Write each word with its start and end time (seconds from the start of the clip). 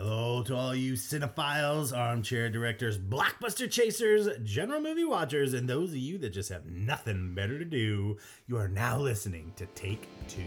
Hello 0.00 0.44
to 0.44 0.54
all 0.54 0.76
you 0.76 0.92
cinephiles, 0.92 1.92
armchair 1.92 2.48
directors, 2.48 2.96
blockbuster 2.96 3.68
chasers, 3.68 4.28
general 4.44 4.80
movie 4.80 5.04
watchers, 5.04 5.54
and 5.54 5.68
those 5.68 5.90
of 5.90 5.96
you 5.96 6.18
that 6.18 6.30
just 6.30 6.50
have 6.50 6.66
nothing 6.66 7.34
better 7.34 7.58
to 7.58 7.64
do. 7.64 8.16
You 8.46 8.58
are 8.58 8.68
now 8.68 9.00
listening 9.00 9.52
to 9.56 9.66
Take 9.66 10.06
Two. 10.28 10.44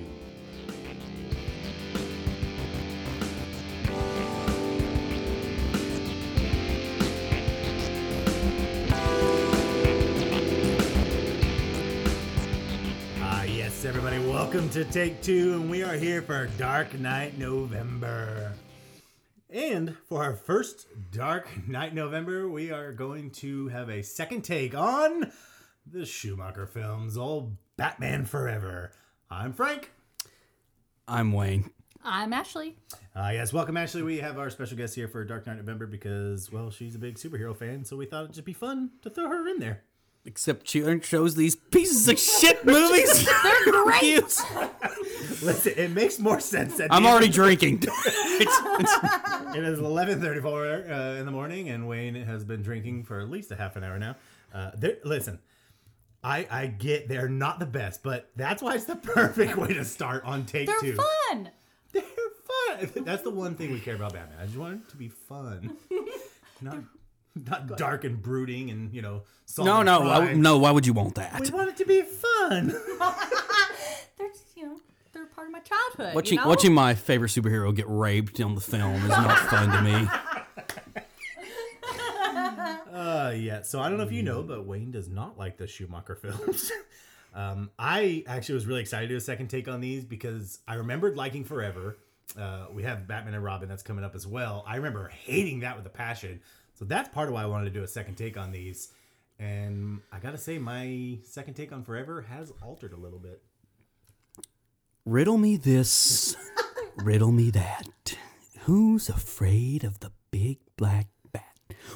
Ah, 13.20 13.44
yes, 13.44 13.84
everybody, 13.84 14.18
welcome 14.20 14.70
to 14.70 14.86
Take 14.86 15.22
Two, 15.22 15.56
and 15.56 15.70
we 15.70 15.84
are 15.84 15.96
here 15.96 16.22
for 16.22 16.48
Dark 16.58 16.98
Knight 16.98 17.38
November. 17.38 18.54
And 19.52 19.98
for 20.08 20.24
our 20.24 20.34
first 20.34 20.88
Dark 21.12 21.68
Knight 21.68 21.94
November, 21.94 22.48
we 22.48 22.72
are 22.72 22.94
going 22.94 23.32
to 23.32 23.68
have 23.68 23.90
a 23.90 24.02
second 24.02 24.44
take 24.44 24.74
on 24.74 25.30
the 25.86 26.06
Schumacher 26.06 26.66
films, 26.66 27.18
old 27.18 27.58
Batman 27.76 28.24
Forever. 28.24 28.94
I'm 29.30 29.52
Frank. 29.52 29.92
I'm 31.06 31.34
Wayne. 31.34 31.70
I'm 32.02 32.32
Ashley. 32.32 32.78
Uh, 33.14 33.32
yes, 33.34 33.52
welcome, 33.52 33.76
Ashley. 33.76 34.04
We 34.04 34.20
have 34.20 34.40
our 34.40 34.50
special 34.50 34.78
guest 34.78 34.96
here 34.96 35.10
for 35.10 35.26
Dark 35.26 35.46
Knight 35.46 35.58
November 35.58 35.86
because, 35.86 36.50
well, 36.50 36.72
she's 36.72 36.96
a 36.96 37.00
big 37.00 37.16
superhero 37.16 37.54
fan, 37.54 37.84
so 37.84 37.98
we 37.98 38.06
thought 38.06 38.24
it'd 38.24 38.36
just 38.36 38.46
be 38.46 38.54
fun 38.54 38.92
to 39.02 39.10
throw 39.10 39.28
her 39.28 39.50
in 39.50 39.60
there. 39.60 39.84
Except 40.24 40.68
she 40.70 40.84
shows 41.02 41.36
these 41.36 41.56
pieces 41.56 42.08
of 42.08 42.20
shit 42.20 42.64
movies. 42.66 43.26
They're 43.26 43.72
great. 43.72 44.24
Listen, 45.42 45.74
it 45.76 45.92
makes 45.92 46.20
more 46.20 46.40
sense. 46.40 46.80
At 46.80 46.94
I'm 46.94 47.06
already 47.08 47.30
drinking. 47.30 47.84
It's- 48.42 48.62
it's- 48.80 49.56
It 49.56 49.64
is 49.64 49.80
11:34 49.80 50.90
uh, 50.90 51.20
in 51.20 51.26
the 51.26 51.32
morning, 51.32 51.70
and 51.70 51.88
Wayne 51.88 52.16
has 52.16 52.44
been 52.44 52.62
drinking 52.64 53.04
for 53.04 53.20
at 53.20 53.30
least 53.30 53.52
a 53.52 53.56
half 53.56 53.76
an 53.76 53.84
hour 53.84 54.00
now. 54.00 54.16
Uh, 54.54 54.72
listen, 55.04 55.40
I 56.24 56.48
I 56.50 56.68
get 56.68 57.08
they're 57.08 57.28
not 57.30 57.60
the 57.60 57.66
best, 57.66 58.02
but 58.04 58.30
that's 58.36 58.62
why 58.64 58.76
it's 58.76 58.86
the 58.86 58.96
perfect 58.96 59.58
way 59.58 59.74
to 59.74 59.84
start 59.86 60.24
on 60.24 60.46
take 60.46 60.68
They're 60.68 60.80
two. 60.80 60.96
fun. 61.30 61.50
They're 61.92 62.02
fun. 62.04 63.04
That's 63.04 63.24
the 63.24 63.30
one 63.32 63.56
thing 63.56 63.72
we 63.72 63.80
care 63.80 63.96
about 63.96 64.14
Batman. 64.14 64.38
I 64.42 64.46
just 64.46 64.58
want 64.58 64.76
it 64.82 64.90
to 64.90 64.98
be 64.98 65.10
fun, 65.10 65.76
not 66.62 66.78
not 67.48 67.78
dark 67.78 68.04
and 68.04 68.22
brooding, 68.22 68.70
and 68.70 68.94
you 68.94 69.02
know. 69.02 69.24
no, 69.58 69.82
no, 69.82 70.10
I, 70.10 70.18
crimes. 70.18 70.38
no. 70.38 70.58
Why 70.58 70.72
would 70.72 70.86
you 70.86 70.94
want 70.94 71.16
that? 71.16 71.42
We 71.42 71.50
want 71.50 71.70
it 71.70 71.78
to 71.78 71.86
be 71.86 72.02
fun. 72.02 72.68
They're 74.18 74.30
just, 74.30 74.56
you 74.56 74.66
know, 74.66 74.80
they're 75.14 75.26
part 75.26 75.48
of 75.48 75.54
my 75.54 75.60
childhood. 75.60 76.16
Watching 76.16 76.38
you 76.38 76.44
know? 76.44 76.50
watching 76.50 76.74
my 76.74 76.94
favorite 76.94 77.30
superhero 77.30 77.76
get 77.76 77.88
raped 77.88 78.40
on 78.40 78.56
the 78.56 78.62
film 78.62 78.96
is 78.96 79.10
not 79.10 79.38
fun 79.50 79.72
to 79.72 79.82
me. 79.82 80.08
Uh, 82.92 83.34
yeah. 83.36 83.62
So 83.62 83.80
I 83.80 83.90
don't 83.90 83.98
know 83.98 84.04
if 84.04 84.12
you 84.12 84.24
know, 84.24 84.44
but 84.44 84.66
Wayne 84.66 84.92
does 84.92 85.08
not 85.10 85.38
like 85.38 85.58
the 85.58 85.66
Schumacher 85.66 86.16
films. 86.16 86.72
um, 87.34 87.72
I 87.80 88.24
actually 88.28 88.56
was 88.56 88.66
really 88.66 88.82
excited 88.82 89.08
to 89.08 89.14
do 89.14 89.18
a 89.18 89.22
second 89.22 89.48
take 89.48 89.68
on 89.68 89.82
these 89.82 90.04
because 90.04 90.60
I 90.68 90.76
remembered 90.76 91.16
liking 91.16 91.44
Forever. 91.44 91.98
Uh, 92.38 92.68
we 92.72 92.84
have 92.84 93.08
Batman 93.08 93.34
and 93.34 93.44
Robin 93.44 93.68
that's 93.68 93.84
coming 93.84 94.06
up 94.06 94.16
as 94.16 94.26
well. 94.28 94.64
I 94.68 94.78
remember 94.78 95.08
hating 95.08 95.62
that 95.62 95.78
with 95.78 95.86
a 95.86 95.90
passion. 95.90 96.42
So 96.82 96.86
that's 96.86 97.10
part 97.10 97.28
of 97.28 97.36
why 97.36 97.44
I 97.44 97.46
wanted 97.46 97.66
to 97.66 97.70
do 97.80 97.84
a 97.84 97.88
second 97.88 98.16
take 98.16 98.38
on 98.38 98.52
these. 98.52 98.92
And 99.38 100.00
I 100.12 100.18
gotta 100.18 100.40
say, 100.40 100.58
my 100.58 101.20
second 101.24 101.54
take 101.54 101.72
on 101.72 101.84
Forever 101.84 102.24
has 102.24 102.52
altered 102.60 102.92
a 102.94 102.96
little 102.96 103.20
bit. 103.20 103.40
Riddle 105.06 105.38
me 105.38 105.58
this, 105.58 106.36
riddle 106.96 107.32
me 107.32 107.52
that. 107.52 108.18
Who's 108.62 109.10
afraid 109.10 109.84
of 109.84 110.00
the 110.00 110.12
big 110.32 110.58
black 110.76 111.06
bat? 111.32 111.44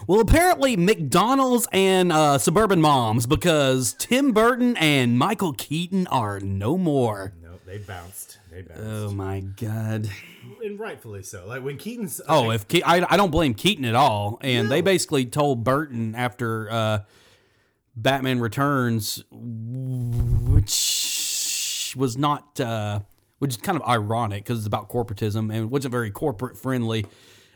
Well, 0.05 0.19
apparently 0.19 0.77
McDonald's 0.77 1.67
and 1.71 2.11
uh, 2.11 2.37
suburban 2.37 2.79
moms, 2.79 3.25
because 3.25 3.95
Tim 3.97 4.33
Burton 4.33 4.77
and 4.77 5.17
Michael 5.17 5.53
Keaton 5.53 6.05
are 6.07 6.39
no 6.39 6.77
more. 6.77 7.33
No, 7.41 7.57
they 7.65 7.79
bounced. 7.79 8.37
They 8.51 8.61
bounced, 8.61 8.83
Oh 8.83 9.09
my 9.09 9.39
god. 9.39 10.11
And 10.63 10.79
rightfully 10.79 11.23
so. 11.23 11.45
Like 11.47 11.63
when 11.63 11.77
Keaton's 11.77 12.21
Oh, 12.27 12.51
if 12.51 12.67
Ke- 12.67 12.85
I, 12.85 13.05
I 13.09 13.17
don't 13.17 13.31
blame 13.31 13.53
Keaton 13.53 13.85
at 13.85 13.95
all, 13.95 14.37
and 14.41 14.69
they 14.69 14.81
basically 14.81 15.25
told 15.25 15.63
Burton 15.63 16.15
after 16.15 16.69
uh, 16.71 16.99
Batman 17.95 18.39
Returns, 18.39 19.23
which 20.51 21.93
was 21.97 22.17
not, 22.17 22.59
uh, 22.59 22.99
which 23.39 23.51
is 23.51 23.57
kind 23.57 23.79
of 23.79 23.87
ironic 23.87 24.43
because 24.43 24.59
it's 24.59 24.67
about 24.67 24.89
corporatism 24.89 25.53
and 25.53 25.69
wasn't 25.71 25.91
very 25.91 26.11
corporate 26.11 26.57
friendly. 26.57 27.05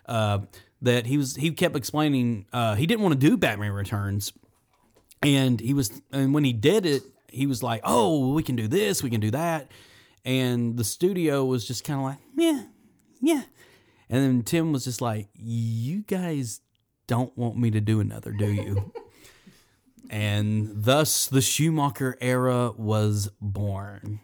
Uh, 0.06 0.40
that 0.82 1.06
he 1.06 1.18
was 1.18 1.36
he 1.36 1.52
kept 1.52 1.76
explaining 1.76 2.46
uh, 2.54 2.76
he 2.76 2.86
didn't 2.88 3.02
want 3.02 3.20
to 3.20 3.30
do 3.30 3.36
Batman 3.38 3.72
Returns, 3.72 4.32
and 5.22 5.60
he 5.60 5.74
was 5.74 6.02
and 6.12 6.34
when 6.34 6.44
he 6.46 6.54
did 6.54 6.86
it, 6.86 7.04
he 7.28 7.46
was 7.48 7.62
like, 7.62 7.82
"Oh, 7.84 8.34
we 8.34 8.44
can 8.44 8.56
do 8.56 8.68
this, 8.68 9.04
we 9.04 9.10
can 9.10 9.20
do 9.20 9.32
that," 9.32 9.70
and 10.24 10.78
the 10.78 10.84
studio 10.86 11.44
was 11.44 11.68
just 11.68 11.84
kind 11.84 12.00
of 12.00 12.06
like, 12.06 12.18
"Yeah, 12.38 12.64
yeah." 13.22 13.44
And 14.10 14.24
then 14.24 14.42
Tim 14.44 14.72
was 14.72 14.86
just 14.86 15.02
like, 15.02 15.30
"You 15.36 16.02
guys 16.02 16.62
don't 17.08 17.36
want 17.38 17.58
me 17.58 17.72
to 17.72 17.82
do 17.82 18.00
another, 18.00 18.32
do 18.32 18.52
you?" 18.52 18.92
and 20.10 20.84
thus 20.84 21.28
the 21.28 21.42
Schumacher 21.42 22.18
era 22.20 22.72
was 22.72 23.30
born. 23.40 24.22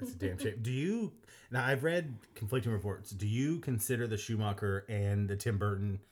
It's 0.00 0.12
a 0.12 0.16
damn 0.16 0.38
shame. 0.38 0.58
Do 0.60 0.70
you 0.70 1.12
now? 1.50 1.64
I've 1.64 1.84
read 1.84 2.14
conflicting 2.34 2.72
reports. 2.72 3.10
Do 3.10 3.26
you 3.26 3.58
consider 3.60 4.06
the 4.06 4.16
Schumacher 4.16 4.84
and 4.88 5.28
the 5.28 5.36
Tim 5.36 5.58
Burton 5.58 6.00
in 6.00 6.00
this? 6.00 6.11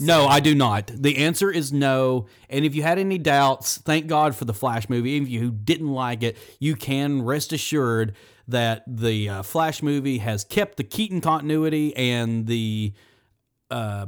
No, 0.00 0.26
I 0.26 0.40
do 0.40 0.54
not. 0.54 0.90
The 0.94 1.18
answer 1.18 1.50
is 1.50 1.72
no. 1.72 2.26
And 2.48 2.64
if 2.64 2.74
you 2.74 2.82
had 2.82 2.98
any 2.98 3.18
doubts, 3.18 3.78
thank 3.78 4.06
God 4.06 4.34
for 4.34 4.44
the 4.44 4.54
Flash 4.54 4.88
movie. 4.88 5.10
Even 5.10 5.26
if 5.26 5.32
you 5.32 5.50
didn't 5.50 5.90
like 5.90 6.22
it, 6.22 6.36
you 6.60 6.76
can 6.76 7.22
rest 7.22 7.52
assured 7.52 8.14
that 8.48 8.84
the 8.86 9.28
uh, 9.28 9.42
Flash 9.42 9.82
movie 9.82 10.18
has 10.18 10.44
kept 10.44 10.76
the 10.76 10.84
Keaton 10.84 11.20
continuity 11.20 11.94
and 11.96 12.46
the 12.46 12.92
uh, 13.70 14.06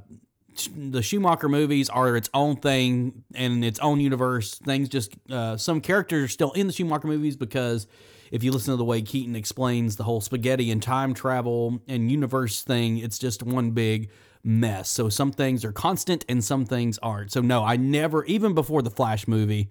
the 0.76 1.02
Schumacher 1.02 1.48
movies 1.48 1.88
are 1.88 2.16
its 2.16 2.30
own 2.34 2.56
thing 2.56 3.24
and 3.34 3.64
its 3.64 3.78
own 3.80 4.00
universe. 4.00 4.54
Things 4.54 4.88
just 4.88 5.12
uh, 5.30 5.56
some 5.56 5.80
characters 5.80 6.24
are 6.24 6.28
still 6.28 6.52
in 6.52 6.66
the 6.66 6.72
Schumacher 6.72 7.08
movies 7.08 7.36
because 7.36 7.86
if 8.30 8.42
you 8.42 8.52
listen 8.52 8.72
to 8.72 8.76
the 8.76 8.84
way 8.84 9.02
Keaton 9.02 9.36
explains 9.36 9.96
the 9.96 10.04
whole 10.04 10.20
spaghetti 10.20 10.70
and 10.70 10.82
time 10.82 11.14
travel 11.14 11.80
and 11.88 12.10
universe 12.10 12.62
thing, 12.62 12.98
it's 12.98 13.18
just 13.18 13.42
one 13.42 13.70
big 13.70 14.10
mess. 14.42 14.88
So 14.88 15.08
some 15.08 15.32
things 15.32 15.64
are 15.64 15.72
constant 15.72 16.24
and 16.28 16.42
some 16.42 16.64
things 16.64 16.98
aren't. 16.98 17.32
So 17.32 17.40
no, 17.40 17.64
I 17.64 17.76
never 17.76 18.24
even 18.24 18.54
before 18.54 18.82
the 18.82 18.90
Flash 18.90 19.28
movie. 19.28 19.68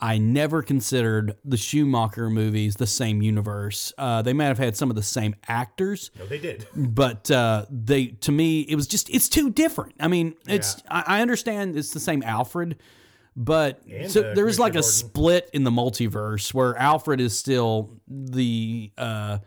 I 0.00 0.18
never 0.18 0.62
considered 0.62 1.36
the 1.44 1.56
Schumacher 1.56 2.28
movies 2.28 2.74
the 2.74 2.86
same 2.86 3.22
universe. 3.22 3.92
Uh, 3.96 4.22
they 4.22 4.32
might 4.32 4.46
have 4.46 4.58
had 4.58 4.76
some 4.76 4.90
of 4.90 4.96
the 4.96 5.02
same 5.02 5.36
actors, 5.46 6.10
No, 6.18 6.26
they 6.26 6.38
did. 6.38 6.66
but 6.76 7.30
uh, 7.30 7.64
they 7.70 8.06
to 8.06 8.32
me 8.32 8.62
it 8.62 8.74
was 8.74 8.86
just 8.86 9.08
it's 9.08 9.28
too 9.28 9.50
different. 9.50 9.94
I 10.00 10.08
mean, 10.08 10.34
it's 10.48 10.82
I, 10.90 11.04
I 11.06 11.22
understand 11.22 11.76
it's 11.76 11.92
the 11.92 12.00
same 12.00 12.22
Alfred, 12.22 12.76
but 13.36 13.82
And, 13.90 14.10
so 14.10 14.22
uh, 14.22 14.34
there 14.34 14.48
is 14.48 14.58
like 14.58 14.74
a 14.74 14.82
split 14.82 15.48
in 15.52 15.64
the 15.64 15.70
multiverse 15.70 16.52
where 16.52 16.76
Alfred 16.76 17.20
is 17.20 17.38
still 17.38 17.90
the 18.08 18.90
uh, 18.98 19.38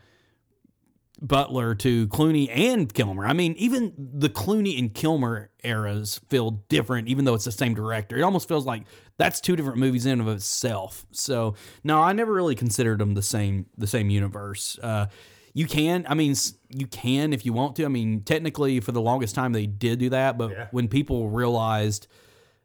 butler 1.20 1.74
to 1.74 2.06
Clooney 2.08 2.48
and 2.50 2.92
Kilmer. 2.92 3.26
I 3.26 3.32
mean, 3.32 3.54
even 3.58 3.92
the 3.98 4.28
Clooney 4.28 4.78
and 4.78 4.94
Kilmer 4.94 5.50
eras 5.64 6.20
feel 6.28 6.50
different, 6.68 7.08
even 7.08 7.24
though 7.24 7.34
it's 7.34 7.44
the 7.44 7.52
same 7.52 7.74
director. 7.74 8.16
It 8.16 8.22
almost 8.22 8.46
feels 8.48 8.66
like 8.66 8.84
that's 9.16 9.40
two 9.40 9.56
different 9.56 9.78
movies 9.78 10.06
in 10.06 10.20
of 10.20 10.28
itself. 10.28 11.06
So 11.10 11.54
no, 11.82 12.00
I 12.00 12.12
never 12.12 12.32
really 12.32 12.54
considered 12.54 13.00
them 13.00 13.14
the 13.14 13.22
same 13.22 13.66
the 13.76 13.86
same 13.86 14.10
universe. 14.10 14.78
Uh, 14.82 15.06
you 15.54 15.66
can, 15.66 16.06
I 16.08 16.14
mean, 16.14 16.34
you 16.68 16.86
can 16.86 17.32
if 17.32 17.44
you 17.44 17.52
want 17.52 17.74
to. 17.76 17.84
I 17.84 17.88
mean, 17.88 18.22
technically, 18.22 18.78
for 18.80 18.92
the 18.92 19.00
longest 19.00 19.34
time 19.34 19.52
they 19.52 19.66
did 19.66 19.98
do 19.98 20.10
that, 20.10 20.38
but 20.38 20.50
Yeah. 20.52 20.68
when 20.70 20.86
people 20.88 21.30
realized 21.30 22.06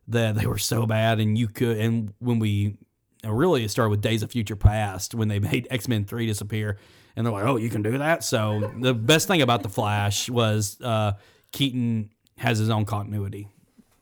that 0.10 0.36
they 0.36 0.46
were 0.46 0.58
so 0.60 0.86
bad, 0.86 1.20
and 1.20 1.38
you 1.38 1.48
could, 1.48 1.78
and 1.78 2.14
when 2.20 2.38
we 2.38 2.78
and 3.24 3.36
really 3.38 3.64
it 3.64 3.72
started 3.72 3.90
with 3.90 4.02
Days 4.02 4.22
of 4.22 4.32
Future 4.32 4.58
Past 4.58 5.16
when 5.16 5.28
they 5.30 5.40
made 5.52 5.66
X 5.72 5.88
Men 5.88 6.06
Three 6.06 6.28
disappear, 6.28 6.78
and 7.16 7.26
they're 7.26 7.34
like, 7.34 7.46
"Oh, 7.46 7.58
you 7.58 7.70
can 7.70 7.82
do 7.82 7.98
that." 7.98 8.24
So 8.24 8.72
the 8.80 8.94
best 8.94 9.28
thing 9.28 9.42
about 9.42 9.64
the 9.64 9.70
Flash 9.70 10.30
was 10.30 10.80
uh, 10.82 11.14
Keaton 11.52 12.10
has 12.38 12.58
his 12.58 12.70
own 12.70 12.86
continuity. 12.86 13.48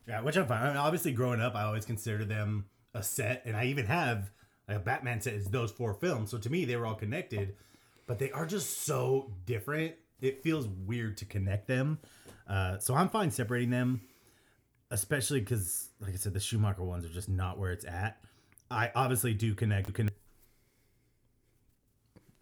Yeah, 0.07 0.21
which 0.21 0.35
I'm 0.37 0.47
fine. 0.47 0.63
I 0.63 0.67
mean, 0.69 0.77
obviously, 0.77 1.11
growing 1.11 1.41
up, 1.41 1.55
I 1.55 1.63
always 1.63 1.85
considered 1.85 2.27
them 2.27 2.65
a 2.93 3.03
set, 3.03 3.43
and 3.45 3.55
I 3.55 3.65
even 3.65 3.85
have 3.85 4.31
like, 4.67 4.77
a 4.77 4.79
Batman 4.79 5.21
set 5.21 5.33
is 5.33 5.47
those 5.47 5.71
four 5.71 5.93
films. 5.93 6.31
So 6.31 6.37
to 6.37 6.49
me, 6.49 6.65
they 6.65 6.75
were 6.75 6.85
all 6.85 6.95
connected, 6.95 7.55
but 8.07 8.19
they 8.19 8.31
are 8.31 8.45
just 8.45 8.83
so 8.83 9.31
different. 9.45 9.95
It 10.21 10.43
feels 10.43 10.67
weird 10.67 11.17
to 11.17 11.25
connect 11.25 11.67
them. 11.67 11.99
Uh, 12.47 12.77
so 12.79 12.93
I'm 12.93 13.09
fine 13.09 13.31
separating 13.31 13.69
them, 13.69 14.01
especially 14.89 15.39
because, 15.39 15.89
like 15.99 16.13
I 16.13 16.17
said, 16.17 16.33
the 16.33 16.39
Schumacher 16.39 16.83
ones 16.83 17.05
are 17.05 17.09
just 17.09 17.29
not 17.29 17.57
where 17.57 17.71
it's 17.71 17.85
at. 17.85 18.21
I 18.69 18.91
obviously 18.95 19.33
do 19.33 19.53
connect. 19.55 19.93
Can 19.93 20.09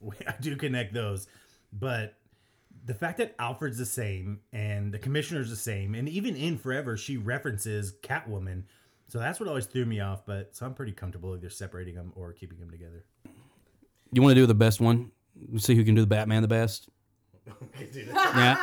I 0.27 0.33
do 0.39 0.55
connect 0.55 0.93
those, 0.93 1.27
but 1.73 2.15
the 2.85 2.93
fact 2.93 3.17
that 3.17 3.35
Alfred's 3.39 3.77
the 3.77 3.85
same 3.85 4.39
and 4.51 4.93
the 4.93 4.99
commissioner's 4.99 5.49
the 5.49 5.55
same, 5.55 5.95
and 5.95 6.07
even 6.09 6.35
in 6.35 6.57
Forever, 6.57 6.97
she 6.97 7.17
references 7.17 7.93
Catwoman. 8.01 8.63
So 9.07 9.19
that's 9.19 9.39
what 9.39 9.49
always 9.49 9.65
threw 9.65 9.85
me 9.85 9.99
off. 9.99 10.25
But 10.25 10.55
so 10.55 10.65
I'm 10.65 10.73
pretty 10.73 10.91
comfortable 10.93 11.35
either 11.35 11.49
separating 11.49 11.95
them 11.95 12.13
or 12.15 12.33
keeping 12.33 12.59
them 12.59 12.69
together. 12.71 13.05
You 14.11 14.21
want 14.21 14.31
to 14.31 14.41
do 14.41 14.45
the 14.45 14.53
best 14.55 14.79
one? 14.79 15.11
See 15.57 15.75
who 15.75 15.83
can 15.83 15.95
do 15.95 16.01
the 16.01 16.07
Batman 16.07 16.41
the 16.41 16.47
best. 16.47 16.89
Yeah. 18.15 18.57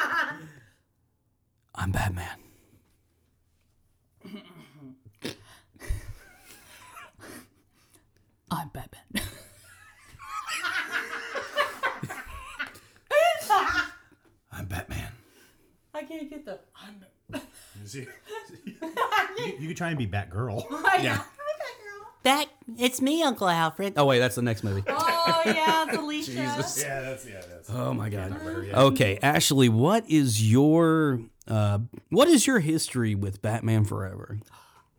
I'm 1.74 1.90
Batman. 1.90 2.38
I'm 8.50 8.68
Batman. 8.68 9.02
I'm 14.52 14.64
Batman. 14.66 15.12
I 15.94 15.95
can't 16.08 16.30
get 16.30 16.44
the. 16.44 16.58
I'm. 16.76 17.04
you, 17.92 18.06
you 19.58 19.68
could 19.68 19.76
try 19.76 19.88
and 19.88 19.98
be 19.98 20.06
Batgirl. 20.06 20.64
Yeah. 21.02 21.22
That 22.22 22.46
it's 22.76 23.00
me, 23.00 23.22
Uncle 23.22 23.48
Alfred. 23.48 23.92
Oh 23.96 24.04
wait, 24.04 24.18
that's 24.18 24.34
the 24.34 24.42
next 24.42 24.64
movie. 24.64 24.82
Oh 24.88 25.42
yeah, 25.46 25.84
it's 25.88 25.96
Alicia. 25.98 26.32
yeah, 26.32 26.56
that's 26.56 27.24
yeah, 27.24 27.40
that's. 27.48 27.70
Oh 27.70 27.94
my 27.94 28.08
god. 28.08 28.36
Okay, 28.74 29.16
Ashley, 29.22 29.68
what 29.68 30.08
is 30.10 30.50
your 30.50 31.20
uh, 31.46 31.78
what 32.10 32.26
is 32.26 32.44
your 32.44 32.58
history 32.58 33.14
with 33.14 33.42
Batman 33.42 33.84
Forever? 33.84 34.40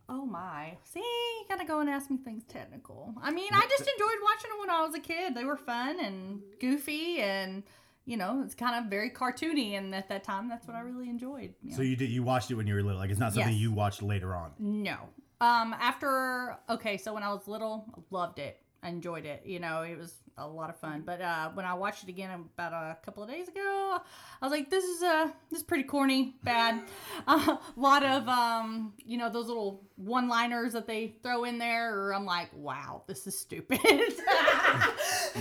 Oh 0.08 0.24
my. 0.24 0.78
See, 0.84 1.00
you 1.00 1.44
gotta 1.50 1.66
go 1.66 1.80
and 1.80 1.90
ask 1.90 2.10
me 2.10 2.16
things 2.16 2.44
technical. 2.48 3.12
I 3.20 3.30
mean, 3.30 3.50
I 3.52 3.66
just 3.68 3.82
enjoyed 3.82 4.18
watching 4.22 4.50
them 4.50 4.60
when 4.60 4.70
I 4.70 4.80
was 4.86 4.94
a 4.94 5.00
kid. 5.00 5.34
They 5.34 5.44
were 5.44 5.58
fun 5.58 6.00
and 6.00 6.40
goofy 6.60 7.20
and 7.20 7.62
you 8.08 8.16
know, 8.16 8.40
it's 8.42 8.54
kind 8.54 8.74
of 8.82 8.90
very 8.90 9.10
cartoony 9.10 9.76
and 9.76 9.94
at 9.94 10.08
that 10.08 10.24
time 10.24 10.48
that's 10.48 10.66
what 10.66 10.74
I 10.74 10.80
really 10.80 11.10
enjoyed. 11.10 11.52
you 11.62 11.74
So 11.74 11.82
you 11.82 11.94
did 11.94 12.08
you 12.10 12.22
watched 12.22 12.50
it 12.50 12.54
when 12.54 12.66
you 12.66 12.74
were 12.74 12.82
little? 12.82 12.98
Like 12.98 13.10
it's 13.10 13.20
not 13.20 13.34
something 13.34 13.52
Yes. 13.52 13.60
you 13.60 13.70
watched 13.70 14.02
later 14.02 14.34
on. 14.34 14.52
No. 14.58 14.96
Um 15.42 15.74
after 15.78 16.56
okay, 16.70 16.96
so 16.96 17.12
when 17.12 17.22
I 17.22 17.28
was 17.28 17.46
little, 17.46 17.84
I 17.94 18.00
loved 18.10 18.38
it. 18.38 18.60
I 18.82 18.88
enjoyed 18.88 19.26
it. 19.26 19.42
You 19.44 19.60
know, 19.60 19.82
it 19.82 19.98
was 19.98 20.14
a 20.38 20.46
lot 20.46 20.70
of 20.70 20.76
fun. 20.78 21.02
But 21.04 21.20
uh 21.20 21.50
when 21.54 21.66
I 21.66 21.74
watched 21.74 22.02
it 22.04 22.08
again 22.08 22.30
about 22.30 22.72
a 22.72 22.96
couple 23.04 23.22
of 23.22 23.28
days 23.28 23.48
ago, 23.48 23.98
I 24.40 24.44
was 24.44 24.52
like, 24.52 24.70
this 24.70 24.84
is 24.84 25.02
uh 25.02 25.28
this 25.50 25.60
is 25.60 25.62
pretty 25.64 25.84
corny, 25.84 26.36
bad. 26.44 26.82
A 27.26 27.58
lot 27.76 28.04
of 28.04 28.28
um, 28.28 28.92
you 29.04 29.18
know, 29.18 29.28
those 29.30 29.46
little 29.48 29.82
one-liners 29.96 30.72
that 30.74 30.86
they 30.86 31.14
throw 31.22 31.44
in 31.44 31.58
there 31.58 31.98
or 31.98 32.14
I'm 32.14 32.24
like, 32.24 32.48
wow, 32.54 33.02
this 33.06 33.26
is 33.26 33.38
stupid. 33.38 33.80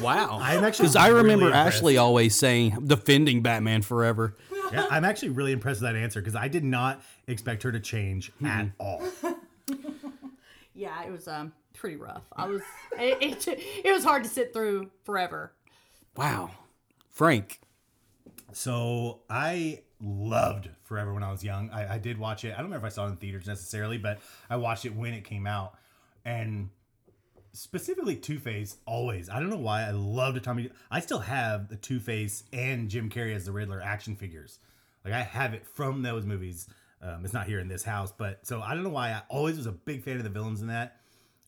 Wow. 0.02 0.40
I'm 0.42 0.64
actually 0.64 0.84
Because 0.84 0.96
I 0.96 1.08
remember 1.08 1.48
impressed. 1.48 1.78
Ashley 1.78 1.98
always 1.98 2.36
saying 2.36 2.86
defending 2.86 3.42
Batman 3.42 3.82
Forever. 3.82 4.36
Yeah, 4.72 4.86
I'm 4.92 5.06
actually 5.06 5.30
really 5.30 5.54
impressed 5.54 5.82
with 5.82 5.92
that 5.92 5.98
answer 5.98 6.20
because 6.22 6.36
I 6.36 6.48
did 6.50 6.64
not 6.64 7.02
expect 7.28 7.64
her 7.64 7.72
to 7.72 7.80
change 7.80 8.32
at 8.44 8.68
all. 8.80 9.02
yeah, 10.76 11.04
it 11.04 11.12
was 11.12 11.28
um 11.28 11.54
pretty 11.78 11.96
rough. 11.96 12.24
I 12.36 12.48
was 12.48 12.62
it, 13.00 13.48
it, 13.48 13.60
it 13.86 13.92
was 13.92 14.04
hard 14.04 14.24
to 14.24 14.30
sit 14.30 14.54
through 14.54 14.92
forever. 15.04 15.54
Wow. 16.16 16.52
Frank. 17.10 17.60
So 18.54 19.22
I 19.30 19.82
loved 20.02 20.70
Forever 20.84 21.14
when 21.14 21.24
I 21.24 21.32
was 21.32 21.44
young. 21.44 21.70
I, 21.72 21.96
I 21.96 21.98
did 21.98 22.18
watch 22.18 22.46
it. 22.46 22.54
I 22.54 22.58
don't 22.58 22.66
remember 22.66 22.88
if 22.88 22.94
I 22.94 22.96
saw 22.96 23.06
it 23.06 23.10
in 23.10 23.18
theaters 23.18 23.48
necessarily, 23.48 23.98
but 23.98 24.20
I 24.50 24.56
watched 24.58 24.86
it 24.86 24.96
when 24.96 25.14
it 25.14 25.24
came 25.24 25.46
out. 25.46 25.74
And 26.24 26.70
specifically 27.52 28.16
Two 28.16 28.40
Face, 28.40 28.78
always. 28.86 29.30
I 29.30 29.40
don't 29.40 29.50
know 29.50 29.58
why 29.58 29.84
I 29.84 29.92
loved 29.92 30.42
Tommy. 30.44 30.70
I 30.90 31.00
still 31.00 31.20
have 31.20 31.68
the 31.70 31.76
Two 31.76 32.00
Face 32.00 32.44
and 32.54 32.90
Jim 32.90 33.10
Carrey 33.10 33.36
as 33.36 33.46
the 33.46 33.52
Riddler 33.52 33.82
action 33.82 34.16
figures. 34.16 34.60
Like 35.04 35.14
I 35.14 35.24
have 35.24 35.54
it 35.54 35.66
from 35.66 36.04
those 36.04 36.26
movies. 36.26 36.68
Um, 37.02 37.24
it's 37.24 37.34
not 37.34 37.48
here 37.48 37.60
in 37.60 37.68
this 37.68 37.84
house, 37.84 38.14
but 38.16 38.46
so 38.48 38.62
I 38.62 38.74
don't 38.74 38.84
know 38.84 38.90
why 38.90 39.10
I 39.10 39.22
always 39.30 39.58
was 39.58 39.68
a 39.68 39.72
big 39.72 40.04
fan 40.04 40.18
of 40.18 40.24
the 40.24 40.30
villains 40.30 40.62
in 40.62 40.68
that. 40.68 40.98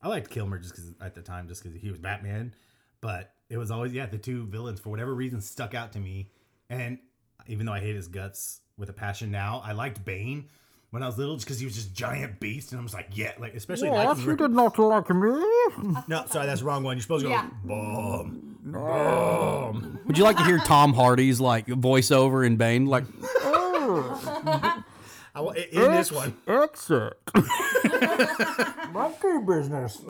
I 0.02 0.08
liked 0.08 0.30
Kilmer 0.30 0.58
just 0.58 0.76
because 0.76 0.94
at 1.02 1.16
the 1.16 1.22
time, 1.22 1.48
just 1.48 1.64
because 1.64 1.80
he 1.80 1.90
was 1.90 2.00
Batman. 2.00 2.54
But 3.02 3.34
it 3.50 3.58
was 3.58 3.72
always 3.72 3.94
yeah, 3.94 4.06
the 4.06 4.18
two 4.18 4.46
villains 4.46 4.80
for 4.80 4.90
whatever 4.90 5.14
reason 5.14 5.42
stuck 5.42 5.74
out 5.74 5.94
to 5.94 6.00
me. 6.00 6.30
And 6.70 7.00
even 7.48 7.66
though 7.66 7.74
I 7.74 7.80
hate 7.80 7.96
his 7.96 8.08
guts 8.08 8.62
with 8.78 8.90
a 8.90 8.94
passion 8.94 9.32
now, 9.32 9.62
I 9.64 9.74
liked 9.74 10.04
Bane 10.06 10.46
when 10.92 11.04
I 11.04 11.06
was 11.06 11.18
little 11.18 11.36
just 11.36 11.46
because 11.46 11.60
he 11.60 11.66
was 11.66 11.76
just 11.76 11.94
giant 11.94 12.40
beast, 12.40 12.72
and 12.72 12.80
I 12.80 12.84
was 12.84 12.94
like, 12.94 13.10
yeah, 13.14 13.32
like 13.40 13.54
especially 13.54 13.90
liking 13.90 14.26
you 14.26 14.36
did 14.36 14.52
not 14.52 14.78
like 14.80 15.10
me. 15.10 15.30
no, 16.08 16.26
sorry, 16.28 16.48
that's 16.48 16.62
the 16.62 16.66
wrong 16.66 16.84
one. 16.84 16.98
You're 16.98 17.02
supposed 17.04 17.26
to 17.26 17.30
go 17.30 17.36
Yeah. 17.36 17.50
boom, 17.64 18.58
boom. 18.64 20.00
Would 20.06 20.18
you 20.18 20.24
like 20.24 20.38
to 20.38 20.46
hear 20.46 20.58
Tom 20.60 20.94
Hardy's 20.94 21.40
like 21.40 21.68
voiceover 21.68 22.46
in 22.46 22.58
Bane? 22.58 22.86
Like 22.88 23.06
oh. 23.42 24.84
I, 25.36 25.42
wa- 25.42 25.52
in 25.52 25.92
this 25.92 26.12
one, 26.12 26.36
Exit. 26.48 27.14
Monkey 28.92 29.38
business. 29.46 30.02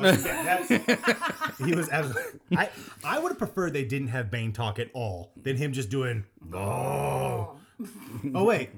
he 1.58 1.76
was 1.76 1.90
absolutely. 1.90 2.40
I 2.58 2.70
I 3.04 3.20
would 3.20 3.30
have 3.30 3.38
preferred 3.38 3.74
they 3.74 3.84
didn't 3.86 4.08
have 4.10 4.32
Bane 4.32 4.54
talk 4.54 4.80
at 4.80 4.90
all 4.94 5.32
than 5.42 5.58
him 5.58 5.74
just 5.74 5.90
doing 5.90 6.24
oh. 6.54 7.56
Oh 8.34 8.44
wait, 8.46 8.70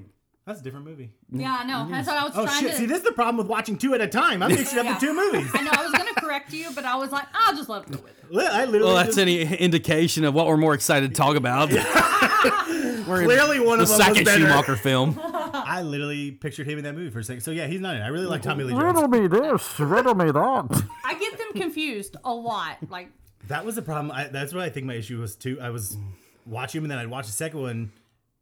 that's 0.46 0.60
a 0.60 0.62
different 0.64 0.86
movie. 0.86 1.12
Yeah, 1.30 1.58
I 1.60 1.64
know. 1.64 1.74
Mm-hmm. 1.78 1.92
That's 1.92 2.06
what 2.08 2.16
I 2.16 2.24
was 2.24 2.32
Oh 2.36 2.44
trying 2.44 2.60
shit! 2.60 2.70
to. 2.72 2.76
See, 2.78 2.86
this 2.86 2.98
is 2.98 3.04
the 3.04 3.12
problem 3.12 3.36
with 3.38 3.46
watching 3.46 3.76
two 3.78 3.94
at 3.94 4.00
a 4.00 4.06
time. 4.08 4.42
I'm 4.42 4.50
mixing 4.50 4.78
up 4.78 4.84
Yeah. 4.84 4.94
the 4.94 5.00
two 5.06 5.14
movies. 5.14 5.50
I 5.54 5.62
know 5.62 5.70
I 5.72 5.82
was 5.84 5.92
gonna 5.92 6.14
correct 6.18 6.52
you, 6.52 6.70
but 6.74 6.84
I 6.84 6.96
was 6.96 7.10
like, 7.12 7.26
I'll 7.34 7.56
just 7.56 7.68
let 7.68 7.84
him 7.86 7.94
go 7.94 8.02
with 8.02 8.12
it. 8.12 8.18
I 8.50 8.64
literally 8.64 8.80
well, 8.86 8.94
that's 8.96 9.08
just- 9.16 9.18
any 9.18 9.42
indication 9.42 10.24
of 10.24 10.34
what 10.34 10.46
we're 10.46 10.56
more 10.56 10.74
excited 10.74 11.10
to 11.14 11.16
talk 11.16 11.36
about. 11.36 11.70
we're 13.06 13.24
clearly 13.24 13.60
one 13.60 13.78
the 13.78 13.84
of 13.84 13.88
them 13.88 13.98
was 13.98 14.06
second 14.06 14.24
better. 14.24 14.40
Schumacher 14.40 14.76
film. 14.76 15.20
I 15.72 15.80
literally 15.80 16.32
pictured 16.32 16.68
him 16.68 16.76
in 16.76 16.84
that 16.84 16.94
movie 16.94 17.08
for 17.08 17.20
a 17.20 17.24
second. 17.24 17.40
So 17.40 17.50
yeah, 17.50 17.66
he's 17.66 17.80
not 17.80 17.96
in. 17.96 18.02
it. 18.02 18.04
I 18.04 18.08
really 18.08 18.26
like 18.26 18.42
Tommy 18.42 18.62
Lee 18.62 18.74
Riddle 18.74 19.08
Jones. 19.08 19.10
me 19.10 19.26
this, 19.26 19.80
riddle 19.80 20.14
me 20.14 20.26
that. 20.26 20.84
I 21.04 21.14
get 21.14 21.38
them 21.38 21.48
confused 21.54 22.16
a 22.24 22.34
lot. 22.34 22.76
Like, 22.90 23.10
That 23.48 23.64
was 23.64 23.76
the 23.76 23.80
problem. 23.80 24.10
I, 24.10 24.24
that's 24.28 24.52
what 24.52 24.62
I 24.62 24.68
think 24.68 24.84
my 24.84 24.96
issue 24.96 25.18
was 25.18 25.34
too. 25.34 25.58
I 25.62 25.70
was 25.70 25.96
watching 26.44 26.80
him 26.80 26.84
and 26.84 26.90
then 26.90 26.98
I'd 26.98 27.08
watch 27.08 27.24
the 27.24 27.32
second 27.32 27.62
one, 27.62 27.90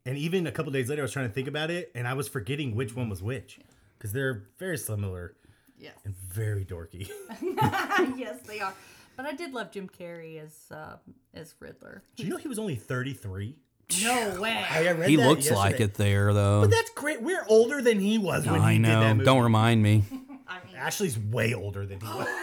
and 0.04 0.18
even 0.18 0.48
a 0.48 0.50
couple 0.50 0.72
days 0.72 0.88
later, 0.88 1.02
I 1.02 1.04
was 1.04 1.12
trying 1.12 1.28
to 1.28 1.32
think 1.32 1.46
about 1.46 1.70
it, 1.70 1.92
and 1.94 2.08
I 2.08 2.14
was 2.14 2.26
forgetting 2.26 2.74
which 2.74 2.96
one 2.96 3.08
was 3.08 3.22
which 3.22 3.60
because 3.96 4.12
they're 4.12 4.48
very 4.58 4.76
similar 4.76 5.36
yes, 5.78 5.94
and 6.04 6.16
very 6.16 6.64
dorky. 6.64 7.08
yes, 8.18 8.40
they 8.44 8.58
are. 8.58 8.74
But 9.16 9.26
I 9.26 9.34
did 9.34 9.52
love 9.52 9.70
Jim 9.70 9.88
Carrey 9.88 10.42
as 10.44 10.52
uh, 10.72 10.96
as 11.32 11.54
Riddler. 11.60 12.02
Do 12.16 12.24
you 12.24 12.30
know 12.30 12.38
he 12.38 12.48
was 12.48 12.58
only 12.58 12.74
33? 12.74 13.54
No 14.02 14.40
way. 14.40 14.64
I 14.68 14.90
read 14.92 15.10
He 15.10 15.16
that 15.16 15.28
looks 15.28 15.50
like 15.50 15.80
it 15.80 15.94
there 15.94 16.32
though. 16.32 16.62
But 16.62 16.70
that's 16.70 16.90
great. 16.90 17.22
We're 17.22 17.44
older 17.48 17.82
than 17.82 18.00
he 18.00 18.18
was 18.18 18.46
when 18.46 18.60
I 18.60 18.72
he 18.72 18.78
did 18.78 18.86
that 18.86 19.00
know. 19.00 19.14
movie. 19.14 19.24
Don't 19.24 19.42
remind 19.42 19.82
me. 19.82 20.04
I 20.48 20.58
mean, 20.66 20.76
Ashley's 20.76 21.18
way 21.18 21.54
older 21.54 21.86
than 21.86 22.00
he 22.00 22.06
was. 22.06 22.28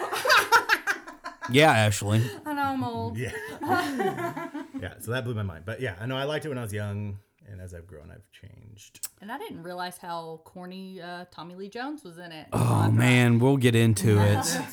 Yeah, 1.50 1.72
Ashley. 1.72 2.22
I 2.44 2.52
know 2.52 2.62
I'm 2.62 2.84
old. 2.84 3.16
Yeah. 3.16 3.30
yeah, 3.62 4.94
so 5.00 5.12
that 5.12 5.24
blew 5.24 5.32
my 5.32 5.42
mind. 5.42 5.62
But 5.64 5.80
yeah, 5.80 5.94
I 5.98 6.04
know 6.04 6.14
I 6.14 6.24
liked 6.24 6.44
it 6.44 6.50
when 6.50 6.58
I 6.58 6.62
was 6.62 6.74
young, 6.74 7.20
and 7.50 7.60
as 7.60 7.74
I've 7.74 7.86
grown, 7.86 8.10
I've 8.10 8.30
changed. 8.30 9.08
And 9.20 9.32
I 9.32 9.38
didn't 9.38 9.62
realize 9.62 9.98
how 9.98 10.40
corny 10.44 11.00
uh, 11.00 11.24
Tommy 11.30 11.54
Lee 11.54 11.68
Jones 11.68 12.04
was 12.04 12.18
in 12.18 12.32
it. 12.32 12.46
Oh 12.52 12.90
man, 12.90 13.38
we'll 13.38 13.56
get 13.56 13.74
into 13.74 14.18
it. 14.20 14.46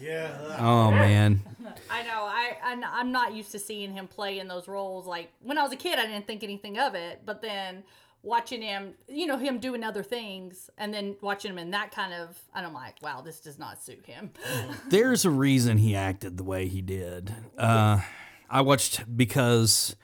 Yeah. 0.00 0.56
Oh 0.58 0.90
man. 0.90 1.42
I 1.90 2.02
know. 2.02 2.22
I 2.22 2.56
I'm, 2.62 2.84
I'm 2.84 3.12
not 3.12 3.34
used 3.34 3.52
to 3.52 3.58
seeing 3.58 3.92
him 3.92 4.06
play 4.08 4.38
in 4.38 4.48
those 4.48 4.68
roles. 4.68 5.06
Like 5.06 5.32
when 5.42 5.58
I 5.58 5.62
was 5.62 5.72
a 5.72 5.76
kid, 5.76 5.98
I 5.98 6.06
didn't 6.06 6.26
think 6.26 6.42
anything 6.42 6.78
of 6.78 6.94
it, 6.94 7.22
but 7.24 7.42
then 7.42 7.84
watching 8.22 8.60
him, 8.62 8.94
you 9.08 9.26
know, 9.26 9.38
him 9.38 9.58
doing 9.58 9.84
other 9.84 10.02
things, 10.02 10.68
and 10.76 10.92
then 10.92 11.16
watching 11.20 11.50
him 11.52 11.58
in 11.58 11.70
that 11.70 11.92
kind 11.92 12.12
of, 12.12 12.38
and 12.54 12.66
I'm 12.66 12.74
like, 12.74 13.00
wow, 13.00 13.20
this 13.20 13.40
does 13.40 13.58
not 13.58 13.82
suit 13.82 14.04
him. 14.04 14.30
There's 14.88 15.24
a 15.24 15.30
reason 15.30 15.78
he 15.78 15.94
acted 15.94 16.36
the 16.36 16.44
way 16.44 16.66
he 16.66 16.82
did. 16.82 17.32
Uh, 17.56 18.00
I 18.50 18.60
watched 18.62 19.16
because 19.16 19.94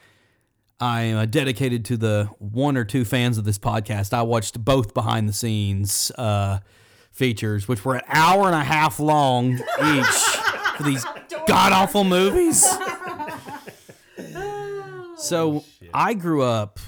I'm 0.83 1.17
uh, 1.17 1.27
dedicated 1.27 1.85
to 1.87 1.97
the 1.97 2.29
one 2.41 2.77
or 2.77 2.85
two 2.85 3.05
fans 3.05 3.39
of 3.39 3.45
this 3.45 3.57
podcast. 3.57 4.13
I 4.13 4.23
watched 4.23 4.65
both 4.65 4.95
behind 4.95 5.29
the 5.29 5.33
scenes 5.33 6.11
uh, 6.19 6.59
features, 7.13 7.69
which 7.69 7.85
were 7.85 7.95
an 7.95 8.03
hour 8.09 8.47
and 8.47 8.55
a 8.57 8.65
half 8.65 8.99
long 8.99 9.53
each 9.53 10.07
for 10.77 10.83
these 10.83 11.05
god 11.47 11.73
awful 11.73 12.03
movies. 12.03 12.69
so 15.19 15.65
I 15.95 16.15
grew 16.15 16.43
up 16.43 16.81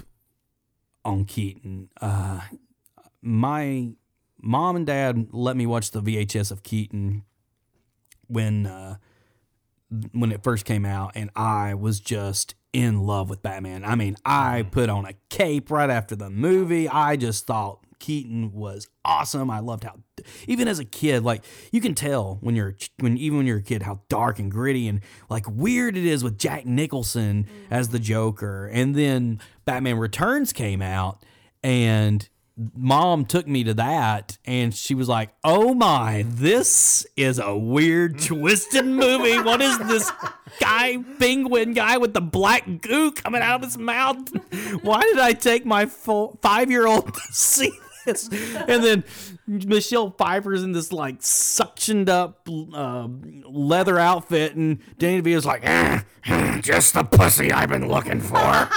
on 1.04 1.24
Keaton. 1.24 1.88
Uh, 2.00 2.40
my 3.22 3.92
mom 4.42 4.74
and 4.74 4.86
dad 4.86 5.28
let 5.30 5.56
me 5.56 5.66
watch 5.66 5.92
the 5.92 6.02
VHS 6.02 6.50
of 6.50 6.64
Keaton 6.64 7.22
when 8.26 8.66
uh, 8.66 8.96
when 10.10 10.32
it 10.32 10.42
first 10.42 10.64
came 10.64 10.84
out, 10.84 11.12
and 11.14 11.30
I 11.36 11.74
was 11.74 12.00
just 12.00 12.56
in 12.74 13.06
love 13.06 13.30
with 13.30 13.40
Batman. 13.40 13.84
I 13.84 13.94
mean, 13.94 14.16
I 14.26 14.60
mm-hmm. 14.60 14.70
put 14.70 14.90
on 14.90 15.06
a 15.06 15.14
cape 15.30 15.70
right 15.70 15.88
after 15.88 16.16
the 16.16 16.28
movie. 16.28 16.88
I 16.88 17.16
just 17.16 17.46
thought 17.46 17.78
Keaton 18.00 18.52
was 18.52 18.88
awesome. 19.04 19.48
I 19.48 19.60
loved 19.60 19.84
how 19.84 20.00
even 20.48 20.66
as 20.66 20.80
a 20.80 20.84
kid, 20.84 21.22
like 21.22 21.44
you 21.70 21.80
can 21.80 21.94
tell 21.94 22.38
when 22.40 22.56
you're 22.56 22.74
when 22.98 23.16
even 23.16 23.38
when 23.38 23.46
you're 23.46 23.58
a 23.58 23.62
kid 23.62 23.82
how 23.82 24.00
dark 24.08 24.40
and 24.40 24.50
gritty 24.50 24.88
and 24.88 25.00
like 25.30 25.46
weird 25.48 25.96
it 25.96 26.04
is 26.04 26.24
with 26.24 26.36
Jack 26.36 26.66
Nicholson 26.66 27.44
mm-hmm. 27.44 27.72
as 27.72 27.90
the 27.90 28.00
Joker. 28.00 28.66
And 28.66 28.94
then 28.96 29.40
Batman 29.64 29.98
Returns 29.98 30.52
came 30.52 30.82
out 30.82 31.24
and 31.62 32.28
mom 32.56 33.24
took 33.24 33.46
me 33.48 33.64
to 33.64 33.74
that 33.74 34.38
and 34.44 34.74
she 34.74 34.94
was 34.94 35.08
like, 35.08 35.30
"Oh 35.42 35.74
my, 35.74 36.24
this 36.28 37.06
is 37.16 37.38
a 37.38 37.56
weird 37.56 38.18
twisted 38.22 38.86
movie. 38.86 39.38
What 39.38 39.60
is 39.60 39.78
this 39.80 40.10
guy 40.60 40.98
penguin 41.18 41.72
guy 41.74 41.98
with 41.98 42.14
the 42.14 42.20
black 42.20 42.80
goo 42.80 43.12
coming 43.12 43.42
out 43.42 43.56
of 43.56 43.62
his 43.64 43.78
mouth? 43.78 44.28
Why 44.82 45.00
did 45.02 45.18
I 45.18 45.32
take 45.32 45.66
my 45.66 45.86
5-year-old 45.86 47.14
to 47.14 47.20
see 47.32 47.72
this?" 48.04 48.28
And 48.28 48.84
then 48.84 49.04
Michelle 49.46 50.10
Pfeiffer's 50.10 50.62
in 50.62 50.72
this 50.72 50.92
like 50.92 51.20
suctioned 51.20 52.08
up 52.08 52.48
uh, 52.48 53.08
leather 53.50 53.98
outfit 53.98 54.54
and 54.54 54.78
Danny 54.98 55.22
DeVito's 55.22 55.46
like, 55.46 55.62
"Ah, 55.66 56.04
just 56.60 56.94
the 56.94 57.02
pussy 57.04 57.52
I've 57.52 57.68
been 57.68 57.88
looking 57.88 58.20
for." 58.20 58.68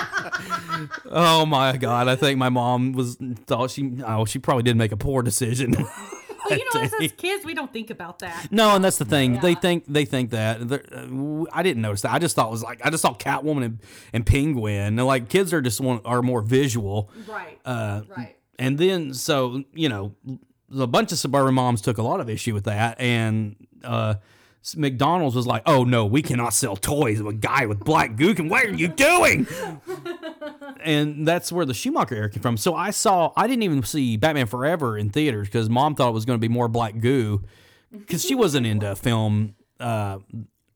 Oh 1.06 1.46
my 1.46 1.78
god! 1.78 2.08
I 2.08 2.16
think 2.16 2.38
my 2.38 2.50
mom 2.50 2.94
was 2.94 3.18
thought 3.46 3.72
she 3.72 3.92
oh 4.06 4.26
she 4.26 4.40
probably 4.40 4.64
did 4.64 4.76
make 4.78 4.92
a 4.92 4.98
poor 4.98 5.22
decision. 5.22 5.76
Well, 6.50 6.58
you 6.58 6.66
know, 6.74 6.82
as 7.02 7.12
kids, 7.18 7.44
we 7.44 7.54
don't 7.54 7.74
think 7.74 7.90
about 7.90 8.20
that. 8.20 8.48
no, 8.52 8.74
and 8.76 8.86
that's 8.86 8.98
the 8.98 9.04
thing. 9.04 9.40
They 9.42 9.54
think 9.54 9.84
they 9.86 10.06
think 10.06 10.30
that. 10.32 10.66
They're- 10.66 10.86
uh, 10.96 11.44
I 11.52 11.62
didn't 11.62 11.82
notice 11.82 12.04
that. 12.04 12.14
I 12.14 12.20
just 12.20 12.38
thought 12.38 12.48
it 12.48 12.52
was 12.52 12.64
like 12.64 12.80
I 12.86 12.90
just 12.90 13.02
saw 13.02 13.14
Catwoman 13.14 13.66
and, 13.66 13.80
and 14.14 14.26
Penguin. 14.26 14.98
And 14.98 15.06
like 15.06 15.28
kids 15.28 15.52
are 15.52 15.62
just 15.62 15.82
one 15.82 16.00
are 16.06 16.22
more 16.22 16.42
visual. 16.42 17.10
Right. 17.28 17.60
Uh, 17.66 18.04
right. 18.16 18.38
and 18.58 18.78
then 18.78 19.14
so 19.14 19.64
you 19.74 19.90
know 19.90 20.14
a 20.74 20.88
bunch 20.88 21.12
of 21.12 21.18
suburban 21.18 21.54
moms 21.56 21.82
took 21.82 21.98
a 21.98 22.04
lot 22.04 22.22
of 22.22 22.30
issue 22.30 22.54
with 22.54 22.64
that 22.66 22.98
and 23.02 23.58
uh 23.84 24.14
McDonald's 24.76 25.36
was 25.36 25.48
like, 25.48 25.64
"Oh 25.66 25.84
no, 25.84 26.06
we 26.06 26.22
cannot 26.22 26.54
sell 26.54 26.76
toys 26.76 27.20
of 27.20 27.28
a 27.28 27.34
guy 27.34 27.66
with 27.66 27.80
black 27.80 28.16
gook. 28.16 28.40
And 28.40 28.50
what 28.50 28.66
are 28.66 28.74
you 28.74 28.88
doing?" 28.88 29.48
and 30.84 31.28
that's 31.28 31.52
where 31.52 31.66
the 31.66 31.74
Schumacher 31.74 32.16
era 32.16 32.30
came 32.30 32.42
from. 32.42 32.58
So 32.58 32.76
I 32.76 32.92
saw, 32.92 33.32
I 33.36 33.48
didn't 33.48 33.64
even 33.64 33.84
see 33.84 34.18
Batman 34.18 34.48
Forever 34.48 34.98
in 34.98 35.10
theaters 35.10 35.48
because 35.48 35.70
Mom 35.70 35.96
thought 35.96 36.10
it 36.10 36.14
was 36.14 36.26
going 36.26 36.40
to 36.40 36.42
be 36.42 36.52
more 36.52 36.68
black 36.68 37.00
goo 37.00 37.44
because 37.92 38.24
she 38.24 38.36
wasn't 38.36 38.66
into 38.66 38.96
film 38.96 39.56
uh, 39.80 40.20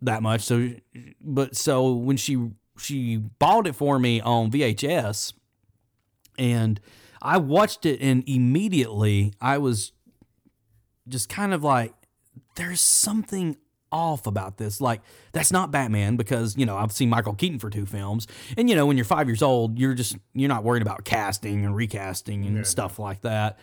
that 0.01 0.21
much. 0.21 0.41
So, 0.41 0.71
but 1.21 1.55
so 1.55 1.93
when 1.93 2.17
she 2.17 2.51
she 2.77 3.17
bought 3.17 3.67
it 3.67 3.75
for 3.75 3.99
me 3.99 4.21
on 4.21 4.51
VHS, 4.51 5.33
and 6.37 6.79
I 7.21 7.37
watched 7.37 7.85
it, 7.85 8.01
and 8.01 8.23
immediately 8.27 9.33
I 9.39 9.57
was 9.57 9.91
just 11.07 11.29
kind 11.29 11.53
of 11.53 11.63
like, 11.63 11.93
there's 12.55 12.81
something 12.81 13.57
off 13.91 14.27
about 14.27 14.57
this. 14.57 14.81
Like, 14.81 15.01
that's 15.31 15.51
not 15.51 15.71
Batman 15.71 16.15
because, 16.15 16.57
you 16.57 16.65
know, 16.65 16.77
I've 16.77 16.91
seen 16.91 17.09
Michael 17.09 17.33
Keaton 17.33 17.59
for 17.59 17.69
two 17.69 17.85
films. 17.85 18.27
And, 18.57 18.69
you 18.69 18.75
know, 18.75 18.85
when 18.85 18.97
you're 18.97 19.05
five 19.05 19.27
years 19.27 19.41
old, 19.41 19.77
you're 19.77 19.93
just, 19.93 20.17
you're 20.33 20.49
not 20.49 20.63
worried 20.63 20.81
about 20.81 21.03
casting 21.03 21.65
and 21.65 21.75
recasting 21.75 22.45
and 22.45 22.65
stuff 22.65 22.99
like 22.99 23.21
that. 23.21 23.59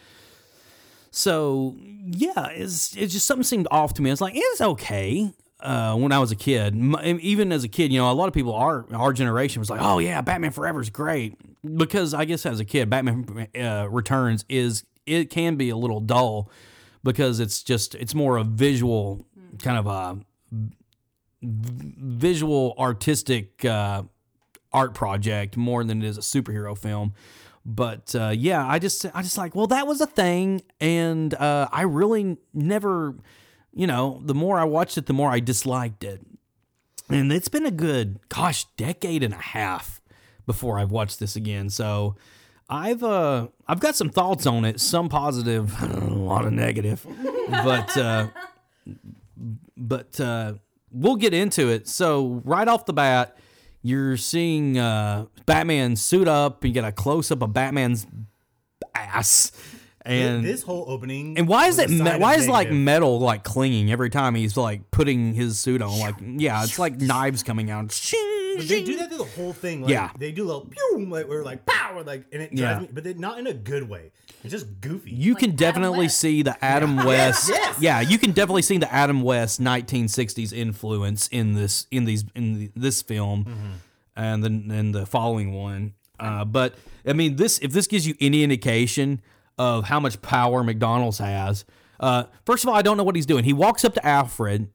So, 1.11 1.75
yeah, 1.79 2.49
it's, 2.49 2.97
it's 2.97 3.13
just 3.13 3.27
something 3.27 3.45
seemed 3.45 3.69
off 3.71 3.95
to 3.95 4.03
me. 4.03 4.11
It's 4.11 4.21
like, 4.21 4.35
it's 4.37 4.61
okay. 4.61 5.33
Uh, 5.61 5.97
when 5.97 6.13
I 6.13 6.21
was 6.21 6.31
a 6.31 6.37
kid, 6.37 6.77
even 7.03 7.51
as 7.51 7.65
a 7.65 7.69
kid, 7.69 7.93
you 7.93 7.99
know, 7.99 8.09
a 8.09 8.13
lot 8.13 8.29
of 8.29 8.33
people 8.33 8.55
our 8.55 8.87
our 8.95 9.13
generation 9.13 9.59
was 9.59 9.69
like, 9.69 9.81
"Oh 9.83 9.99
yeah, 9.99 10.21
Batman 10.21 10.53
Forever 10.53 10.81
is 10.81 10.89
great," 10.89 11.35
because 11.77 12.15
I 12.15 12.27
guess 12.27 12.47
as 12.47 12.61
a 12.61 12.65
kid, 12.65 12.89
Batman 12.89 13.49
uh, 13.61 13.89
Returns 13.91 14.45
is 14.49 14.85
it 15.05 15.31
can 15.31 15.57
be 15.57 15.71
a 15.71 15.77
little 15.77 15.99
dull 15.99 16.49
because 17.03 17.41
it's 17.41 17.65
just 17.65 17.97
it's 17.97 18.15
more 18.15 18.37
a 18.37 18.45
visual 18.45 19.27
kind 19.63 19.79
of 19.79 19.87
a 19.87 20.19
visual 21.43 22.75
artistic 22.79 23.65
uh, 23.65 24.03
art 24.73 24.95
project 24.95 25.57
more 25.57 25.85
than 25.85 26.03
it 26.03 26.07
is 26.07 26.19
a 26.19 26.21
superhero 26.21 26.77
film. 26.77 27.15
But 27.65 28.15
uh, 28.15 28.33
yeah, 28.35 28.67
I 28.67 28.79
just 28.79 29.05
I 29.15 29.23
just 29.23 29.37
like 29.37 29.55
well 29.55 29.67
that 29.67 29.87
was 29.87 30.01
a 30.01 30.07
thing, 30.07 30.63
and 30.81 31.35
uh, 31.35 31.69
I 31.71 31.83
really 31.83 32.39
never, 32.55 33.15
you 33.75 33.87
know, 33.87 34.23
the 34.25 34.35
more 34.35 34.59
I 34.59 34.65
watched 34.65 34.97
it, 34.97 35.07
the 35.07 35.13
more 35.13 35.31
I 35.31 35.41
disliked 35.41 36.03
it, 36.03 36.23
and 37.11 37.31
it's 37.31 37.49
been 37.49 37.67
a 37.67 37.71
good 37.71 38.21
gosh 38.31 38.65
decade 38.77 39.23
and 39.23 39.35
a 39.35 39.39
half 39.39 40.01
before 40.47 40.79
I've 40.79 40.91
watched 40.91 41.21
this 41.21 41.37
again. 41.37 41.69
So 41.69 42.17
I've 42.71 43.03
uh 43.05 43.49
I've 43.67 43.81
got 43.81 43.97
some 43.97 44.09
thoughts 44.09 44.47
on 44.47 44.65
it, 44.65 44.81
some 44.81 45.11
positive, 45.11 45.75
a 45.83 46.15
lot 46.15 46.47
of 46.47 46.55
negative, 46.55 47.07
but 47.51 47.97
uh, 47.99 48.29
but 49.77 50.19
uh, 50.21 50.55
we'll 50.91 51.17
get 51.17 51.35
into 51.35 51.69
it. 51.69 51.89
So 51.89 52.43
right 52.45 52.67
off 52.69 52.87
the 52.87 52.93
bat, 52.93 53.37
you're 53.83 54.17
seeing 54.17 54.79
uh, 54.79 55.27
Batman 55.47 55.97
suit 55.97 56.29
up. 56.29 56.65
You 56.65 56.73
get 56.73 56.85
a 56.85 56.93
close 56.93 57.31
up 57.31 57.43
of 57.43 57.53
Batman's 57.53 58.07
ass, 58.95 59.53
and 60.03 60.45
this 60.45 60.63
whole 60.63 60.85
opening. 60.89 61.39
and 61.39 61.47
why 61.49 61.67
is 61.69 61.79
it? 61.79 61.91
Me- 61.91 62.01
why 62.19 62.35
is 62.35 62.49
like 62.49 62.71
metal 62.71 63.21
like 63.21 63.45
clinging 63.45 63.91
every 63.93 64.11
time 64.11 64.35
he's 64.35 64.57
like 64.57 64.91
putting 64.91 65.35
his 65.35 65.59
suit 65.59 65.83
on? 65.83 65.99
Like 65.99 66.17
yeah, 66.21 66.63
it's 66.65 66.79
like 66.79 67.01
knives 67.01 67.43
coming 67.43 67.71
out. 67.71 67.89
But 68.57 68.67
they 68.67 68.83
do 68.83 68.97
that 68.97 69.09
through 69.09 69.19
the 69.19 69.25
whole 69.25 69.53
thing. 69.53 69.83
Like, 69.83 69.91
Yeah. 69.93 70.11
They 70.19 70.33
do 70.33 70.45
a 70.45 70.47
little 70.49 70.67
pew, 70.67 71.07
like 71.09 71.29
we're 71.29 71.45
like 71.45 71.65
pow, 71.65 72.03
like, 72.05 72.25
and 72.33 72.43
it 72.43 72.53
drives 72.55 72.81
Yeah. 72.81 72.81
me, 72.81 72.89
but 72.93 73.19
not 73.19 73.39
in 73.39 73.47
a 73.47 73.55
good 73.55 73.89
way. 73.89 74.11
It's 74.45 74.53
just 74.53 74.81
goofy. 74.81 75.11
You 75.11 75.35
can 75.35 75.57
definitely 75.57 76.09
see 76.09 76.43
the 76.43 76.63
Adam 76.65 76.97
West. 76.97 77.49
yes. 77.49 77.81
Yeah, 77.81 78.01
you 78.01 78.19
can 78.19 78.31
definitely 78.33 78.63
see 78.63 78.79
the 78.79 78.93
Adam 78.93 79.23
West 79.23 79.61
1960s 79.61 80.53
influence 80.53 81.29
in 81.29 81.55
this 81.55 81.87
in 81.91 82.05
these 82.05 82.25
in 82.35 82.55
the, 82.59 82.71
this 82.77 83.03
film 83.03 83.45
Mm-hmm. 83.45 83.71
and 84.17 84.45
then 84.45 84.71
and 84.71 84.95
the 84.95 85.07
following 85.07 85.53
one. 85.55 85.95
Uh, 86.21 86.45
but 86.45 86.75
I 87.07 87.13
mean, 87.13 87.37
this 87.37 87.59
if 87.61 87.73
this 87.73 87.87
gives 87.87 88.07
you 88.07 88.15
any 88.21 88.43
indication 88.43 89.21
of 89.59 89.85
how 89.85 89.99
much 90.01 90.23
power 90.23 90.63
McDonald's 90.63 91.19
has. 91.19 91.65
Uh, 92.01 92.25
first 92.47 92.63
of 92.63 92.69
all, 92.69 92.77
I 92.77 92.83
don't 92.83 92.97
know 92.97 93.03
what 93.03 93.17
he's 93.17 93.27
doing. 93.27 93.43
He 93.45 93.53
walks 93.53 93.85
up 93.85 93.95
to 93.95 94.07
Alfred. 94.07 94.69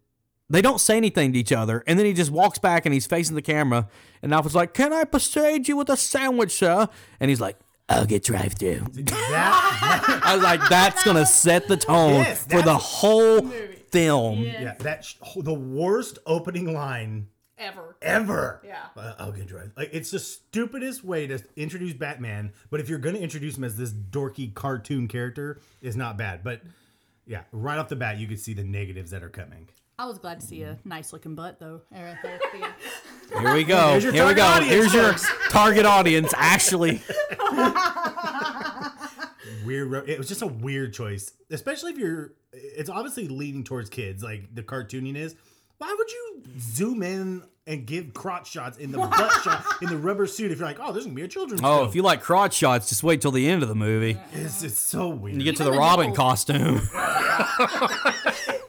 They 0.50 0.62
don't 0.62 0.80
say 0.80 0.98
anything 0.98 1.32
to 1.34 1.40
each 1.40 1.54
other, 1.54 1.84
and 1.88 1.98
then 1.98 2.06
he 2.06 2.12
just 2.14 2.30
walks 2.32 2.60
back 2.60 2.86
and 2.86 2.94
he's 2.94 3.08
facing 3.08 3.36
the 3.36 3.42
camera. 3.42 3.88
And 4.22 4.34
Alfred's 4.34 4.56
like, 4.56 4.74
"Can 4.74 4.92
I 4.92 5.06
persuade 5.06 5.70
you 5.70 5.78
with 5.78 5.90
a 5.90 5.96
sandwich, 5.96 6.52
sir?" 6.52 6.90
And 7.22 7.30
he's 7.30 7.40
like, 7.40 7.58
"I'll 7.90 8.06
get 8.06 8.24
drive-through." 8.24 8.80
that, 8.94 10.22
I 10.26 10.36
was 10.36 10.44
like, 10.44 10.62
that's 10.70 11.04
gonna 11.04 11.26
set 11.26 11.68
the 11.68 11.78
tone 11.78 12.14
Yes, 12.16 12.44
for 12.44 12.58
the 12.58 12.62
that's- 12.64 12.82
whole 12.84 13.42
film. 13.92 14.40
yeah, 14.42 14.74
that 14.80 15.06
sh- 15.06 15.16
the 15.38 15.54
worst 15.54 16.20
opening 16.26 16.74
line 16.74 17.28
Ever. 17.60 17.96
ever. 18.02 18.62
Yeah. 18.66 18.78
Uh, 18.98 19.14
I'll 19.20 19.32
get 19.32 19.46
drive. 19.48 19.72
Like 19.78 19.90
it's 19.94 20.12
the 20.12 20.20
stupidest 20.20 21.04
way 21.04 21.28
to 21.28 21.40
introduce 21.56 21.94
Batman, 21.94 22.52
but 22.72 22.80
if 22.80 22.90
you're 22.90 23.00
gonna 23.00 23.20
introduce 23.20 23.58
him 23.58 23.64
as 23.64 23.78
this 23.78 23.92
dorky 23.94 24.54
cartoon 24.54 25.08
character, 25.08 25.62
is 25.82 25.96
not 25.96 26.18
bad. 26.18 26.44
But 26.44 26.62
yeah, 27.26 27.44
right 27.52 27.78
off 27.78 27.88
the 27.90 27.96
bat, 27.96 28.18
you 28.18 28.28
can 28.28 28.38
see 28.38 28.54
the 28.54 28.64
negatives 28.64 29.12
that 29.12 29.24
are 29.24 29.30
coming. 29.30 29.70
I 30.04 30.06
was 30.06 30.18
glad 30.18 30.42
to 30.42 30.46
see 30.46 30.64
a 30.64 30.78
nice 30.84 31.14
looking 31.14 31.34
butt 31.34 31.62
though. 31.62 31.80
Right 31.90 32.18
there 32.22 32.36
at 32.36 32.42
the 32.52 32.66
end. 32.66 32.74
Here 33.40 33.54
we 33.54 33.64
go. 33.64 34.02
Here 34.02 34.28
we 34.28 34.34
go. 34.34 34.44
audience, 34.44 34.70
Here's 34.70 34.94
your 34.94 35.14
target 35.50 35.86
audience. 35.86 36.34
Actually, 36.36 37.02
Weird. 39.66 40.10
It 40.10 40.18
was 40.18 40.28
just 40.28 40.42
a 40.42 40.48
weird 40.48 40.94
choice, 40.94 41.32
especially 41.50 41.94
if 41.94 41.98
you're. 41.98 42.34
It's 42.52 42.90
obviously 42.90 43.30
leaning 43.30 43.64
towards 43.64 43.90
kids, 43.90 44.22
like 44.22 44.54
the 44.54 44.62
cartooning 44.62 45.16
is. 45.16 45.38
Why 45.78 45.96
would 45.98 46.12
you 46.12 46.44
zoom 46.60 47.02
in 47.02 47.44
and 47.66 47.86
give 47.86 48.14
crotch 48.14 48.52
shots 48.52 48.78
in 48.78 48.92
the 48.92 48.98
butt 48.98 49.32
shot 49.42 49.64
in 49.82 49.88
the 49.88 49.96
rubber 49.96 50.28
suit 50.28 50.52
if 50.52 50.60
you're 50.60 50.68
like, 50.68 50.80
oh, 50.82 50.92
there's 50.92 51.06
gonna 51.06 51.16
be 51.16 51.22
a 51.22 51.30
children's 51.30 51.62
oh, 51.64 51.78
film? 51.78 51.88
if 51.88 51.96
you 51.96 52.02
like 52.02 52.22
crotch 52.22 52.56
shots, 52.56 52.90
just 52.90 53.04
wait 53.04 53.22
till 53.22 53.32
the 53.32 53.50
end 53.50 53.64
of 53.64 53.70
the 53.70 53.76
movie. 53.76 54.18
it's, 54.34 54.64
it's 54.64 54.78
so 54.78 55.08
weird. 55.08 55.38
You 55.38 55.46
get 55.46 55.56
to 55.58 55.64
the 55.64 55.72
the 55.72 55.78
Robin 55.78 56.10
nipples. 56.10 56.46
costume. 56.46 56.90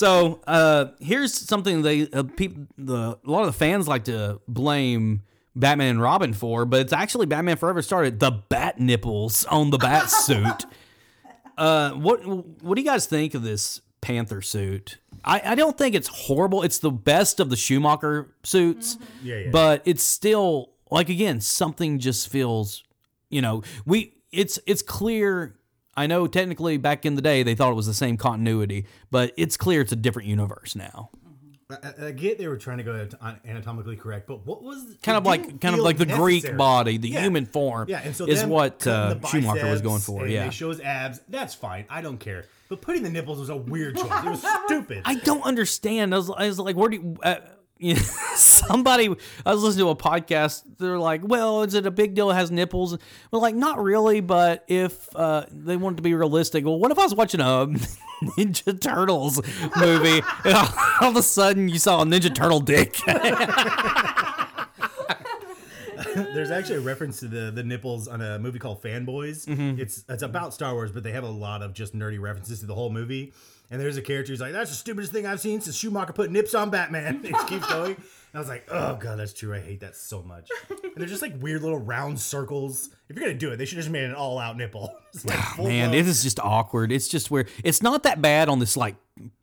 so 0.00 0.40
uh, 0.46 0.86
here's 1.00 1.34
something 1.34 1.82
they 1.82 2.08
uh, 2.10 2.22
people 2.22 2.64
the 2.78 3.18
a 3.24 3.30
lot 3.30 3.40
of 3.42 3.46
the 3.48 3.52
fans 3.58 3.86
like 3.86 4.04
to 4.04 4.40
blame 4.48 5.22
Batman 5.54 5.88
and 5.90 6.02
Robin 6.02 6.32
for, 6.32 6.64
but 6.64 6.80
it's 6.80 6.92
actually 6.92 7.26
Batman 7.26 7.56
Forever 7.58 7.82
started 7.82 8.18
the 8.18 8.30
bat 8.30 8.80
nipples 8.80 9.44
on 9.44 9.68
the 9.70 9.78
bat 9.78 10.08
suit. 10.26 10.64
Uh, 11.58 11.90
what 11.92 12.20
what 12.62 12.74
do 12.76 12.80
you 12.80 12.86
guys 12.88 13.04
think 13.06 13.34
of 13.34 13.42
this 13.42 13.82
Panther 14.00 14.40
suit? 14.40 14.96
I, 15.22 15.42
I 15.44 15.54
don't 15.54 15.76
think 15.76 15.94
it's 15.94 16.08
horrible. 16.08 16.62
It's 16.62 16.78
the 16.78 16.90
best 16.90 17.38
of 17.40 17.50
the 17.50 17.56
Schumacher 17.56 18.34
suits, 18.42 18.96
Yeah, 19.22 19.36
yeah. 19.36 19.50
but 19.50 19.82
it's 19.84 20.02
still 20.02 20.70
like 20.90 21.10
again 21.10 21.42
something 21.42 21.98
just 21.98 22.28
feels, 22.30 22.82
you 23.28 23.42
know, 23.42 23.62
we 23.84 24.14
it's 24.32 24.58
it's 24.66 24.80
clear. 24.82 25.56
I 25.96 26.06
know 26.06 26.26
technically 26.26 26.76
back 26.76 27.04
in 27.04 27.14
the 27.16 27.22
day 27.22 27.42
they 27.42 27.54
thought 27.54 27.72
it 27.72 27.76
was 27.76 27.86
the 27.86 27.94
same 27.94 28.16
continuity, 28.16 28.86
but 29.10 29.32
it's 29.36 29.56
clear 29.56 29.80
it's 29.80 29.92
a 29.92 29.96
different 29.96 30.28
universe 30.28 30.74
now. 30.76 31.10
I, 31.70 32.06
I 32.06 32.10
get 32.10 32.38
they 32.38 32.48
were 32.48 32.56
trying 32.56 32.78
to 32.78 32.82
go 32.84 33.08
anatomically 33.46 33.96
correct, 33.96 34.26
but 34.26 34.44
what 34.44 34.62
was 34.62 34.96
kind 35.02 35.16
of 35.16 35.24
like 35.24 35.60
kind 35.60 35.74
of 35.76 35.80
like 35.82 35.98
the 35.98 36.06
Greek 36.06 36.56
body, 36.56 36.96
the 36.96 37.10
Yeah. 37.10 37.20
human 37.22 37.46
form. 37.46 37.88
Yeah, 37.88 38.00
and 38.02 38.14
so 38.16 38.26
is 38.26 38.44
what 38.44 38.84
uh, 38.86 39.14
the 39.14 39.26
Schumacher 39.28 39.70
was 39.70 39.80
going 39.80 40.00
for. 40.00 40.22
and 40.24 40.32
Yeah, 40.32 40.44
they 40.46 40.50
show 40.50 40.70
his 40.70 40.80
abs. 40.80 41.20
That's 41.28 41.54
fine. 41.54 41.84
I 41.88 42.00
don't 42.02 42.18
care. 42.18 42.46
But 42.68 42.80
putting 42.80 43.02
the 43.02 43.10
nipples 43.10 43.38
was 43.38 43.50
a 43.50 43.56
weird 43.56 43.96
choice. 43.96 44.04
It 44.24 44.30
was 44.30 44.44
stupid. 44.66 45.02
I 45.04 45.14
don't 45.16 45.42
understand. 45.42 46.14
I 46.14 46.18
was, 46.18 46.30
I 46.30 46.46
was 46.46 46.58
like, 46.58 46.76
where 46.76 46.88
do 46.88 46.96
you, 46.96 47.16
uh, 47.22 47.36
you 47.80 47.94
know, 47.94 48.00
somebody? 48.36 49.08
I 49.44 49.54
was 49.54 49.62
listening 49.62 49.86
to 49.86 49.90
a 49.90 49.96
podcast. 49.96 50.62
They're 50.78 50.98
like, 50.98 51.22
well, 51.24 51.62
is 51.62 51.74
it 51.74 51.86
a 51.86 51.90
big 51.90 52.14
deal? 52.14 52.30
It 52.30 52.34
has 52.34 52.50
nipples. 52.50 52.96
Well, 53.30 53.42
like, 53.42 53.54
not 53.54 53.82
really. 53.82 54.20
But 54.20 54.64
if 54.68 55.08
uh, 55.16 55.46
they 55.50 55.76
wanted 55.76 55.96
to 55.96 56.02
be 56.02 56.14
realistic, 56.14 56.64
well, 56.64 56.78
what 56.78 56.90
if 56.90 56.98
I 56.98 57.04
was 57.04 57.14
watching 57.14 57.40
a 57.40 57.66
Ninja 58.22 58.78
Turtles 58.78 59.40
movie 59.76 60.22
and 60.44 60.54
all, 60.54 60.68
all 61.00 61.10
of 61.10 61.16
a 61.16 61.22
sudden 61.22 61.68
you 61.68 61.78
saw 61.78 62.02
a 62.02 62.04
Ninja 62.04 62.32
Turtle 62.32 62.60
dick? 62.60 62.98
There's 66.14 66.50
actually 66.50 66.76
a 66.76 66.80
reference 66.80 67.20
to 67.20 67.28
the 67.28 67.50
the 67.50 67.62
nipples 67.62 68.08
on 68.08 68.20
a 68.20 68.38
movie 68.38 68.58
called 68.58 68.82
Fanboys. 68.82 69.46
Mm-hmm. 69.46 69.80
It's 69.80 70.04
it's 70.08 70.22
about 70.22 70.52
Star 70.52 70.74
Wars, 70.74 70.90
but 70.90 71.02
they 71.02 71.12
have 71.12 71.24
a 71.24 71.30
lot 71.30 71.62
of 71.62 71.72
just 71.72 71.94
nerdy 71.94 72.20
references 72.20 72.60
to 72.60 72.66
the 72.66 72.74
whole 72.74 72.90
movie. 72.90 73.32
And 73.70 73.80
there's 73.80 73.96
a 73.96 74.02
character 74.02 74.32
who's 74.32 74.40
like, 74.40 74.52
"That's 74.52 74.70
the 74.70 74.76
stupidest 74.76 75.12
thing 75.12 75.26
I've 75.26 75.40
seen 75.40 75.60
since 75.60 75.76
Schumacher 75.76 76.12
put 76.12 76.30
nips 76.30 76.54
on 76.54 76.70
Batman." 76.70 77.20
It 77.24 77.34
keeps 77.46 77.66
going. 77.68 77.92
And 77.94 78.34
I 78.34 78.38
was 78.38 78.48
like, 78.48 78.66
"Oh 78.70 78.96
god, 78.96 79.18
that's 79.18 79.32
true. 79.32 79.54
I 79.54 79.60
hate 79.60 79.80
that 79.80 79.94
so 79.96 80.22
much." 80.22 80.48
And 80.68 80.94
they're 80.96 81.06
just 81.06 81.22
like 81.22 81.40
weird 81.40 81.62
little 81.62 81.78
round 81.78 82.18
circles. 82.20 82.90
If 83.08 83.16
you're 83.16 83.24
gonna 83.26 83.38
do 83.38 83.50
it, 83.52 83.56
they 83.56 83.64
should 83.64 83.76
have 83.76 83.84
just 83.84 83.92
made 83.92 84.04
an 84.04 84.14
all 84.14 84.38
out 84.38 84.56
nipple. 84.56 84.92
Like 85.24 85.38
Ah, 85.38 85.54
Man, 85.58 85.92
it 85.92 86.06
is 86.06 86.22
just 86.22 86.38
awkward. 86.38 86.92
It's 86.92 87.08
just 87.08 87.30
where 87.32 87.46
it's 87.64 87.82
not 87.82 88.04
that 88.04 88.22
bad 88.22 88.48
on 88.48 88.60
this 88.60 88.76
like 88.76 88.94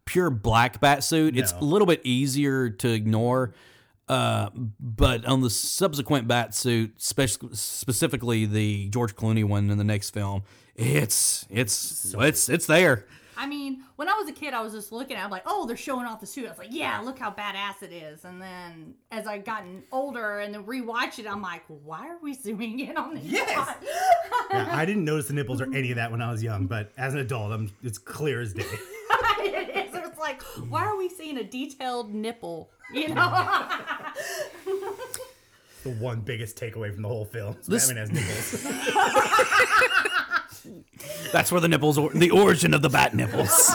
pure 0.05 0.29
black 0.29 0.79
bat 0.79 1.03
suit. 1.03 1.37
It's 1.37 1.51
a 1.51 1.59
little 1.63 1.85
bit 1.85 2.01
easier 2.05 2.69
to 2.69 2.89
ignore. 2.89 3.53
Uh, 4.07 4.49
but 4.79 5.25
on 5.25 5.41
the 5.41 5.49
subsequent 5.49 6.25
bat 6.29 6.55
suit, 6.55 6.93
spec- 7.01 7.31
specifically 7.51 8.45
the 8.45 8.87
George 8.89 9.15
Clooney 9.15 9.43
one 9.43 9.69
in 9.69 9.77
the 9.77 9.83
next 9.83 10.11
film, 10.11 10.43
it's 10.75 11.45
it's 11.49 12.15
it's 12.17 12.47
it's 12.47 12.65
there. 12.65 13.05
I 13.37 13.45
mean, 13.45 13.83
when 13.95 14.09
I 14.09 14.13
was 14.13 14.27
a 14.27 14.33
kid, 14.33 14.53
I 14.53 14.61
was 14.61 14.73
just 14.73 14.91
looking 14.91 15.15
at 15.15 15.21
it, 15.21 15.25
I'm 15.25 15.31
like, 15.31 15.43
oh, 15.45 15.65
they're 15.65 15.77
showing 15.77 16.05
off 16.05 16.19
the 16.19 16.25
suit. 16.25 16.45
I 16.45 16.49
was 16.49 16.57
like, 16.57 16.69
yeah, 16.71 16.99
look 16.99 17.19
how 17.19 17.31
badass 17.31 17.83
it 17.83 17.93
is. 17.93 18.25
And 18.25 18.41
then 18.41 18.95
as 19.11 19.27
I 19.27 19.37
gotten 19.37 19.83
older 19.91 20.39
and 20.39 20.53
then 20.53 20.63
rewatch 20.65 21.19
it, 21.19 21.27
I'm 21.27 21.41
like, 21.41 21.63
why 21.67 22.07
are 22.09 22.17
we 22.21 22.33
zooming 22.33 22.79
in 22.79 22.97
on 22.97 23.15
this? 23.15 23.23
Yes! 23.23 23.75
Yeah, 24.49 24.69
I 24.71 24.85
didn't 24.85 25.03
notice 25.03 25.27
the 25.27 25.33
nipples 25.33 25.59
or 25.59 25.65
any 25.73 25.91
of 25.91 25.97
that 25.97 26.09
when 26.09 26.21
I 26.21 26.31
was 26.31 26.41
young, 26.41 26.67
but 26.67 26.93
as 26.97 27.13
an 27.13 27.19
adult, 27.19 27.51
I'm, 27.51 27.69
it's 27.83 27.97
clear 27.97 28.39
as 28.39 28.53
day. 28.53 28.61
it 29.39 29.89
is. 29.89 29.93
It's 29.93 30.17
like, 30.17 30.41
why 30.69 30.85
are 30.85 30.95
we 30.95 31.09
seeing 31.09 31.37
a 31.37 31.43
detailed 31.43 32.13
nipple? 32.13 32.71
You 32.93 33.09
know? 33.09 33.67
the 35.87 35.93
one 36.03 36.21
biggest 36.21 36.57
takeaway 36.57 36.91
from 36.93 37.01
the 37.01 37.07
whole 37.07 37.25
film. 37.25 37.55
is 37.59 37.67
This- 37.67 37.87
Batman 37.87 38.07
has 38.07 38.11
nipples. 38.11 38.63
That's 41.31 41.51
where 41.51 41.61
the 41.61 41.67
nipples, 41.67 41.97
or, 41.97 42.09
the 42.11 42.31
origin 42.31 42.73
of 42.73 42.81
the 42.81 42.89
bat 42.89 43.13
nipples. 43.13 43.71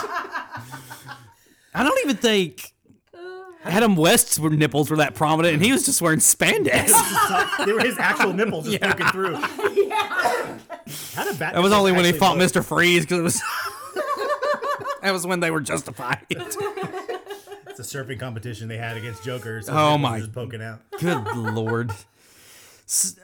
I 1.75 1.81
don't 1.83 1.97
even 2.03 2.17
think 2.17 2.71
Adam 3.63 3.95
West's 3.95 4.37
were 4.37 4.49
nipples 4.51 4.89
were 4.91 4.97
that 4.97 5.15
prominent, 5.15 5.55
and 5.55 5.63
he 5.63 5.71
was 5.71 5.85
just 5.85 6.01
wearing 6.01 6.19
spandex. 6.19 6.93
they 7.65 7.71
were 7.73 7.79
his 7.79 7.97
actual 7.97 8.33
nipples 8.33 8.65
just 8.69 8.81
poking 8.81 9.07
through. 9.07 9.31
yeah. 9.31 10.57
How 11.15 11.23
did 11.23 11.39
Batman 11.39 11.53
That 11.53 11.63
was 11.63 11.71
only 11.71 11.91
when 11.93 12.05
he 12.05 12.11
fought 12.11 12.37
look? 12.37 12.51
Mr. 12.51 12.63
Freeze 12.63 13.05
because 13.05 13.19
it 13.19 13.23
was. 13.23 13.41
that 15.01 15.11
was 15.11 15.25
when 15.25 15.39
they 15.39 15.49
were 15.49 15.61
justified. 15.61 16.19
It's 17.77 17.93
a 17.93 17.97
surfing 17.97 18.19
competition 18.19 18.67
they 18.67 18.77
had 18.77 18.97
against 18.97 19.23
Joker. 19.23 19.61
So 19.61 19.73
Oh 19.73 19.97
my- 19.97 20.19
Just 20.19 20.33
poking 20.33 20.61
out. 20.61 20.79
Good 20.99 21.25
lord. 21.35 21.91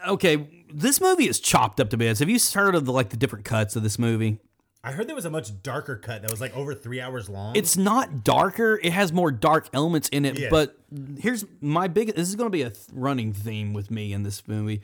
Okay, 0.08 0.48
this 0.74 1.02
movie 1.02 1.28
is 1.28 1.40
chopped 1.40 1.80
up 1.80 1.90
to 1.90 1.98
bits. 1.98 2.20
Have 2.20 2.30
you 2.30 2.40
heard 2.54 2.76
of 2.76 2.86
the 2.86 2.94
like 2.94 3.10
the 3.10 3.18
different 3.18 3.46
cuts 3.46 3.76
of 3.76 3.84
this 3.84 4.00
movie? 4.00 4.40
I 4.84 4.94
heard 4.94 5.08
there 5.08 5.16
was 5.16 5.26
a 5.26 5.30
much 5.30 5.62
darker 5.62 5.98
cut 5.98 6.22
that 6.22 6.32
was 6.32 6.40
like 6.40 6.56
over 6.56 6.74
three 6.74 7.02
hours 7.02 7.28
long. 7.28 7.56
It's 7.56 7.76
not 7.76 8.24
darker. 8.24 8.80
It 8.82 8.94
has 8.94 9.12
more 9.12 9.30
dark 9.32 9.68
elements 9.74 10.08
in 10.10 10.24
it. 10.24 10.40
Yes. 10.40 10.50
But 10.50 10.78
here's 11.20 11.46
my 11.60 11.90
big. 11.90 12.16
This 12.16 12.30
is 12.30 12.36
going 12.36 12.48
to 12.48 12.52
be 12.56 12.62
a 12.62 12.70
th- 12.70 12.86
running 12.94 13.34
theme 13.34 13.74
with 13.74 13.92
me 13.92 14.14
in 14.14 14.24
this 14.24 14.48
movie, 14.48 14.82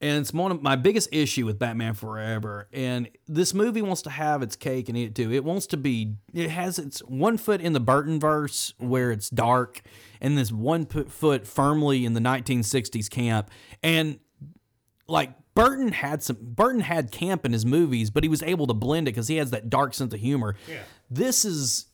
and 0.00 0.20
it's 0.20 0.32
one 0.32 0.52
of 0.52 0.62
my 0.62 0.76
biggest 0.76 1.08
issue 1.12 1.46
with 1.46 1.58
Batman 1.58 1.94
Forever. 1.94 2.68
And 2.72 3.08
this 3.26 3.54
movie 3.54 3.82
wants 3.82 4.02
to 4.02 4.10
have 4.10 4.42
its 4.42 4.54
cake 4.54 4.88
and 4.88 4.98
eat 4.98 5.04
it 5.04 5.14
too. 5.14 5.32
It 5.32 5.44
wants 5.44 5.66
to 5.68 5.76
be. 5.76 6.16
It 6.34 6.50
has 6.50 6.78
its 6.78 7.00
one 7.00 7.38
foot 7.38 7.60
in 7.60 7.72
the 7.72 7.80
Burton 7.80 8.20
verse 8.20 8.74
where 8.78 9.10
it's 9.10 9.30
dark, 9.30 9.82
and 10.20 10.36
this 10.36 10.52
one 10.52 10.86
foot 10.86 11.46
firmly 11.46 12.04
in 12.04 12.12
the 12.12 12.20
1960s 12.20 13.08
camp. 13.08 13.50
And 13.82 14.18
like 15.08 15.32
Burton 15.54 15.92
had 15.92 16.22
some 16.22 16.36
Burton 16.40 16.80
had 16.80 17.10
camp 17.10 17.46
in 17.46 17.52
his 17.52 17.64
movies, 17.64 18.10
but 18.10 18.22
he 18.22 18.28
was 18.28 18.42
able 18.42 18.66
to 18.66 18.74
blend 18.74 19.08
it 19.08 19.12
because 19.12 19.28
he 19.28 19.36
has 19.36 19.50
that 19.50 19.70
dark 19.70 19.94
sense 19.94 20.12
of 20.12 20.20
humor. 20.20 20.56
Yeah. 20.68 20.82
This 21.10 21.44
is 21.44 21.86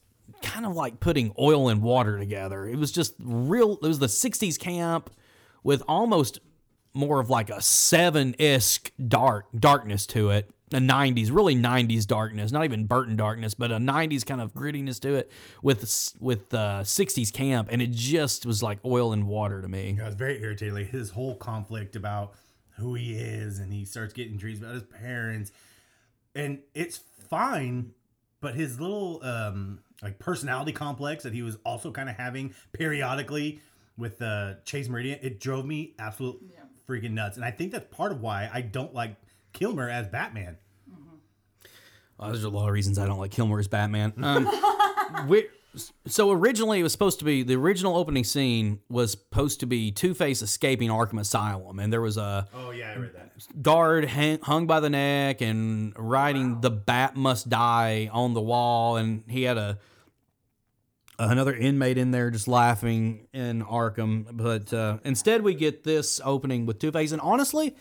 kind 0.42 0.66
of 0.66 0.74
like 0.74 0.98
putting 0.98 1.32
oil 1.38 1.68
and 1.68 1.82
water 1.82 2.18
together. 2.18 2.66
It 2.66 2.76
was 2.76 2.90
just 2.90 3.14
real. 3.20 3.74
It 3.74 3.86
was 3.86 4.00
the 4.00 4.06
'60s 4.06 4.58
camp 4.58 5.10
with 5.62 5.82
almost 5.86 6.40
more 6.94 7.20
of 7.20 7.30
like 7.30 7.50
a 7.50 7.60
seven 7.60 8.34
isk 8.38 8.90
dark 9.08 9.46
darkness 9.58 10.06
to 10.06 10.30
it. 10.30 10.50
A 10.72 10.76
'90s, 10.76 11.30
really 11.30 11.54
'90s 11.54 12.06
darkness, 12.06 12.50
not 12.50 12.64
even 12.64 12.86
Burton 12.86 13.14
darkness, 13.14 13.52
but 13.52 13.70
a 13.70 13.76
'90s 13.76 14.24
kind 14.24 14.40
of 14.40 14.54
grittiness 14.54 14.98
to 15.00 15.14
it 15.14 15.30
with 15.62 16.14
with 16.18 16.54
uh, 16.54 16.80
'60s 16.82 17.30
camp, 17.32 17.68
and 17.70 17.82
it 17.82 17.90
just 17.90 18.46
was 18.46 18.62
like 18.62 18.78
oil 18.84 19.12
and 19.12 19.26
water 19.26 19.60
to 19.60 19.68
me. 19.68 19.98
I 20.00 20.06
was 20.06 20.14
very 20.14 20.40
irritated. 20.42 20.72
Like 20.72 20.88
his 20.88 21.10
whole 21.10 21.36
conflict 21.36 21.94
about 21.94 22.32
who 22.78 22.94
he 22.94 23.14
is, 23.14 23.58
and 23.58 23.72
he 23.72 23.84
starts 23.84 24.14
getting 24.14 24.38
dreams 24.38 24.60
about 24.60 24.74
his 24.74 24.84
parents, 24.84 25.52
and 26.34 26.60
it's 26.74 27.00
fine. 27.28 27.92
But 28.40 28.54
his 28.54 28.80
little 28.80 29.22
um 29.22 29.80
like 30.02 30.18
personality 30.18 30.72
complex 30.72 31.22
that 31.24 31.32
he 31.32 31.42
was 31.42 31.58
also 31.64 31.92
kind 31.92 32.08
of 32.08 32.16
having 32.16 32.54
periodically 32.72 33.60
with 33.96 34.20
uh 34.22 34.54
Chase 34.64 34.88
Meridian, 34.88 35.18
it 35.22 35.38
drove 35.38 35.64
me 35.66 35.94
absolute 35.98 36.40
freaking 36.88 37.12
nuts. 37.12 37.36
And 37.36 37.44
I 37.44 37.50
think 37.50 37.72
that's 37.72 37.94
part 37.94 38.12
of 38.12 38.20
why 38.20 38.50
I 38.52 38.60
don't 38.60 38.94
like 38.94 39.16
Kilmer 39.52 39.88
as 39.88 40.08
Batman. 40.08 40.56
Oh, 42.18 42.28
there's 42.28 42.44
a 42.44 42.50
lot 42.50 42.68
of 42.68 42.72
reasons 42.72 42.98
I 42.98 43.06
don't 43.06 43.18
like 43.18 43.32
Kilmer 43.32 43.58
as 43.58 43.68
Batman. 43.68 44.12
Um, 44.22 44.48
we 45.28 45.46
so 46.06 46.30
originally 46.30 46.80
it 46.80 46.82
was 46.82 46.92
supposed 46.92 47.18
to 47.20 47.24
be 47.24 47.42
the 47.42 47.54
original 47.56 47.96
opening 47.96 48.24
scene 48.24 48.80
was 48.88 49.12
supposed 49.12 49.60
to 49.60 49.66
be 49.66 49.90
Two 49.90 50.14
Face 50.14 50.42
escaping 50.42 50.90
Arkham 50.90 51.18
Asylum, 51.18 51.78
and 51.78 51.92
there 51.92 52.00
was 52.00 52.16
a 52.16 52.46
Oh 52.54 52.70
yeah, 52.70 52.92
I 52.92 52.98
read 52.98 53.14
that. 53.14 53.62
guard 53.62 54.04
hang, 54.04 54.38
hung 54.40 54.66
by 54.66 54.80
the 54.80 54.90
neck 54.90 55.40
and 55.40 55.94
writing 55.98 56.60
"The 56.60 56.70
Bat 56.70 57.16
Must 57.16 57.48
Die" 57.48 58.10
on 58.12 58.34
the 58.34 58.40
wall, 58.40 58.96
and 58.96 59.24
he 59.28 59.42
had 59.42 59.56
a 59.56 59.78
another 61.30 61.54
inmate 61.54 61.98
in 61.98 62.10
there 62.10 62.30
just 62.30 62.48
laughing 62.48 63.26
in 63.32 63.62
Arkham. 63.62 64.26
But 64.32 64.72
uh, 64.72 64.98
instead, 65.04 65.42
we 65.42 65.54
get 65.54 65.84
this 65.84 66.20
opening 66.24 66.66
with 66.66 66.78
Two 66.78 66.92
Face, 66.92 67.12
and 67.12 67.20
honestly, 67.20 67.76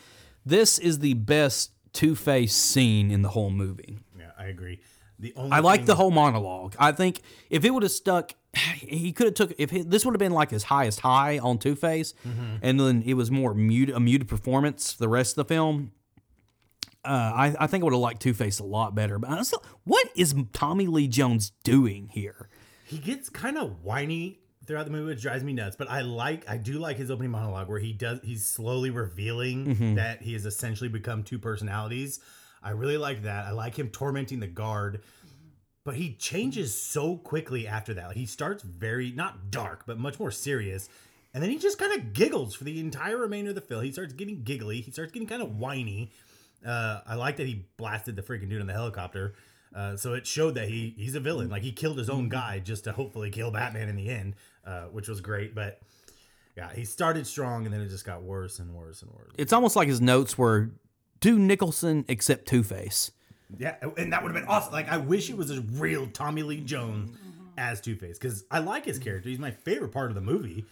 this 0.46 0.80
is 0.80 1.00
the 1.00 1.14
best 1.14 1.72
Two 1.94 2.16
Face 2.16 2.56
scene 2.56 3.12
in 3.12 3.22
the 3.22 3.30
whole 3.30 3.50
movie. 3.50 4.00
Yeah, 4.18 4.32
I 4.38 4.46
agree. 4.46 4.80
The 5.20 5.34
only 5.36 5.52
I 5.52 5.60
like 5.60 5.86
the 5.86 5.96
whole 5.96 6.12
monologue. 6.12 6.76
I 6.80 6.92
think 6.94 7.22
if 7.50 7.64
it 7.64 7.70
would 7.70 7.84
have 7.84 7.92
stuck, 7.92 8.34
he 8.76 9.12
could 9.12 9.28
have 9.28 9.34
took 9.36 9.54
if 9.58 9.70
he, 9.70 9.84
this 9.84 10.06
would 10.06 10.14
have 10.14 10.20
been 10.20 10.32
like 10.32 10.50
his 10.50 10.64
highest 10.64 11.02
high 11.02 11.38
on 11.40 11.58
Two 11.58 11.76
Face, 11.76 12.14
and 12.62 12.80
then 12.80 13.04
it 13.06 13.14
was 13.14 13.30
more 13.30 13.54
muted, 13.54 13.96
a 13.96 14.00
muted 14.00 14.28
performance. 14.28 14.94
The 14.94 15.10
rest 15.10 15.38
of 15.38 15.48
the 15.48 15.54
film, 15.54 15.92
uh, 17.06 17.10
I, 17.10 17.56
I 17.60 17.68
think 17.68 17.84
I 17.84 17.86
would 17.86 17.94
have 17.94 18.02
liked 18.02 18.22
Two 18.22 18.34
Face 18.34 18.60
a 18.60 18.64
lot 18.64 18.96
better. 18.96 19.20
But 19.20 19.30
I 19.32 19.42
still, 19.44 19.64
what 19.84 20.10
is 20.16 20.34
Tommy 20.54 20.88
Lee 20.88 21.08
Jones 21.08 21.52
doing 21.64 22.10
here? 22.12 22.50
He 22.92 22.98
gets 22.98 23.30
kind 23.30 23.58
of 23.58 23.84
whiny 23.84 24.40
throughout 24.68 24.86
the 24.86 24.92
movie, 24.92 25.08
which 25.08 25.22
drives 25.22 25.44
me 25.44 25.54
nuts. 25.54 25.76
But 25.76 25.90
I 25.90 26.02
like, 26.02 26.48
I 26.50 26.58
do 26.58 26.74
like 26.74 26.98
his 26.98 27.10
opening 27.10 27.32
monologue 27.32 27.68
where 27.68 27.80
he 27.80 27.94
does, 27.94 28.20
he's 28.24 28.46
slowly 28.46 28.90
revealing 28.92 29.66
Mm-hmm. 29.66 29.96
that 29.96 30.22
he 30.22 30.34
has 30.34 30.46
essentially 30.46 30.90
become 30.90 31.24
two 31.24 31.40
personalities. 31.40 32.20
I 32.62 32.72
really 32.72 32.98
like 32.98 33.24
that. 33.24 33.46
I 33.46 33.52
like 33.52 33.78
him 33.80 33.90
tormenting 33.90 34.40
the 34.40 34.48
guard, 34.48 35.02
but 35.84 35.96
he 35.96 36.14
changes 36.14 36.80
so 36.80 37.18
quickly 37.18 37.68
after 37.68 37.94
that. 37.96 38.08
Like 38.10 38.18
he 38.18 38.28
starts 38.28 38.62
very 38.62 39.12
not 39.12 39.50
dark, 39.50 39.84
but 39.88 39.98
much 39.98 40.20
more 40.20 40.30
serious. 40.32 40.88
And 41.34 41.42
then 41.42 41.50
he 41.50 41.58
just 41.58 41.80
kind 41.80 41.94
of 42.00 42.14
giggles 42.14 42.54
for 42.54 42.66
the 42.66 42.80
entire 42.80 43.18
remainder 43.18 43.50
of 43.50 43.56
the 43.56 43.62
film. 43.62 43.84
He 43.84 43.92
starts 43.92 44.14
getting 44.14 44.44
giggly. 44.44 44.82
He 44.82 44.92
starts 44.92 45.12
getting 45.12 45.28
kind 45.28 45.42
of 45.42 45.58
whiny. 45.58 46.12
Uh, 46.64 47.00
I 47.08 47.16
like 47.16 47.38
that 47.38 47.48
he 47.48 47.66
blasted 47.78 48.16
the 48.16 48.22
freaking 48.22 48.50
dude 48.50 48.62
in 48.62 48.68
the 48.68 48.74
helicopter. 48.74 49.34
Uh, 49.76 49.96
so 49.96 50.14
it 50.14 50.28
showed 50.28 50.56
that 50.56 50.68
he 50.68 50.94
he's 50.98 51.16
a 51.16 51.20
villain. 51.20 51.50
Like 51.50 51.62
he 51.64 51.72
killed 51.72 51.98
his 51.98 52.10
own 52.10 52.30
guy 52.30 52.60
just 52.60 52.84
to 52.86 52.92
hopefully 52.92 53.30
kill 53.30 53.52
Batman 53.52 53.90
in 53.90 53.96
the 53.96 54.10
end, 54.10 54.36
uh, 54.66 54.84
which 54.86 55.08
was 55.08 55.22
great. 55.22 55.56
But 55.56 55.80
yeah, 56.58 56.74
he 56.74 56.84
started 56.84 57.26
strong 57.26 57.66
and 57.66 57.74
then 57.74 57.82
it 57.82 57.90
just 57.90 58.06
got 58.06 58.22
worse 58.24 58.60
and 58.60 58.74
worse 58.74 59.02
and 59.02 59.12
worse. 59.12 59.32
It's 59.38 59.54
almost 59.54 59.76
like 59.76 59.88
his 59.88 60.02
notes 60.02 60.38
were 60.38 60.72
do 61.22 61.40
Nicholson 61.40 62.04
except 62.08 62.48
Two 62.48 62.64
Face. 62.64 63.12
Yeah, 63.58 63.76
and 63.98 64.14
that 64.14 64.24
would 64.24 64.34
have 64.34 64.42
been 64.42 64.50
awesome. 64.50 64.74
Like 64.74 64.90
I 64.90 64.98
wish 64.98 65.30
it 65.30 65.38
was 65.38 65.52
a 65.52 65.62
real 65.62 66.08
Tommy 66.08 66.44
Lee 66.44 66.62
Jones. 66.62 67.18
as 67.58 67.80
Two 67.82 67.96
Face 67.96 68.18
because 68.18 68.44
I 68.50 68.60
like 68.60 68.86
his 68.86 68.98
character. 69.00 69.30
He's 69.30 69.40
my 69.40 69.52
favorite 69.52 69.92
part 69.92 70.10
of 70.10 70.16
the 70.16 70.22
movie, 70.22 70.66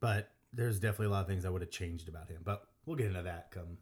but 0.00 0.30
there's 0.52 0.78
definitely 0.78 1.06
a 1.06 1.10
lot 1.10 1.22
of 1.22 1.26
things 1.26 1.44
I 1.44 1.50
would 1.50 1.62
have 1.62 1.70
changed 1.70 2.08
about 2.08 2.28
him. 2.28 2.40
But 2.44 2.66
we'll 2.84 2.96
get 2.96 3.06
into 3.06 3.22
that 3.22 3.50
come 3.50 3.78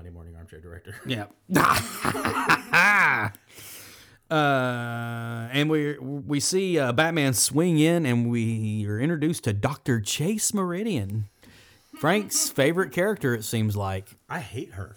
Monday 0.00 0.14
morning 0.14 0.34
armchair 0.34 0.62
director. 0.62 0.94
Yeah. 1.06 1.26
uh, 4.30 5.48
and 5.52 5.68
we 5.68 5.98
we 5.98 6.40
see 6.40 6.78
uh, 6.78 6.92
Batman 6.92 7.34
swing 7.34 7.78
in, 7.78 8.06
and 8.06 8.30
we 8.30 8.86
are 8.88 8.98
introduced 8.98 9.44
to 9.44 9.52
Doctor 9.52 10.00
Chase 10.00 10.54
Meridian, 10.54 11.28
Frank's 11.98 12.48
favorite 12.48 12.92
character. 12.92 13.34
It 13.34 13.44
seems 13.44 13.76
like. 13.76 14.16
I 14.26 14.38
hate 14.38 14.72
her. 14.72 14.94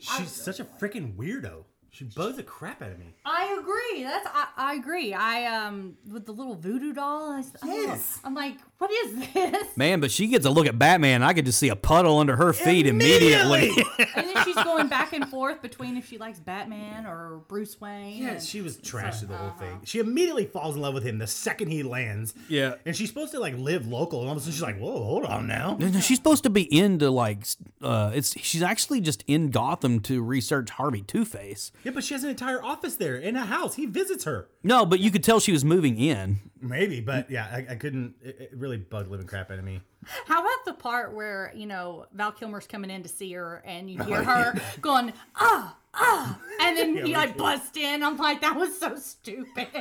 She's 0.00 0.30
such 0.30 0.58
a 0.58 0.64
freaking 0.64 1.16
weirdo. 1.16 1.64
She 1.94 2.02
bugs 2.02 2.38
the 2.38 2.42
crap 2.42 2.82
out 2.82 2.90
of 2.90 2.98
me. 2.98 3.14
I 3.24 3.56
agree. 3.60 4.02
That's 4.02 4.26
I, 4.26 4.48
I 4.56 4.74
agree. 4.74 5.14
I 5.14 5.44
um 5.46 5.96
with 6.10 6.26
the 6.26 6.32
little 6.32 6.56
voodoo 6.56 6.92
doll. 6.92 7.30
I, 7.30 7.38
s- 7.38 7.52
Yes. 7.64 8.18
I'm 8.24 8.34
like, 8.34 8.56
what 8.78 8.90
is 8.90 9.32
this? 9.32 9.76
Man, 9.76 10.00
but 10.00 10.10
she 10.10 10.26
gets 10.26 10.44
a 10.44 10.50
look 10.50 10.66
at 10.66 10.76
Batman. 10.76 11.22
I 11.22 11.32
could 11.34 11.46
just 11.46 11.60
see 11.60 11.68
a 11.68 11.76
puddle 11.76 12.18
under 12.18 12.34
her 12.34 12.52
feet 12.52 12.88
immediately. 12.88 13.68
and 14.16 14.26
then 14.26 14.44
she's 14.44 14.56
going 14.56 14.88
back 14.88 15.12
and 15.12 15.28
forth 15.28 15.62
between 15.62 15.96
if 15.96 16.08
she 16.08 16.18
likes 16.18 16.40
Batman 16.40 17.06
or 17.06 17.42
Bruce 17.46 17.80
Wayne. 17.80 18.20
Yeah, 18.20 18.30
and- 18.30 18.42
she 18.42 18.60
was 18.60 18.76
trash 18.78 19.20
to 19.20 19.26
the 19.26 19.36
whole 19.36 19.50
uh-huh. 19.50 19.60
thing. 19.60 19.80
She 19.84 20.00
immediately 20.00 20.46
falls 20.46 20.74
in 20.74 20.82
love 20.82 20.94
with 20.94 21.04
him 21.04 21.18
the 21.18 21.28
second 21.28 21.68
he 21.68 21.84
lands. 21.84 22.34
Yeah. 22.48 22.74
And 22.84 22.96
she's 22.96 23.08
supposed 23.08 23.30
to 23.34 23.38
like 23.38 23.56
live 23.56 23.86
local, 23.86 24.18
and 24.18 24.28
all 24.28 24.32
of 24.32 24.38
a 24.38 24.40
sudden 24.40 24.52
she's 24.52 24.62
like, 24.62 24.78
"Whoa, 24.78 25.00
hold 25.04 25.26
on 25.26 25.46
now." 25.46 25.76
No, 25.78 25.86
no, 25.86 26.00
she's 26.00 26.18
supposed 26.18 26.42
to 26.42 26.50
be 26.50 26.62
into 26.76 27.08
like, 27.10 27.46
uh, 27.82 28.10
it's 28.12 28.36
she's 28.40 28.62
actually 28.62 29.00
just 29.00 29.22
in 29.28 29.50
Gotham 29.50 30.00
to 30.00 30.20
research 30.22 30.70
Harvey 30.70 31.02
Two 31.02 31.24
Face. 31.24 31.70
Yeah, 31.84 31.92
but 31.92 32.02
she 32.02 32.14
has 32.14 32.24
an 32.24 32.30
entire 32.30 32.62
office 32.62 32.96
there 32.96 33.16
in 33.16 33.36
a 33.36 33.44
house. 33.44 33.74
He 33.76 33.86
visits 33.86 34.24
her. 34.24 34.48
No, 34.62 34.86
but 34.86 35.00
you 35.00 35.10
could 35.10 35.22
tell 35.22 35.38
she 35.38 35.52
was 35.52 35.64
moving 35.64 35.98
in. 35.98 36.38
Maybe, 36.60 37.00
but 37.00 37.30
yeah, 37.30 37.46
I, 37.52 37.72
I 37.72 37.74
couldn't. 37.76 38.14
It, 38.22 38.36
it 38.40 38.50
really 38.54 38.78
bugged 38.78 39.10
living 39.10 39.26
crap 39.26 39.50
out 39.50 39.58
of 39.58 39.64
me. 39.64 39.82
How 40.26 40.40
about 40.40 40.64
the 40.64 40.72
part 40.72 41.14
where 41.14 41.52
you 41.54 41.66
know 41.66 42.06
Val 42.12 42.32
Kilmer's 42.32 42.66
coming 42.66 42.90
in 42.90 43.02
to 43.02 43.08
see 43.08 43.32
her, 43.34 43.62
and 43.66 43.90
you 43.90 44.02
hear 44.02 44.24
her 44.24 44.54
going 44.80 45.12
ah 45.36 45.76
ah, 45.94 46.38
and 46.60 46.76
then 46.76 46.96
he 47.06 47.14
like 47.14 47.36
busts 47.36 47.76
in. 47.76 48.02
I'm 48.02 48.16
like, 48.16 48.40
that 48.40 48.56
was 48.56 48.78
so 48.78 48.96
stupid. 48.96 49.68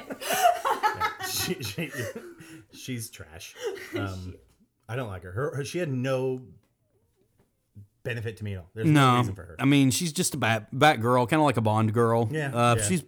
She, 1.29 1.63
she, 1.63 1.89
she's 2.73 3.09
trash. 3.09 3.55
Um, 3.97 4.35
I 4.89 4.95
don't 4.95 5.07
like 5.07 5.23
her. 5.23 5.31
her. 5.31 5.55
Her 5.55 5.63
she 5.63 5.77
had 5.79 5.91
no 5.91 6.41
benefit 8.03 8.37
to 8.37 8.43
me 8.43 8.53
at 8.53 8.59
all. 8.59 8.69
There's 8.73 8.87
no, 8.87 9.11
No, 9.13 9.17
reason 9.19 9.35
for 9.35 9.43
her. 9.43 9.55
I 9.59 9.65
mean 9.65 9.91
she's 9.91 10.11
just 10.13 10.33
a 10.33 10.37
bat 10.37 10.67
bat 10.77 11.01
girl, 11.01 11.25
kind 11.27 11.39
of 11.41 11.45
like 11.45 11.57
a 11.57 11.61
Bond 11.61 11.93
girl. 11.93 12.29
Yeah, 12.31 12.53
uh, 12.53 12.75
yeah. 12.77 12.83
she's 12.83 13.03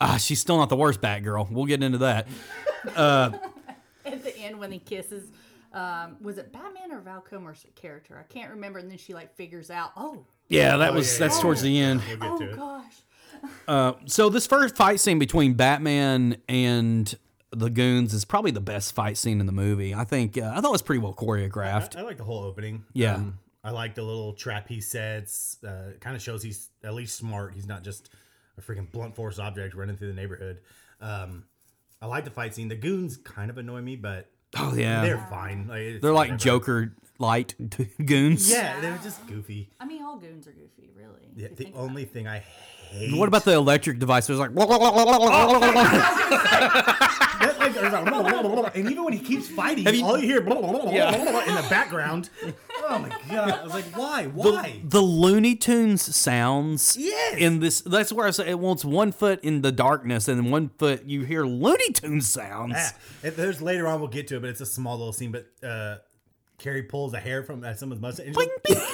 ah, 0.00 0.16
she's 0.16 0.40
still 0.40 0.56
not 0.58 0.68
the 0.68 0.76
worst 0.76 1.00
bat 1.00 1.22
girl. 1.22 1.46
We'll 1.50 1.66
get 1.66 1.82
into 1.82 1.98
that. 1.98 2.26
At 2.96 4.24
the 4.24 4.36
end 4.38 4.58
when 4.58 4.72
he 4.72 4.78
kisses. 4.78 5.30
Um, 5.72 6.16
was 6.20 6.36
it 6.38 6.52
Batman 6.52 6.90
or 6.90 7.00
Val 7.00 7.20
Kilmer's 7.20 7.64
character? 7.76 8.18
I 8.18 8.24
can't 8.32 8.50
remember. 8.50 8.80
And 8.80 8.90
then 8.90 8.98
she 8.98 9.14
like 9.14 9.34
figures 9.36 9.70
out, 9.70 9.92
oh, 9.96 10.24
Yeah, 10.48 10.78
that 10.78 10.92
was 10.92 11.12
yeah, 11.12 11.18
that's 11.26 11.36
yeah, 11.36 11.42
towards 11.42 11.62
the 11.62 11.78
end. 11.78 12.02
We'll 12.20 12.32
oh 12.34 12.38
to 12.38 12.50
it. 12.50 12.56
gosh. 12.56 14.02
So 14.06 14.28
this 14.28 14.46
first 14.48 14.76
fight 14.76 14.98
scene 14.98 15.18
between 15.20 15.54
Batman 15.54 16.38
and 16.48 17.14
the 17.52 17.70
goons 17.70 18.14
is 18.14 18.24
probably 18.24 18.50
the 18.50 18.60
best 18.60 18.94
fight 18.94 19.16
scene 19.16 19.38
in 19.40 19.46
the 19.46 19.52
movie. 19.52 19.94
I 19.94 20.04
think 20.04 20.36
uh, 20.36 20.52
I 20.54 20.60
thought 20.60 20.70
it 20.70 20.72
was 20.72 20.82
pretty 20.82 21.00
well 21.00 21.14
choreographed. 21.14 21.96
I 21.96 22.02
like 22.02 22.16
the 22.16 22.24
whole 22.24 22.42
opening. 22.42 22.76
Um, 22.76 22.84
Yeah. 22.92 23.20
I 23.62 23.70
like 23.70 23.94
the 23.94 24.02
little 24.02 24.32
trap 24.32 24.68
he 24.68 24.80
sets. 24.80 25.62
Uh, 25.62 25.92
kind 26.00 26.16
of 26.16 26.22
shows 26.22 26.42
he's 26.42 26.70
at 26.82 26.94
least 26.94 27.16
smart. 27.16 27.54
He's 27.54 27.66
not 27.66 27.84
just 27.84 28.10
a 28.56 28.62
freaking 28.62 28.90
blunt 28.90 29.14
force 29.14 29.38
object 29.38 29.74
running 29.74 29.96
through 29.96 30.08
the 30.08 30.14
neighborhood. 30.14 30.60
Um, 31.00 31.44
I 32.00 32.06
like 32.06 32.24
the 32.24 32.30
fight 32.30 32.54
scene. 32.54 32.68
The 32.68 32.76
goons 32.76 33.16
kind 33.18 33.50
of 33.50 33.58
annoy 33.58 33.82
me, 33.82 33.96
but 33.96 34.30
Oh 34.56 34.74
yeah, 34.74 35.02
they're 35.02 35.26
fine. 35.30 35.66
they're. 35.66 36.00
Like, 36.00 36.02
like 36.02 36.14
whatever. 36.30 36.36
Joker 36.38 36.94
light 37.20 37.54
goons. 38.04 38.50
Yeah, 38.50 38.80
they're 38.80 38.98
just 39.02 39.26
goofy. 39.26 39.70
I 39.78 39.84
mean, 39.84 40.02
all 40.02 40.16
goons 40.16 40.46
are 40.46 40.52
goofy, 40.52 40.90
really. 40.96 41.28
if 41.32 41.36
Yeah, 41.36 41.42
you 41.44 41.48
the 41.50 41.54
think 41.56 41.74
about 41.74 41.82
only 41.84 42.04
thing 42.04 42.26
I 42.26 42.38
hate. 42.38 43.16
What 43.16 43.28
about 43.28 43.44
the 43.44 43.52
electric 43.52 43.98
device? 44.00 44.26
There's 44.26 44.38
like 44.40 44.50
That, 47.40 47.56
like, 47.58 47.72
there's 47.74 47.92
a- 47.92 48.72
and 48.74 48.90
even 48.90 49.04
when 49.04 49.12
he 49.12 49.18
keeps 49.18 49.48
fighting, 49.48 49.84
Have 49.84 49.94
you- 49.94 50.04
all 50.04 50.18
you 50.18 50.26
hear 50.26 50.38
in 50.40 50.44
the 50.48 51.66
background. 51.70 52.28
Oh 52.88 52.98
my 52.98 53.08
god! 53.30 53.50
I 53.50 53.62
was 53.62 53.72
like, 53.72 53.84
why? 53.96 54.26
Why? 54.26 54.80
the 54.84 55.00
Looney 55.00 55.54
Tunes 55.54 56.14
sounds 56.14 56.96
Yes! 56.98 57.36
in 57.38 57.60
this. 57.60 57.80
That's 57.82 58.12
where 58.12 58.26
I 58.26 58.30
say 58.30 58.48
it 58.50 58.58
wants 58.58 58.84
one 58.84 59.12
foot 59.12 59.42
in 59.44 59.62
the 59.62 59.70
darkness 59.72 60.26
and 60.28 60.50
one 60.50 60.70
foot 60.78 61.04
you 61.04 61.22
hear 61.22 61.44
Looney 61.44 61.92
Tunes 61.92 62.28
sounds. 62.28 62.72
Yeah. 62.74 62.90
If 63.22 63.36
there's 63.36 63.62
later 63.62 63.86
on, 63.86 64.00
we'll 64.00 64.08
get 64.08 64.26
to 64.28 64.36
it, 64.36 64.40
but 64.40 64.50
it's 64.50 64.60
a 64.60 64.66
small 64.66 64.98
little 64.98 65.12
scene. 65.12 65.30
But 65.32 65.46
uh, 65.66 65.96
Carrey 66.60 66.86
pulls 66.88 67.14
a 67.14 67.18
hair 67.18 67.42
from 67.42 67.64
uh, 67.64 67.74
someone's 67.74 68.00
mustache. 68.02 68.26
and 68.26 68.36
she's 68.36 68.46
Bing, 68.46 68.48
like, 68.76 68.78
bing. 68.78 68.86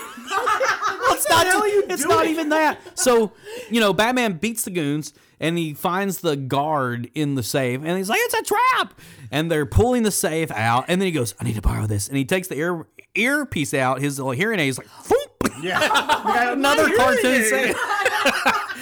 it's 1.12 1.28
not, 1.28 1.46
hell 1.46 1.62
are 1.62 1.68
you 1.68 1.84
it's 1.88 2.02
doing? 2.02 2.16
not 2.16 2.26
even 2.26 2.48
that. 2.50 2.78
So, 2.98 3.32
you 3.70 3.80
know, 3.80 3.92
Batman 3.92 4.34
beats 4.34 4.64
the 4.64 4.70
goons 4.70 5.12
and 5.40 5.58
he 5.58 5.74
finds 5.74 6.20
the 6.20 6.36
guard 6.36 7.10
in 7.14 7.34
the 7.34 7.42
safe 7.42 7.80
and 7.84 7.96
he's 7.98 8.08
like, 8.08 8.20
it's 8.22 8.34
a 8.34 8.42
trap. 8.42 8.98
And 9.30 9.50
they're 9.50 9.66
pulling 9.66 10.02
the 10.04 10.10
safe 10.12 10.50
out. 10.52 10.84
And 10.88 11.00
then 11.00 11.06
he 11.06 11.12
goes, 11.12 11.34
I 11.40 11.44
need 11.44 11.56
to 11.56 11.62
borrow 11.62 11.86
this. 11.86 12.08
And 12.08 12.16
he 12.16 12.24
takes 12.24 12.48
the 12.48 12.56
ear 12.56 12.86
earpiece 13.14 13.74
out, 13.74 14.00
his 14.00 14.18
little 14.18 14.32
hearing 14.32 14.60
aid. 14.60 14.66
He's 14.66 14.78
like, 14.78 14.86
Foop. 14.88 15.62
yeah, 15.62 16.52
Another 16.52 16.94
cartoon 16.96 17.42
safe. 17.44 17.74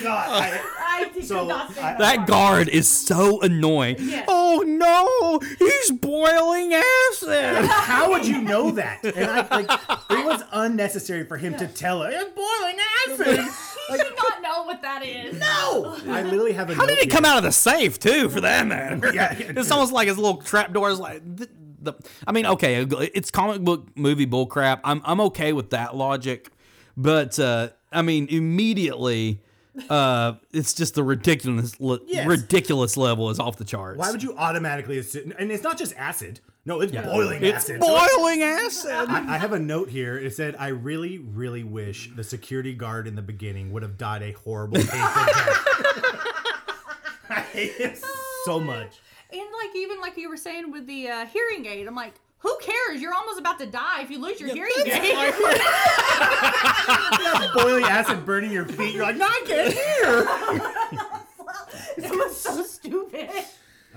I 0.07 1.11
did 1.15 1.25
So, 1.25 1.49
I- 1.51 1.69
that. 1.75 1.99
That 1.99 2.27
guard 2.27 2.69
is 2.69 2.89
so 2.89 3.41
annoying. 3.41 3.97
Yes. 4.01 4.25
Oh 4.29 4.63
no, 4.67 5.39
he's 5.59 5.91
boiling 5.93 6.73
acid. 7.29 7.71
How 7.71 8.11
would 8.11 8.27
you 8.27 8.41
know 8.43 8.71
that? 8.73 9.05
And 9.05 9.31
I 9.31 9.47
like 9.51 9.71
it 10.11 10.25
was 10.27 10.43
unnecessary 10.53 11.25
for 11.25 11.37
him 11.37 11.57
to 11.57 11.67
tell 11.67 12.03
her 12.03 12.11
it's 12.13 12.31
boiling 12.35 12.77
acid. 13.09 13.45
You 13.91 13.97
should 13.99 14.17
not 14.17 14.43
know 14.43 14.65
what 14.65 14.83
that 14.83 15.05
is. 15.05 15.39
No, 15.45 15.97
I 16.09 16.23
literally 16.23 16.53
have 16.53 16.71
a. 16.71 16.75
How 16.75 16.87
did 16.87 16.99
it 16.99 17.11
come 17.11 17.25
out 17.25 17.37
of 17.39 17.45
the 17.45 17.53
safe 17.53 17.99
too? 17.99 18.29
For 18.29 18.41
that 18.41 18.67
matter, 18.67 19.11
Yeah, 19.15 19.37
yeah. 19.39 19.53
it's 19.57 19.71
almost 19.71 19.93
like 19.93 20.09
his 20.09 20.17
little 20.19 20.41
trap 20.43 20.73
door 20.73 20.91
is 20.91 20.99
like. 20.99 21.23
The, 21.37 21.49
the, 21.81 21.93
I 22.27 22.33
mean, 22.33 22.47
okay, 22.47 22.83
it's 22.83 23.31
comic 23.31 23.61
book 23.61 23.89
movie 23.97 24.27
bullcrap. 24.27 24.81
I'm 24.85 25.03
I'm 25.05 25.21
okay 25.23 25.53
with 25.53 25.71
that 25.71 25.95
logic, 25.95 26.49
but 26.97 27.39
uh, 27.39 27.69
I 27.93 28.01
mean, 28.01 28.27
immediately, 28.31 29.43
uh, 29.91 30.35
it's 30.53 30.73
just 30.73 30.95
the 30.95 31.03
ridiculous 31.05 31.77
Yes. 32.07 32.27
ridiculous 32.27 32.97
level 32.97 33.29
is 33.29 33.39
off 33.39 33.57
the 33.59 33.65
charts. 33.65 33.99
Why 33.99 34.11
would 34.11 34.23
you 34.23 34.35
automatically 34.37 34.97
assume? 34.99 35.35
And 35.39 35.53
it's 35.53 35.63
not 35.63 35.77
just 35.77 35.95
acid. 35.97 36.41
No, 36.67 36.81
it's 36.81 36.93
boiling 36.93 37.45
acid. 37.45 37.77
it's 37.77 37.87
acid. 37.87 38.11
boiling 38.17 38.43
acid. 38.43 38.91
I, 38.91 39.35
I 39.35 39.39
have 39.39 39.53
a 39.53 39.59
note 39.59 39.91
here. 39.91 40.17
It 40.17 40.35
said, 40.35 40.57
"I 40.59 40.69
really, 40.69 41.19
really 41.19 41.63
wish 41.63 42.11
the 42.15 42.25
security 42.25 42.73
guard 42.73 43.07
in 43.07 43.17
the 43.17 43.23
beginning 43.23 43.71
would 43.73 43.83
have 43.83 43.99
died 43.99 44.23
a 44.23 44.33
horrible, 44.33 44.79
painful 44.79 44.97
death." 44.97 45.67
I 47.29 47.41
hate 47.53 47.75
it 47.79 48.03
so 48.45 48.61
much. 48.61 49.01
And 49.31 49.43
like 49.43 49.77
even 49.77 50.01
like 50.01 50.17
you 50.17 50.29
were 50.31 50.37
saying 50.37 50.71
with 50.71 50.87
the 50.87 51.09
uh, 51.09 51.27
hearing 51.27 51.67
aid, 51.67 51.87
I'm 51.87 51.95
like, 51.95 52.15
who 52.39 52.57
cares? 52.61 53.01
You're 53.01 53.15
almost 53.15 53.41
about 53.41 53.59
to 53.59 53.67
die 53.67 54.03
if 54.03 54.11
you 54.11 54.21
lose 54.21 54.39
your 54.39 54.55
hearing 54.55 54.71
aid. 54.87 55.35
boiling 57.55 57.85
acid 57.85 58.25
burning 58.27 58.53
your 58.53 58.67
feet. 58.67 58.95
You're 58.95 59.03
like, 59.05 59.17
no, 59.17 59.25
I 59.27 59.43
can't 59.47 59.73
hear. 59.73 60.27
it 62.11 62.11
was 62.17 62.37
so 62.39 62.63
stupid. 62.63 63.31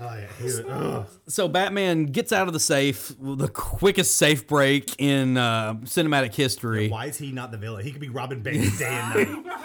Oh 0.00 0.14
yeah, 0.14 0.26
he 0.38 0.44
was, 0.44 0.60
ugh. 0.60 1.06
So 1.28 1.48
Batman 1.48 2.06
gets 2.06 2.32
out 2.32 2.46
of 2.46 2.52
the 2.52 2.60
safe, 2.60 3.12
the 3.20 3.48
quickest 3.48 4.16
safe 4.16 4.46
break 4.46 4.94
in 4.98 5.36
uh, 5.36 5.74
cinematic 5.84 6.34
history, 6.34 6.88
Why 6.88 7.06
is 7.06 7.18
he 7.18 7.32
not 7.32 7.50
the 7.50 7.58
villain? 7.58 7.84
He 7.84 7.90
could 7.90 8.00
be 8.00 8.08
robbing 8.08 8.42
banks 8.42 8.78
day 8.78 8.86
and 8.86 9.44
night. 9.44 9.56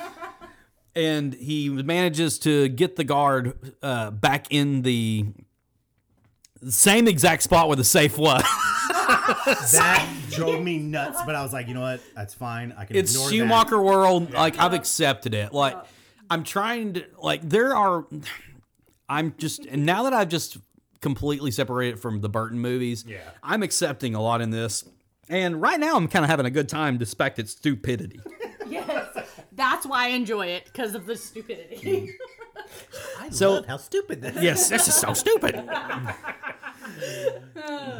and 0.96 1.34
he 1.34 1.69
manages 1.69 2.39
to 2.39 2.67
get 2.69 2.96
the 2.96 3.04
guard 3.04 3.76
uh, 3.82 4.12
back 4.12 4.48
in 4.50 4.82
the 4.82 5.26
same 6.67 7.08
exact 7.08 7.43
spot 7.43 7.67
where 7.67 7.78
the 7.78 7.84
safe 7.84 8.17
was. 8.17 8.43
That 9.74 10.08
drove 10.32 10.62
me 10.62 10.78
nuts. 10.78 11.22
But 11.26 11.36
I 11.36 11.43
was 11.43 11.54
like, 11.54 11.67
you 11.67 11.74
know 11.74 11.82
what? 11.82 12.02
That's 12.15 12.34
fine. 12.34 12.74
I 12.78 12.86
can 12.86 12.96
it's 12.96 13.13
ignore 13.13 13.30
Schumacher 13.30 13.82
world. 13.82 14.34
Like 14.34 14.58
I've 14.60 14.74
accepted 14.74 15.34
it. 15.34 15.54
Like 15.54 15.78
I'm 16.30 16.43
trying 16.43 16.93
to 16.93 17.06
like 17.19 17.41
there 17.48 17.76
are. 17.76 18.06
I'm 19.10 19.36
just 19.38 19.66
and 19.66 19.86
now 19.86 20.04
that 20.04 20.13
I've 20.13 20.30
just 20.30 20.58
completely 21.02 21.52
separated 21.52 22.00
from 22.00 22.22
the 22.22 22.30
Burton 22.30 22.60
movies. 22.60 23.04
Yeah. 23.08 23.18
I'm 23.44 23.62
accepting 23.63 24.16
a 24.16 24.22
lot 24.22 24.42
in 24.42 24.50
this. 24.52 24.84
And 25.30 25.62
right 25.62 25.80
now, 25.80 25.96
I'm 25.96 26.08
kind 26.08 26.24
of 26.26 26.30
having 26.30 26.46
a 26.46 26.50
good 26.52 26.68
time 26.70 26.98
despite 26.98 27.38
its 27.39 27.52
stupidity. 27.52 28.20
Yes, 28.66 29.18
that's 29.52 29.86
why 29.86 30.06
I 30.06 30.08
enjoy 30.12 30.48
it 30.48 30.63
because 30.66 30.96
of 30.96 31.06
the 31.06 31.16
stupidity. 31.18 32.16
that. 32.56 32.66
I 33.20 33.30
So- 33.30 33.52
love 33.56 33.66
how 33.68 33.76
stupid 33.78 34.22
this. 34.22 34.36
is. 34.38 34.42
Yes, 34.42 34.70
this 34.70 34.88
is 34.88 34.96
so 34.96 35.13
stupid. 35.13 35.62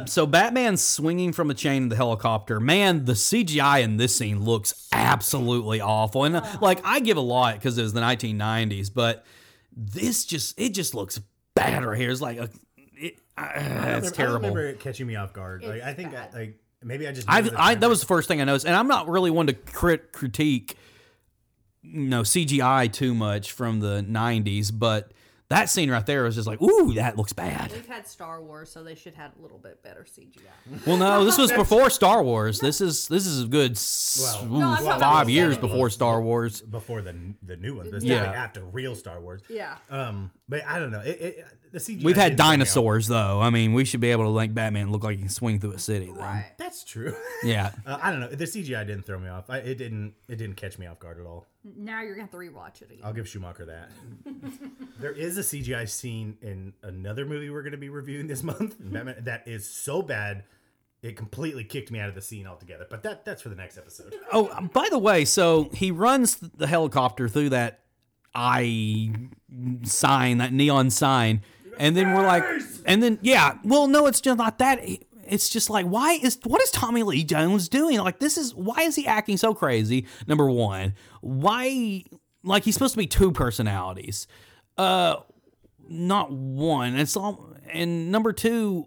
so 0.06 0.26
Batman's 0.26 0.82
swinging 0.82 1.32
from 1.32 1.50
a 1.50 1.54
chain 1.54 1.84
in 1.84 1.88
the 1.90 1.96
helicopter. 1.96 2.60
Man, 2.60 3.04
the 3.04 3.12
CGI 3.12 3.82
in 3.82 3.98
this 3.98 4.16
scene 4.16 4.42
looks 4.42 4.88
absolutely 4.92 5.80
awful. 5.80 6.24
And 6.24 6.36
uh, 6.36 6.46
like 6.60 6.80
I 6.84 7.00
give 7.00 7.16
a 7.18 7.20
lot 7.22 7.54
because 7.54 7.76
it 7.78 7.82
was 7.82 7.92
the 7.92 8.00
1990s, 8.00 8.90
but 8.92 9.24
This 9.76 10.24
just 10.24 10.58
it 10.58 10.70
just 10.70 10.94
looks 10.94 11.20
bad 11.54 11.84
right 11.84 11.98
here. 11.98 12.10
It's 12.10 12.20
like 12.20 12.38
a, 12.38 12.48
it, 12.76 13.18
uh, 13.36 13.42
I 13.42 13.54
don't 13.54 13.64
it's 13.64 13.68
remember- 13.72 14.06
I 14.06 14.10
terrible. 14.10 14.34
remember 14.36 14.66
it 14.68 14.80
catching 14.80 15.06
me 15.06 15.16
off 15.16 15.32
guard. 15.32 15.64
Like 15.64 15.82
I 15.82 15.92
think 15.94 16.14
I, 16.14 16.28
like 16.32 16.58
maybe 16.82 17.08
I 17.08 17.12
just. 17.12 17.28
I, 17.28 17.40
knew 17.40 17.50
I 17.56 17.74
that 17.74 17.88
was 17.88 18.00
the 18.00 18.06
first 18.06 18.28
thing 18.28 18.40
I 18.40 18.44
noticed, 18.44 18.66
and 18.66 18.74
I'm 18.74 18.88
not 18.88 19.08
really 19.08 19.30
one 19.30 19.46
to 19.48 19.52
crit, 19.52 20.12
critique, 20.12 20.76
you 21.82 22.02
know, 22.08 22.22
CGI 22.22 22.92
too 22.92 23.14
much 23.14 23.52
from 23.52 23.80
the 23.80 24.04
'90s, 24.08 24.70
but 24.72 25.12
that 25.54 25.70
scene 25.70 25.90
right 25.90 26.04
there 26.04 26.24
was 26.24 26.34
just 26.34 26.46
like, 26.46 26.60
ooh, 26.60 26.92
that 26.94 27.16
looks 27.16 27.32
bad. 27.32 27.72
We've 27.72 27.86
had 27.86 28.06
Star 28.06 28.42
Wars, 28.42 28.70
so 28.70 28.82
they 28.82 28.94
should 28.94 29.14
have 29.14 29.32
a 29.38 29.42
little 29.42 29.58
bit 29.58 29.82
better 29.82 30.04
CGI. 30.04 30.86
Well, 30.86 30.96
no, 30.96 31.24
this 31.24 31.38
was 31.38 31.52
before 31.64 31.90
Star 31.90 32.22
Wars. 32.22 32.60
This 32.60 32.80
is 32.80 33.08
this 33.08 33.26
is 33.26 33.44
a 33.44 33.46
good 33.46 33.72
s- 33.72 34.36
Well, 34.42 34.52
ooh, 34.54 34.58
No, 34.60 34.66
I'm 34.68 34.72
talking 34.76 34.86
about 34.88 35.00
five 35.00 35.26
the 35.26 35.32
years 35.32 35.56
70s. 35.56 35.60
before 35.60 35.90
Star 35.90 36.20
Wars. 36.22 36.60
before 36.60 37.02
the 37.02 37.14
the 37.42 37.56
new 37.56 37.76
one. 37.76 37.90
This 37.90 38.04
Yeah. 38.04 38.24
yeah, 38.24 38.42
after 38.42 38.64
real 38.64 38.94
Star 38.94 39.20
Wars. 39.20 39.42
Yeah. 39.48 39.76
Um, 39.90 40.30
but 40.48 40.64
I 40.66 40.78
don't 40.78 40.90
know. 40.90 41.00
It, 41.00 41.20
it, 41.20 41.46
the 41.74 41.80
CGI. 41.80 42.04
We've 42.04 42.16
had 42.16 42.30
didn't 42.30 42.38
throw 42.38 42.46
me 42.46 42.56
dinosaurs 42.56 43.08
though. 43.08 43.40
I 43.40 43.50
mean, 43.50 43.74
we 43.74 43.84
should 43.84 44.00
be 44.00 44.12
able 44.12 44.32
to 44.32 44.38
make 44.38 44.54
Batman 44.54 44.92
look 44.92 45.02
like 45.02 45.16
he 45.16 45.22
can 45.22 45.28
swing 45.28 45.58
through 45.58 45.72
a 45.72 45.78
city. 45.78 46.06
Then. 46.06 46.16
Right. 46.16 46.52
That's 46.56 46.84
true. 46.84 47.14
Yeah. 47.42 47.72
Uh, 47.84 47.98
I 48.00 48.10
don't 48.10 48.20
know. 48.20 48.28
The 48.28 48.44
CGI 48.44 48.86
didn't 48.86 49.02
throw 49.02 49.18
me 49.18 49.28
off. 49.28 49.50
I, 49.50 49.58
it 49.58 49.74
didn't. 49.76 50.14
It 50.28 50.36
didn't 50.36 50.56
catch 50.56 50.78
me 50.78 50.86
off 50.86 50.98
guard 50.98 51.20
at 51.20 51.26
all. 51.26 51.46
Now 51.76 52.00
you're 52.00 52.14
gonna 52.14 52.22
have 52.22 52.30
to 52.30 52.38
rewatch 52.38 52.80
it 52.80 52.90
again. 52.90 53.00
I'll 53.04 53.12
give 53.12 53.28
Schumacher 53.28 53.66
that. 53.66 53.90
there 54.98 55.12
is 55.12 55.36
a 55.36 55.42
CGI 55.42 55.86
scene 55.88 56.38
in 56.40 56.72
another 56.82 57.26
movie 57.26 57.50
we're 57.50 57.62
going 57.62 57.72
to 57.72 57.78
be 57.78 57.90
reviewing 57.90 58.28
this 58.28 58.42
month. 58.42 58.76
Batman, 58.78 59.16
that 59.24 59.46
is 59.46 59.68
so 59.68 60.00
bad, 60.00 60.44
it 61.02 61.16
completely 61.16 61.64
kicked 61.64 61.90
me 61.90 61.98
out 62.00 62.08
of 62.08 62.14
the 62.14 62.22
scene 62.22 62.46
altogether. 62.46 62.86
But 62.88 63.02
that 63.02 63.26
that's 63.26 63.42
for 63.42 63.50
the 63.50 63.56
next 63.56 63.76
episode. 63.76 64.14
Oh, 64.32 64.48
by 64.72 64.88
the 64.90 64.98
way, 64.98 65.26
so 65.26 65.68
he 65.74 65.90
runs 65.90 66.36
the 66.36 66.66
helicopter 66.66 67.28
through 67.28 67.50
that 67.50 67.80
eye 68.34 69.12
sign, 69.82 70.38
that 70.38 70.52
neon 70.52 70.88
sign, 70.90 71.42
and 71.78 71.96
then 71.96 72.12
we're 72.14 72.26
like, 72.26 72.44
and 72.86 73.02
then 73.02 73.18
yeah, 73.22 73.58
well, 73.64 73.86
no, 73.86 74.06
it's 74.06 74.20
just 74.20 74.38
not 74.38 74.58
that. 74.58 74.80
It's 75.26 75.48
just 75.48 75.70
like, 75.70 75.86
why 75.86 76.18
is 76.22 76.38
what 76.44 76.62
is 76.62 76.70
Tommy 76.70 77.02
Lee 77.02 77.24
Jones 77.24 77.68
doing? 77.68 77.98
Like, 77.98 78.18
this 78.18 78.36
is 78.36 78.54
why 78.54 78.82
is 78.82 78.96
he 78.96 79.06
acting 79.06 79.36
so 79.36 79.54
crazy? 79.54 80.06
Number 80.26 80.50
one, 80.50 80.94
why? 81.20 82.04
Like 82.42 82.64
he's 82.64 82.74
supposed 82.74 82.92
to 82.92 82.98
be 82.98 83.06
two 83.06 83.32
personalities, 83.32 84.26
uh, 84.76 85.16
not 85.88 86.30
one. 86.30 86.96
It's 86.96 87.16
all. 87.16 87.50
And 87.72 88.12
number 88.12 88.32
two, 88.32 88.86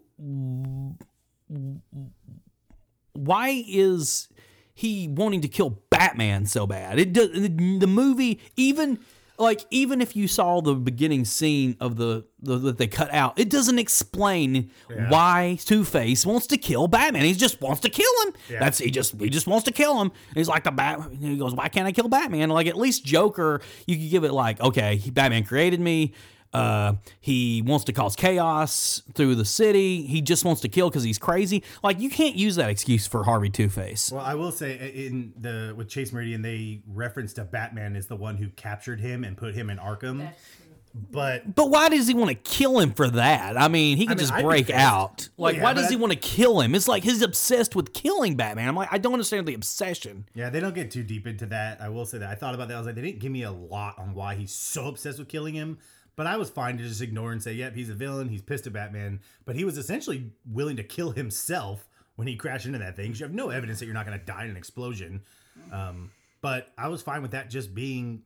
why 3.13 3.63
is 3.67 4.29
he 4.73 5.07
wanting 5.07 5.41
to 5.41 5.47
kill 5.47 5.81
Batman 5.89 6.45
so 6.45 6.67
bad? 6.67 6.99
It 6.99 7.13
does 7.13 7.31
the 7.31 7.87
movie 7.87 8.39
even 8.55 8.99
like 9.37 9.65
even 9.69 10.01
if 10.01 10.15
you 10.15 10.27
saw 10.27 10.61
the 10.61 10.73
beginning 10.73 11.25
scene 11.25 11.77
of 11.79 11.95
the, 11.97 12.25
the 12.41 12.57
that 12.57 12.77
they 12.77 12.87
cut 12.87 13.13
out, 13.13 13.39
it 13.39 13.49
doesn't 13.49 13.79
explain 13.79 14.71
why 15.09 15.57
Two 15.63 15.83
Face 15.83 16.25
wants 16.25 16.47
to 16.47 16.57
kill 16.57 16.87
Batman. 16.87 17.23
He 17.23 17.33
just 17.33 17.61
wants 17.61 17.81
to 17.81 17.89
kill 17.89 18.11
him. 18.25 18.33
Yeah. 18.49 18.59
That's 18.59 18.77
he 18.79 18.89
just 18.91 19.19
he 19.19 19.29
just 19.29 19.47
wants 19.47 19.65
to 19.65 19.71
kill 19.71 20.01
him. 20.01 20.11
And 20.29 20.37
he's 20.37 20.47
like 20.47 20.63
the 20.63 20.71
bat. 20.71 20.99
He 21.19 21.37
goes, 21.37 21.53
why 21.53 21.69
can't 21.69 21.87
I 21.87 21.91
kill 21.91 22.07
Batman? 22.07 22.49
Like 22.49 22.67
at 22.67 22.77
least 22.77 23.05
Joker, 23.05 23.61
you 23.85 23.95
could 23.97 24.09
give 24.09 24.23
it 24.23 24.33
like 24.33 24.59
okay, 24.61 25.01
Batman 25.11 25.43
created 25.43 25.79
me. 25.79 26.13
Uh, 26.53 26.93
he 27.19 27.61
wants 27.61 27.85
to 27.85 27.93
cause 27.93 28.15
chaos 28.15 29.01
through 29.13 29.35
the 29.35 29.45
city. 29.45 30.03
He 30.03 30.21
just 30.21 30.45
wants 30.45 30.61
to 30.61 30.69
kill 30.69 30.89
because 30.89 31.03
he's 31.03 31.17
crazy. 31.17 31.63
Like 31.83 31.99
you 31.99 32.09
can't 32.09 32.35
use 32.35 32.55
that 32.55 32.69
excuse 32.69 33.05
for 33.05 33.23
Harvey 33.23 33.49
Two 33.49 33.69
Face. 33.69 34.11
Well, 34.11 34.23
I 34.23 34.35
will 34.35 34.51
say 34.51 34.75
in 35.07 35.33
the 35.37 35.73
with 35.75 35.89
Chase 35.89 36.11
Meridian, 36.11 36.41
they 36.41 36.81
referenced 36.87 37.37
a 37.37 37.43
Batman 37.43 37.95
is 37.95 38.07
the 38.07 38.15
one 38.15 38.37
who 38.37 38.47
captured 38.49 38.99
him 38.99 39.23
and 39.23 39.37
put 39.37 39.53
him 39.53 39.69
in 39.69 39.77
Arkham. 39.77 40.29
But 41.11 41.53
But 41.53 41.69
why 41.69 41.89
does 41.89 42.07
he 42.07 42.13
want 42.15 42.29
to 42.29 42.35
kill 42.35 42.79
him 42.79 42.93
for 42.93 43.07
that? 43.09 43.55
I 43.55 43.67
mean, 43.67 43.97
he 43.97 44.07
could 44.07 44.17
mean, 44.17 44.19
just 44.19 44.33
I'd 44.33 44.43
break 44.43 44.67
pissed. 44.67 44.79
out. 44.79 45.29
Well, 45.37 45.51
Like, 45.51 45.57
yeah, 45.57 45.63
why 45.63 45.73
does 45.73 45.89
he 45.89 45.95
want 45.95 46.11
to 46.13 46.17
kill 46.17 46.59
him? 46.59 46.73
It's 46.73 46.87
like 46.87 47.03
he's 47.03 47.21
obsessed 47.21 47.75
with 47.75 47.93
killing 47.93 48.35
Batman. 48.35 48.67
I'm 48.67 48.75
like, 48.75 48.89
I 48.91 48.97
don't 48.97 49.13
understand 49.13 49.47
the 49.47 49.53
obsession. 49.53 50.25
yeah, 50.33 50.49
they 50.49 50.59
don't 50.59 50.73
get 50.73 50.89
too 50.89 51.03
deep 51.03 51.27
into 51.27 51.45
that. 51.47 51.81
I 51.81 51.89
will 51.89 52.05
say 52.05 52.17
that 52.17 52.29
I 52.29 52.35
thought 52.35 52.55
about 52.55 52.69
that. 52.69 52.75
I 52.75 52.77
was 52.77 52.87
like, 52.87 52.95
they 52.95 53.01
didn't 53.01 53.19
give 53.19 53.31
me 53.31 53.43
a 53.43 53.51
lot 53.51 53.99
on 53.99 54.15
why 54.15 54.35
he's 54.35 54.51
so 54.53 54.87
obsessed 54.87 55.19
with 55.19 55.27
killing 55.27 55.53
him. 55.53 55.77
But 56.17 56.27
I 56.27 56.35
was 56.35 56.49
fine 56.49 56.77
to 56.79 56.83
just 56.83 57.01
ignore 57.01 57.31
and 57.31 57.41
say, 57.41 57.53
yep, 57.53 57.75
he's 57.75 57.89
a 57.89 57.93
villain. 57.93 58.27
He's 58.27 58.41
pissed 58.41 58.67
at 58.67 58.73
Batman. 58.73 59.21
But 59.45 59.55
he 59.55 59.63
was 59.63 59.77
essentially 59.77 60.31
willing 60.45 60.75
to 60.77 60.83
kill 60.83 61.11
himself 61.11 61.87
when 62.15 62.27
he 62.27 62.35
crashed 62.35 62.65
into 62.65 62.79
that 62.79 62.95
thing. 62.97 63.11
'cause 63.11 63.19
You 63.19 63.25
have 63.27 63.35
no 63.35 63.49
evidence 63.51 63.79
that 63.79 63.85
you're 63.85 63.93
not 63.93 64.05
going 64.07 64.19
to 64.19 64.25
die 64.25 64.43
in 64.43 64.49
an 64.49 64.57
explosion. 64.57 65.21
Um, 65.71 66.11
but 66.41 66.73
I 66.77 66.87
was 66.89 67.01
fine 67.03 67.21
with 67.21 67.31
that 67.31 67.49
just 67.51 67.73
being 67.75 68.23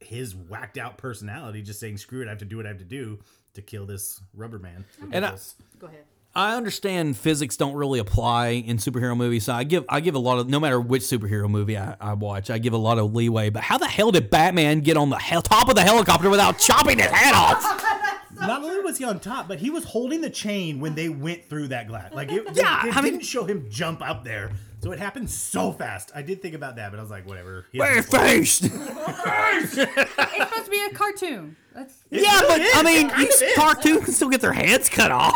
his 0.00 0.34
whacked 0.34 0.78
out 0.78 0.96
personality, 0.98 1.62
just 1.62 1.80
saying, 1.80 1.98
screw 1.98 2.22
it, 2.22 2.26
I 2.26 2.30
have 2.30 2.38
to 2.38 2.44
do 2.46 2.56
what 2.56 2.64
I 2.66 2.70
have 2.70 2.78
to 2.78 2.84
do 2.84 3.18
to 3.54 3.62
kill 3.62 3.84
this 3.86 4.20
rubber 4.34 4.58
man. 4.58 4.84
And 5.12 5.24
I- 5.24 5.30
Go 5.78 5.86
ahead. 5.86 6.04
I 6.36 6.56
understand 6.56 7.16
physics 7.16 7.56
don't 7.56 7.74
really 7.74 8.00
apply 8.00 8.48
in 8.48 8.78
superhero 8.78 9.16
movies, 9.16 9.44
so 9.44 9.52
I 9.52 9.62
give 9.64 9.84
I 9.88 10.00
give 10.00 10.16
a 10.16 10.18
lot 10.18 10.38
of 10.38 10.48
no 10.48 10.58
matter 10.58 10.80
which 10.80 11.02
superhero 11.02 11.48
movie 11.48 11.78
I, 11.78 11.96
I 12.00 12.14
watch, 12.14 12.50
I 12.50 12.58
give 12.58 12.72
a 12.72 12.76
lot 12.78 12.98
of 12.98 13.14
leeway. 13.14 13.50
But 13.50 13.62
how 13.62 13.78
the 13.78 13.86
hell 13.86 14.10
did 14.10 14.30
Batman 14.30 14.80
get 14.80 14.96
on 14.96 15.10
the 15.10 15.16
hell, 15.18 15.42
top 15.42 15.68
of 15.68 15.76
the 15.76 15.82
helicopter 15.82 16.28
without 16.30 16.58
chopping 16.58 16.98
his 16.98 17.06
head 17.06 17.34
off? 17.34 17.62
Not 18.40 18.64
only 18.64 18.80
was 18.80 18.98
he 18.98 19.04
on 19.04 19.20
top, 19.20 19.46
but 19.46 19.60
he 19.60 19.70
was 19.70 19.84
holding 19.84 20.20
the 20.20 20.28
chain 20.28 20.80
when 20.80 20.96
they 20.96 21.08
went 21.08 21.44
through 21.44 21.68
that 21.68 21.86
glass. 21.86 22.12
Like 22.12 22.32
it, 22.32 22.44
Yeah, 22.54 22.84
it 22.86 22.96
I 22.96 23.00
mean- 23.00 23.12
didn't 23.12 23.24
show 23.26 23.44
him 23.44 23.66
jump 23.70 24.02
out 24.02 24.24
there, 24.24 24.50
so 24.84 24.92
it 24.92 24.98
happened 24.98 25.30
so 25.30 25.72
fast. 25.72 26.12
I 26.14 26.20
did 26.20 26.42
think 26.42 26.54
about 26.54 26.76
that, 26.76 26.90
but 26.90 26.98
I 26.98 27.02
was 27.02 27.10
like, 27.10 27.26
whatever. 27.26 27.64
He 27.72 27.78
Bare 27.78 28.02
faced. 28.02 28.64
It's 29.56 29.72
supposed 29.72 30.64
to 30.64 30.70
be 30.70 30.84
a 30.90 30.94
cartoon. 30.94 31.56
That's 31.74 31.94
Yeah, 32.10 32.42
but 32.46 32.60
I 32.60 32.82
mean, 32.84 33.08
kind 33.08 33.26
these 33.26 33.42
cartoons 33.56 34.04
can 34.04 34.12
still 34.12 34.28
get 34.28 34.40
their 34.40 34.52
heads 34.52 34.88
cut 34.88 35.10
off. 35.10 35.32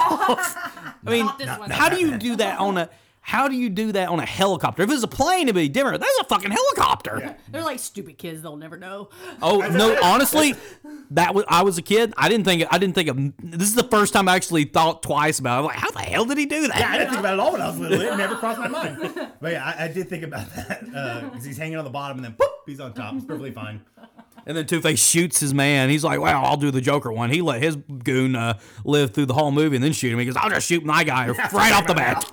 I 1.06 1.10
mean, 1.10 1.24
Not 1.24 1.38
this 1.38 1.58
one. 1.58 1.70
how 1.70 1.88
do 1.88 1.98
you 1.98 2.18
do 2.18 2.36
that 2.36 2.58
on 2.58 2.76
a? 2.76 2.90
How 3.28 3.46
do 3.46 3.54
you 3.54 3.68
do 3.68 3.92
that 3.92 4.08
on 4.08 4.20
a 4.20 4.24
helicopter? 4.24 4.82
If 4.82 4.88
it 4.88 4.92
was 4.94 5.02
a 5.02 5.06
plane, 5.06 5.42
it'd 5.42 5.54
be 5.54 5.68
different. 5.68 6.00
That's 6.00 6.18
a 6.22 6.24
fucking 6.24 6.50
helicopter. 6.50 7.36
They're 7.50 7.62
like 7.62 7.78
stupid 7.78 8.16
kids. 8.16 8.40
They'll 8.40 8.56
never 8.56 8.78
know. 8.78 9.10
Oh 9.42 9.58
no! 9.70 9.98
Honestly, 10.02 10.54
that 11.10 11.34
was 11.34 11.44
I 11.46 11.62
was 11.62 11.76
a 11.76 11.82
kid. 11.82 12.14
I 12.16 12.30
didn't 12.30 12.44
think. 12.46 12.64
I 12.70 12.78
didn't 12.78 12.94
think 12.94 13.10
of. 13.10 13.18
This 13.38 13.68
is 13.68 13.74
the 13.74 13.82
first 13.84 14.14
time 14.14 14.30
I 14.30 14.34
actually 14.34 14.64
thought 14.64 15.02
twice 15.02 15.40
about. 15.40 15.56
it. 15.56 15.58
I'm 15.58 15.64
like, 15.66 15.76
how 15.76 15.90
the 15.90 15.98
hell 15.98 16.24
did 16.24 16.38
he 16.38 16.46
do 16.46 16.68
that? 16.68 16.78
Yeah, 16.78 16.90
I 16.90 16.96
didn't 16.96 17.10
think 17.10 17.20
about 17.20 17.32
it 17.32 17.34
at 17.34 17.40
all 17.40 17.52
when 17.52 17.60
I 17.60 17.66
was 17.68 17.78
little. 17.78 18.00
It 18.00 18.16
never 18.16 18.34
crossed 18.36 18.60
my 18.60 18.68
mind. 18.68 19.28
But 19.42 19.52
yeah, 19.52 19.74
I, 19.78 19.84
I 19.84 19.88
did 19.88 20.08
think 20.08 20.24
about 20.24 20.50
that 20.54 20.80
because 21.30 21.44
he's 21.44 21.58
hanging 21.58 21.76
on 21.76 21.84
the 21.84 21.90
bottom 21.90 22.16
and 22.16 22.24
then 22.24 22.32
poof, 22.32 22.48
he's 22.64 22.80
on 22.80 22.94
top. 22.94 23.14
It's 23.14 23.26
perfectly 23.26 23.52
fine. 23.52 23.82
And 24.46 24.56
then 24.56 24.66
Two 24.66 24.80
Face 24.80 25.04
shoots 25.04 25.40
his 25.40 25.52
man. 25.52 25.90
He's 25.90 26.02
like, 26.02 26.18
"Well, 26.18 26.42
I'll 26.42 26.56
do 26.56 26.70
the 26.70 26.80
Joker 26.80 27.12
one." 27.12 27.28
He 27.28 27.42
let 27.42 27.62
his 27.62 27.76
goon 27.76 28.34
uh, 28.34 28.58
live 28.82 29.12
through 29.12 29.26
the 29.26 29.34
whole 29.34 29.50
movie 29.50 29.76
and 29.76 29.84
then 29.84 29.92
shoot 29.92 30.10
him. 30.10 30.18
He 30.18 30.24
goes, 30.24 30.36
"I'll 30.36 30.48
just 30.48 30.66
shoot 30.66 30.82
my 30.82 31.04
guy 31.04 31.28
right 31.52 31.72
off 31.72 31.86
the 31.86 31.94
bat." 31.94 32.24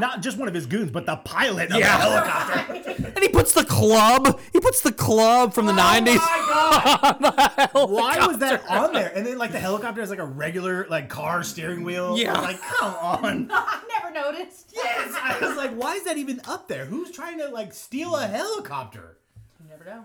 Not 0.00 0.22
just 0.22 0.38
one 0.38 0.48
of 0.48 0.54
his 0.54 0.66
goons, 0.66 0.90
but 0.90 1.06
the 1.06 1.16
pilot 1.16 1.70
of 1.70 1.78
Yeah. 1.78 1.96
the 1.96 2.02
helicopter. 2.02 2.76
And 3.10 3.18
he 3.24 3.28
puts 3.28 3.52
the 3.52 3.64
club. 3.64 4.38
He 4.52 4.60
puts 4.60 4.80
the 4.82 4.92
club 4.92 5.52
from 5.52 5.66
the 5.66 5.72
'90s. 5.72 6.16
Why 7.72 8.26
was 8.26 8.38
that 8.38 8.62
on 8.68 8.92
there? 8.92 9.12
And 9.14 9.26
then 9.26 9.36
like 9.38 9.52
the 9.52 9.58
helicopter 9.58 10.00
has 10.00 10.10
like 10.10 10.18
a 10.18 10.24
regular 10.24 10.86
like 10.88 11.08
car 11.08 11.42
steering 11.42 11.82
wheel. 11.84 12.16
Yeah. 12.16 12.32
I 12.34 12.36
was 12.40 12.44
like, 12.46 12.60
come 12.78 12.94
on. 12.94 13.50
I 13.52 13.80
never 13.88 14.12
noticed. 14.14 14.72
Yes. 14.74 15.14
I 15.20 15.38
was 15.46 15.56
like, 15.56 15.72
why 15.72 15.94
is 15.96 16.04
that 16.04 16.16
even 16.18 16.40
up 16.46 16.68
there? 16.68 16.84
Who's 16.86 17.10
trying 17.10 17.38
to 17.38 17.48
like 17.48 17.72
steal 17.74 18.14
a 18.16 18.26
helicopter? 18.26 19.18
You 19.62 19.68
never 19.70 19.84
know. 19.84 20.04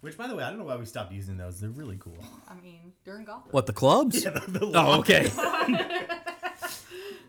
Which, 0.00 0.16
by 0.18 0.26
the 0.26 0.34
way, 0.36 0.44
I 0.44 0.50
don't 0.50 0.58
know 0.58 0.64
why 0.66 0.76
we 0.76 0.84
stopped 0.86 1.12
using 1.12 1.36
those. 1.38 1.60
They're 1.60 1.70
really 1.70 1.96
cool. 1.98 2.18
I 2.48 2.54
mean, 2.62 2.92
during 3.04 3.24
golf. 3.24 3.44
What 3.50 3.66
the 3.66 3.72
clubs? 3.72 4.22
The- 4.22 4.30
the 4.46 4.70
Oh, 4.74 4.98
okay. 5.00 5.30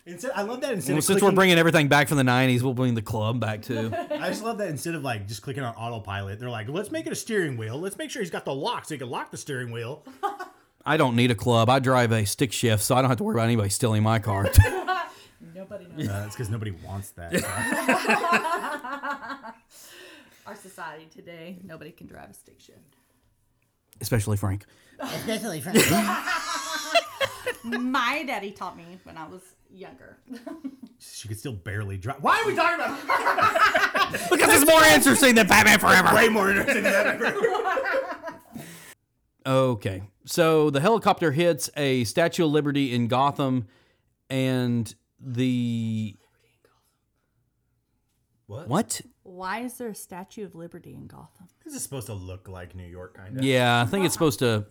Instead, 0.07 0.31
I 0.35 0.43
love 0.43 0.61
that 0.61 0.73
instead 0.73 0.91
Well, 0.93 0.99
of 0.99 1.03
since 1.03 1.21
we're 1.21 1.31
bringing 1.31 1.57
everything 1.57 1.87
back 1.87 2.07
from 2.07 2.17
the 2.17 2.23
'90s, 2.23 2.61
we'll 2.61 2.75
bring 2.75 2.93
the 2.93 3.01
club 3.01 3.39
back 3.39 3.63
too. 3.63 3.91
I 4.11 4.29
just 4.29 4.43
love 4.43 4.59
that 4.59 4.69
instead 4.69 4.93
of 4.93 5.01
like 5.03 5.27
just 5.27 5.41
clicking 5.41 5.63
on 5.63 5.73
autopilot, 5.75 6.39
they're 6.39 6.49
like, 6.49 6.69
let's 6.69 6.91
make 6.91 7.07
it 7.07 7.11
a 7.11 7.15
steering 7.15 7.57
wheel. 7.57 7.79
Let's 7.79 7.97
make 7.97 8.11
sure 8.11 8.21
he's 8.21 8.29
got 8.29 8.45
the 8.45 8.53
lock 8.53 8.85
so 8.85 8.93
he 8.93 8.99
can 8.99 9.09
lock 9.09 9.31
the 9.31 9.37
steering 9.37 9.71
wheel. 9.71 10.03
I 10.85 10.97
don't 10.97 11.15
need 11.15 11.31
a 11.31 11.35
club. 11.35 11.69
I 11.71 11.79
drive 11.79 12.11
a 12.11 12.23
stick 12.25 12.51
shift, 12.51 12.83
so 12.83 12.95
I 12.95 13.01
don't 13.01 13.09
have 13.09 13.17
to 13.17 13.23
worry 13.23 13.33
about 13.33 13.45
anybody 13.45 13.69
stealing 13.69 14.03
my 14.03 14.19
car. 14.19 14.43
Nobody 15.55 15.87
knows. 15.87 16.07
Uh, 16.07 16.11
that's 16.21 16.35
because 16.35 16.49
nobody 16.51 16.71
wants 16.71 17.09
that. 17.11 17.33
Our 20.45 20.55
society 20.55 21.07
today, 21.11 21.57
nobody 21.63 21.91
can 21.91 22.05
drive 22.05 22.29
a 22.29 22.33
stick 22.33 22.59
shift. 22.59 22.95
Especially 23.99 24.37
Frank. 24.37 24.65
My 27.63 28.23
daddy 28.25 28.51
taught 28.51 28.77
me 28.77 28.85
when 29.03 29.17
I 29.17 29.27
was 29.27 29.41
younger. 29.71 30.17
she 30.99 31.27
could 31.27 31.39
still 31.39 31.53
barely 31.53 31.97
drive. 31.97 32.17
Why 32.21 32.39
are 32.41 32.47
we 32.47 32.55
talking 32.55 32.75
about 32.75 34.11
Because 34.29 34.61
it's 34.61 34.69
more 34.69 34.83
interesting 34.83 35.35
than 35.35 35.47
Batman 35.47 35.79
Forever. 35.79 36.13
way 36.15 36.29
more 36.29 36.49
interesting 36.51 36.83
than 36.83 37.19
that? 37.19 38.33
Okay. 39.47 40.01
So 40.25 40.71
the 40.71 40.81
helicopter 40.81 41.31
hits 41.31 41.69
a 41.77 42.03
Statue 42.05 42.45
of 42.45 42.51
Liberty 42.51 42.95
in 42.95 43.07
Gotham, 43.07 43.67
and 44.27 44.91
the. 45.19 46.15
What? 48.47 48.67
What? 48.67 49.01
Why 49.35 49.59
is 49.59 49.73
there 49.73 49.89
a 49.89 49.95
Statue 49.95 50.45
of 50.45 50.55
Liberty 50.55 50.93
in 50.93 51.07
Gotham? 51.07 51.47
This 51.65 51.73
is 51.73 51.83
supposed 51.83 52.07
to 52.07 52.13
look 52.13 52.47
like 52.47 52.73
New 52.73 52.87
York, 52.87 53.17
kind 53.17 53.37
of. 53.37 53.43
Yeah, 53.43 53.81
I 53.81 53.85
think 53.85 54.05
it's 54.05 54.13
supposed 54.13 54.39
to. 54.39 54.65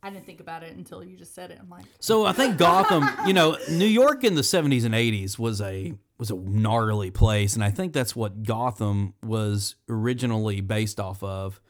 I 0.00 0.10
didn't 0.10 0.26
think 0.26 0.38
about 0.38 0.62
it 0.62 0.76
until 0.76 1.02
you 1.02 1.16
just 1.16 1.34
said 1.34 1.50
it. 1.50 1.58
I'm 1.60 1.68
like, 1.68 1.86
So 1.98 2.24
I 2.24 2.32
think 2.32 2.56
Gotham, 2.56 3.04
you 3.26 3.32
know, 3.32 3.56
New 3.68 3.86
York 3.86 4.22
in 4.22 4.36
the 4.36 4.42
70s 4.42 4.84
and 4.84 4.94
80s 4.94 5.38
was 5.38 5.60
a 5.60 5.94
was 6.18 6.30
a 6.30 6.36
gnarly 6.36 7.10
place 7.10 7.54
and 7.54 7.64
I 7.64 7.70
think 7.70 7.92
that's 7.92 8.14
what 8.14 8.44
Gotham 8.44 9.14
was 9.24 9.74
originally 9.88 10.60
based 10.60 11.00
off 11.00 11.22
of. 11.24 11.60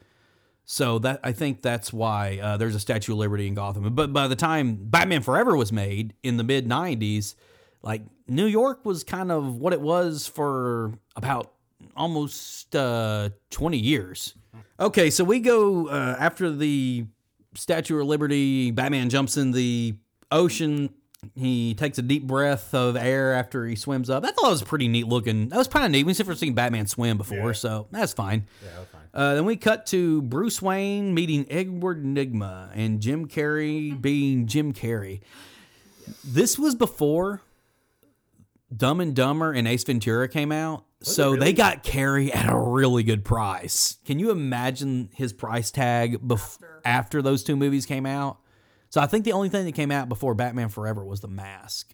So 0.65 0.99
that 0.99 1.21
I 1.23 1.31
think 1.31 1.63
that's 1.63 1.91
why 1.91 2.39
uh, 2.39 2.57
there's 2.57 2.75
a 2.75 2.79
Statue 2.79 3.13
of 3.13 3.17
Liberty 3.17 3.47
in 3.47 3.55
Gotham. 3.55 3.95
But 3.95 4.13
by 4.13 4.27
the 4.27 4.35
time 4.35 4.77
Batman 4.79 5.23
Forever 5.23 5.57
was 5.57 5.71
made 5.71 6.13
in 6.21 6.37
the 6.37 6.43
mid 6.43 6.67
90s, 6.67 7.33
like 7.81 8.01
New 8.27 8.45
York 8.45 8.85
was 8.85 9.03
kind 9.03 9.31
of 9.31 9.57
what 9.57 9.73
it 9.73 9.81
was 9.81 10.27
for 10.27 10.93
about 11.15 11.53
almost 11.95 12.75
uh, 12.75 13.29
20 13.51 13.77
years. 13.77 14.35
Okay, 14.79 15.09
so 15.09 15.23
we 15.23 15.39
go 15.39 15.87
uh, 15.87 16.15
after 16.19 16.51
the 16.51 17.05
Statue 17.55 17.99
of 17.99 18.07
Liberty, 18.07 18.71
Batman 18.71 19.09
jumps 19.09 19.37
in 19.37 19.51
the 19.51 19.95
ocean. 20.31 20.89
He 21.35 21.73
takes 21.73 21.97
a 21.97 22.03
deep 22.03 22.27
breath 22.27 22.75
of 22.75 22.95
air 22.95 23.33
after 23.33 23.65
he 23.65 23.75
swims 23.75 24.09
up. 24.09 24.23
I 24.23 24.31
thought 24.31 24.47
it 24.47 24.51
was 24.51 24.61
pretty 24.61 24.87
neat 24.87 25.07
looking. 25.07 25.49
That 25.49 25.57
was 25.57 25.67
kind 25.67 25.85
of 25.85 25.91
neat. 25.91 26.05
We've 26.05 26.17
never 26.17 26.35
seen 26.35 26.53
Batman 26.53 26.85
swim 26.85 27.17
before, 27.17 27.55
so 27.55 27.87
that's 27.91 28.13
fine. 28.13 28.45
Yeah, 28.63 28.69
that 28.69 28.79
was 28.79 28.87
fine. 28.89 29.01
Uh, 29.13 29.33
then 29.33 29.45
we 29.45 29.55
cut 29.55 29.87
to 29.87 30.21
Bruce 30.21 30.61
Wayne 30.61 31.15
meeting 31.15 31.47
Edward 31.49 32.03
Nygma 32.03 32.69
and 32.75 33.01
Jim 33.01 33.27
Carrey 33.27 33.99
being 33.99 34.45
Jim 34.45 34.73
Carrey. 34.73 35.21
This 36.23 36.59
was 36.59 36.75
before 36.75 37.41
Dumb 38.75 38.99
and 38.99 39.15
Dumber 39.15 39.51
and 39.53 39.67
Ace 39.67 39.83
Ventura 39.83 40.27
came 40.27 40.51
out. 40.51 40.83
so 41.01 41.31
really? 41.31 41.39
they 41.39 41.53
got 41.53 41.83
Carrey 41.83 42.35
at 42.35 42.49
a 42.51 42.57
really 42.57 43.03
good 43.03 43.23
price. 43.23 43.97
Can 44.05 44.19
you 44.19 44.31
imagine 44.31 45.09
his 45.13 45.31
price 45.33 45.71
tag 45.71 46.19
bef- 46.27 46.59
after 46.83 47.21
those 47.21 47.43
two 47.43 47.55
movies 47.55 47.85
came 47.85 48.05
out? 48.05 48.39
So 48.89 48.99
I 49.01 49.05
think 49.07 49.25
the 49.25 49.31
only 49.33 49.49
thing 49.49 49.65
that 49.65 49.73
came 49.73 49.91
out 49.91 50.09
before 50.09 50.33
Batman 50.33 50.69
Forever 50.69 51.03
was 51.05 51.19
The 51.21 51.27
Mask. 51.27 51.93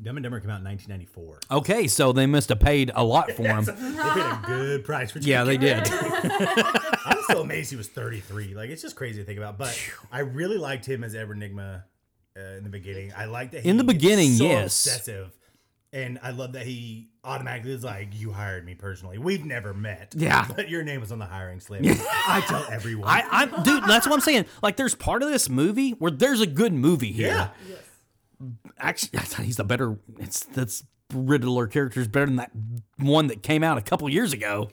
Dumb 0.00 0.16
and 0.18 0.24
Dumber 0.24 0.40
came 0.40 0.50
out 0.50 0.58
in 0.58 0.64
1994. 0.64 1.40
Okay, 1.58 1.86
so 1.88 2.12
they 2.12 2.26
must 2.26 2.50
have 2.50 2.60
paid 2.60 2.90
a 2.94 3.02
lot 3.02 3.30
for 3.32 3.44
him. 3.44 3.64
They 3.66 3.72
paid 3.72 4.20
a 4.20 4.42
good 4.46 4.84
price 4.84 5.10
for. 5.10 5.20
yeah, 5.20 5.42
they 5.44 5.56
did. 5.56 5.88
I'm 5.90 7.22
still 7.22 7.40
amazed 7.40 7.70
he 7.70 7.76
was 7.76 7.88
33. 7.88 8.54
Like 8.54 8.68
it's 8.70 8.82
just 8.82 8.94
crazy 8.94 9.20
to 9.20 9.24
think 9.24 9.38
about. 9.38 9.56
But 9.58 9.78
I 10.12 10.20
really 10.20 10.58
liked 10.58 10.86
him 10.86 11.02
as 11.02 11.14
Edward 11.14 11.38
Nygma 11.38 11.84
uh, 12.36 12.56
in 12.56 12.64
the 12.64 12.70
beginning. 12.70 13.12
I 13.16 13.24
like 13.26 13.52
that 13.52 13.62
he 13.62 13.68
In 13.68 13.76
the 13.76 13.84
beginning, 13.84 14.32
so 14.32 14.44
yes. 14.44 14.86
obsessive, 14.86 15.30
and 15.92 16.18
I 16.22 16.30
love 16.30 16.52
that 16.52 16.66
he 16.66 17.08
automatically 17.24 17.72
is 17.72 17.84
like, 17.84 18.08
"You 18.12 18.32
hired 18.32 18.64
me 18.64 18.74
personally. 18.74 19.18
We've 19.18 19.44
never 19.44 19.72
met. 19.74 20.14
Yeah. 20.16 20.46
but 20.56 20.68
your 20.68 20.82
name 20.82 21.00
was 21.00 21.12
on 21.12 21.18
the 21.18 21.26
hiring 21.26 21.60
slip. 21.60 21.82
I 21.84 22.44
tell 22.46 22.66
everyone. 22.70 23.08
I, 23.08 23.22
I'm 23.30 23.62
dude. 23.62 23.84
That's 23.84 24.06
what 24.06 24.14
I'm 24.14 24.20
saying. 24.20 24.46
Like, 24.62 24.76
there's 24.76 24.94
part 24.94 25.22
of 25.22 25.30
this 25.30 25.48
movie 25.48 25.92
where 25.92 26.10
there's 26.10 26.40
a 26.40 26.46
good 26.46 26.72
movie 26.72 27.12
here. 27.12 27.50
yeah, 27.68 27.76
Actually, 28.78 29.46
he's 29.46 29.56
the 29.56 29.64
better. 29.64 29.98
It's 30.18 30.44
that's 30.44 30.84
Riddler 31.14 31.66
character 31.68 32.00
is 32.00 32.08
better 32.08 32.26
than 32.26 32.36
that 32.36 32.50
one 32.98 33.28
that 33.28 33.42
came 33.42 33.62
out 33.62 33.78
a 33.78 33.80
couple 33.80 34.08
years 34.08 34.32
ago. 34.32 34.70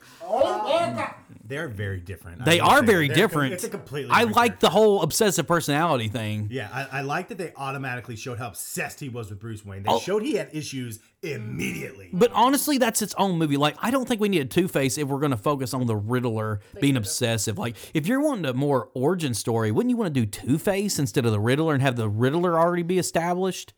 They're 1.46 1.68
very 1.68 2.00
different. 2.00 2.46
They 2.46 2.60
are 2.62 2.80
say. 2.80 2.86
very 2.86 3.08
They're 3.08 3.16
com- 3.16 3.22
different. 3.24 3.54
It's 3.54 3.64
a 3.66 3.70
completely. 3.70 4.12
I 4.12 4.24
like 4.24 4.34
character. 4.34 4.58
the 4.62 4.70
whole 4.70 5.02
obsessive 5.02 5.46
personality 5.48 6.08
thing. 6.08 6.48
Yeah, 6.50 6.70
I, 6.72 7.00
I 7.00 7.02
like 7.02 7.28
that 7.30 7.38
they 7.38 7.52
automatically 7.58 8.16
showed 8.16 8.38
how 8.40 8.48
obsessed 8.48 9.00
he 9.02 9.10
was 9.10 9.30
with 9.30 9.40
Bruce 9.40 9.66
Wayne. 9.66 9.84
They 9.84 9.90
Oh. 9.92 10.00
showed 10.00 10.24
he 10.24 10.36
had 10.36 10.50
issues 10.54 11.00
immediately. 11.22 12.10
But 12.14 12.32
honestly, 12.34 12.78
that's 12.78 13.02
its 13.02 13.14
own 13.18 13.38
movie. 13.38 13.58
Like, 13.58 13.76
I 13.80 13.92
don't 13.92 14.08
think 14.08 14.22
we 14.22 14.30
need 14.30 14.42
a 14.42 14.46
Two 14.46 14.68
Face 14.68 14.98
if 14.98 15.08
we're 15.08 15.20
going 15.20 15.32
to 15.32 15.38
focus 15.38 15.74
on 15.74 15.86
the 15.88 15.96
Riddler 15.96 16.62
being 16.80 16.96
obsessive. 16.98 17.58
Like, 17.58 17.76
if 17.94 18.08
you're 18.08 18.22
wanting 18.22 18.46
a 18.46 18.54
more 18.54 18.90
origin 18.94 19.34
story, 19.34 19.72
wouldn't 19.72 19.90
you 19.90 19.98
want 19.98 20.14
to 20.14 20.20
do 20.20 20.26
Two 20.26 20.58
Face 20.58 21.00
instead 21.00 21.26
of 21.26 21.32
the 21.32 21.40
Riddler 21.40 21.74
and 21.74 21.82
have 21.82 21.96
the 21.96 22.10
Riddler 22.10 22.60
already 22.60 22.84
be 22.84 22.98
established? 23.00 23.74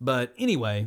But 0.00 0.32
anyway, 0.38 0.86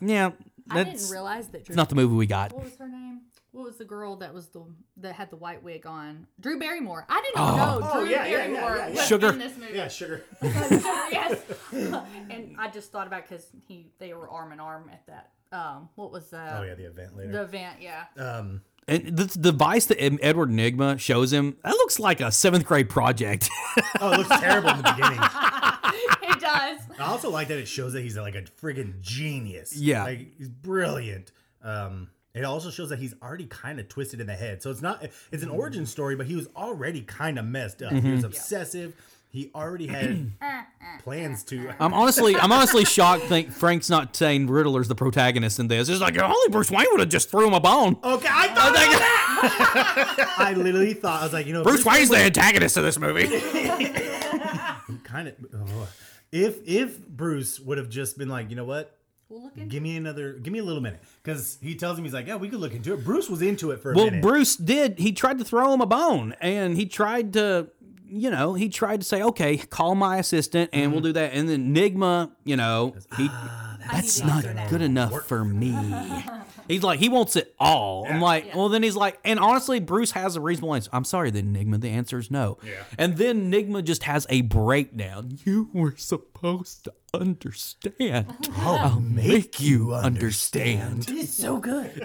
yeah, 0.00 0.32
I 0.70 0.82
that's 0.84 1.02
didn't 1.02 1.12
realize 1.12 1.46
that. 1.48 1.64
Drew, 1.64 1.72
it's 1.72 1.76
not 1.76 1.88
the 1.88 1.94
movie 1.94 2.14
we 2.16 2.26
got. 2.26 2.52
what 2.52 2.64
was 2.64 2.76
her 2.76 2.88
name? 2.88 3.20
What 3.58 3.66
was 3.66 3.76
the 3.76 3.84
girl 3.84 4.14
that 4.18 4.32
was 4.32 4.46
the 4.50 4.62
that 4.98 5.14
had 5.16 5.30
the 5.30 5.36
white 5.36 5.64
wig 5.64 5.84
on? 5.84 6.28
Drew 6.38 6.60
Barrymore. 6.60 7.04
I 7.08 7.20
didn't 7.22 7.40
Oh. 7.40 7.56
know 7.56 7.80
Oh, 7.92 8.00
Drew 8.02 8.08
yeah, 8.08 8.24
yeah, 8.24 8.30
yeah, 8.30 8.36
Barrymore 8.36 8.76
yeah, 8.76 8.86
yeah. 8.86 8.94
was 8.94 9.06
Sugar. 9.08 9.28
in 9.30 9.38
this 9.40 9.56
movie. 9.58 9.74
yeah, 9.74 9.88
sugar. 9.88 10.22
yes. 10.42 11.40
and 11.72 12.54
I 12.56 12.70
just 12.72 12.92
thought 12.92 13.08
about 13.08 13.28
because 13.28 13.46
he 13.66 13.90
they 13.98 14.14
were 14.14 14.30
arm 14.30 14.52
in 14.52 14.60
arm 14.60 14.88
at 14.92 15.04
that. 15.08 15.30
Um, 15.50 15.88
what 15.96 16.12
was 16.12 16.30
that? 16.30 16.60
Oh 16.60 16.62
yeah, 16.62 16.74
the 16.76 16.84
event 16.86 17.16
later. 17.16 17.32
The 17.32 17.42
event, 17.42 17.78
yeah. 17.80 18.04
um, 18.16 18.60
And 18.86 19.16
the 19.16 19.24
the 19.24 19.50
device 19.50 19.86
that 19.86 20.00
Edward 20.00 20.50
Nygma 20.50 21.00
shows 21.00 21.32
him, 21.32 21.56
that 21.64 21.72
looks 21.72 21.98
like 21.98 22.20
a 22.20 22.30
seventh 22.30 22.64
grade 22.64 22.88
project. 22.88 23.50
oh, 24.00 24.12
it 24.12 24.18
looks 24.18 24.40
terrible 24.40 24.68
in 24.70 24.76
the 24.76 24.82
beginning. 24.94 25.18
it 26.32 26.40
does. 26.40 26.78
I 27.00 27.10
also 27.10 27.28
like 27.30 27.48
that 27.48 27.58
it 27.58 27.66
shows 27.66 27.92
that 27.94 28.02
he's 28.02 28.16
like 28.16 28.36
a 28.36 28.42
friggin' 28.42 29.00
genius. 29.00 29.76
Yeah. 29.76 30.04
like 30.04 30.36
he's 30.38 30.48
brilliant. 30.48 31.32
Um, 31.60 32.10
it 32.38 32.44
also 32.44 32.70
shows 32.70 32.88
that 32.90 32.98
he's 32.98 33.14
already 33.22 33.46
kind 33.46 33.80
of 33.80 33.88
twisted 33.88 34.20
in 34.20 34.26
the 34.26 34.34
head. 34.34 34.62
So 34.62 34.70
it's 34.70 34.82
not 34.82 35.04
it's 35.32 35.42
an 35.42 35.50
origin 35.50 35.82
mm-hmm. 35.82 35.88
story, 35.88 36.16
but 36.16 36.26
he 36.26 36.36
was 36.36 36.48
already 36.56 37.02
kind 37.02 37.38
of 37.38 37.44
messed 37.44 37.82
up. 37.82 37.92
He 37.92 37.96
was 37.96 38.20
mm-hmm. 38.20 38.26
obsessive. 38.26 38.94
He 39.30 39.50
already 39.54 39.86
had 39.86 40.32
plans 41.00 41.44
to. 41.44 41.70
I'm 41.80 41.92
honestly, 41.92 42.34
I'm 42.36 42.50
honestly 42.50 42.84
shocked. 42.84 43.24
Think 43.24 43.52
Frank's 43.52 43.90
not 43.90 44.16
saying 44.16 44.46
Riddler's 44.46 44.88
the 44.88 44.94
protagonist 44.94 45.58
in 45.58 45.68
this. 45.68 45.88
It's 45.90 46.00
like 46.00 46.18
only 46.18 46.48
Bruce 46.48 46.70
Wayne 46.70 46.86
would 46.92 47.00
have 47.00 47.10
just 47.10 47.30
threw 47.30 47.46
him 47.46 47.52
a 47.52 47.60
bone. 47.60 47.98
Okay, 48.02 48.28
I 48.30 48.48
thought 48.48 48.72
that. 48.74 50.34
I 50.38 50.54
literally 50.54 50.94
thought 50.94 51.20
I 51.20 51.24
was 51.24 51.32
like, 51.34 51.46
you 51.46 51.52
know, 51.52 51.62
Bruce 51.62 51.84
Wayne's 51.84 52.08
the 52.08 52.16
antagonist 52.16 52.78
of 52.78 52.84
this 52.84 52.98
movie. 52.98 53.26
kind 55.04 55.28
of. 55.28 55.34
Oh. 55.54 55.88
if 56.32 56.66
if 56.66 57.06
Bruce 57.06 57.60
would 57.60 57.76
have 57.76 57.90
just 57.90 58.16
been 58.16 58.28
like, 58.30 58.48
you 58.48 58.56
know 58.56 58.64
what, 58.64 58.97
We'll 59.28 59.42
look 59.42 59.56
into 59.58 59.68
give 59.68 59.82
me 59.82 59.94
another, 59.98 60.32
give 60.32 60.54
me 60.54 60.58
a 60.58 60.64
little 60.64 60.80
minute, 60.80 61.02
because 61.22 61.58
he 61.60 61.74
tells 61.74 61.98
him 61.98 62.04
he's 62.04 62.14
like, 62.14 62.26
yeah, 62.26 62.36
we 62.36 62.48
could 62.48 62.60
look 62.60 62.72
into 62.72 62.94
it. 62.94 63.04
Bruce 63.04 63.28
was 63.28 63.42
into 63.42 63.72
it 63.72 63.82
for 63.82 63.92
a 63.92 63.94
Well, 63.94 64.06
minute. 64.06 64.22
Bruce 64.22 64.56
did. 64.56 64.98
He 64.98 65.12
tried 65.12 65.38
to 65.38 65.44
throw 65.44 65.74
him 65.74 65.82
a 65.82 65.86
bone, 65.86 66.34
and 66.40 66.74
he 66.78 66.86
tried 66.86 67.34
to, 67.34 67.68
you 68.06 68.30
know, 68.30 68.54
he 68.54 68.70
tried 68.70 69.02
to 69.02 69.06
say, 69.06 69.22
"Okay, 69.22 69.58
call 69.58 69.94
my 69.94 70.16
assistant, 70.16 70.70
and 70.72 70.92
we'll 70.92 71.00
mm-hmm. 71.00 71.08
do 71.08 71.12
that." 71.12 71.34
And 71.34 71.46
then 71.46 71.74
Nygma, 71.74 72.30
you 72.44 72.56
know, 72.56 72.94
he 73.18 73.28
ah, 73.30 73.76
that's 73.92 74.24
not 74.24 74.46
good 74.70 74.80
enough 74.80 75.26
for 75.26 75.44
me. 75.44 75.76
He's 76.68 76.82
like, 76.82 77.00
he 77.00 77.08
wants 77.08 77.34
it 77.34 77.54
all. 77.58 78.06
I'm 78.06 78.20
like, 78.20 78.54
well, 78.54 78.68
then 78.68 78.82
he's 78.82 78.94
like, 78.96 79.18
and 79.24 79.40
honestly, 79.40 79.80
Bruce 79.80 80.10
has 80.12 80.36
a 80.36 80.40
reasonable 80.40 80.74
answer. 80.74 80.90
I'm 80.92 81.04
sorry, 81.04 81.30
then 81.30 81.54
Nygma, 81.54 81.80
the 81.80 81.88
answer 81.88 82.18
is 82.18 82.30
no. 82.30 82.58
Yeah. 82.62 82.82
And 82.98 83.16
then 83.16 83.50
Nygma 83.50 83.82
just 83.84 84.02
has 84.04 84.26
a 84.28 84.42
breakdown. 84.42 85.38
You 85.44 85.70
were 85.72 85.94
supposed 85.96 86.84
to 86.84 86.92
understand. 87.14 88.48
I'll 88.58 89.00
make 89.00 89.60
you 89.60 89.94
understand. 89.94 91.06
It's 91.08 91.32
so 91.32 91.56
good. 91.58 91.92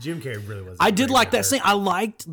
Jim 0.00 0.20
Carrey 0.20 0.46
really 0.48 0.62
was. 0.62 0.78
I 0.80 0.90
did 0.90 1.10
like 1.10 1.32
that 1.32 1.44
scene. 1.44 1.60
I 1.62 1.74
liked, 1.74 2.26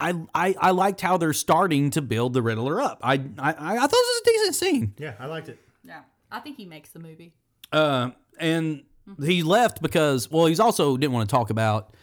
I, 0.00 0.14
I, 0.34 0.54
I 0.60 0.70
liked 0.72 1.00
how 1.00 1.16
they're 1.16 1.32
starting 1.32 1.90
to 1.90 2.02
build 2.02 2.34
the 2.34 2.42
Riddler 2.42 2.80
up. 2.80 3.00
I, 3.02 3.14
I, 3.14 3.18
I 3.48 3.76
thought 3.78 3.90
it 3.90 3.90
was 3.90 4.20
a 4.20 4.30
decent 4.30 4.54
scene. 4.54 4.94
Yeah, 4.98 5.14
I 5.18 5.26
liked 5.26 5.48
it. 5.48 5.58
yeah, 5.82 6.00
I 6.30 6.40
think 6.40 6.56
he 6.56 6.66
makes 6.66 6.90
the 6.90 6.98
movie. 6.98 7.32
Uh, 7.72 8.10
and 8.38 8.84
he 9.24 9.42
left 9.42 9.82
because, 9.82 10.30
well, 10.30 10.46
he's 10.46 10.60
also 10.60 10.96
didn't 10.96 11.12
want 11.12 11.28
to 11.28 11.34
talk 11.34 11.50
about 11.50 11.94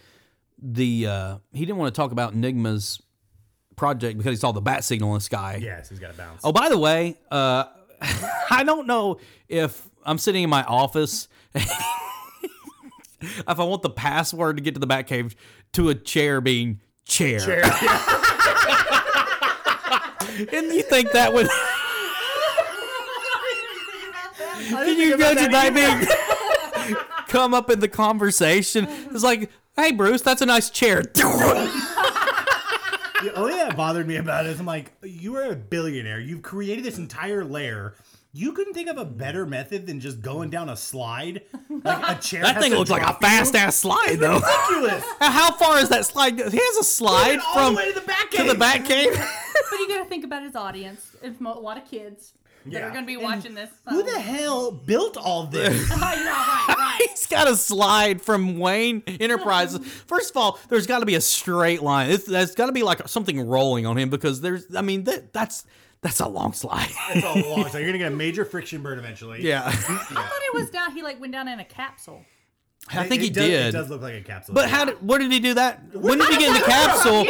the, 0.62 1.08
uh, 1.08 1.38
he 1.52 1.66
didn't 1.66 1.78
want 1.78 1.94
to 1.94 2.00
talk 2.00 2.12
about 2.12 2.36
Nygma's 2.36 3.02
project 3.76 4.18
because 4.18 4.32
he 4.32 4.38
saw 4.38 4.52
the 4.52 4.62
bat 4.62 4.84
signal 4.84 5.10
in 5.10 5.16
the 5.16 5.22
sky. 5.22 5.60
Yes, 5.62 5.90
he's 5.90 6.00
got 6.00 6.12
to 6.12 6.18
bounce. 6.18 6.42
Oh, 6.44 6.52
by 6.52 6.70
the 6.70 6.78
way, 6.78 7.18
uh, 7.32 7.66
I 8.50 8.64
don't 8.66 8.88
know 8.88 9.20
if 9.48 9.90
I'm 10.06 10.18
sitting 10.18 10.44
in 10.44 10.50
my 10.50 10.64
office. 10.64 11.28
if 11.56 11.70
I 13.48 13.64
want 13.64 13.82
the 13.82 13.90
password 13.90 14.58
to 14.58 14.64
get 14.64 14.74
to 14.76 14.80
the 14.80 14.88
Batcave 14.88 15.36
to 15.74 15.90
a 15.90 15.96
chair 15.96 16.42
being 16.42 16.80
chair. 17.06 17.40
chair. 17.40 17.64
and 20.52 20.74
you 20.74 20.84
think 20.84 21.12
that 21.12 21.32
would. 21.34 21.48
Can 24.70 25.00
you 25.00 25.14
imagine 25.16 25.52
that 25.52 25.74
being 25.74 26.08
come 27.34 27.54
up 27.54 27.70
in 27.70 27.80
the 27.80 27.88
conversation? 27.88 28.88
It's 29.12 29.24
like, 29.24 29.50
hey, 29.76 29.92
Bruce, 29.92 30.22
that's 30.22 30.42
a 30.42 30.46
nice 30.46 30.70
chair. 30.70 31.04
The 33.24 33.34
only 33.36 33.54
thing 33.54 33.66
that 33.70 33.78
bothered 33.78 34.06
me 34.06 34.18
about 34.18 34.46
it 34.46 34.50
is 34.50 34.60
I'm 34.60 34.66
like, 34.66 34.92
you 35.02 35.38
are 35.38 35.46
a 35.54 35.56
billionaire. 35.56 36.20
You've 36.20 36.42
created 36.42 36.84
this 36.84 36.98
entire 36.98 37.46
layer. 37.46 37.96
You 38.34 38.52
couldn't 38.52 38.74
think 38.74 38.90
of 38.90 38.98
a 38.98 39.06
better 39.06 39.46
method 39.46 39.88
than 39.88 40.02
just 40.02 40.22
going 40.22 40.50
down 40.50 40.68
a 40.68 40.76
slide, 40.76 41.44
like 41.70 42.18
a 42.18 42.20
chair. 42.20 42.42
that 42.42 42.60
thing 42.60 42.74
looks 42.74 42.90
like 42.90 43.02
a 43.02 43.06
drop 43.06 43.22
you. 43.22 43.28
fast 43.30 43.56
ass 43.56 43.78
slide, 43.78 44.18
though. 44.20 44.42
Ridiculous. 44.42 45.06
How 45.22 45.54
far 45.54 45.78
is 45.80 45.88
that 45.88 46.06
slide? 46.06 46.36
He 46.38 46.58
has 46.58 46.78
a 46.78 46.84
slide 46.84 47.40
all 47.40 47.54
from 47.54 47.76
the 47.76 47.78
way 47.78 47.94
to 47.94 48.00
the 48.02 48.06
back 48.06 48.30
to 48.32 48.44
the 48.44 48.50
cave. 48.50 48.60
back 48.60 48.86
cave. 48.86 49.14
But 49.72 49.80
you 49.80 49.88
got 49.88 50.04
to 50.04 50.10
think 50.10 50.26
about 50.26 50.44
his 50.44 50.56
audience. 50.58 51.16
It's 51.22 51.40
mo- 51.40 51.54
a 51.54 51.62
lot 51.62 51.78
of 51.78 51.86
kids. 51.90 52.34
That 52.68 52.82
are 52.84 52.92
going 52.92 53.04
to 53.04 53.08
be 53.08 53.14
And 53.16 53.24
watching 53.24 53.54
this. 53.56 53.70
Who 53.90 54.04
the 54.04 54.20
hell 54.20 54.72
built 54.72 55.18
all 55.18 55.46
this? 55.48 55.92
I 55.92 55.96
right, 55.96 56.76
right. 56.78 57.00
He's 57.10 57.28
got 57.28 57.48
a 57.50 57.56
slide 57.56 58.22
from 58.22 58.58
Wayne 58.60 59.04
Enterprises. 59.08 59.80
First 60.08 60.32
of 60.32 60.38
all, 60.38 60.60
there's 60.70 60.88
got 60.88 61.00
to 61.00 61.06
be 61.06 61.16
a 61.16 61.22
straight 61.22 61.82
line. 61.82 62.10
It's, 62.12 62.26
there's 62.26 62.56
got 62.56 62.68
to 62.68 62.72
be 62.72 62.84
like 62.84 63.08
something 63.08 63.40
rolling 63.48 63.86
on 63.86 63.98
him 63.98 64.10
because 64.10 64.42
there's. 64.42 64.76
I 64.76 64.82
mean, 64.82 65.04
that 65.06 65.34
that's 65.34 65.66
that's 66.02 66.20
a 66.20 66.28
long 66.28 66.54
slide. 66.54 66.90
It's 67.12 67.26
a 67.26 67.50
long 67.50 67.64
time. 67.66 67.82
You're 67.82 67.88
gonna 67.90 67.98
get 67.98 68.12
a 68.12 68.16
major 68.16 68.44
friction 68.46 68.82
burn 68.82 69.00
eventually. 69.00 69.42
yeah, 69.42 69.64
I 69.66 69.72
thought 69.72 70.42
it 70.42 70.54
was 70.54 70.70
down. 70.70 70.92
He 70.92 71.02
like 71.04 71.20
went 71.20 71.32
down 71.34 71.48
in 71.48 71.60
a 71.60 71.66
capsule. 71.66 72.26
I 72.90 73.06
It- 73.06 73.08
think 73.10 73.22
it 73.22 73.26
he 73.26 73.30
does, 73.32 73.48
did. 73.48 73.66
It 73.68 73.72
does 73.72 73.90
look 73.90 74.02
like 74.02 74.16
a 74.16 74.22
capsule. 74.22 74.54
But 74.56 74.70
how 74.70 74.84
did? 74.86 74.96
Where 75.08 75.18
did 75.20 75.32
he 75.32 75.40
do 75.40 75.54
that? 75.54 75.96
When 75.96 76.18
did 76.20 76.28
he 76.30 76.38
get 76.38 76.48
in 76.50 76.54
the 76.56 76.60
capsule? 76.66 77.26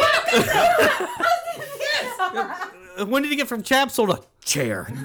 When 3.06 3.22
did 3.22 3.30
he 3.30 3.36
get 3.36 3.48
from 3.48 3.62
capsule 3.62 4.06
to 4.08 4.22
chair? 4.44 4.92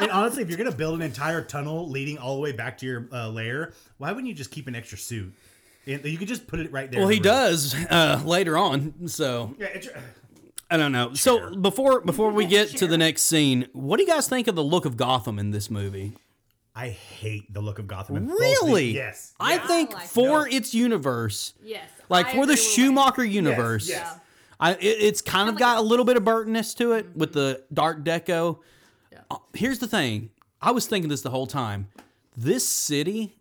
And 0.00 0.12
honestly, 0.12 0.44
if 0.44 0.48
you're 0.48 0.58
gonna 0.58 0.70
build 0.70 0.94
an 0.94 1.02
entire 1.02 1.42
tunnel 1.42 1.88
leading 1.90 2.18
all 2.18 2.36
the 2.36 2.40
way 2.40 2.52
back 2.52 2.78
to 2.78 2.86
your 2.86 3.08
uh, 3.12 3.28
lair, 3.30 3.72
why 3.96 4.12
wouldn't 4.12 4.28
you 4.28 4.34
just 4.34 4.52
keep 4.52 4.68
an 4.68 4.76
extra 4.76 4.96
suit? 4.96 5.32
And 5.88 6.04
you 6.04 6.16
could 6.16 6.28
just 6.28 6.46
put 6.46 6.60
it 6.60 6.70
right 6.70 6.88
there. 6.88 7.00
Well, 7.00 7.08
he 7.08 7.16
room. 7.16 7.22
does 7.24 7.74
uh, 7.90 8.22
later 8.24 8.56
on. 8.56 9.08
So 9.08 9.56
Yeah, 9.58 9.66
it's, 9.66 9.88
I 10.70 10.76
don't 10.76 10.92
know. 10.92 11.14
So 11.14 11.56
before 11.56 12.00
before 12.00 12.30
we 12.30 12.46
get 12.46 12.68
to 12.76 12.86
the 12.86 12.96
next 12.96 13.22
scene, 13.22 13.66
what 13.72 13.96
do 13.96 14.04
you 14.04 14.08
guys 14.08 14.28
think 14.28 14.46
of 14.46 14.54
the 14.54 14.62
look 14.62 14.84
of 14.84 14.96
Gotham 14.96 15.36
in 15.38 15.50
this 15.50 15.68
movie? 15.68 16.12
I 16.76 16.90
hate 16.90 17.52
the 17.52 17.60
look 17.60 17.80
of 17.80 17.88
Gotham. 17.88 18.16
in 18.18 18.28
Really? 18.28 18.92
Yes. 18.92 19.34
I 19.40 19.54
Yes. 19.54 19.66
think 19.66 19.94
like 19.94 20.06
for 20.06 20.46
its 20.46 20.74
universe, 20.74 21.54
Yes. 21.64 21.88
like 22.08 22.26
I 22.26 22.30
for 22.30 22.36
the 22.36 22.40
agree 22.42 22.50
with 22.52 22.58
Wayne. 22.60 22.74
Schumacher 22.74 23.24
universe, 23.24 23.88
yes. 23.88 24.14
I, 24.60 24.72
it, 24.72 24.78
it's 24.82 25.20
kind 25.22 25.48
of 25.48 25.56
got 25.58 25.78
a 25.78 25.80
little 25.82 26.04
bit 26.04 26.16
of 26.16 26.24
Burtonness 26.24 26.74
to 26.74 26.92
it 26.92 27.14
with 27.16 27.32
the 27.32 27.62
dark 27.72 28.04
deco. 28.04 28.58
Yeah. 29.12 29.18
Uh, 29.30 29.36
Here's 29.54 29.78
the 29.78 29.86
thing: 29.86 30.30
I 30.60 30.70
was 30.72 30.86
thinking 30.86 31.08
this 31.08 31.22
the 31.22 31.30
whole 31.30 31.46
time. 31.46 31.88
This 32.36 32.66
city, 32.66 33.36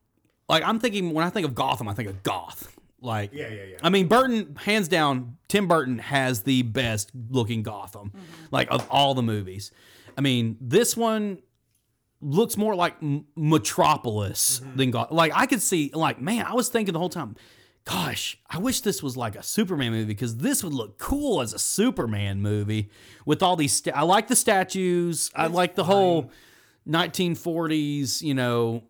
like 0.50 0.64
I'm 0.64 0.80
thinking 0.80 1.12
when 1.14 1.26
I 1.26 1.30
think 1.30 1.46
of 1.46 1.54
Gotham, 1.56 1.88
I 1.88 1.94
think 1.94 2.10
of 2.10 2.24
goth. 2.24 2.74
Like, 3.00 3.32
Yeah, 3.32 3.50
yeah, 3.50 3.64
yeah. 3.64 3.78
I 3.84 3.90
mean, 3.90 4.08
Burton, 4.08 4.56
hands 4.60 4.88
down, 4.88 5.38
Tim 5.48 5.68
Burton 5.68 6.00
has 6.00 6.42
the 6.44 6.64
best 6.64 7.12
looking 7.30 7.62
Gotham, 7.62 8.12
like 8.50 8.68
of 8.72 8.88
all 8.90 9.14
the 9.14 9.22
movies. 9.22 9.72
I 10.18 10.22
mean, 10.22 10.58
this 10.60 10.98
one 10.98 11.38
looks 12.22 12.58
more 12.58 12.74
like 12.74 12.96
M- 13.04 13.26
Metropolis 13.36 14.62
than 14.76 14.90
Gotham. 14.90 15.16
Like, 15.16 15.32
I 15.36 15.46
could 15.46 15.62
see, 15.62 15.92
like, 15.94 16.20
man, 16.20 16.46
I 16.48 16.54
was 16.54 16.70
thinking 16.70 16.94
the 16.94 16.98
whole 17.00 17.10
time, 17.10 17.36
gosh, 17.88 18.38
I 18.50 18.58
wish 18.60 18.82
this 18.82 19.02
was 19.02 19.16
like 19.16 19.36
a 19.36 19.44
Superman 19.44 19.92
movie 19.92 20.06
because 20.06 20.38
this 20.38 20.64
would 20.64 20.74
look 20.74 20.98
cool 20.98 21.42
as 21.42 21.54
a 21.54 21.60
Superman 21.60 22.42
movie 22.42 22.90
with 23.26 23.42
all 23.42 23.56
these. 23.56 23.74
Sta- 23.74 23.94
I 23.96 24.02
like 24.02 24.28
the 24.28 24.36
statues. 24.36 25.32
I 25.34 25.48
like 25.48 25.76
the 25.76 25.86
whole 25.86 26.30
1940s, 26.88 28.22
you 28.22 28.34
know, 28.34 28.84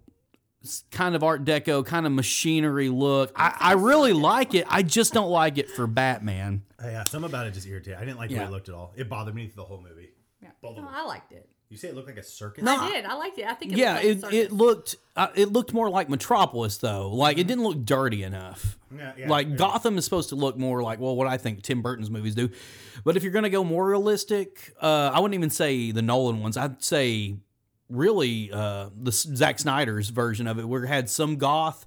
kind 0.91 1.16
of 1.16 1.24
Art 1.24 1.45
Deco, 1.45 1.86
kind 1.86 2.06
of 2.06 2.12
machinery 2.12 2.89
look. 2.89 3.32
I, 3.36 3.56
I 3.60 3.74
really 3.74 4.14
like 4.14 4.54
it. 4.56 4.66
I 4.70 4.84
just 4.84 5.14
don't 5.14 5.30
like 5.30 5.58
it 5.58 5.70
for 5.70 5.88
Batman. 5.88 6.64
Yeah, 6.84 7.04
some 7.06 7.24
about 7.24 7.48
it 7.48 7.54
just 7.54 7.68
irritated. 7.68 8.00
I 8.00 8.06
didn't 8.06 8.18
like 8.18 8.30
the 8.30 8.38
way 8.38 8.43
it 8.45 8.52
looked 8.52 8.70
at 8.70 8.76
all. 8.76 8.93
It 8.95 9.10
bothered 9.10 9.36
me 9.36 9.48
through 9.48 9.64
the 9.64 9.68
whole 9.68 9.82
movie. 9.82 10.10
Yeah. 10.41 10.50
Both 10.62 10.78
of 10.78 10.84
No, 10.84 10.86
them. 10.86 10.93
I 10.95 11.04
liked 11.06 11.32
it. 11.32 11.50
You 11.70 11.76
say 11.76 11.89
it 11.89 11.95
looked 11.95 12.07
like 12.07 12.18
a 12.18 12.24
circus? 12.24 12.63
No, 12.63 12.78
I 12.78 12.89
did. 12.91 13.03
I 13.05 13.13
liked 13.15 13.38
it. 13.39 13.45
I 13.45 13.53
think. 13.53 13.74
It 13.74 13.78
Yeah, 13.78 13.95
looked 14.01 14.24
like 14.24 14.34
it, 14.34 14.38
a 14.38 14.45
it 14.45 14.51
looked 14.53 14.95
uh, 15.18 15.28
it 15.36 15.51
looked 15.51 15.74
more 15.74 15.89
like 15.89 16.07
Metropolis 16.07 16.78
though. 16.78 17.09
Like 17.11 17.38
it 17.38 17.45
didn't 17.45 17.63
look 17.65 17.84
dirty 17.84 18.24
enough. 18.24 18.78
Yeah, 18.95 19.11
yeah, 19.18 19.28
like. 19.30 19.57
Gotham 19.57 19.97
is 19.97 20.05
supposed 20.05 20.30
to 20.30 20.36
look 20.36 20.57
more 20.57 20.82
like 20.82 20.99
well, 21.01 21.15
what 21.15 21.28
I 21.28 21.38
think 21.38 21.63
Tim 21.63 21.82
Burton's 21.82 22.09
movies 22.09 22.36
do. 22.36 22.49
But 23.03 23.18
if 23.18 23.24
you're 23.24 23.34
gonna 23.34 23.49
go 23.49 23.65
more 23.65 23.86
realistic, 23.86 24.74
uh, 24.82 25.11
I 25.13 25.20
wouldn't 25.20 25.36
even 25.36 25.49
say 25.49 25.91
the 25.91 26.01
Nolan 26.01 26.41
ones. 26.41 26.55
I'd 26.55 26.82
say 26.82 27.36
really 27.89 28.49
uh, 28.51 28.89
the 28.95 29.09
S- 29.11 29.24
Zack 29.36 29.59
Snyder's 29.59 30.09
version 30.09 30.47
of 30.47 30.59
it, 30.59 30.68
where 30.68 30.84
it 30.86 30.88
had 30.88 31.09
some 31.09 31.36
goth. 31.36 31.86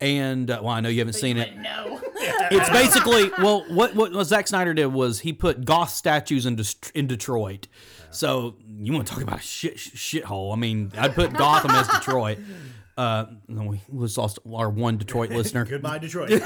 And 0.00 0.50
uh, 0.50 0.60
well, 0.62 0.72
I 0.72 0.80
know 0.80 0.88
you 0.88 1.00
haven't 1.00 1.14
seen 1.14 1.36
it. 1.36 1.54
No. 1.56 2.00
It's 2.50 2.70
basically 2.70 3.30
well, 3.38 3.64
what 3.68 3.94
what 3.94 4.24
Zack 4.26 4.48
Snyder 4.48 4.72
did 4.72 4.86
was 4.86 5.20
he 5.20 5.32
put 5.34 5.64
goth 5.66 5.90
statues 5.90 6.46
in 6.46 6.56
Dest- 6.56 6.90
in 6.94 7.06
Detroit. 7.06 7.68
So 8.10 8.56
you 8.78 8.92
want 8.92 9.06
to 9.06 9.12
talk 9.12 9.22
about 9.22 9.38
a 9.38 9.42
shit 9.42 9.76
shithole? 9.76 10.52
I 10.52 10.56
mean, 10.56 10.92
I'd 10.96 11.14
put 11.14 11.32
Gotham 11.34 11.70
as 11.72 11.86
Detroit. 11.88 12.38
Uh, 12.96 13.26
we 13.48 13.80
just 14.00 14.18
lost 14.18 14.38
our 14.52 14.68
one 14.70 14.96
Detroit 14.96 15.30
listener. 15.38 15.64
Goodbye, 15.64 15.98
Detroit. 15.98 16.30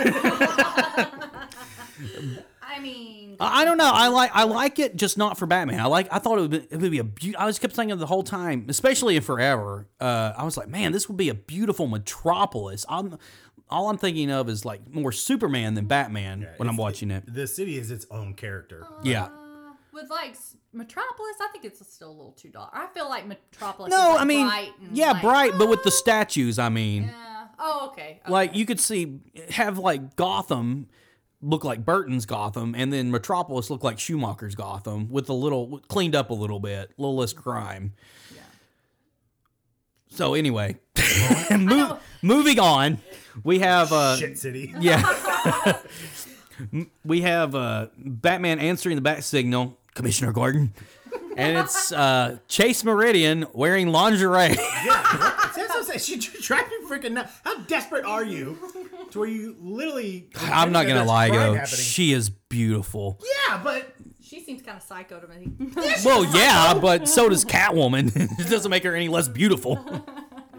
I 2.64 2.78
mean, 2.80 3.36
I 3.38 3.62
I 3.62 3.64
don't 3.64 3.76
know. 3.76 3.90
I 3.92 4.08
like 4.08 4.30
I 4.34 4.44
like 4.44 4.78
it, 4.78 4.96
just 4.96 5.18
not 5.18 5.38
for 5.38 5.46
Batman. 5.46 5.80
I 5.80 5.86
like. 5.86 6.08
I 6.10 6.18
thought 6.18 6.38
it 6.38 6.40
would 6.42 6.50
be, 6.50 6.56
it 6.70 6.76
would 6.80 6.90
be 6.90 6.98
a. 6.98 7.04
Be- 7.04 7.36
I 7.36 7.44
was 7.46 7.58
kept 7.58 7.74
thinking 7.74 7.96
the 7.98 8.06
whole 8.06 8.22
time, 8.22 8.66
especially 8.68 9.16
in 9.16 9.22
Forever. 9.22 9.88
Uh, 10.00 10.32
I 10.36 10.44
was 10.44 10.56
like, 10.56 10.68
man, 10.68 10.92
this 10.92 11.08
would 11.08 11.16
be 11.16 11.28
a 11.28 11.34
beautiful 11.34 11.86
metropolis. 11.86 12.84
I'm 12.88 13.18
all 13.68 13.88
I'm 13.90 13.98
thinking 13.98 14.30
of 14.30 14.48
is 14.48 14.64
like 14.64 14.92
more 14.92 15.12
Superman 15.12 15.74
than 15.74 15.86
Batman 15.86 16.48
when 16.56 16.68
I'm 16.68 16.74
It's- 16.74 16.78
watching 16.78 17.10
it. 17.10 17.24
the 17.32 17.46
city 17.46 17.78
is 17.78 17.90
its 17.90 18.06
own 18.10 18.34
character. 18.34 18.86
Yeah. 19.02 19.28
With 19.92 20.10
like 20.10 20.36
Metropolis, 20.72 21.36
I 21.40 21.48
think 21.52 21.64
it's 21.64 21.86
still 21.92 22.08
a 22.10 22.12
little 22.16 22.32
too 22.32 22.48
dark. 22.48 22.70
I 22.72 22.86
feel 22.88 23.08
like 23.08 23.26
Metropolis. 23.26 23.90
No, 23.90 24.10
is 24.10 24.14
like 24.14 24.20
I 24.20 24.24
mean, 24.24 24.46
bright 24.46 24.70
and 24.80 24.96
yeah, 24.96 25.12
like, 25.12 25.22
bright, 25.22 25.52
but 25.58 25.68
with 25.68 25.82
the 25.82 25.90
statues. 26.02 26.58
I 26.58 26.68
mean, 26.68 27.04
Yeah. 27.04 27.46
Oh, 27.58 27.88
okay. 27.92 28.20
okay. 28.24 28.32
like 28.32 28.56
you 28.56 28.66
could 28.66 28.80
see 28.80 29.20
have 29.50 29.78
like 29.78 30.16
Gotham 30.16 30.88
look 31.40 31.64
like 31.64 31.84
Burton's 31.84 32.26
Gotham, 32.26 32.74
and 32.76 32.92
then 32.92 33.10
Metropolis 33.10 33.68
look 33.70 33.82
like 33.84 33.98
Schumacher's 33.98 34.54
Gotham 34.54 35.08
with 35.10 35.28
a 35.28 35.32
little 35.32 35.78
cleaned 35.88 36.14
up 36.16 36.30
a 36.30 36.34
little 36.34 36.60
bit, 36.60 36.90
a 36.96 37.00
little 37.00 37.16
less 37.16 37.32
crime. 37.32 37.92
So 40.08 40.34
anyway, 40.34 40.76
mo- 41.50 41.98
moving 42.20 42.58
on, 42.60 42.98
we 43.44 43.60
have 43.60 43.92
uh, 43.92 44.16
Shit 44.16 44.38
city. 44.38 44.74
yeah, 44.78 45.80
we 47.04 47.22
have 47.22 47.54
uh, 47.54 47.86
Batman 47.96 48.58
answering 48.58 48.96
the 48.96 49.02
bat 49.02 49.24
signal, 49.24 49.78
Commissioner 49.94 50.32
Gordon, 50.32 50.72
and 51.36 51.58
it's 51.58 51.92
uh, 51.92 52.38
Chase 52.48 52.84
Meridian 52.84 53.46
wearing 53.52 53.88
lingerie. 53.88 54.48
That's 54.54 55.56
what 55.56 55.70
I'm 55.76 55.84
saying. 55.84 55.98
She 55.98 56.16
drives 56.40 56.70
me 56.70 56.76
freaking 56.88 57.12
nuts. 57.12 57.32
How 57.44 57.58
desperate 57.62 58.04
are 58.04 58.24
you 58.24 58.58
to 59.10 59.18
where 59.18 59.28
you 59.28 59.56
literally? 59.60 60.28
I'm 60.36 60.72
not 60.72 60.86
gonna 60.86 61.04
lie, 61.04 61.28
crime 61.28 61.40
yo, 61.40 61.54
happening. 61.54 61.80
she 61.80 62.12
is 62.12 62.30
beautiful. 62.30 63.20
Yeah, 63.48 63.60
but 63.62 63.94
she 64.22 64.40
seems 64.40 64.62
kind 64.62 64.76
of 64.76 64.82
psycho 64.82 65.20
to 65.20 65.28
me. 65.28 65.52
Well, 66.04 66.24
yeah, 66.34 66.74
but 66.74 67.08
so 67.08 67.28
does 67.28 67.44
Catwoman. 67.44 68.12
it 68.40 68.48
doesn't 68.48 68.70
make 68.70 68.84
her 68.84 68.94
any 68.94 69.08
less 69.08 69.28
beautiful. 69.28 69.78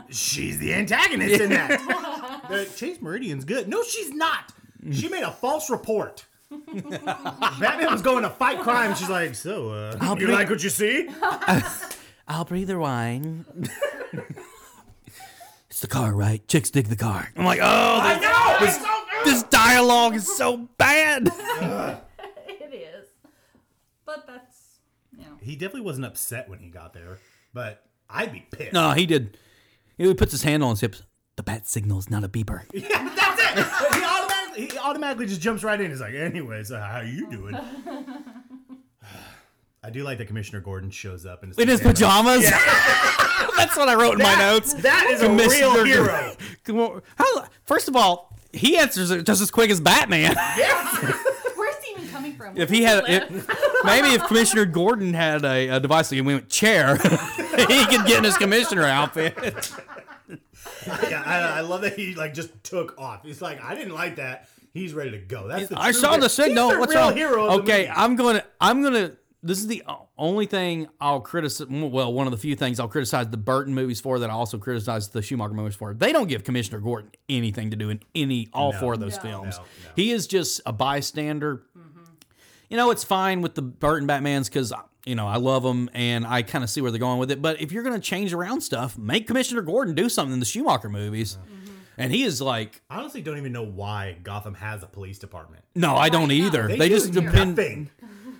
she's 0.09 0.59
the 0.59 0.73
antagonist 0.73 1.41
in 1.41 1.49
that. 1.51 2.19
The 2.49 2.65
Chase 2.75 3.01
Meridian's 3.01 3.45
good. 3.45 3.69
No, 3.69 3.83
she's 3.83 4.11
not. 4.11 4.51
She 4.91 5.07
made 5.07 5.23
a 5.23 5.31
false 5.31 5.69
report. 5.69 6.25
Batman 7.59 7.91
was 7.91 8.01
going 8.01 8.23
to 8.23 8.29
fight 8.29 8.59
crime. 8.59 8.95
She's 8.95 9.09
like, 9.09 9.35
so, 9.35 9.69
uh, 9.69 9.97
you 10.01 10.15
bring- 10.15 10.31
like 10.31 10.49
what 10.49 10.63
you 10.63 10.69
see? 10.69 11.09
I'll 12.27 12.45
breathe 12.45 12.67
the 12.67 12.79
wine. 12.79 13.45
it's 15.69 15.81
the 15.81 15.87
car, 15.87 16.13
right? 16.13 16.45
Chicks 16.47 16.69
dig 16.69 16.87
the 16.87 16.95
car. 16.95 17.29
I'm 17.35 17.45
like, 17.45 17.59
oh, 17.61 17.65
I 18.01 18.13
this, 18.15 18.23
know. 18.23 18.57
It's 18.67 18.77
so 18.77 19.01
good. 19.11 19.25
this 19.25 19.43
dialogue 19.43 20.15
is 20.15 20.37
so 20.37 20.69
bad. 20.77 21.27
it 21.27 22.73
is, 22.73 23.07
but 24.05 24.25
that's 24.27 24.79
you 25.11 25.23
know. 25.25 25.37
He 25.41 25.55
definitely 25.55 25.81
wasn't 25.81 26.05
upset 26.05 26.49
when 26.49 26.59
he 26.59 26.69
got 26.69 26.93
there, 26.93 27.19
but 27.53 27.83
I'd 28.09 28.31
be 28.31 28.45
pissed. 28.51 28.73
no, 28.73 28.91
he 28.91 29.05
did. 29.05 29.37
He 29.97 30.11
puts 30.13 30.31
his 30.31 30.43
hand 30.43 30.63
on 30.63 30.71
his 30.71 30.81
hips. 30.81 31.03
The 31.35 31.43
bat 31.43 31.67
signal 31.67 31.99
is 31.99 32.09
not 32.09 32.23
a 32.23 32.29
beeper. 32.29 32.63
Yeah, 32.73 33.09
that's 33.15 33.41
it. 33.41 33.95
he 33.95 34.01
automatically 34.53 34.77
he 34.77 34.77
automatically 34.79 35.25
just 35.27 35.41
jumps 35.41 35.63
right 35.63 35.79
in. 35.79 35.89
He's 35.91 36.01
like, 36.01 36.13
anyways, 36.13 36.71
uh, 36.71 36.79
how 36.79 37.01
you 37.01 37.29
doing? 37.29 37.55
I 39.85 39.89
do 39.89 40.03
like 40.03 40.17
that 40.19 40.27
Commissioner 40.27 40.61
Gordon 40.61 40.91
shows 40.91 41.25
up 41.25 41.43
in 41.43 41.49
his, 41.49 41.59
In 41.59 41.67
his 41.67 41.81
pajamas. 41.81 42.49
That's 43.57 43.75
what 43.75 43.89
I 43.89 43.95
wrote 43.95 44.13
in 44.13 44.19
my 44.19 44.35
notes. 44.35 44.73
that 44.75 45.07
is 45.11 45.21
a 45.21 45.25
Commissioner 45.25 45.83
real 45.83 45.85
hero. 45.85 46.35
Come 46.63 46.79
on. 46.79 47.01
How, 47.17 47.45
first 47.65 47.89
of 47.89 47.95
all, 47.95 48.33
he 48.53 48.77
answers 48.77 49.11
it 49.11 49.25
just 49.25 49.41
as 49.41 49.51
quick 49.51 49.69
as 49.69 49.81
Batman. 49.81 50.35
Where's 51.55 51.75
he 51.83 51.95
even 51.95 52.07
coming 52.09 52.33
from? 52.35 52.55
if 52.57 52.69
he 52.69 52.83
had, 52.83 53.03
if, 53.09 53.47
maybe 53.83 54.09
if 54.09 54.25
Commissioner 54.27 54.65
Gordon 54.65 55.13
had 55.13 55.43
a, 55.43 55.67
a 55.67 55.79
device 55.81 56.09
that 56.09 56.23
went 56.23 56.47
chair, 56.47 56.95
he 56.95 57.85
could 57.85 58.05
get 58.05 58.19
in 58.19 58.23
his 58.23 58.37
commissioner 58.37 58.83
outfit. 58.85 59.69
Yeah, 61.09 61.23
I, 61.25 61.57
I 61.57 61.61
love 61.61 61.81
that 61.81 61.93
he 61.97 62.15
like 62.15 62.33
just 62.33 62.51
took 62.63 62.97
off. 62.99 63.23
He's 63.23 63.41
like, 63.41 63.61
I 63.63 63.75
didn't 63.75 63.93
like 63.93 64.15
that. 64.17 64.47
He's 64.73 64.93
ready 64.93 65.11
to 65.11 65.17
go. 65.19 65.47
That's 65.47 65.67
the 65.69 65.79
I 65.79 65.91
true 65.91 66.01
saw 66.01 66.09
hero. 66.11 66.21
the 66.21 66.29
signal. 66.29 66.69
He's 66.71 66.79
What's 66.79 66.93
real 66.95 67.01
wrong? 67.03 67.15
hero 67.17 67.49
okay. 67.59 67.89
I'm 67.93 68.15
gonna. 68.15 68.43
I'm 68.59 68.81
gonna. 68.81 69.11
This 69.45 69.59
is 69.59 69.67
the 69.67 69.83
only 70.17 70.45
thing 70.45 70.87
I'll 71.01 71.19
criticize. 71.19 71.67
Well, 71.69 72.13
one 72.13 72.25
of 72.27 72.31
the 72.31 72.37
few 72.37 72.55
things 72.55 72.79
I'll 72.79 72.87
criticize 72.87 73.27
the 73.29 73.37
Burton 73.37 73.73
movies 73.75 73.99
for 73.99 74.17
that 74.19 74.29
I 74.29 74.33
also 74.33 74.57
criticize 74.57 75.09
the 75.09 75.21
Schumacher 75.21 75.53
movies 75.53 75.75
for. 75.75 75.93
They 75.93 76.11
don't 76.13 76.27
give 76.27 76.43
Commissioner 76.43 76.79
Gordon 76.79 77.11
anything 77.29 77.69
to 77.71 77.75
do 77.75 77.89
in 77.89 77.99
any 78.15 78.47
all 78.53 78.71
four 78.71 78.93
of 78.93 78.99
those 79.01 79.17
No. 79.17 79.21
films. 79.21 79.57
No, 79.57 79.63
no. 79.63 79.89
He 79.97 80.11
is 80.11 80.27
just 80.27 80.61
a 80.65 80.71
bystander. 80.73 81.63
Mm-hmm. 81.77 82.03
You 82.69 82.77
know, 82.77 82.89
it's 82.89 83.03
fine 83.03 83.41
with 83.41 83.55
the 83.55 83.61
Burton 83.61 84.07
Batmans 84.07 84.45
because 84.45 84.71
you 85.05 85.15
know, 85.15 85.27
I 85.27 85.37
love 85.37 85.63
them 85.63 85.89
and 85.93 86.25
I 86.25 86.41
kind 86.43 86.63
of 86.63 86.69
see 86.69 86.81
where 86.81 86.91
they're 86.91 86.99
going 86.99 87.19
with 87.19 87.31
it. 87.31 87.41
But 87.41 87.59
if 87.61 87.71
you're 87.71 87.83
going 87.83 87.95
to 87.95 88.01
change 88.01 88.33
around 88.33 88.61
stuff, 88.61 88.97
make 88.97 89.27
Commissioner 89.27 89.61
Gordon 89.61 89.95
do 89.95 90.07
something 90.09 90.33
in 90.33 90.39
the 90.39 90.45
Schumacher 90.45 90.89
movies. 90.89 91.37
Mm-hmm. 91.41 91.59
And 91.97 92.11
he 92.11 92.23
is 92.23 92.41
like, 92.41 92.81
I 92.89 92.99
honestly 92.99 93.21
don't 93.21 93.37
even 93.37 93.51
know 93.51 93.63
why 93.65 94.17
Gotham 94.23 94.55
has 94.55 94.81
a 94.81 94.87
police 94.87 95.19
department. 95.19 95.63
no, 95.75 95.95
I 95.95 96.09
don't 96.09 96.29
Right, 96.29 96.39
no. 96.39 96.45
either. 96.45 96.67
They, 96.67 96.77
They 96.77 96.89
just 96.89 97.11
do 97.11 97.21
depend. 97.21 97.55
nothing. 97.57 97.89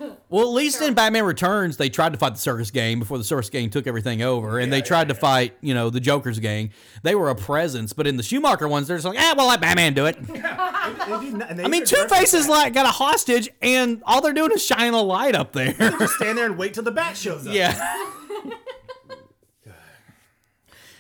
Well, 0.30 0.48
at 0.48 0.54
least 0.54 0.82
in 0.82 0.96
Batman 0.96 1.26
Returns, 1.26 1.78
they 1.78 1.90
tried 1.90 2.14
to 2.14 2.18
fight 2.18 2.34
the 2.34 2.40
Circus 2.40 2.72
Gang 2.72 2.98
before 2.98 3.20
the 3.20 3.24
Circus 3.24 3.52
Gang 3.52 3.70
took 3.70 3.86
everything 3.86 4.24
over, 4.24 4.58
and 4.58 4.74
they 4.74 4.82
tried 4.82 5.10
to 5.10 5.14
fight, 5.14 5.56
you 5.62 5.76
know, 5.76 5.92
the 5.92 6.00
Joker's 6.00 6.40
gang. 6.40 6.72
They 7.04 7.14
were 7.14 7.30
a 7.30 7.36
presence, 7.36 7.94
but 7.94 8.08
in 8.08 8.18
the 8.18 8.24
Schumacher 8.24 8.68
ones, 8.68 8.88
they're 8.88 8.98
just 8.98 9.06
like, 9.06 9.20
ah, 9.20 9.36
well, 9.38 9.48
let 9.48 9.62
Batman 9.62 9.94
do 9.94 10.06
it. 10.08 10.18
They 10.94 11.20
do 11.20 11.38
no- 11.38 11.46
and 11.46 11.60
they 11.60 11.64
I 11.64 11.68
mean, 11.68 11.86
Two 11.86 11.96
reference 11.96 12.32
Face 12.32 12.34
is 12.34 12.50
like 12.50 12.74
got 12.74 12.86
a 12.86 12.90
hostage, 12.90 13.48
and 13.62 14.02
all 14.06 14.22
they're 14.22 14.34
doing 14.34 14.52
is 14.52 14.66
shining 14.66 14.94
a 14.94 15.02
light 15.02 15.36
up 15.36 15.52
there. 15.54 15.74
Just 15.74 16.16
stand 16.16 16.38
there 16.38 16.46
and 16.46 16.58
wait 16.58 16.74
till 16.74 16.84
the 16.84 16.92
bat 16.92 17.16
shows 17.16 17.46
up. 17.48 17.54
yeah. 17.54 17.74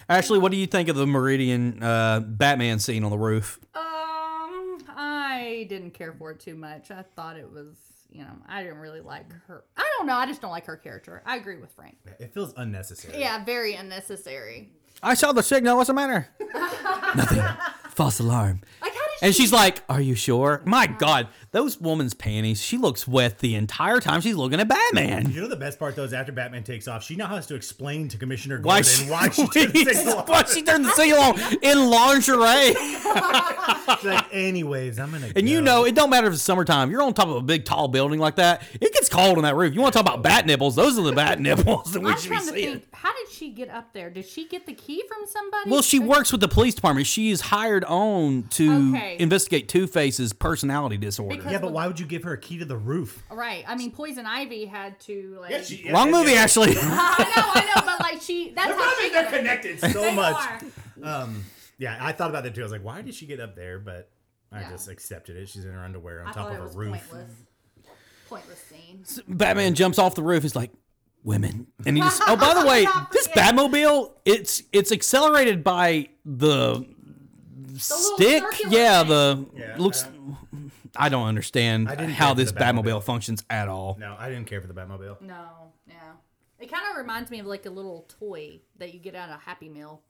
Ashley, 0.09 0.37
what 0.37 0.51
do 0.51 0.57
you 0.57 0.67
think 0.67 0.89
of 0.89 0.95
the 0.95 1.07
Meridian 1.07 1.81
uh, 1.81 2.19
Batman 2.19 2.79
scene 2.79 3.03
on 3.03 3.09
the 3.11 3.17
roof? 3.17 3.59
Um, 3.73 4.83
I 4.89 5.65
didn't 5.69 5.91
care 5.91 6.13
for 6.13 6.31
it 6.31 6.39
too 6.39 6.55
much. 6.55 6.91
I 6.91 7.03
thought 7.15 7.37
it 7.37 7.49
was, 7.51 7.75
you 8.13 8.23
know, 8.23 8.31
I 8.47 8.61
didn't 8.63 8.77
really 8.77 9.01
like 9.01 9.25
her. 9.47 9.63
I 9.75 9.83
don't 9.97 10.07
know. 10.07 10.13
I 10.13 10.25
just 10.27 10.39
don't 10.41 10.51
like 10.51 10.65
her 10.67 10.77
character. 10.77 11.21
I 11.25 11.37
agree 11.37 11.57
with 11.57 11.71
Frank. 11.71 11.97
It 12.19 12.33
feels 12.33 12.53
unnecessary. 12.55 13.19
Yeah, 13.19 13.43
very 13.43 13.73
unnecessary. 13.73 14.69
I 15.01 15.15
saw 15.15 15.31
the 15.33 15.41
signal. 15.43 15.75
What's 15.77 15.87
the 15.87 15.93
matter? 15.93 16.27
Nothing. 17.15 17.43
False 17.89 18.19
alarm. 18.19 18.61
Like, 18.81 18.93
how 18.93 19.01
did 19.01 19.12
she? 19.12 19.12
And 19.21 19.33
she's 19.33 19.53
like, 19.53 19.81
"Are 19.89 20.01
you 20.01 20.15
sure?" 20.15 20.61
My 20.65 20.87
God, 20.87 21.27
those 21.51 21.79
woman's 21.79 22.13
panties. 22.13 22.61
She 22.61 22.77
looks 22.77 23.07
wet 23.07 23.39
the 23.39 23.55
entire 23.55 23.99
time 23.99 24.21
she's 24.21 24.35
looking 24.35 24.59
at 24.59 24.67
Batman. 24.67 25.31
You 25.31 25.41
know 25.41 25.47
the 25.47 25.55
best 25.55 25.79
part 25.79 25.95
though 25.95 26.03
is 26.03 26.13
after 26.13 26.31
Batman 26.31 26.63
takes 26.63 26.87
off, 26.87 27.03
she 27.03 27.15
now 27.15 27.27
has 27.27 27.47
to 27.47 27.55
explain 27.55 28.07
to 28.09 28.17
Commissioner 28.17 28.57
Gordon 28.57 28.85
Why 29.07 29.27
why 29.27 29.29
she, 29.29 29.45
she, 29.47 29.47
turned 29.67 29.73
the 29.73 29.93
signal 29.93 30.23
why 30.25 30.43
she 30.43 30.63
turned 30.63 30.85
the 30.85 30.91
signal 30.91 31.19
on 31.19 31.39
in 31.61 31.89
lingerie? 31.89 32.73
She's 33.99 34.05
like, 34.05 34.25
anyways, 34.31 34.99
I'm 34.99 35.11
gonna. 35.11 35.31
And 35.35 35.47
you 35.47 35.61
know, 35.61 35.85
it 35.85 35.95
don't 35.95 36.09
matter 36.09 36.27
if 36.27 36.33
it's 36.33 36.41
summertime. 36.41 36.89
You're 36.91 37.01
on 37.01 37.13
top 37.13 37.27
of 37.27 37.35
a 37.35 37.41
big, 37.41 37.65
tall 37.65 37.87
building 37.87 38.19
like 38.19 38.35
that. 38.37 38.63
It 38.79 38.93
gets 38.93 39.09
cold 39.09 39.37
on 39.37 39.43
that 39.43 39.55
roof. 39.55 39.73
You 39.73 39.81
want 39.81 39.93
to 39.93 39.99
talk 39.99 40.07
about 40.07 40.23
bat 40.23 40.45
nipples? 40.45 40.75
Those 40.75 40.97
are 40.97 41.03
the 41.03 41.11
bat 41.13 41.39
nipples 41.41 41.91
that 41.93 42.01
we 42.01 42.11
I'm 42.11 42.17
should 42.17 42.29
be 42.29 42.35
trying 42.35 42.47
to 42.47 42.53
seeing. 42.53 42.71
think. 42.79 42.93
How 42.93 43.13
did 43.13 43.29
she 43.31 43.51
get 43.51 43.69
up 43.69 43.93
there? 43.93 44.09
Did 44.09 44.25
she 44.25 44.47
get 44.47 44.65
the 44.65 44.73
key 44.73 45.03
from 45.07 45.27
somebody? 45.27 45.69
Well, 45.69 45.81
she 45.81 45.99
works 45.99 46.31
with 46.31 46.41
the 46.41 46.47
police 46.47 46.75
department. 46.75 47.07
She 47.07 47.31
is 47.31 47.41
hired 47.41 47.83
on 47.85 48.43
to 48.51 48.93
Okay. 49.03 49.17
investigate 49.19 49.67
Two 49.69 49.87
Face's 49.87 50.33
personality 50.33 50.97
disorder. 50.97 51.35
Because- 51.35 51.51
Yeah, 51.51 51.59
but 51.59 51.71
why 51.71 51.87
would 51.87 51.99
you 51.99 52.05
give 52.05 52.23
her 52.23 52.33
a 52.33 52.37
key 52.39 52.57
to 52.59 52.65
the 52.65 52.77
roof? 52.77 53.23
Right. 53.31 53.63
I 53.67 53.75
mean, 53.75 53.91
Poison 53.91 54.25
Ivy 54.25 54.65
had 54.65 54.99
to 55.01 55.37
like. 55.41 55.63
Wrong 55.91 56.11
movie, 56.11 56.33
Ashley. 56.33 56.69
I 56.77 57.33
know, 57.35 57.61
I 57.61 57.71
know, 57.75 57.81
but 57.85 57.99
like 57.99 58.21
she. 58.21 58.51
That's 58.55 58.67
They're 58.67 58.75
how 58.75 58.83
probably 58.83 59.03
she. 59.05 59.09
they're 59.11 59.31
connected 59.31 59.79
so 59.79 60.01
They 60.01 60.15
much. 60.15 60.35
are. 61.03 61.21
Um, 61.23 61.43
yeah, 61.77 61.97
I 61.99 62.11
thought 62.11 62.29
about 62.29 62.43
that 62.43 62.55
too. 62.55 62.61
I 62.61 62.63
was 62.63 62.71
like, 62.71 62.83
why 62.83 63.01
did 63.01 63.13
she 63.15 63.25
get 63.25 63.39
up 63.39 63.55
there? 63.55 63.79
But 63.79 64.09
I 64.51 64.61
Yeah. 64.61 64.69
just 64.71 64.87
accepted 64.89 65.35
it. 65.37 65.49
She's 65.49 65.65
in 65.65 65.71
her 65.71 65.83
underwear 65.83 66.21
on 66.21 66.27
I 66.27 66.31
top 66.31 66.49
of 66.51 66.55
it 66.55 66.59
a 66.59 66.77
roof. 66.77 66.91
pointless. 67.09 67.31
Pointless 68.29 68.59
scene. 68.59 69.03
Batman 69.27 69.75
jumps 69.75 69.99
off 69.99 70.15
the 70.15 70.23
roof. 70.23 70.43
He's 70.43 70.55
like, 70.55 70.71
"Women," 71.23 71.67
and 71.85 71.97
he 71.97 72.01
just. 72.03 72.21
Oh, 72.27 72.35
by 72.35 72.53
the 72.59 72.65
way, 72.67 72.85
this 73.11 73.27
forget. 73.27 73.53
Batmobile 73.55 74.11
it's 74.25 74.63
it's 74.71 74.91
accelerated 74.91 75.63
by 75.63 76.09
the 76.25 76.85
stick. 77.77 78.43
Yeah, 78.69 78.99
thing. 79.01 79.09
the 79.09 79.45
Yeah, 79.55 79.75
looks. 79.77 80.07
I 80.95 81.09
don't 81.09 81.25
understand 81.27 81.89
I 81.89 81.95
didn't 81.95 82.11
how 82.13 82.33
this 82.33 82.51
Batmobile. 82.51 82.83
Batmobile. 82.83 83.03
functions 83.03 83.43
at 83.49 83.67
all. 83.67 83.97
No, 83.99 84.15
I 84.19 84.29
didn't 84.29 84.45
care 84.45 84.61
for 84.61 84.67
the 84.67 84.73
Batmobile. 84.75 85.21
No, 85.21 85.47
yeah. 85.87 85.93
It 86.59 86.71
kind 86.71 86.83
of 86.91 86.97
reminds 86.97 87.31
me 87.31 87.39
of 87.39 87.45
like 87.47 87.65
a 87.65 87.69
little 87.71 88.07
toy 88.19 88.59
that 88.77 88.93
you 88.93 88.99
get 88.99 89.15
out 89.15 89.29
of 89.29 89.41
Happy 89.41 89.69
Meal. 89.69 90.01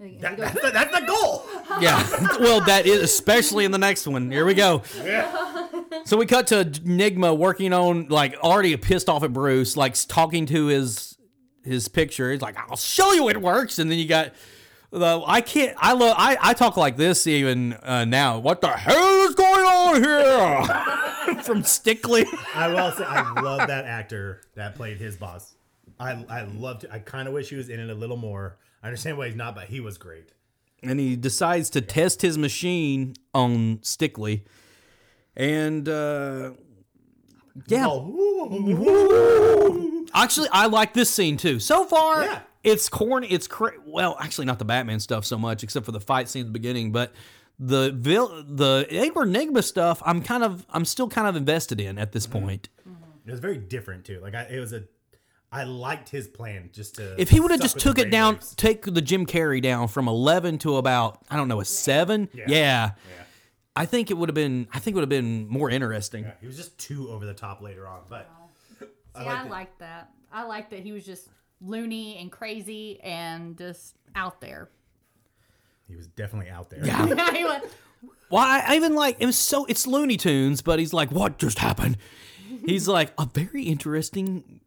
That- 0.00 0.36
that's, 0.36 0.60
the, 0.60 0.70
that's 0.72 0.98
the 0.98 1.06
goal. 1.06 1.44
Yeah. 1.80 2.04
well, 2.40 2.60
that 2.62 2.84
is 2.86 3.00
especially 3.00 3.64
in 3.64 3.70
the 3.70 3.78
next 3.78 4.06
one. 4.06 4.30
Here 4.30 4.44
we 4.44 4.54
go. 4.54 4.82
Yeah. 5.02 5.68
So 6.06 6.18
we 6.18 6.26
cut 6.26 6.48
to 6.48 6.60
Enigma 6.84 7.32
working 7.32 7.72
on 7.72 8.08
like 8.08 8.34
already 8.36 8.76
pissed 8.76 9.08
off 9.08 9.22
at 9.22 9.32
Bruce, 9.32 9.74
like 9.74 9.96
talking 10.06 10.44
to 10.46 10.66
his 10.66 11.16
his 11.64 11.88
picture. 11.88 12.30
He's 12.30 12.42
like, 12.42 12.58
"I'll 12.58 12.76
show 12.76 13.12
you 13.12 13.30
it 13.30 13.40
works." 13.40 13.78
And 13.78 13.90
then 13.90 13.98
you 13.98 14.06
got 14.06 14.32
the 14.94 15.22
I 15.26 15.40
can't. 15.40 15.76
I 15.78 15.92
love. 15.92 16.14
I 16.18 16.36
I 16.40 16.54
talk 16.54 16.76
like 16.76 16.96
this 16.96 17.26
even 17.26 17.72
uh, 17.74 18.04
now. 18.04 18.38
What 18.38 18.60
the 18.60 18.68
hell 18.68 19.26
is 19.28 19.34
going 19.34 19.64
on 19.64 20.02
here? 20.02 21.42
From 21.42 21.62
Stickley. 21.62 22.24
I 22.54 22.68
will 22.68 22.92
say, 22.92 23.04
I 23.04 23.40
love 23.40 23.66
that 23.68 23.84
actor 23.86 24.42
that 24.54 24.74
played 24.76 24.98
his 24.98 25.16
boss. 25.16 25.54
I 25.98 26.24
I 26.28 26.42
loved. 26.44 26.86
I 26.90 26.98
kind 27.00 27.26
of 27.28 27.34
wish 27.34 27.50
he 27.50 27.56
was 27.56 27.68
in 27.68 27.80
it 27.80 27.90
a 27.90 27.94
little 27.94 28.16
more. 28.16 28.56
I 28.82 28.86
understand 28.86 29.18
why 29.18 29.26
he's 29.26 29.36
not, 29.36 29.54
but 29.54 29.68
he 29.68 29.80
was 29.80 29.98
great. 29.98 30.30
and 30.82 31.00
he 31.00 31.16
decides 31.16 31.70
to 31.70 31.80
test 31.80 32.22
his 32.22 32.36
machine 32.38 33.14
on 33.32 33.78
Stickley. 33.78 34.42
And 35.36 35.88
uh 35.88 36.52
yeah, 37.66 37.86
Oh, 37.88 40.06
Actually, 40.14 40.48
I 40.52 40.66
like 40.66 40.92
this 40.92 41.10
scene 41.10 41.36
too. 41.36 41.58
So 41.60 41.84
far, 41.84 42.22
Yeah. 42.24 42.40
It's 42.64 42.88
corny. 42.88 43.28
It's 43.28 43.46
cra- 43.46 43.74
well, 43.86 44.16
actually, 44.20 44.46
not 44.46 44.58
the 44.58 44.64
Batman 44.64 44.98
stuff 45.00 45.24
so 45.24 45.38
much, 45.38 45.62
except 45.62 45.86
for 45.86 45.92
the 45.92 46.00
fight 46.00 46.28
scene 46.28 46.40
at 46.40 46.46
the 46.46 46.52
beginning. 46.52 46.92
But 46.92 47.12
the 47.58 47.92
vil- 47.92 48.44
the 48.48 48.86
Edward 48.90 49.28
Nygma 49.28 49.62
stuff, 49.62 50.02
I'm 50.04 50.22
kind 50.22 50.42
of, 50.42 50.66
I'm 50.70 50.84
still 50.84 51.08
kind 51.08 51.28
of 51.28 51.36
invested 51.36 51.80
in 51.80 51.98
at 51.98 52.12
this 52.12 52.26
mm-hmm. 52.26 52.40
point. 52.40 52.68
Mm-hmm. 52.88 53.28
it 53.28 53.30
was 53.30 53.40
very 53.40 53.58
different 53.58 54.04
too. 54.04 54.20
Like 54.20 54.34
I, 54.34 54.42
it 54.44 54.58
was 54.58 54.72
a. 54.72 54.84
I 55.52 55.62
liked 55.62 56.08
his 56.08 56.26
plan 56.26 56.70
just 56.72 56.96
to. 56.96 57.14
If 57.20 57.30
he 57.30 57.38
would 57.38 57.52
have 57.52 57.60
suck 57.60 57.64
just 57.64 57.74
with 57.76 57.84
took 57.84 57.96
the 57.96 58.02
it 58.02 58.10
down, 58.10 58.36
brainwaves. 58.36 58.56
take 58.56 58.82
the 58.86 59.00
Jim 59.00 59.24
Carrey 59.24 59.62
down 59.62 59.86
from 59.86 60.08
11 60.08 60.58
to 60.58 60.78
about, 60.78 61.20
I 61.30 61.36
don't 61.36 61.46
know, 61.46 61.60
a 61.60 61.64
seven. 61.64 62.28
Yeah, 62.34 62.44
Yeah. 62.48 62.90
I 63.76 63.86
think 63.86 64.10
it 64.10 64.14
would 64.14 64.28
have 64.28 64.34
been, 64.34 64.68
I 64.72 64.78
think 64.78 64.94
it 64.94 64.96
would 64.96 65.02
have 65.02 65.08
been 65.08 65.48
more 65.48 65.68
interesting. 65.70 66.26
He 66.40 66.46
was 66.46 66.56
just 66.56 66.76
too 66.78 67.10
over 67.10 67.26
the 67.26 67.34
top 67.34 67.60
later 67.60 67.86
on, 67.86 68.00
but 68.08 68.30
See, 68.80 68.86
I, 69.14 69.24
liked 69.24 69.46
it. 69.46 69.50
like 69.50 69.78
that. 69.78 70.10
I 70.32 70.44
like 70.44 70.70
that 70.70 70.80
he 70.80 70.92
was 70.92 71.04
just 71.04 71.28
loony 71.60 72.18
and 72.18 72.30
crazy 72.30 73.00
and 73.02 73.56
just 73.56 73.94
out 74.14 74.40
there. 74.40 74.68
he 75.88 75.96
was 75.96 76.06
definitely 76.08 76.50
out 76.50 76.70
there. 76.70 76.84
Yeah. 76.84 77.06
He 77.34 77.44
was- 77.44 77.62
Well, 78.30 78.42
I, 78.42 78.62
I 78.68 78.76
even 78.76 78.94
like 78.94 79.16
it 79.20 79.26
was 79.26 79.36
so 79.38 79.64
it's 79.66 79.86
Looney 79.86 80.16
Tunes, 80.16 80.62
but 80.62 80.78
he's 80.78 80.92
like, 80.92 81.10
"What 81.10 81.38
just 81.38 81.58
happened?" 81.58 81.96
He's 82.66 82.88
like 82.88 83.12
a 83.18 83.26
very 83.26 83.64
interesting. 83.64 84.60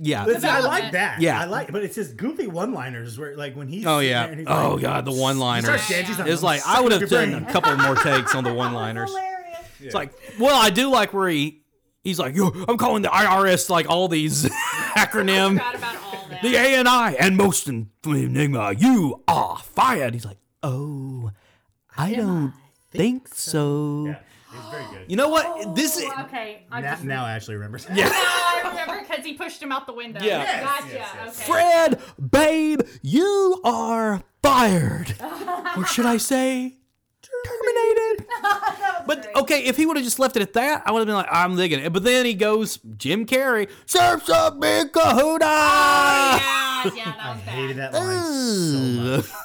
Yeah. 0.00 0.24
Listen, 0.24 0.48
I 0.50 0.60
like 0.60 0.92
that. 0.92 1.20
Yeah. 1.20 1.40
I 1.40 1.44
like, 1.44 1.70
but 1.70 1.84
it's 1.84 1.94
just 1.94 2.16
goofy 2.16 2.46
one-liners 2.48 3.16
where, 3.18 3.36
like, 3.36 3.54
when 3.54 3.68
he's 3.68 3.86
Oh 3.86 4.00
yeah. 4.00 4.22
there 4.24 4.30
and 4.32 4.38
he's 4.40 4.48
Oh 4.50 4.72
like, 4.74 4.82
god, 4.82 5.04
the 5.04 5.12
one-liners. 5.12 5.64
starts 5.66 5.88
dancing, 5.88 6.26
It's 6.26 6.42
like 6.42 6.62
I 6.66 6.80
would 6.80 6.90
have 6.92 7.08
done 7.08 7.30
brain." 7.30 7.44
a 7.44 7.52
couple 7.52 7.76
more 7.76 7.94
takes 7.96 8.34
on 8.34 8.42
the 8.44 8.52
one-liners. 8.62 9.12
It's 9.80 9.94
like, 9.94 10.12
well, 10.38 10.54
I 10.60 10.70
do 10.70 10.90
like 10.90 11.12
where 11.12 11.28
he 11.28 11.62
he's 12.02 12.18
like, 12.18 12.34
Yo, 12.34 12.48
I'm 12.68 12.76
calling 12.76 13.02
the 13.02 13.08
IRS 13.08 13.70
like 13.70 13.88
all 13.88 14.08
these 14.08 14.44
acronym. 14.96 15.60
Forgot 16.48 16.66
about 16.66 16.66
all 16.66 16.68
that. 16.68 16.68
The 16.68 16.76
A 16.76 16.78
and 16.78 16.88
I 16.88 17.12
and 17.12 17.36
most 17.36 17.68
in 17.68 17.90
Enigma, 18.06 18.72
you 18.76 19.22
are 19.28 19.58
fired. 19.58 20.14
He's 20.14 20.24
like, 20.24 20.38
oh, 20.62 21.30
I 21.96 22.14
don't 22.14 22.52
think 22.90 23.28
so. 23.28 24.06
Yeah, 24.06 24.18
he's 24.52 24.70
very 24.70 24.84
good. 24.92 25.10
You 25.10 25.16
know 25.16 25.28
what? 25.28 25.46
Oh, 25.48 25.74
this 25.74 25.96
is 25.96 26.04
Oh, 26.04 26.22
okay. 26.24 26.66
I 26.70 26.80
Now, 26.80 26.90
just 26.92 27.04
now 27.04 27.26
Ashley 27.26 27.54
remembers. 27.54 27.88
Now 27.88 27.94
I 27.96 28.62
remember 28.68 29.06
because 29.06 29.24
he 29.24 29.34
pushed 29.34 29.62
him 29.62 29.72
out 29.72 29.86
the 29.86 29.92
window. 29.92 30.20
Yeah. 30.22 30.42
Yes, 30.42 30.62
Gotcha. 30.64 30.94
yes, 30.94 31.08
yes. 31.14 31.28
Okay. 31.40 31.52
Fred, 31.52 32.30
babe, 32.30 32.80
you 33.02 33.60
are 33.64 34.22
fired. 34.42 35.14
or 35.76 35.86
should 35.86 36.06
I 36.06 36.16
say, 36.18 36.78
terminated? 37.44 38.26
but 39.06 39.36
okay, 39.36 39.64
if 39.64 39.76
he 39.76 39.86
would 39.86 39.96
have 39.96 40.04
just 40.04 40.18
left 40.18 40.36
it 40.36 40.42
at 40.42 40.52
that, 40.54 40.82
I 40.86 40.92
would 40.92 41.00
have 41.00 41.06
been 41.06 41.16
like, 41.16 41.28
I'm 41.30 41.56
digging 41.56 41.80
it. 41.80 41.92
But 41.92 42.04
then 42.04 42.26
he 42.26 42.34
goes, 42.34 42.78
Jim 42.96 43.26
Carrey, 43.26 43.68
surf's 43.86 44.28
up, 44.30 44.58
big 44.60 44.92
kahuna. 44.92 45.44
Oh, 45.44 46.38
yeah, 46.84 46.94
yeah, 46.94 47.04
that 47.04 47.16
I 47.20 47.32
was 47.34 47.40
hated 47.42 47.76
that 47.76 47.92
line 47.92 48.22
so 48.22 48.78
much. 49.18 49.43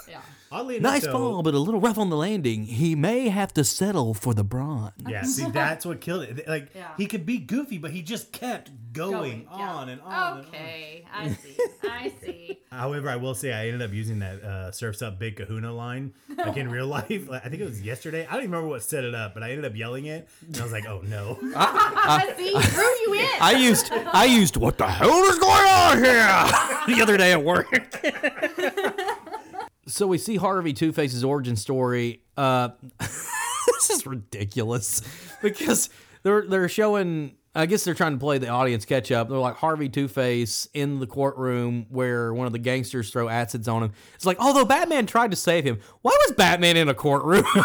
Yeah. 0.52 0.58
Oddly 0.58 0.78
enough, 0.78 0.92
Nice 0.94 1.06
though, 1.06 1.12
fall, 1.12 1.44
but 1.44 1.54
a 1.54 1.60
little 1.60 1.80
rough 1.80 1.98
on 1.98 2.10
the 2.10 2.16
landing. 2.18 2.66
He 2.66 2.96
may 2.96 3.30
have 3.30 3.54
to 3.54 3.64
settle 3.64 4.14
for 4.14 4.34
the 4.34 4.44
bronze. 4.44 4.94
Yeah, 5.08 5.22
see, 5.24 5.46
that's 5.50 5.86
what 5.86 6.02
killed 6.02 6.24
it. 6.24 6.48
Like, 6.48 6.70
Yeah. 6.76 6.88
he 6.98 7.06
could 7.06 7.26
be 7.26 7.38
goofy, 7.38 7.78
but 7.78 7.92
he 7.92 8.02
just 8.02 8.32
kept 8.32 8.72
going, 8.94 9.12
Going, 9.12 9.48
yeah. 9.52 9.70
on 9.74 9.90
and 9.90 10.02
on. 10.02 10.38
and 10.38 10.40
on. 10.40 10.40
Okay, 10.48 11.06
I 11.14 11.30
see. 11.34 11.58
I 11.84 12.12
see. 12.24 12.60
However, 12.72 13.10
I 13.10 13.16
will 13.18 13.36
say 13.36 13.54
I 13.54 13.68
ended 13.68 13.82
up 13.84 13.94
using 13.94 14.20
that 14.20 14.42
uh, 14.44 14.72
"Surfs 14.72 15.02
Up 15.04 15.20
Big 15.20 15.36
Kahuna" 15.36 15.72
line 15.74 16.14
like 16.38 16.58
in 16.58 16.70
real 16.72 16.88
life. 16.88 17.28
Like, 17.30 17.46
I 17.46 17.50
think 17.50 17.62
it 17.62 17.66
was 17.66 17.82
yesterday. 17.82 18.26
I 18.28 18.32
don't 18.34 18.40
even 18.42 18.52
remember 18.52 18.70
what 18.70 18.82
set 18.84 19.04
it 19.04 19.14
up, 19.14 19.34
but 19.36 19.44
I 19.44 19.52
ended 19.52 19.66
up 19.66 19.76
yelling 19.76 20.06
it, 20.06 20.28
and 20.46 20.58
I 20.58 20.64
was 20.64 20.72
like, 20.72 20.86
"Oh 20.88 21.02
no!" 21.08 21.38
see, 22.38 22.52
drew 22.52 22.84
you 23.06 23.14
in. 23.20 23.30
I 23.42 23.56
used 23.60 23.92
I 23.92 24.26
used 24.26 24.58
what 24.58 24.78
the 24.80 24.88
hell 24.88 25.24
is 25.26 25.38
going 25.38 25.68
on 25.68 25.98
here 26.04 26.96
the 26.96 27.02
other 27.04 27.18
day 27.18 27.32
at 27.34 27.44
work. 27.44 27.68
So 29.90 30.08
we 30.08 30.18
see 30.18 30.38
Harvey 30.38 30.74
Two 30.74 30.92
Face's 30.92 31.24
origin 31.24 31.56
story. 31.56 32.22
Uh, 32.38 32.70
this 33.00 33.90
is 33.90 34.06
ridiculous 34.06 35.02
because 35.42 35.90
they're 36.24 36.44
they're 36.48 36.70
showing 36.70 37.36
I 37.56 37.66
guess 37.66 37.84
they're 37.84 37.96
trying 37.96 38.14
to 38.14 38.20
play 38.20 38.38
the 38.38 38.50
audience 38.50 38.86
catch 38.86 39.12
up. 39.12 39.28
They're 39.28 39.38
like 39.38 39.56
Harvey 39.56 39.90
Two 39.90 40.08
Face 40.08 40.68
in 40.74 41.00
the 41.00 41.08
courtroom 41.08 41.88
where 41.90 42.34
one 42.34 42.46
of 42.46 42.54
the 42.54 42.60
gangsters 42.60 43.10
throw 43.10 43.28
acids 43.28 43.68
on 43.68 43.84
him. 43.84 43.92
It's 44.16 44.26
like, 44.26 44.40
although 44.40 44.66
Batman 44.66 45.08
tried 45.08 45.32
to 45.32 45.38
save 45.38 45.66
him, 45.66 45.80
why 46.02 46.16
was 46.28 46.36
Batman 46.36 46.78
in 46.78 46.90
a 46.90 46.94
courtroom? 46.94 47.44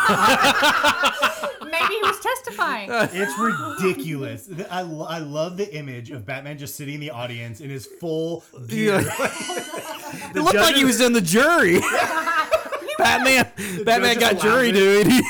Maybe 2.58 2.70
he 2.72 2.90
was 2.90 3.08
testifying. 3.08 3.10
It's 3.22 3.38
ridiculous. 3.80 4.48
I, 4.70 4.82
lo- 4.82 5.06
I 5.06 5.18
love 5.18 5.56
the 5.56 5.74
image 5.74 6.10
of 6.10 6.24
Batman 6.26 6.58
just 6.58 6.76
sitting 6.76 6.94
in 6.94 7.00
the 7.00 7.10
audience 7.10 7.60
in 7.60 7.70
his 7.70 7.86
full 7.86 8.44
gear. 8.68 9.00
it 9.04 10.34
looked 10.36 10.54
like 10.54 10.76
he 10.76 10.84
was 10.84 11.00
in 11.00 11.12
the 11.12 11.20
jury. 11.20 11.80
Batman, 12.98 13.50
Batman 13.84 14.18
got 14.18 14.38
jury 14.40 14.72
laughing. 14.72 15.04
duty. 15.04 15.20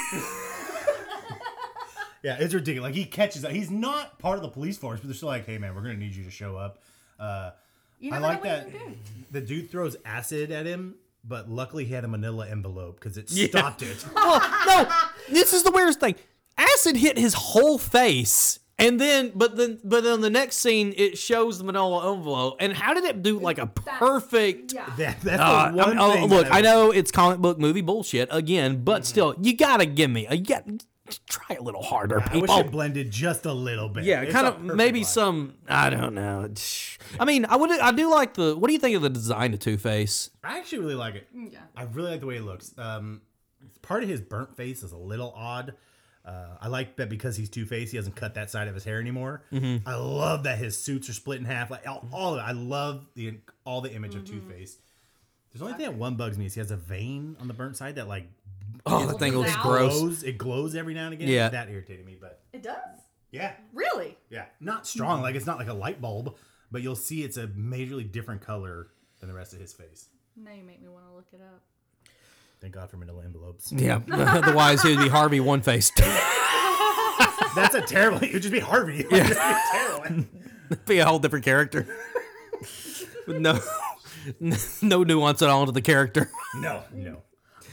Yeah, 2.22 2.37
it's 2.41 2.55
ridiculous. 2.55 2.89
Like 2.89 2.95
he 2.95 3.05
catches 3.05 3.43
that. 3.43 3.53
He's 3.53 3.70
not 3.70 4.18
part 4.18 4.37
of 4.37 4.43
the 4.43 4.49
police 4.49 4.79
force, 4.79 5.01
but 5.01 5.09
they're 5.09 5.14
still 5.14 5.29
like, 5.29 5.45
"Hey, 5.47 5.59
man, 5.59 5.75
we're 5.75 5.83
gonna 5.83 5.95
need 5.95 6.14
you 6.14 6.25
to 6.25 6.31
show 6.31 6.57
up." 6.57 6.79
Uh, 7.20 7.51
You 8.01 8.12
I 8.14 8.18
like 8.18 8.43
that. 8.45 8.66
you 8.72 8.79
can 8.79 8.89
do. 8.93 8.99
The 9.31 9.41
dude 9.43 9.70
throws 9.70 9.97
acid 10.07 10.51
at 10.51 10.64
him, 10.64 10.95
but 11.22 11.51
luckily 11.51 11.85
he 11.85 11.93
had 11.93 12.03
a 12.05 12.09
Manila 12.09 12.49
envelope 12.49 12.99
because 12.99 13.18
it 13.18 13.29
stopped 13.29 13.83
it. 13.83 14.05
well, 14.14 14.41
no, 14.66 14.89
this 15.29 15.53
is 15.53 15.64
the 15.64 15.70
weirdest 15.70 16.01
thing. 16.01 16.14
Acid 16.57 16.96
hit 16.96 17.18
his 17.18 17.34
whole 17.34 17.78
face. 17.78 18.59
And 18.76 19.00
then, 19.00 19.30
but 19.36 19.57
then, 19.57 19.78
but 19.84 20.02
then 20.02 20.20
the 20.20 20.30
next 20.30 20.57
scene, 20.57 20.92
it 20.96 21.16
shows 21.16 21.59
the 21.59 21.64
manila 21.64 22.12
envelope. 22.12 22.57
And 22.59 22.72
how 22.72 22.92
did 22.92 23.05
it 23.05 23.22
do 23.22 23.38
like 23.38 23.59
a 23.59 23.66
perfect? 23.68 24.72
Yeah. 24.72 24.90
That, 24.98 25.20
that's 25.20 25.40
Uh, 25.40 25.70
the 25.70 25.76
one 25.76 25.86
I 25.86 25.90
mean, 25.90 25.98
oh, 26.00 26.12
thing. 26.12 26.28
look, 26.28 26.44
that 26.46 26.55
I 26.55 26.61
know 26.61 26.90
it's 26.90 27.12
comic 27.12 27.38
book 27.38 27.59
movie 27.61 27.82
bullshit 27.82 28.28
again, 28.32 28.82
but 28.82 29.02
Mm-hmm. 29.02 29.05
still, 29.05 29.34
you 29.40 29.57
gotta 29.57 29.86
give 29.86 30.11
me 30.11 30.26
a 30.28 30.34
yeah. 30.36 30.61
Try 31.28 31.57
a 31.57 31.62
little 31.62 31.82
harder, 31.82 32.20
I 32.22 32.32
wish 32.32 32.40
people. 32.42 32.59
it 32.61 32.70
blended 32.70 33.11
just 33.11 33.44
a 33.44 33.52
little 33.52 33.90
bit. 33.90 34.05
Yeah, 34.05 34.22
It's 34.22 34.32
kind 34.32 34.46
of 34.46 34.61
maybe 34.62 35.00
line. 35.00 35.05
some. 35.05 35.55
I 35.68 35.90
don't 35.90 36.14
know. 36.14 36.48
I 37.20 37.26
mean, 37.26 37.44
I 37.44 37.57
would. 37.57 37.70
I 37.78 37.92
do 37.92 38.11
like 38.11 38.32
the. 38.34 38.57
What 38.57 38.68
do 38.68 38.72
you 38.72 38.78
think 38.80 38.96
of 38.96 39.02
the 39.02 39.11
design 39.11 39.52
of 39.52 39.61
Two 39.61 39.76
Face? 39.76 40.30
I 40.42 40.59
actually 40.59 40.78
really 40.78 40.94
like 40.94 41.14
it. 41.16 41.28
Yeah. 41.34 41.59
I 41.76 41.82
really 41.82 42.11
like 42.12 42.20
the 42.20 42.26
way 42.26 42.36
it 42.36 42.42
looks. 42.42 42.72
Um, 42.78 43.20
part 43.82 44.02
of 44.02 44.09
his 44.09 44.22
burnt 44.22 44.57
face 44.57 44.82
is 44.82 44.92
a 44.92 44.96
little 44.96 45.32
odd. 45.36 45.74
Uh, 46.25 46.57
I 46.61 46.68
like 46.68 46.97
that 46.97 47.09
because 47.11 47.37
he's 47.37 47.51
Two 47.51 47.66
Face, 47.66 47.91
he 47.91 47.99
doesn't 47.99 48.16
cut 48.16 48.35
that 48.35 48.51
side 48.51 48.66
of 48.68 48.75
his 48.75 48.85
hair 48.85 48.99
anymore. 49.01 49.43
Mm-hmm. 49.53 49.87
I 49.87 49.95
love 49.97 50.45
that 50.45 50.57
his 50.59 50.79
suits 50.79 51.09
are 51.11 51.12
split 51.12 51.39
in 51.39 51.45
half. 51.45 51.70
Like 51.70 51.87
all, 51.87 52.07
all 52.12 52.33
of 52.35 52.39
it. 52.39 52.43
I 52.43 52.53
love 52.53 53.07
the 53.14 53.39
all 53.64 53.81
the 53.83 53.93
image 53.93 54.14
of 54.14 54.25
Two 54.25 54.41
Face. 54.41 54.79
There's 55.53 55.61
only 55.62 55.75
thing 55.75 55.87
that 55.87 55.95
one 55.97 56.14
bugs 56.16 56.37
me 56.39 56.47
is 56.47 56.55
he 56.55 56.61
has 56.61 56.70
a 56.70 56.77
vein 56.77 57.37
on 57.41 57.47
the 57.49 57.55
burnt 57.55 57.77
side 57.77 57.97
that 57.97 58.09
like 58.09 58.27
Oh, 58.87 59.07
that 59.07 59.18
thing 59.18 59.37
looks 59.37 59.55
gross. 59.57 59.99
glows. 60.01 60.22
It 60.22 60.37
glows 60.39 60.75
every 60.75 60.95
now 60.95 61.05
and 61.05 61.14
again. 61.14 61.29
Yeah. 61.29 61.49
that 61.51 61.68
irritated 61.70 62.05
me. 62.07 62.16
But 62.20 62.41
It 62.53 62.62
does. 62.62 62.77
yeah, 63.31 63.53
Really? 63.72 64.16
yeah, 64.31 64.47
not 64.61 64.87
strong. 64.87 65.20
Like 65.22 65.35
it's 65.37 65.47
not 65.47 65.59
like 65.59 65.68
a 65.68 65.75
light 65.75 66.01
bulb, 66.01 66.37
but 66.72 66.83
you'll 66.83 66.97
see 66.97 67.22
it's 67.22 67.37
a 67.37 67.47
majorly 67.49 68.11
different 68.11 68.41
color 68.41 68.89
than 69.20 69.29
the 69.29 69.35
rest 69.35 69.53
of 69.53 69.61
his 69.61 69.72
face. 69.72 70.09
Now 70.37 70.53
you 70.53 70.64
make 70.64 70.83
me 70.83 70.89
want 70.89 71.07
to 71.07 71.12
look 71.14 71.29
it 71.33 71.41
up. 71.41 71.62
Thank 72.64 72.76
God 72.76 72.88
for 72.88 72.96
Manila 72.96 73.22
envelopes. 73.22 73.70
Yeah, 73.70 74.00
otherwise 74.10 74.80
he'd 74.80 74.98
be 74.98 75.10
Harvey 75.10 75.38
One 75.38 75.60
Faced. 75.60 75.96
That's 77.54 77.74
a 77.74 77.82
terrible. 77.82 78.22
It 78.24 78.32
would 78.32 78.40
just 78.40 78.54
be 78.54 78.58
Harvey. 78.58 79.04
Yeah. 79.10 79.60
terrible. 79.70 80.24
be 80.86 80.98
a 80.98 81.04
whole 81.04 81.18
different 81.18 81.44
character. 81.44 81.86
With 83.26 83.36
no, 83.36 83.60
no 84.80 85.02
nuance 85.02 85.42
at 85.42 85.50
all 85.50 85.66
to 85.66 85.72
the 85.72 85.82
character. 85.82 86.30
No, 86.54 86.84
no. 86.94 87.18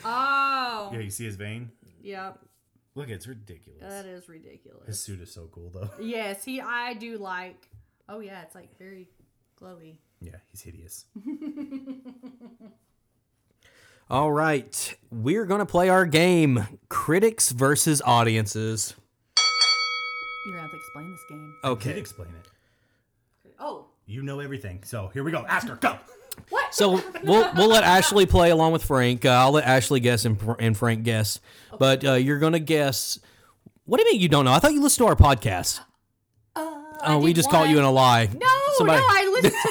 Oh. 0.04 0.90
Yeah, 0.92 1.00
you 1.00 1.10
see 1.10 1.24
his 1.24 1.38
vein? 1.38 1.72
Yep. 2.02 2.40
Look, 2.96 3.08
it's 3.08 3.28
ridiculous. 3.28 3.80
That 3.80 4.06
is 4.06 4.28
ridiculous. 4.28 4.88
His 4.88 5.00
suit 5.00 5.22
is 5.22 5.34
so 5.34 5.48
cool, 5.54 5.70
though. 5.70 5.90
Yes, 6.02 6.44
he. 6.44 6.60
I 6.60 6.96
do 6.96 7.18
like. 7.18 7.70
Oh 8.10 8.20
yeah, 8.20 8.42
it's 8.42 8.56
like 8.56 8.78
very 8.78 9.08
glowy. 9.58 10.00
Yeah, 10.20 10.36
he's 10.52 10.62
hideous. 10.62 11.06
All 14.12 14.30
right, 14.30 14.94
we're 15.10 15.46
gonna 15.46 15.66
play 15.66 15.88
our 15.88 16.06
game: 16.06 16.68
critics 16.90 17.52
versus 17.52 18.02
audiences. 18.04 18.94
You're 20.46 20.56
gonna 20.56 20.64
have 20.64 20.72
to 20.72 20.76
explain 20.78 21.12
this 21.12 21.22
game. 21.30 21.56
Did 21.64 21.70
Okay, 21.70 21.98
explain 21.98 22.28
it. 22.30 23.52
Oh. 23.58 23.86
You 24.06 24.22
know 24.24 24.42
everything. 24.42 24.84
So 24.84 25.10
here 25.14 25.24
we 25.24 25.32
go. 25.32 25.46
Ask 25.48 25.70
her. 25.70 25.76
Go. 25.78 25.98
What? 26.50 26.74
So 26.76 27.02
we'll 27.24 27.54
we'll 27.56 27.70
let 27.70 27.86
Ashley 27.86 28.26
play 28.26 28.50
along 28.50 28.74
with 28.74 28.84
Frank. 28.84 29.24
Uh, 29.24 29.30
I'll 29.30 29.52
let 29.54 29.64
Ashley 29.64 30.02
guess 30.02 30.26
and, 30.26 30.38
and 30.60 30.76
Frank 30.76 31.04
guess, 31.04 31.40
but 31.80 32.04
uh, 32.04 32.14
you're 32.16 32.40
gonna 32.40 32.60
guess. 32.60 33.18
What 33.86 33.98
do 33.98 34.06
you 34.06 34.12
mean 34.12 34.20
you 34.22 34.28
don't 34.28 34.44
know? 34.44 34.52
I 34.52 34.60
thought 34.60 34.74
you 34.74 34.82
listened 34.82 35.06
to 35.08 35.10
our 35.10 35.16
podcast. 35.16 35.80
oh, 36.58 37.22
we 37.24 37.32
just 37.32 37.50
caught 37.50 37.70
you 37.70 37.78
in 37.78 37.86
a 37.86 37.92
lie. 37.92 38.26
No, 38.34 38.48
Somebody- 38.76 39.00
no, 39.00 39.08
I 39.08 39.30
listened 39.34 39.54
to 39.54 39.60
the 39.64 39.70
one. 39.70 39.70
I'm 39.70 39.71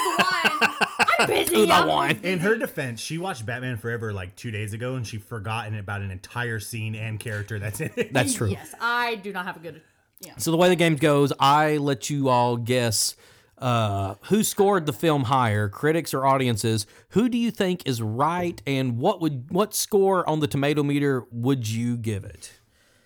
busy. 1.30 1.66
To 1.66 1.72
I'm- 1.72 1.88
one. 1.88 2.20
In 2.22 2.38
her 2.40 2.56
defense, 2.56 3.00
she 3.00 3.18
watched 3.18 3.46
Batman 3.46 3.76
Forever 3.76 4.12
like 4.12 4.36
two 4.36 4.50
days 4.50 4.72
ago, 4.72 4.94
and 4.96 5.06
she 5.06 5.18
forgotten 5.18 5.76
about 5.78 6.02
an 6.02 6.10
entire 6.10 6.60
scene 6.60 6.94
and 6.94 7.18
character 7.18 7.58
that's 7.58 7.80
in 7.80 7.90
it. 7.96 8.12
That's 8.12 8.34
true. 8.34 8.48
Yes, 8.48 8.74
I 8.80 9.16
do 9.16 9.32
not 9.32 9.46
have 9.46 9.56
a 9.56 9.60
good. 9.60 9.82
Yeah. 10.20 10.32
So 10.36 10.50
the 10.50 10.56
way 10.56 10.68
the 10.68 10.76
game 10.76 10.96
goes, 10.96 11.32
I 11.40 11.78
let 11.78 12.10
you 12.10 12.28
all 12.28 12.56
guess 12.58 13.16
uh, 13.58 14.14
who 14.24 14.42
scored 14.42 14.86
the 14.86 14.92
film 14.92 15.24
higher, 15.24 15.68
critics 15.68 16.12
or 16.14 16.26
audiences. 16.26 16.86
Who 17.10 17.28
do 17.28 17.38
you 17.38 17.50
think 17.50 17.82
is 17.86 18.02
right, 18.02 18.60
and 18.66 18.98
what 18.98 19.20
would 19.20 19.50
what 19.50 19.74
score 19.74 20.28
on 20.28 20.40
the 20.40 20.46
tomato 20.46 20.82
meter 20.82 21.26
would 21.30 21.68
you 21.68 21.96
give 21.96 22.24
it? 22.24 22.52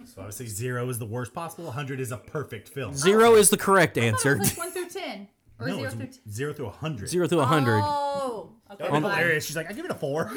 So 0.05 0.21
obviously, 0.21 0.47
zero 0.47 0.89
is 0.89 0.99
the 0.99 1.07
worst 1.07 1.35
possible. 1.35 1.65
100 1.65 1.99
is 1.99 2.13
a 2.13 2.19
perfect 2.19 2.69
film. 2.69 2.95
Zero 2.95 3.35
is 3.35 3.51
the 3.51 3.57
correct 3.57 3.99
answer. 3.99 4.37
Like 4.39 4.57
one 4.59 4.71
through 4.71 4.89
ten 4.89 5.29
or 5.61 5.69
No, 5.69 5.75
zero 5.77 5.85
it's 5.87 5.95
through. 5.95 6.07
Ten. 6.07 6.31
zero 6.33 6.53
through 6.53 6.67
100. 6.67 7.09
Zero 7.09 7.29
through 7.29 7.41
a 7.41 7.45
hundred. 7.45 7.81
Oh. 7.85 8.51
Okay. 8.71 8.85
That'd 8.85 9.03
be 9.03 9.09
hilarious. 9.09 9.45
She's 9.47 9.57
like, 9.57 9.71
I 9.71 9.73
give 9.73 9.85
it 9.85 9.91
a 9.91 9.95
four. 9.95 10.31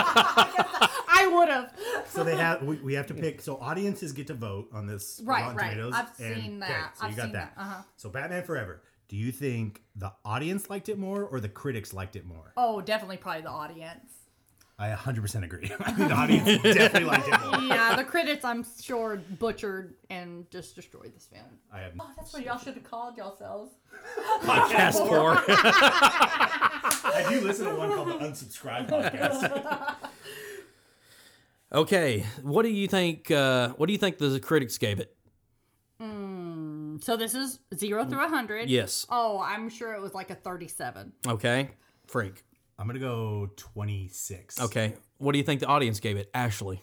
I 0.00 1.28
would 1.32 1.48
have. 1.48 1.72
so 2.08 2.22
they 2.24 2.36
have 2.36 2.62
we, 2.62 2.76
we 2.76 2.94
have 2.94 3.06
to 3.08 3.14
pick. 3.14 3.40
So 3.40 3.56
audiences 3.58 4.12
get 4.12 4.26
to 4.28 4.34
vote 4.34 4.68
on 4.72 4.86
this. 4.86 5.20
Right, 5.24 5.42
Rotten 5.42 5.56
right. 5.56 5.70
Tomatoes, 5.70 5.94
I've 5.94 6.06
and- 6.20 6.42
seen 6.42 6.62
okay, 6.62 6.72
that. 6.72 6.96
so 6.98 7.04
you 7.06 7.10
I've 7.10 7.16
got 7.16 7.22
seen 7.24 7.32
that. 7.32 7.54
that, 7.56 7.60
uh-huh. 7.62 7.82
So 7.96 8.08
Batman 8.10 8.42
Forever. 8.44 8.82
Do 9.08 9.16
you 9.16 9.32
think 9.32 9.82
the 9.96 10.12
audience 10.24 10.68
liked 10.68 10.90
it 10.90 10.98
more 10.98 11.24
or 11.24 11.40
the 11.40 11.48
critics 11.48 11.94
liked 11.94 12.14
it 12.14 12.26
more? 12.26 12.52
Oh, 12.58 12.82
definitely 12.82 13.16
probably 13.16 13.40
the 13.42 13.48
audience. 13.48 14.12
I 14.80 14.90
100% 14.90 15.42
agree. 15.42 15.72
I 15.80 15.90
think 15.92 16.08
the 16.08 16.14
audience 16.14 16.62
definitely 16.62 17.04
liked 17.04 17.26
it 17.26 17.40
more. 17.40 17.60
Yeah, 17.62 17.96
the 17.96 18.04
critics, 18.04 18.44
I'm 18.44 18.64
sure, 18.80 19.20
butchered 19.38 19.94
and 20.08 20.48
just 20.50 20.76
destroyed 20.76 21.12
this 21.14 21.26
film. 21.26 21.44
I 21.72 21.80
have 21.80 21.92
Oh, 21.98 22.08
that's 22.16 22.32
what 22.32 22.44
y'all 22.44 22.58
should 22.58 22.74
have 22.74 22.84
called 22.84 23.16
yourselves. 23.16 23.72
Podcast 24.42 24.98
four. 25.08 25.42
I 25.48 27.26
do 27.28 27.40
listen 27.40 27.66
to 27.66 27.74
one 27.74 27.92
called 27.92 28.08
the 28.08 28.24
Unsubscribe 28.24 28.88
podcast. 28.88 29.96
okay, 31.72 32.24
what 32.42 32.62
do 32.62 32.68
you 32.68 32.86
think? 32.86 33.30
Uh, 33.32 33.70
what 33.70 33.86
do 33.86 33.92
you 33.92 33.98
think 33.98 34.18
the 34.18 34.38
critics 34.38 34.78
gave 34.78 35.00
it? 35.00 35.14
So 37.00 37.16
this 37.16 37.34
is 37.34 37.60
zero 37.74 38.04
through 38.04 38.24
a 38.24 38.28
hundred. 38.28 38.68
Yes. 38.68 39.06
Oh, 39.08 39.40
I'm 39.40 39.68
sure 39.68 39.94
it 39.94 40.00
was 40.00 40.14
like 40.14 40.30
a 40.30 40.34
37. 40.34 41.12
Okay, 41.26 41.70
Frank. 42.06 42.44
I'm 42.78 42.86
gonna 42.86 42.98
go 43.00 43.50
26. 43.56 44.60
Okay, 44.60 44.94
what 45.18 45.32
do 45.32 45.38
you 45.38 45.44
think 45.44 45.60
the 45.60 45.66
audience 45.66 45.98
gave 46.00 46.16
it? 46.16 46.30
Ashley. 46.32 46.82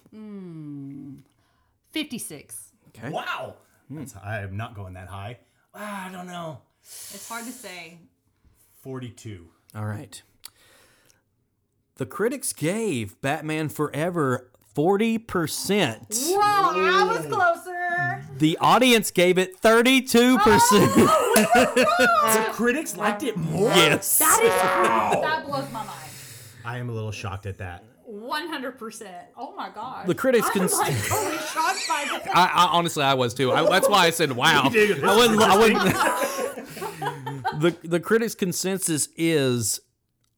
56. 1.92 2.72
Okay. 2.90 3.10
Wow. 3.10 3.56
That's, 3.90 4.16
I 4.16 4.42
am 4.42 4.58
not 4.58 4.76
going 4.76 4.94
that 4.96 5.08
high. 5.08 5.38
Ah, 5.74 6.08
I 6.08 6.12
don't 6.12 6.28
know. 6.28 6.60
It's 6.82 7.28
hard 7.30 7.46
to 7.46 7.52
say. 7.52 8.00
42. 8.82 9.48
All 9.76 9.86
right. 9.86 10.22
The 11.96 12.06
critics 12.06 12.52
gave 12.52 13.20
Batman 13.22 13.70
Forever 13.70 14.52
40%. 14.76 16.34
Whoa, 16.34 16.42
I 16.42 17.04
was 17.04 17.26
closer. 17.28 17.75
The 18.38 18.58
audience 18.60 19.12
gave 19.12 19.38
it 19.38 19.62
32%. 19.62 20.40
The 21.36 22.48
critics 22.52 22.96
liked 22.98 23.24
it 23.24 23.36
more. 23.38 23.70
yes. 23.70 24.18
That 24.20 24.40
is 24.42 25.22
that 25.22 25.46
blows 25.46 25.66
my 25.72 25.84
mind. 25.84 26.10
I 26.64 26.78
am 26.80 26.90
a 26.90 26.94
little 26.94 27.12
shocked 27.12 27.46
at 27.46 27.58
that. 27.60 27.84
100%. 28.10 29.08
Oh 29.38 29.54
my 29.56 29.70
god. 29.70 30.08
The 30.08 30.16
critics 30.16 30.48
I'm 30.48 30.54
can- 30.54 30.68
like 30.78 30.96
totally 31.08 31.38
shocked 31.38 31.88
by 31.88 32.06
this. 32.10 32.28
I, 32.34 32.46
I 32.54 32.68
honestly 32.72 33.04
I 33.04 33.14
was 33.16 33.34
too. 33.34 33.52
I, 33.52 33.68
that's 33.70 33.90
why 33.90 34.06
I 34.06 34.10
said 34.12 34.32
wow. 34.32 34.64
I 34.66 35.16
wouldn't 35.18 35.42
I 35.42 35.58
wouldn't 35.58 35.84
The 37.62 37.76
the 37.88 38.00
critics 38.00 38.36
consensus 38.36 39.10
is 39.18 39.82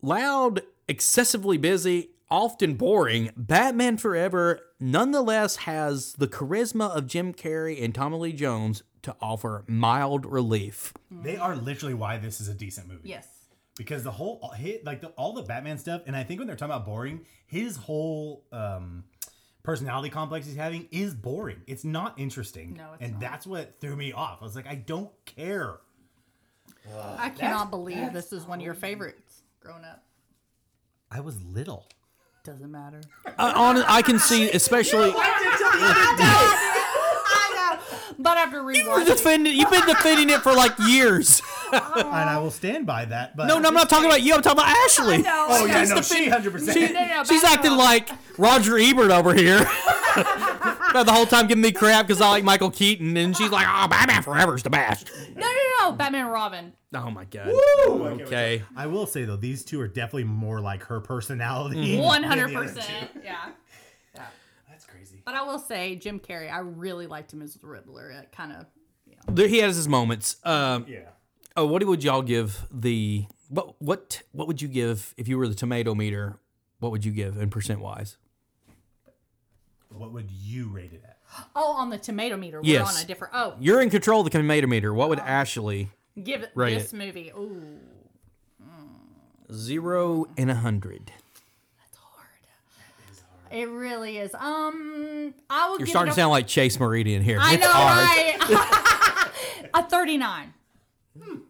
loud, 0.01 0.61
excessively 0.87 1.57
busy, 1.57 2.09
often 2.29 2.75
boring. 2.75 3.31
Batman 3.35 3.97
Forever 3.97 4.59
nonetheless 4.79 5.57
has 5.57 6.13
the 6.13 6.27
charisma 6.27 6.95
of 6.95 7.07
Jim 7.07 7.33
Carrey 7.33 7.83
and 7.83 7.93
Tommy 7.95 8.17
Lee 8.17 8.33
Jones 8.33 8.83
to 9.03 9.15
offer 9.21 9.63
mild 9.67 10.25
relief. 10.25 10.93
They 11.09 11.37
are 11.37 11.55
literally 11.55 11.93
why 11.93 12.17
this 12.17 12.41
is 12.41 12.47
a 12.47 12.53
decent 12.53 12.87
movie. 12.87 13.07
Yes. 13.09 13.27
because 13.77 14.03
the 14.03 14.11
whole 14.11 14.51
hit 14.57 14.83
like 14.85 15.01
the, 15.01 15.07
all 15.09 15.33
the 15.33 15.43
Batman 15.43 15.77
stuff, 15.77 16.01
and 16.07 16.15
I 16.15 16.23
think 16.23 16.39
when 16.39 16.47
they're 16.47 16.55
talking 16.57 16.73
about 16.73 16.85
boring, 16.85 17.21
his 17.45 17.77
whole 17.77 18.43
um, 18.51 19.03
personality 19.63 20.09
complex 20.09 20.45
he's 20.47 20.55
having 20.55 20.87
is 20.91 21.13
boring. 21.13 21.61
It's 21.67 21.83
not 21.85 22.19
interesting. 22.19 22.73
No, 22.73 22.93
it's 22.93 23.03
and 23.03 23.11
not. 23.13 23.21
that's 23.21 23.47
what 23.47 23.79
threw 23.79 23.95
me 23.95 24.11
off. 24.11 24.39
I 24.41 24.43
was 24.45 24.55
like, 24.55 24.67
I 24.67 24.75
don't 24.75 25.11
care. 25.25 25.77
I 27.17 27.29
cannot 27.29 27.69
believe 27.69 28.13
this 28.13 28.31
is 28.33 28.45
one 28.45 28.59
of 28.59 28.65
your 28.65 28.73
favorites 28.73 29.43
growing 29.59 29.83
up. 29.83 30.03
I 31.11 31.19
was 31.19 31.41
little. 31.43 31.87
Doesn't 32.47 32.71
matter. 32.71 33.01
I, 33.37 33.51
on, 33.51 33.77
I 33.89 34.01
can 34.01 34.19
see, 34.19 34.49
especially. 34.53 35.11
I 35.17 36.13
know. 36.17 37.79
But 38.17 38.37
after 38.37 38.71
You're 38.71 38.85
rewatching, 38.85 39.05
defending, 39.05 39.57
you've 39.57 39.69
been 39.69 39.85
defending 39.85 40.29
it 40.29 40.39
for 40.39 40.53
like 40.53 40.71
years. 40.79 41.41
and 41.73 41.81
I 41.83 42.39
will 42.39 42.49
stand 42.49 42.85
by 42.85 43.03
that. 43.03 43.35
But 43.35 43.47
No, 43.47 43.59
no, 43.59 43.67
I'm 43.67 43.73
not 43.73 43.89
talking 43.89 44.05
about 44.05 44.21
you. 44.21 44.33
I'm 44.33 44.41
talking 44.41 44.59
about 44.59 44.69
Ashley. 44.69 45.17
know. 45.17 45.45
Oh 45.49 45.65
yeah, 45.65 45.81
She's 45.81 45.89
no, 45.89 45.95
the 45.97 46.01
she 46.03 46.29
hundred 46.29 46.53
percent. 46.53 46.93
No, 46.93 47.05
no, 47.05 47.23
She's 47.25 47.43
acting 47.43 47.73
up. 47.73 47.79
like 47.79 48.09
Roger 48.37 48.77
Ebert 48.77 49.11
over 49.11 49.33
here. 49.33 49.59
The 51.03 51.11
whole 51.13 51.25
time 51.25 51.47
giving 51.47 51.61
me 51.61 51.71
crap 51.71 52.07
because 52.07 52.21
I 52.21 52.29
like 52.29 52.43
Michael 52.43 52.71
Keaton, 52.71 53.15
and 53.17 53.35
she's 53.35 53.49
like, 53.51 53.65
"Oh, 53.69 53.87
Batman 53.87 54.23
Forever's 54.23 54.63
the 54.63 54.69
best." 54.69 55.09
No, 55.35 55.41
no, 55.41 55.51
no. 55.81 55.91
Batman 55.93 56.21
and 56.25 56.31
Robin. 56.31 56.73
Oh 56.93 57.09
my 57.11 57.25
god. 57.25 57.49
Okay. 58.21 58.63
I 58.75 58.87
will 58.87 59.05
say 59.05 59.25
though, 59.25 59.35
these 59.35 59.63
two 59.63 59.79
are 59.81 59.87
definitely 59.87 60.23
more 60.25 60.61
like 60.61 60.83
her 60.83 60.99
personality. 60.99 61.97
One 61.97 62.23
hundred 62.23 62.53
percent. 62.53 63.09
Yeah. 63.23 63.35
That's 64.69 64.85
crazy. 64.85 65.21
But 65.25 65.33
I 65.35 65.41
will 65.43 65.59
say, 65.59 65.95
Jim 65.95 66.19
Carrey, 66.19 66.51
I 66.51 66.59
really 66.59 67.07
liked 67.07 67.33
him 67.33 67.41
as 67.41 67.55
the 67.55 67.65
Riddler. 67.67 68.11
It 68.11 68.31
kind 68.31 68.51
of, 68.51 68.65
yeah 69.07 69.15
There, 69.27 69.47
he 69.47 69.57
has 69.59 69.75
his 69.75 69.87
moments. 69.87 70.37
Um, 70.43 70.85
Yeah. 70.87 71.09
oh, 71.55 71.65
what 71.65 71.83
would 71.83 72.03
y'all 72.03 72.21
give 72.21 72.65
the 72.71 73.25
what 73.49 73.81
what 73.81 74.21
what 74.33 74.47
would 74.47 74.61
you 74.61 74.67
give 74.67 75.13
if 75.17 75.27
you 75.27 75.37
were 75.37 75.47
the 75.47 75.55
tomato 75.55 75.95
meter? 75.95 76.39
What 76.79 76.91
would 76.91 77.03
you 77.05 77.11
give 77.11 77.37
in 77.37 77.49
percent 77.49 77.79
wise? 77.79 78.17
What 79.89 80.11
would 80.13 80.29
you 80.31 80.69
rate 80.69 80.93
it 80.93 81.01
at? 81.05 81.17
oh, 81.55 81.73
on 81.73 81.89
the 81.89 81.97
tomato 81.97 82.37
meter, 82.37 82.61
we're 82.61 82.67
Yes. 82.69 82.95
on 82.97 83.03
a 83.03 83.07
different. 83.07 83.33
Oh, 83.35 83.55
You're 83.59 83.81
in 83.81 83.89
control 83.89 84.21
of 84.21 84.25
the 84.25 84.29
tomato 84.31 84.67
meter. 84.67 84.93
What 84.93 85.09
would 85.09 85.19
Ashley 85.19 85.89
give 86.21 86.41
it 86.43 86.51
Rate 86.55 86.75
this 86.77 86.93
it. 86.93 86.97
movie. 86.97 87.31
Ooh, 87.37 87.79
zero 89.51 90.25
and 90.37 90.51
a 90.51 90.55
hundred? 90.55 91.11
that's 91.79 91.97
hard. 91.97 92.27
It 93.51 93.69
really 93.69 94.17
is. 94.17 94.33
Um, 94.35 95.33
I 95.49 95.69
will. 95.69 95.77
You're 95.79 95.85
give 95.85 95.89
starting 95.89 96.11
it 96.11 96.15
to 96.15 96.19
a, 96.19 96.23
sound 96.23 96.31
like 96.31 96.47
Chase 96.47 96.79
Meridian 96.79 97.21
here. 97.23 97.37
I 97.41 97.53
it's 97.55 97.63
know, 97.63 97.71
hard. 97.71 97.97
right? 99.21 99.69
a 99.73 99.83
thirty-nine. 99.89 100.53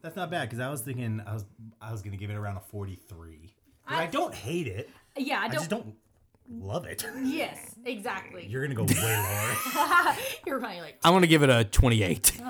That's 0.02 0.16
not 0.16 0.32
bad 0.32 0.48
because 0.50 0.60
I 0.60 0.70
was 0.70 0.82
thinking 0.82 1.22
I 1.26 1.34
was 1.34 1.46
I 1.82 1.92
was 1.92 2.02
gonna 2.02 2.18
give 2.18 2.30
it 2.30 2.36
around 2.36 2.58
a 2.58 2.62
forty-three. 2.62 3.52
I, 3.88 4.04
I 4.04 4.06
don't 4.08 4.34
hate 4.34 4.68
it. 4.68 4.90
Yeah, 5.18 5.40
I 5.42 5.46
I 5.46 5.48
don't. 5.48 5.54
just 5.56 5.70
don't 5.70 5.96
love 6.50 6.86
it. 6.86 7.06
Yes, 7.24 7.58
exactly. 7.86 8.46
You're 8.48 8.64
gonna 8.68 8.76
go 8.76 8.84
way 8.84 8.96
lower. 9.18 10.16
You're 10.46 10.60
probably 10.60 10.82
like, 10.82 10.98
I'm 11.04 11.14
gonna 11.14 11.28
give 11.28 11.44
it 11.44 11.50
a 11.50 11.64
28. 11.66 12.24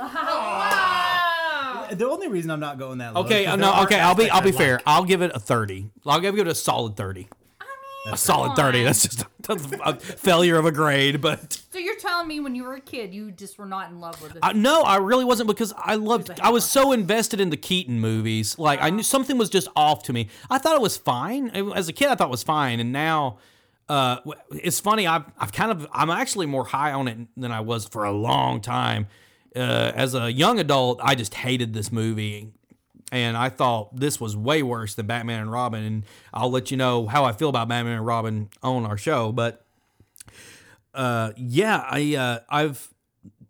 the 1.91 2.07
only 2.09 2.27
reason 2.27 2.51
I'm 2.51 2.59
not 2.59 2.77
going 2.77 2.99
that 2.99 3.13
low. 3.13 3.21
Okay, 3.21 3.41
is 3.41 3.45
'cause 3.47 3.53
uh, 3.53 3.57
no, 3.57 3.83
okay. 3.83 3.99
I'll 3.99 4.15
be 4.15 4.29
I'll 4.29 4.41
be 4.41 4.49
I 4.49 4.53
fair. 4.53 4.73
like. 4.75 4.83
I'll 4.85 5.03
give 5.05 5.21
it 5.21 5.31
a 5.33 5.39
30. 5.39 5.89
I'll 6.05 6.19
give 6.21 6.37
it 6.37 6.47
a 6.47 6.55
solid 6.55 6.95
30. 6.95 7.27
A 8.09 8.15
solid 8.15 8.55
30. 8.55 8.83
That's 8.85 9.03
just 9.03 9.21
a, 9.49 9.53
a 9.83 9.95
failure 9.99 10.55
of 10.57 10.65
a 10.65 10.71
grade, 10.71 11.19
but 11.19 11.61
So 11.73 11.79
you're 11.79 11.97
telling 11.97 12.25
me 12.25 12.39
when 12.39 12.55
you 12.55 12.63
were 12.63 12.75
a 12.75 12.79
kid, 12.79 13.13
you 13.13 13.31
just 13.31 13.57
were 13.57 13.65
not 13.65 13.89
in 13.89 13.99
love 13.99 14.21
with 14.21 14.31
this? 14.31 14.39
I, 14.41 14.53
no, 14.53 14.81
I 14.83 14.95
really 14.97 15.25
wasn't 15.25 15.47
because 15.47 15.73
I 15.77 15.95
loved. 15.95 16.39
I 16.39 16.49
was 16.49 16.63
so 16.63 16.93
invested 16.93 17.41
in 17.41 17.49
the 17.49 17.57
Keaton 17.57 17.99
movies. 17.99 18.57
Like 18.57 18.81
I 18.81 18.91
knew 18.91 19.03
something 19.03 19.37
was 19.37 19.49
just 19.49 19.67
off 19.75 20.03
to 20.03 20.13
me. 20.13 20.29
I 20.49 20.57
thought 20.57 20.75
it 20.77 20.81
was 20.81 20.95
fine 20.95 21.51
It- 21.53 21.65
as 21.75 21.89
a 21.89 21.93
kid. 21.93 22.07
I 22.07 22.15
thought 22.15 22.27
it 22.27 22.31
was 22.31 22.43
fine, 22.43 22.79
and 22.79 22.93
now. 22.93 23.39
Uh, 23.89 24.17
it's 24.51 24.79
funny. 24.79 25.07
I've, 25.07 25.23
I've 25.37 25.51
kind 25.53 25.71
of, 25.71 25.87
I'm 25.93 26.09
actually 26.09 26.45
more 26.45 26.65
high 26.65 26.91
on 26.91 27.07
it 27.07 27.17
than 27.37 27.51
I 27.51 27.61
was 27.61 27.87
for 27.87 28.03
a 28.03 28.11
long 28.11 28.59
time. 28.61 29.07
Uh, 29.55 29.91
as 29.95 30.13
a 30.13 30.31
young 30.31 30.59
adult, 30.59 30.99
I 31.01 31.15
just 31.15 31.33
hated 31.33 31.73
this 31.73 31.91
movie, 31.91 32.51
and 33.11 33.35
I 33.37 33.49
thought 33.49 33.95
this 33.95 34.19
was 34.19 34.35
way 34.35 34.61
worse 34.61 34.93
than 34.93 35.07
Batman 35.07 35.41
and 35.41 35.51
Robin. 35.51 35.83
And 35.83 36.05
I'll 36.33 36.51
let 36.51 36.69
you 36.69 36.77
know 36.77 37.07
how 37.07 37.23
I 37.25 37.31
feel 37.31 37.49
about 37.49 37.67
Batman 37.69 37.93
and 37.97 38.05
Robin 38.05 38.49
on 38.61 38.85
our 38.85 38.97
show. 38.97 39.31
But 39.31 39.65
uh, 40.93 41.31
yeah, 41.37 41.83
I, 41.89 42.15
uh, 42.15 42.39
I've, 42.49 42.89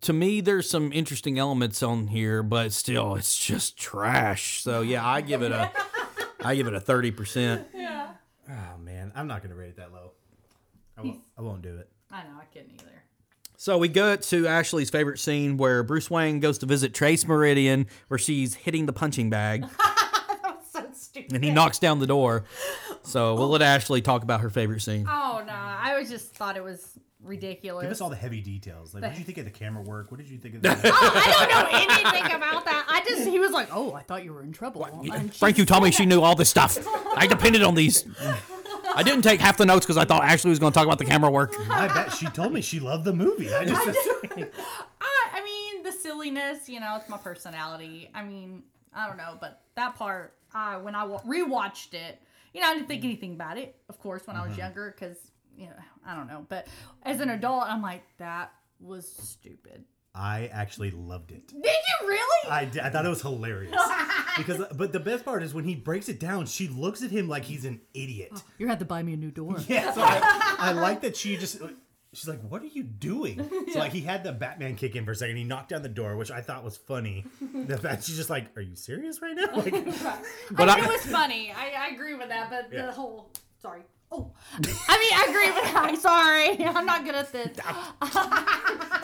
to 0.02 0.12
me, 0.12 0.40
there's 0.40 0.70
some 0.70 0.92
interesting 0.92 1.38
elements 1.38 1.82
on 1.82 2.06
here, 2.06 2.42
but 2.42 2.72
still, 2.72 3.16
it's 3.16 3.36
just 3.36 3.76
trash. 3.76 4.62
So 4.62 4.80
yeah, 4.82 5.04
I 5.06 5.20
give 5.20 5.42
it 5.42 5.50
a, 5.50 5.70
I 6.40 6.54
give 6.54 6.68
it 6.68 6.74
a 6.74 6.80
thirty 6.80 7.10
percent. 7.10 7.66
Yeah. 7.74 8.10
Oh 8.50 8.78
man, 8.78 9.12
I'm 9.14 9.26
not 9.26 9.42
gonna 9.42 9.54
rate 9.56 9.70
it 9.70 9.76
that 9.76 9.92
low. 9.92 10.12
I 10.98 11.02
won't. 11.02 11.20
I 11.38 11.42
won't 11.42 11.62
do 11.62 11.76
it. 11.76 11.88
I 12.10 12.22
know 12.24 12.30
I 12.40 12.44
couldn't 12.52 12.72
either. 12.74 12.84
So 13.56 13.76
we 13.78 13.88
go 13.88 14.14
to 14.16 14.46
Ashley's 14.46 14.90
favorite 14.90 15.18
scene 15.18 15.56
where 15.56 15.82
Bruce 15.82 16.10
Wayne 16.10 16.38
goes 16.40 16.58
to 16.58 16.66
visit 16.66 16.94
Chase 16.94 17.26
Meridian, 17.26 17.86
where 18.08 18.18
she's 18.18 18.54
hitting 18.54 18.86
the 18.86 18.92
punching 18.92 19.30
bag, 19.30 19.64
So 20.72 20.84
stupid. 20.92 21.32
and 21.34 21.42
he 21.44 21.50
knocks 21.50 21.78
down 21.78 21.98
the 21.98 22.06
door. 22.06 22.44
So 23.02 23.34
we'll 23.34 23.48
let 23.48 23.62
Ashley 23.62 24.00
talk 24.00 24.22
about 24.22 24.40
her 24.42 24.50
favorite 24.50 24.80
scene. 24.80 25.06
Oh 25.08 25.42
no, 25.46 25.52
I 25.52 25.96
was 25.98 26.08
just 26.08 26.34
thought 26.34 26.56
it 26.56 26.62
was 26.62 26.98
ridiculous. 27.22 27.82
Give 27.82 27.90
us 27.90 28.00
all 28.00 28.10
the 28.10 28.16
heavy 28.16 28.40
details. 28.40 28.94
Like, 28.94 29.02
what 29.02 29.10
did 29.12 29.18
you 29.18 29.24
think 29.24 29.38
of 29.38 29.44
the 29.44 29.50
camera 29.50 29.82
work? 29.82 30.10
What 30.12 30.18
did 30.18 30.28
you 30.28 30.38
think 30.38 30.54
of 30.56 30.62
the? 30.62 30.68
oh, 30.70 30.80
I 30.84 31.46
don't 31.48 31.72
know 31.72 31.78
anything 31.94 32.36
about 32.36 32.64
that. 32.64 32.86
I 32.88 33.02
just 33.08 33.26
he 33.28 33.40
was 33.40 33.50
like, 33.50 33.68
"Oh, 33.72 33.92
I 33.92 34.02
thought 34.02 34.22
you 34.24 34.32
were 34.32 34.42
in 34.42 34.52
trouble." 34.52 34.84
And 34.84 35.32
she- 35.32 35.38
Frank, 35.38 35.58
you 35.58 35.64
told 35.64 35.82
me 35.82 35.90
she 35.90 36.06
knew 36.06 36.20
all 36.20 36.36
this 36.36 36.50
stuff. 36.50 36.78
I 37.16 37.26
depended 37.26 37.62
on 37.64 37.74
these. 37.74 38.04
I 38.98 39.04
didn't 39.04 39.22
take 39.22 39.40
half 39.40 39.56
the 39.56 39.64
notes 39.64 39.86
because 39.86 39.96
I 39.96 40.04
thought 40.04 40.24
Ashley 40.24 40.50
was 40.50 40.58
going 40.58 40.72
to 40.72 40.74
talk 40.74 40.84
about 40.84 40.98
the 40.98 41.04
camera 41.04 41.30
work. 41.30 41.54
I 41.70 41.86
bet 41.86 42.12
she 42.12 42.26
told 42.26 42.52
me 42.52 42.60
she 42.60 42.80
loved 42.80 43.04
the 43.04 43.12
movie. 43.12 43.54
I 43.54 43.64
just. 43.64 43.86
I, 43.86 45.28
I 45.34 45.44
mean, 45.44 45.84
the 45.84 45.92
silliness, 45.92 46.68
you 46.68 46.80
know, 46.80 46.96
it's 46.96 47.08
my 47.08 47.16
personality. 47.16 48.10
I 48.12 48.24
mean, 48.24 48.64
I 48.92 49.06
don't 49.06 49.16
know, 49.16 49.38
but 49.40 49.62
that 49.76 49.94
part, 49.94 50.34
I 50.52 50.78
when 50.78 50.96
I 50.96 51.04
wa- 51.04 51.22
rewatched 51.22 51.94
it, 51.94 52.20
you 52.52 52.60
know, 52.60 52.66
I 52.66 52.74
didn't 52.74 52.88
think 52.88 53.02
mm-hmm. 53.02 53.10
anything 53.10 53.32
about 53.34 53.56
it, 53.56 53.76
of 53.88 54.00
course, 54.00 54.26
when 54.26 54.34
I 54.34 54.40
was 54.40 54.50
mm-hmm. 54.50 54.62
younger, 54.62 54.92
because 54.98 55.16
you 55.56 55.66
know, 55.66 55.76
I 56.04 56.16
don't 56.16 56.26
know. 56.26 56.44
But 56.48 56.66
as 57.04 57.20
an 57.20 57.30
adult, 57.30 57.66
I'm 57.68 57.82
like, 57.82 58.02
that 58.18 58.52
was 58.80 59.08
stupid. 59.08 59.84
I 60.14 60.46
actually 60.52 60.90
loved 60.90 61.30
it. 61.30 61.48
Did 61.48 61.64
you 61.64 62.08
really? 62.08 62.50
I, 62.50 62.64
did- 62.64 62.82
I 62.82 62.90
thought 62.90 63.06
it 63.06 63.08
was 63.10 63.22
hilarious 63.22 63.74
because, 64.36 64.64
but 64.74 64.92
the 64.92 65.00
best 65.00 65.24
part 65.24 65.42
is 65.42 65.54
when 65.54 65.64
he 65.64 65.74
breaks 65.76 66.08
it 66.08 66.18
down, 66.18 66.46
she 66.46 66.66
looks 66.68 67.02
at 67.02 67.10
him 67.10 67.28
like 67.28 67.44
he's 67.44 67.64
an 67.64 67.80
idiot. 67.94 68.30
Oh, 68.34 68.42
You're 68.58 68.68
gonna 68.68 68.84
buy 68.84 69.02
me 69.02 69.12
a 69.12 69.16
new 69.16 69.30
door. 69.30 69.56
Yeah, 69.68 69.92
so 69.92 70.00
I, 70.02 70.56
I 70.58 70.72
like 70.72 71.02
that 71.02 71.16
she 71.16 71.36
just. 71.36 71.58
She's 72.14 72.26
like, 72.26 72.40
"What 72.40 72.62
are 72.62 72.66
you 72.66 72.82
doing?" 72.84 73.50
So 73.70 73.78
like, 73.80 73.92
he 73.92 74.00
had 74.00 74.24
the 74.24 74.32
Batman 74.32 74.76
kick 74.76 74.96
in 74.96 75.04
for 75.04 75.10
a 75.10 75.14
second. 75.14 75.36
He 75.36 75.44
knocked 75.44 75.68
down 75.68 75.82
the 75.82 75.90
door, 75.90 76.16
which 76.16 76.30
I 76.30 76.40
thought 76.40 76.64
was 76.64 76.74
funny. 76.74 77.26
The 77.66 77.76
fact 77.76 78.04
she's 78.04 78.16
just 78.16 78.30
like, 78.30 78.46
"Are 78.56 78.62
you 78.62 78.74
serious 78.76 79.20
right 79.20 79.36
now?" 79.36 79.54
Like, 79.54 79.72
But 80.50 80.70
I 80.70 80.78
I- 80.80 80.84
it 80.84 80.88
was 80.88 81.02
funny. 81.04 81.52
I, 81.54 81.74
I 81.90 81.94
agree 81.94 82.14
with 82.14 82.30
that, 82.30 82.48
but 82.48 82.70
Yeah. 82.72 82.86
the 82.86 82.92
whole 82.92 83.30
sorry. 83.60 83.82
Oh, 84.10 84.32
I 84.54 84.58
mean, 84.58 84.72
I 84.88 85.26
agree 85.28 85.50
with 85.52 85.62
that. 85.64 85.84
I'm 85.86 85.96
sorry. 85.96 86.64
I'm 86.64 86.86
not 86.86 87.04
good 87.04 87.14
at 87.14 87.30
this. 87.30 87.58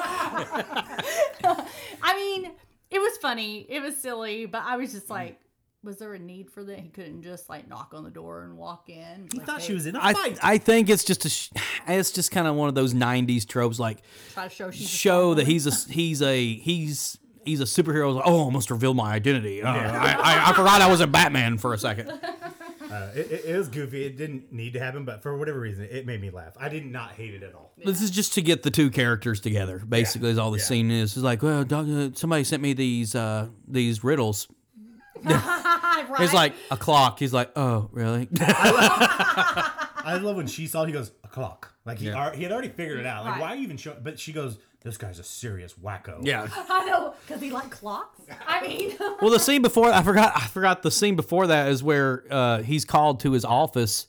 I 2.03 2.15
mean, 2.15 2.51
it 2.91 2.99
was 2.99 3.17
funny. 3.19 3.67
It 3.69 3.81
was 3.83 3.97
silly, 3.97 4.47
but 4.47 4.63
I 4.65 4.77
was 4.77 4.93
just 4.93 5.11
like, 5.11 5.41
was 5.83 5.99
there 5.99 6.15
a 6.15 6.19
need 6.19 6.51
for 6.51 6.65
that? 6.65 6.79
He 6.79 6.89
couldn't 6.89 7.23
just 7.23 7.49
like 7.51 7.69
knock 7.69 7.93
on 7.95 8.05
the 8.05 8.11
door 8.11 8.43
and 8.45 8.57
walk 8.57 8.89
in. 8.89 9.29
he 9.33 9.39
Like, 9.39 9.47
thought 9.47 9.61
hey, 9.61 9.67
she 9.67 9.75
was 9.75 9.87
in 9.87 9.97
a 9.97 10.01
I 10.03 10.13
fight. 10.15 10.39
I 10.43 10.59
think 10.59 10.89
it's 10.89 11.05
just 11.05 11.25
a 11.25 11.29
sh- 11.29 11.51
it's 11.87 12.11
just 12.11 12.31
kind 12.31 12.47
of 12.47 12.55
one 12.55 12.69
of 12.69 12.75
those 12.75 12.95
'90s 12.95 13.47
tropes, 13.47 13.79
like 13.79 13.99
try 14.33 14.45
to 14.49 14.51
show 14.55 14.71
she's 14.71 14.89
show 14.89 15.35
that 15.35 15.47
he's 15.47 15.67
a 15.67 15.93
he's 15.93 16.23
a 16.23 16.55
he's 16.55 17.19
he's 17.45 17.61
a 17.61 17.65
superhero. 17.65 18.15
Like, 18.15 18.25
oh, 18.27 18.49
I 18.49 18.51
must 18.53 18.71
reveal 18.71 18.95
my 18.95 19.13
identity. 19.13 19.63
Uh, 19.63 19.71
I, 19.73 20.13
I 20.13 20.51
I 20.51 20.53
forgot 20.55 20.81
I 20.81 20.91
was 20.91 21.01
a 21.01 21.07
Batman 21.07 21.59
for 21.59 21.75
a 21.75 21.79
second. 21.79 22.11
Uh, 22.95 23.11
it, 23.15 23.33
it, 23.33 23.45
it 23.47 23.57
was 23.59 23.69
goofy. 23.69 24.05
It 24.05 24.17
didn't 24.17 24.53
need 24.53 24.75
to 24.75 24.79
happen, 24.79 25.05
but 25.05 25.23
for 25.23 25.37
whatever 25.37 25.59
reason, 25.59 25.89
it 25.91 26.07
made 26.07 26.21
me 26.21 26.31
laugh. 26.31 26.55
I 26.59 26.69
did 26.69 26.87
not 26.87 27.13
hate 27.13 27.35
it 27.35 27.43
at 27.43 27.55
all. 27.55 27.73
This 27.85 28.01
is 28.01 28.11
just 28.11 28.35
to 28.35 28.43
get 28.43 28.63
the 28.63 28.71
two 28.71 28.91
characters 28.91 29.41
together. 29.41 29.79
Basically, 29.79 30.31
is 30.31 30.39
all 30.39 30.51
the 30.53 30.59
yeah. 30.59 30.65
scene 30.65 30.91
is. 30.91 31.17
It's 31.17 31.25
like, 31.25 31.43
well, 31.43 31.65
dog, 31.65 31.91
uh, 31.91 32.11
somebody 32.15 32.45
sent 32.45 32.63
me 32.63 32.73
these 32.73 33.15
uh, 33.15 33.49
these 33.67 34.05
riddles. 34.05 34.47
right? 35.25 36.21
It's 36.21 36.33
like 36.35 36.55
a 36.71 36.77
clock. 36.77 37.19
He's 37.19 37.33
like, 37.33 37.51
oh, 37.57 37.89
really? 37.93 38.29
I 38.41 40.19
love 40.23 40.37
when 40.37 40.47
she 40.47 40.67
saw 40.67 40.83
it, 40.83 40.87
he 40.87 40.93
goes, 40.93 41.13
a 41.23 41.29
clock. 41.29 41.73
Like 41.85 41.99
he, 41.99 42.07
Yeah. 42.07 42.15
ar- 42.15 42.33
he 42.33 42.43
had 42.43 42.53
already 42.53 42.69
figured 42.69 43.01
it 43.01 43.07
out. 43.07 43.25
Like, 43.25 43.33
Right. 43.35 43.41
why 43.41 43.55
you 43.55 43.63
even 43.63 43.77
show 43.77 43.97
But 44.01 44.19
she 44.19 44.33
goes, 44.33 44.59
this 44.85 44.97
guy's 44.97 45.19
a 45.19 45.25
serious 45.25 45.75
wacko. 45.83 46.19
yeah. 46.23 46.47
I 46.69 46.85
know 46.87 47.15
because 47.27 47.43
he 47.43 47.51
liked 47.51 47.71
clocks. 47.71 48.21
I 48.47 48.61
mean, 48.67 48.97
Well, 49.21 49.31
the 49.31 49.41
scene 49.41 49.63
before 49.63 49.89
I 49.93 50.03
forgot. 50.03 50.33
I 50.37 50.47
forgot 50.47 50.83
the 50.83 50.91
scene 50.91 51.17
before 51.17 51.47
that 51.49 51.69
is 51.69 51.83
where 51.83 52.25
uh, 52.31 52.63
he's 52.63 52.85
called 52.85 53.21
to 53.21 53.33
his 53.33 53.45
office, 53.45 54.07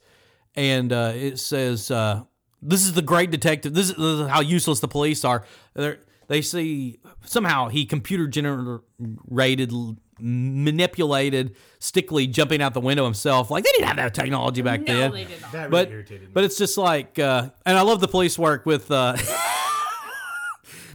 and 0.56 0.92
uh, 0.94 1.14
it 1.16 1.40
says, 1.40 1.90
uh, 1.90 2.24
"This 2.62 2.82
is 2.84 2.94
the 2.94 3.02
great 3.02 3.32
detective. 3.32 3.74
This 3.74 3.90
is, 3.90 3.96
this 3.96 4.20
is 4.20 4.28
how 4.28 4.42
useless 4.42 4.80
the 4.82 4.88
police 4.88 5.24
are." 5.26 5.44
They're, 5.74 6.00
they 6.28 6.42
see 6.42 7.00
somehow 7.26 7.70
he 7.70 7.86
computer 7.86 8.28
generated 8.28 9.72
manipulated, 10.20 11.56
Stickley 11.80 12.30
jumping 12.32 12.62
out 12.62 12.74
the 12.74 12.80
window 12.82 13.04
himself. 13.06 13.52
Like 13.52 13.64
they 13.64 13.72
didn't 13.72 13.88
have 13.88 13.98
that 13.98 14.14
technology 14.14 14.62
back 14.62 14.82
No, 14.82 14.94
then. 14.94 15.12
they 15.12 15.26
did 15.26 15.42
not. 15.42 15.52
That 15.52 15.70
really 15.70 15.86
But 15.86 15.92
irritated 15.92 16.22
me. 16.24 16.28
but 16.34 16.44
it's 16.46 16.58
just 16.58 16.78
like, 16.78 17.20
uh, 17.20 17.50
and 17.66 17.78
I 17.78 17.82
love 17.82 18.00
the 18.02 18.08
police 18.08 18.38
work 18.40 18.66
with. 18.66 18.90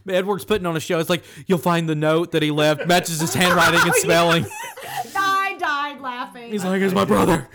Edward's 0.08 0.44
putting 0.44 0.66
on 0.66 0.76
a 0.76 0.80
show. 0.80 0.98
It's 0.98 1.10
like 1.10 1.24
you'll 1.46 1.58
find 1.58 1.88
the 1.88 1.94
note 1.94 2.32
that 2.32 2.42
he 2.42 2.50
left 2.50 2.86
matches 2.86 3.20
his 3.20 3.34
handwriting 3.34 3.80
and 3.80 3.94
spelling. 3.96 4.46
I 5.16 5.56
died 5.58 6.00
laughing. 6.00 6.50
He's 6.50 6.64
like, 6.64 6.80
"It's 6.82 6.94
my 6.94 7.04
brother. 7.04 7.48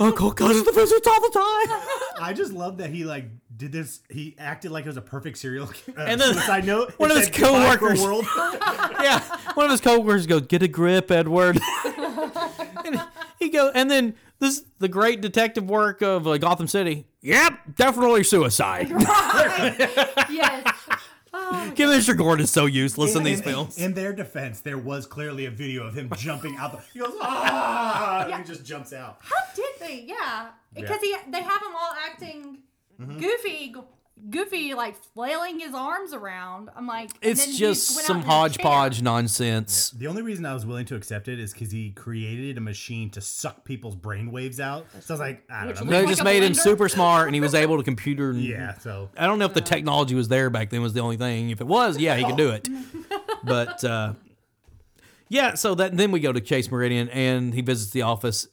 Uncle 0.00 0.32
comes 0.32 0.62
to 0.62 0.72
visit 0.72 1.06
all 1.06 1.20
the 1.20 1.30
time." 1.32 1.80
I 2.20 2.32
just 2.34 2.52
love 2.52 2.78
that 2.78 2.90
he 2.90 3.04
like 3.04 3.26
did 3.56 3.72
this. 3.72 4.00
He 4.08 4.34
acted 4.38 4.70
like 4.70 4.84
it 4.84 4.88
was 4.88 4.96
a 4.96 5.02
perfect 5.02 5.38
serial 5.38 5.66
uh, 5.66 5.92
And 5.98 6.20
then 6.20 6.32
suicide 6.34 6.64
note. 6.66 6.92
one 6.98 7.10
of 7.10 7.16
his 7.16 7.26
said, 7.26 7.34
"Goodbye 7.34 7.76
for 7.76 7.88
a 7.92 7.96
coworkers- 7.96 8.02
world." 8.02 8.24
yeah, 9.00 9.20
one 9.54 9.66
of 9.66 9.72
his 9.72 9.80
coworkers 9.80 10.26
goes, 10.26 10.42
"Get 10.42 10.62
a 10.62 10.68
grip, 10.68 11.10
Edward." 11.10 11.60
and 12.84 13.00
he 13.38 13.50
go, 13.50 13.70
and 13.74 13.90
then 13.90 14.14
this 14.38 14.64
the 14.78 14.88
great 14.88 15.20
detective 15.20 15.68
work 15.68 16.02
of 16.02 16.26
uh, 16.26 16.38
Gotham 16.38 16.66
City. 16.68 17.06
Yep, 17.20 17.76
definitely 17.76 18.22
suicide. 18.24 18.88
yes. 20.30 20.66
Commissioner 21.74 22.16
Gordon 22.16 22.44
is 22.44 22.50
so 22.50 22.66
useless 22.66 23.14
in, 23.14 23.22
these 23.22 23.38
in, 23.38 23.44
films. 23.44 23.78
In 23.78 23.94
their 23.94 24.12
defense, 24.12 24.60
there 24.60 24.78
was 24.78 25.06
clearly 25.06 25.46
a 25.46 25.50
video 25.50 25.86
of 25.86 25.94
him 25.94 26.10
jumping 26.16 26.56
out. 26.56 26.72
The, 26.72 26.78
he 26.92 26.98
goes 27.00 27.14
ah, 27.20 28.26
and 28.26 28.44
he 28.44 28.48
just 28.48 28.64
jumps 28.64 28.92
out. 28.92 29.18
How 29.20 29.40
did 29.54 29.72
they? 29.80 30.04
Yeah, 30.06 30.50
because 30.74 31.00
he 31.00 31.16
they 31.28 31.42
have 31.42 31.60
them 31.60 31.74
all 31.76 31.92
acting 32.08 32.58
Mm-hmm. 33.00 33.18
goofy, 33.18 33.74
goofy, 34.30 34.74
like 34.74 34.96
flailing 35.14 35.58
his 35.60 35.74
arms 35.74 36.12
around. 36.12 36.70
I'm 36.76 36.86
like, 36.86 37.10
and 37.22 37.22
then 37.22 37.30
it's 37.32 37.44
he 37.46 37.58
just 37.58 37.88
some 37.88 38.16
in 38.18 38.22
his 38.22 38.26
chair. 38.26 38.36
hodgepodge 38.38 39.02
nonsense. 39.02 39.90
The 39.90 40.06
only 40.06 40.22
reason 40.22 40.46
I 40.46 40.54
was 40.54 40.64
willing 40.64 40.86
to 40.86 40.94
accept 40.96 41.28
it 41.28 41.38
is 41.38 41.52
because 41.52 41.70
he 41.70 41.90
created 41.90 42.56
a 42.56 42.60
machine 42.60 43.10
to 43.10 43.20
suck 43.20 43.64
people's 43.64 43.96
brain 43.96 44.30
waves 44.32 44.60
out. 44.60 44.86
So 45.00 45.12
I 45.14 45.14
was 45.14 45.20
like, 45.20 45.42
I 45.50 45.66
don't 45.66 45.84
know. 45.84 45.90
They 45.90 46.00
Like 46.00 46.08
just 46.08 46.20
a 46.20 46.24
made 46.24 46.42
him 46.42 46.54
super 46.54 46.88
smart, 46.88 47.26
and 47.28 47.34
he 47.34 47.40
was 47.40 47.54
able 47.54 47.76
to 47.76 47.82
computer. 47.82 48.30
and- 48.30 48.40
Yeah, 48.40 48.78
so 48.78 49.10
I 49.16 49.26
don't 49.26 49.38
know 49.38 49.46
if 49.46 49.54
the 49.54 49.60
technology 49.60 50.14
was 50.14 50.28
there 50.28 50.48
back 50.50 50.70
then. 50.70 50.80
Was 50.82 50.92
the 50.92 51.00
only 51.00 51.16
thing. 51.16 51.50
If 51.50 51.60
it 51.60 51.66
was, 51.66 51.98
yeah, 51.98 52.16
he 52.16 52.24
could 52.24 52.36
do 52.36 52.50
it. 52.50 52.68
But 53.46 53.84
uh, 53.84 54.14
yeah, 55.28 55.54
so 55.54 55.74
that 55.74 55.94
then 55.96 56.12
we 56.12 56.20
go 56.20 56.32
to 56.32 56.40
Chase 56.40 56.70
Meridian, 56.70 57.10
and 57.10 57.52
he 57.52 57.60
visits 57.60 57.90
the 57.92 58.00
office. 58.02 58.48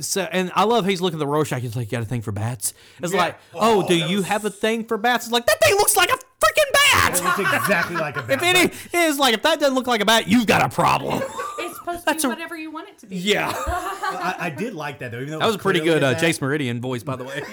So, 0.00 0.22
and 0.30 0.50
I 0.54 0.64
love 0.64 0.86
he's 0.86 1.00
looking 1.00 1.16
at 1.18 1.20
the 1.20 1.26
Rorschach. 1.26 1.60
He's 1.60 1.76
like, 1.76 1.92
"You 1.92 1.98
got 1.98 2.02
a 2.02 2.08
thing 2.08 2.22
for 2.22 2.32
bats?" 2.32 2.74
It's 3.02 3.12
like, 3.12 3.36
"Oh, 3.54 3.82
Oh, 3.84 3.88
do 3.88 3.94
you 3.96 4.18
was- 4.18 4.26
have 4.26 4.44
a 4.44 4.50
thing 4.50 4.84
for 4.84 4.96
bats?" 4.98 5.26
It's 5.26 5.32
like 5.32 5.46
that 5.46 5.60
thing 5.62 5.74
looks 5.76 5.96
like 5.96 6.10
a 6.10 6.14
freaking 6.16 6.72
bat. 6.72 7.18
it 7.18 7.24
looks 7.24 7.38
exactly 7.62 7.96
like 7.96 8.16
a 8.16 8.22
bat. 8.24 8.30
If 8.30 8.42
any 8.42 8.72
is 9.06 9.18
like, 9.18 9.34
if 9.34 9.42
that 9.42 9.60
doesn't 9.60 9.74
look 9.74 9.86
like 9.86 10.00
a 10.00 10.04
bat, 10.04 10.28
you've 10.28 10.46
got 10.46 10.62
a 10.62 10.68
problem. 10.74 11.22
It's 11.58 11.76
supposed 11.78 12.00
to 12.00 12.04
That's 12.06 12.22
be 12.24 12.26
a- 12.26 12.30
whatever 12.30 12.56
you 12.56 12.70
want 12.70 12.88
it 12.88 12.98
to 12.98 13.06
be. 13.06 13.16
yeah, 13.16 13.52
I, 13.56 14.36
I 14.40 14.50
did 14.50 14.74
like 14.74 14.98
that 15.00 15.10
though. 15.12 15.18
Even 15.18 15.32
though 15.32 15.38
that 15.40 15.46
was 15.46 15.56
a 15.56 15.58
pretty 15.58 15.80
good 15.80 16.02
uh, 16.02 16.12
bat. 16.12 16.20
Chase 16.20 16.40
Meridian 16.40 16.80
voice, 16.80 17.02
by 17.02 17.16
the 17.16 17.24
way. 17.24 17.42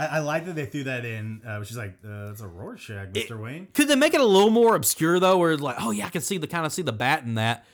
I, 0.00 0.08
I 0.12 0.18
like 0.20 0.46
that 0.46 0.54
they 0.54 0.66
threw 0.66 0.84
that 0.84 1.04
in. 1.04 1.42
Uh, 1.46 1.62
she's 1.64 1.76
like, 1.76 1.94
uh, 2.04 2.26
"That's 2.28 2.40
a 2.40 2.46
Rorschach, 2.46 3.08
Mister 3.14 3.36
Wayne." 3.36 3.68
Could 3.74 3.88
they 3.88 3.96
make 3.96 4.14
it 4.14 4.20
a 4.20 4.24
little 4.26 4.50
more 4.50 4.74
obscure 4.74 5.18
though, 5.20 5.36
where 5.38 5.52
it's 5.52 5.62
like, 5.62 5.76
oh 5.80 5.90
yeah, 5.90 6.06
I 6.06 6.10
can 6.10 6.22
see 6.22 6.38
the 6.38 6.46
kind 6.46 6.64
of 6.66 6.72
see 6.72 6.82
the 6.82 6.92
bat 6.92 7.22
in 7.24 7.34
that, 7.34 7.64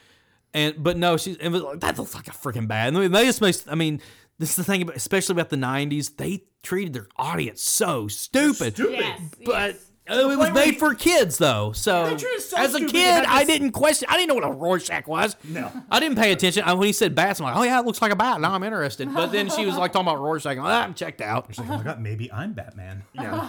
and 0.55 0.83
but 0.83 0.97
no, 0.97 1.17
she's 1.17 1.37
it 1.37 1.49
was 1.51 1.61
like, 1.63 1.81
that 1.81 1.99
looks 1.99 2.15
like 2.15 2.29
a 2.29 2.31
freaking 2.31 2.67
bat. 2.69 2.95
And 2.95 3.15
they 3.15 3.25
just 3.27 3.41
makes, 3.41 3.67
I 3.69 3.75
mean, 3.75 4.01
this 4.39 4.51
is 4.51 4.57
the 4.57 4.65
thing 4.65 4.83
about, 4.83 4.97
especially 4.97 5.35
about 5.35 5.51
the 5.51 5.57
'90s, 5.57 6.17
they 6.17 6.45
treated 6.63 6.95
their 6.95 7.09
audience 7.17 7.61
so 7.61 8.09
stupid. 8.09 8.75
Stupid. 8.75 8.99
Yes. 9.01 9.21
But 9.45 9.75
yes. 9.75 9.91
uh, 10.09 10.31
it 10.31 10.39
was 10.39 10.53
made 10.53 10.79
for 10.79 10.95
kids 10.95 11.39
though, 11.39 11.73
so 11.73 12.17
so 12.17 12.57
as 12.57 12.75
a 12.75 12.81
kid, 12.81 12.93
they 12.93 13.25
I 13.27 13.45
this- 13.45 13.49
didn't 13.59 13.73
question. 13.73 14.09
I 14.11 14.17
didn't 14.17 14.29
know 14.29 14.35
what 14.37 14.45
a 14.45 14.53
Rorschach 14.53 15.07
was. 15.07 15.37
No. 15.45 15.71
I 15.91 16.01
didn't 16.01 16.17
pay 16.17 16.33
attention. 16.33 16.63
I, 16.65 16.73
when 16.75 16.87
he 16.87 16.93
said 16.93 17.15
bats, 17.15 17.41
I'm 17.41 17.45
like, 17.47 17.57
oh 17.57 17.63
yeah, 17.63 17.81
it 17.81 17.85
looks 17.87 18.01
like 18.01 18.13
a 18.13 18.17
bat. 18.17 18.41
Now 18.41 18.53
I'm 18.53 18.63
interested. 18.63 19.13
But 19.13 19.33
then 19.33 19.51
she 19.51 19.67
was 19.67 19.77
like 19.77 19.93
talking 19.93 20.09
about 20.09 20.21
Rorschach. 20.21 20.57
I'm, 20.57 20.59
like, 20.65 20.73
ah, 20.73 20.85
I'm 20.85 20.95
checked 20.95 21.21
out. 21.21 21.47
She's 21.49 21.59
like, 21.59 21.71
"Oh 21.71 21.77
my 21.79 21.83
god, 21.83 22.01
maybe 22.01 22.33
I'm 22.33 22.53
Batman." 22.53 23.03
Yeah. 23.13 23.49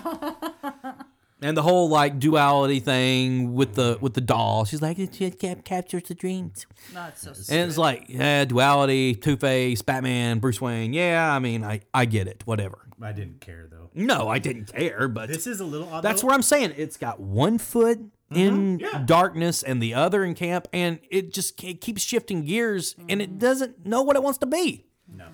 and 1.41 1.55
the 1.55 1.61
whole 1.61 1.89
like 1.89 2.19
duality 2.19 2.79
thing 2.79 3.53
with 3.53 3.75
the 3.75 3.97
with 4.01 4.13
the 4.13 4.21
doll. 4.21 4.65
She's 4.65 4.81
like, 4.81 4.99
it 4.99 5.11
just 5.11 5.39
cap- 5.39 5.63
captures 5.63 6.03
the 6.03 6.15
dreams, 6.15 6.65
No, 6.93 7.05
it's 7.07 7.21
so 7.21 7.53
and 7.53 7.67
it's 7.69 7.77
like, 7.77 8.05
yeah, 8.07 8.45
duality, 8.45 9.15
Two 9.15 9.38
Face, 9.38 9.81
Batman, 9.81 10.39
Bruce 10.39 10.61
Wayne. 10.61 10.93
Yeah, 10.93 11.33
I 11.33 11.39
mean, 11.39 11.63
I 11.63 11.81
I 11.93 12.05
get 12.05 12.27
it, 12.27 12.43
whatever. 12.45 12.88
I 13.01 13.11
didn't 13.11 13.41
care 13.41 13.67
though. 13.69 13.89
No, 13.93 14.27
I 14.27 14.39
didn't 14.39 14.73
care, 14.73 15.07
but 15.07 15.29
This 15.29 15.47
is 15.47 15.59
a 15.59 15.65
little 15.65 15.89
odd. 15.89 16.01
that's 16.01 16.23
where 16.23 16.33
I'm 16.33 16.41
saying 16.41 16.73
it's 16.77 16.97
got 16.97 17.19
one 17.19 17.57
foot 17.57 17.99
mm-hmm. 17.99 18.36
in 18.36 18.79
Yeah. 18.79 19.03
darkness 19.05 19.63
and 19.63 19.81
the 19.81 19.93
other 19.93 20.23
in 20.23 20.33
camp, 20.33 20.67
and 20.73 20.99
it 21.09 21.33
just 21.33 21.61
it 21.63 21.81
keeps 21.81 22.01
shifting 22.01 22.45
gears, 22.45 22.95
and 23.09 23.21
it 23.21 23.29
mm-hmm. 23.29 23.39
doesn't 23.39 23.86
know 23.86 24.01
what 24.01 24.15
it 24.15 24.23
wants 24.23 24.39
to 24.39 24.45
be. 24.45 24.86
No, 25.13 25.27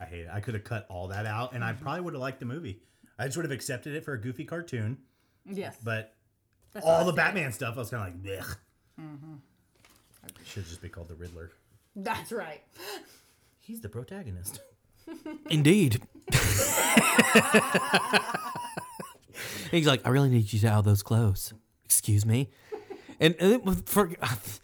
I 0.00 0.04
hate 0.04 0.22
it. 0.22 0.28
I 0.32 0.40
could 0.40 0.54
have 0.54 0.64
cut 0.64 0.86
all 0.88 1.08
that 1.08 1.26
out, 1.26 1.52
and 1.52 1.64
I 1.64 1.72
mm-hmm. 1.72 1.82
probably 1.82 2.00
would 2.02 2.14
have 2.14 2.20
liked 2.20 2.40
the 2.40 2.46
movie. 2.46 2.80
I 3.18 3.26
just 3.26 3.36
would 3.36 3.44
have 3.44 3.52
accepted 3.52 3.94
it 3.94 4.04
for 4.04 4.14
a 4.14 4.20
goofy 4.20 4.44
cartoon, 4.44 4.98
yes. 5.46 5.76
but 5.82 6.14
That's 6.72 6.86
all 6.86 7.04
the 7.04 7.10
said. 7.12 7.16
Batman 7.16 7.52
stuff, 7.52 7.76
I 7.76 7.78
was 7.78 7.90
kind 7.90 8.08
of 8.08 8.14
like, 8.14 8.22
Blech. 8.22 8.56
Mm-hmm. 9.00 9.34
Should 10.44 10.66
just 10.66 10.82
be 10.82 10.88
called 10.88 11.08
the 11.08 11.14
Riddler. 11.14 11.50
That's 11.96 12.32
right. 12.32 12.62
He's 13.60 13.80
the 13.80 13.88
protagonist. 13.88 14.60
Indeed. 15.50 16.02
He's 19.70 19.86
like, 19.86 20.04
I 20.04 20.10
really 20.10 20.28
need 20.28 20.52
you 20.52 20.58
to 20.60 20.68
out 20.68 20.84
those 20.84 21.02
clothes. 21.02 21.54
Excuse 21.84 22.26
me. 22.26 22.50
And, 23.18 23.34
and 23.38 23.52
it 23.52 23.64
was 23.64 23.82
for 23.86 24.10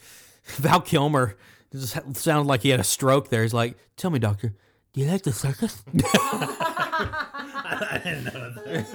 Val 0.45 0.81
Kilmer 0.81 1.37
it 1.73 1.79
just 1.79 2.17
sounded 2.17 2.49
like 2.49 2.63
he 2.63 2.71
had 2.71 2.81
a 2.81 2.85
stroke 2.85 3.29
there. 3.29 3.43
He's 3.43 3.53
like, 3.55 3.77
Tell 3.97 4.11
me, 4.11 4.19
doctor, 4.19 4.55
do 4.93 5.01
you 5.01 5.07
like 5.07 5.23
the 5.23 5.33
circus? 5.33 5.83
I 6.15 8.01
didn't 8.03 8.25
know 8.25 8.51
that. 8.51 8.87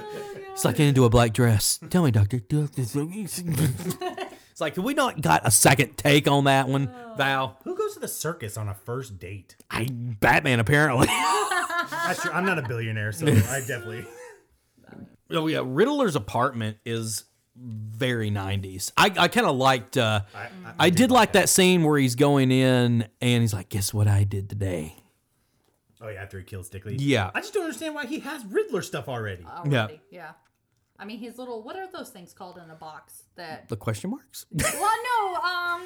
It's 0.52 0.64
like 0.64 0.78
into 0.80 1.04
a 1.04 1.10
black 1.10 1.32
dress. 1.32 1.78
Tell 1.90 2.04
me, 2.04 2.10
doctor, 2.10 2.38
do 2.38 2.56
you 2.56 2.62
like 2.62 2.72
the 2.72 2.84
circus? 2.84 3.38
it's 4.50 4.60
like, 4.60 4.76
have 4.76 4.84
we 4.84 4.94
not 4.94 5.20
got 5.20 5.46
a 5.46 5.50
second 5.50 5.96
take 5.96 6.28
on 6.28 6.44
that 6.44 6.68
one, 6.68 6.90
Val? 7.16 7.58
Who 7.64 7.74
goes 7.76 7.94
to 7.94 8.00
the 8.00 8.08
circus 8.08 8.56
on 8.56 8.68
a 8.68 8.74
first 8.74 9.18
date? 9.18 9.56
I 9.70 9.88
Batman 9.90 10.60
apparently. 10.60 11.06
That's 11.90 12.22
true. 12.22 12.32
I'm 12.32 12.44
not 12.44 12.58
a 12.58 12.62
billionaire, 12.62 13.12
so 13.12 13.26
I 13.26 13.60
definitely. 13.66 14.06
Oh 15.34 15.46
yeah, 15.46 15.62
Riddler's 15.64 16.14
apartment 16.14 16.76
is 16.84 17.24
very 17.56 18.30
90s. 18.30 18.92
I, 18.98 19.10
I 19.16 19.28
kind 19.28 19.46
of 19.46 19.56
liked. 19.56 19.96
Uh, 19.96 20.20
I, 20.34 20.48
I 20.78 20.90
did 20.90 21.10
like 21.10 21.32
that 21.32 21.48
scene 21.48 21.82
where 21.84 21.98
he's 21.98 22.16
going 22.16 22.50
in 22.50 23.08
and 23.22 23.40
he's 23.40 23.54
like, 23.54 23.70
"Guess 23.70 23.94
what 23.94 24.08
I 24.08 24.24
did 24.24 24.50
today?" 24.50 24.94
Oh 26.02 26.08
yeah, 26.08 26.22
after 26.22 26.38
he 26.38 26.44
kills 26.44 26.68
Stickley. 26.68 26.96
Yeah. 26.98 27.30
I 27.34 27.40
just 27.40 27.54
don't 27.54 27.64
understand 27.64 27.94
why 27.94 28.06
he 28.06 28.20
has 28.20 28.44
Riddler 28.44 28.82
stuff 28.82 29.08
already. 29.08 29.44
Already. 29.44 30.00
Yeah. 30.10 30.32
I 30.98 31.04
mean, 31.04 31.18
his 31.18 31.38
little, 31.38 31.62
what 31.62 31.76
are 31.76 31.90
those 31.92 32.10
things 32.10 32.32
called 32.32 32.58
in 32.62 32.70
a 32.70 32.74
box 32.74 33.24
that, 33.36 33.68
The 33.68 33.76
question 33.76 34.10
marks. 34.10 34.46
well, 34.52 34.96
no, 35.20 35.34
um, 35.36 35.82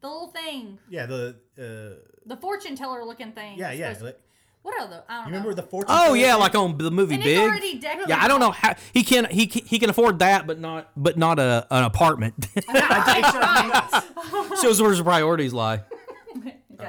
the 0.00 0.08
little 0.08 0.28
thing, 0.28 0.78
Yeah, 0.88 1.06
the 1.06 1.36
uh, 1.58 2.00
the 2.26 2.36
fortune 2.36 2.76
teller 2.76 3.04
looking 3.04 3.32
thing. 3.32 3.58
yeah, 3.58 3.72
yeah. 3.72 3.92
supposed- 3.92 4.04
like- 4.06 4.20
What 4.62 4.80
are 4.80 4.88
the, 4.88 5.04
I 5.08 5.16
don't 5.16 5.26
you 5.26 5.30
know. 5.32 5.38
remember 5.38 5.54
the 5.54 5.62
fortune? 5.68 5.94
oh 5.96 6.14
yeah, 6.14 6.32
thing? 6.32 6.40
like 6.40 6.54
on 6.54 6.78
the 6.78 6.90
movie 6.90 7.14
And 7.14 7.22
Big. 7.24 7.38
it's 7.38 7.48
already 7.48 7.78
decorated. 7.78 8.08
yeah, 8.10 8.22
I 8.22 8.28
don't 8.28 8.40
know 8.40 8.50
how 8.50 8.74
he 8.92 9.02
can 9.02 9.24
he 9.30 9.46
can, 9.46 9.64
he 9.66 9.78
can 9.78 9.88
afford 9.90 10.18
that, 10.20 10.46
but 10.46 10.58
not 10.60 10.90
but 10.96 11.16
not 11.16 11.38
a 11.38 11.66
an 11.70 11.84
apartment. 11.84 12.34
Shows 14.62 14.80
where 14.82 14.90
his 14.90 15.00
priorities 15.00 15.52
lie. 15.54 15.80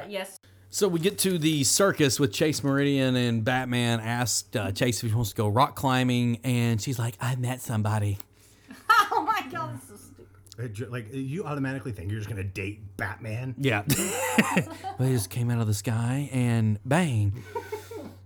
Yes. 0.10 0.40
So 0.74 0.88
we 0.88 1.02
get 1.02 1.18
to 1.20 1.38
the 1.38 1.66
circus 1.66 2.18
with 2.18 2.32
Chase 2.32 2.64
Meridian 2.64 3.18
and 3.18 3.44
Batman 3.44 4.00
asked 4.00 4.56
uh, 4.56 4.72
Chase 4.72 5.04
if 5.04 5.10
he 5.10 5.16
wants 5.16 5.32
to 5.32 5.36
go 5.36 5.50
rock 5.50 5.76
climbing, 5.76 6.40
and 6.46 6.82
she's 6.82 6.98
like, 6.98 7.16
"I 7.20 7.36
met 7.36 7.62
somebody." 7.62 8.18
Oh 9.14 9.24
my 9.24 9.46
god, 9.52 9.80
this 9.82 9.90
is 9.90 10.12
stupid. 10.58 10.90
Like 10.90 11.14
you 11.14 11.44
automatically 11.44 11.92
think 11.92 12.10
you're 12.10 12.20
just 12.20 12.30
gonna 12.30 12.46
date 12.46 12.96
Batman. 12.96 13.56
Yeah. 13.58 13.84
but 14.98 15.06
he 15.06 15.12
just 15.12 15.30
came 15.30 15.50
out 15.52 15.60
of 15.60 15.68
the 15.68 15.74
sky 15.74 16.30
and 16.32 16.80
bang. 16.86 17.44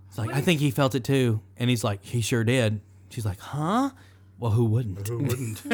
It's 0.08 0.16
like, 0.16 0.32
I 0.32 0.40
think 0.40 0.60
he 0.60 0.70
felt 0.70 0.94
it 0.94 1.02
too. 1.02 1.40
And 1.56 1.68
he's 1.68 1.82
like, 1.82 2.04
he 2.04 2.20
sure 2.20 2.44
did. 2.44 2.80
She's 3.10 3.24
like, 3.24 3.40
huh? 3.40 3.90
Well, 4.38 4.52
who 4.52 4.66
wouldn't? 4.66 5.08
Who 5.08 5.18
wouldn't? 5.18 5.62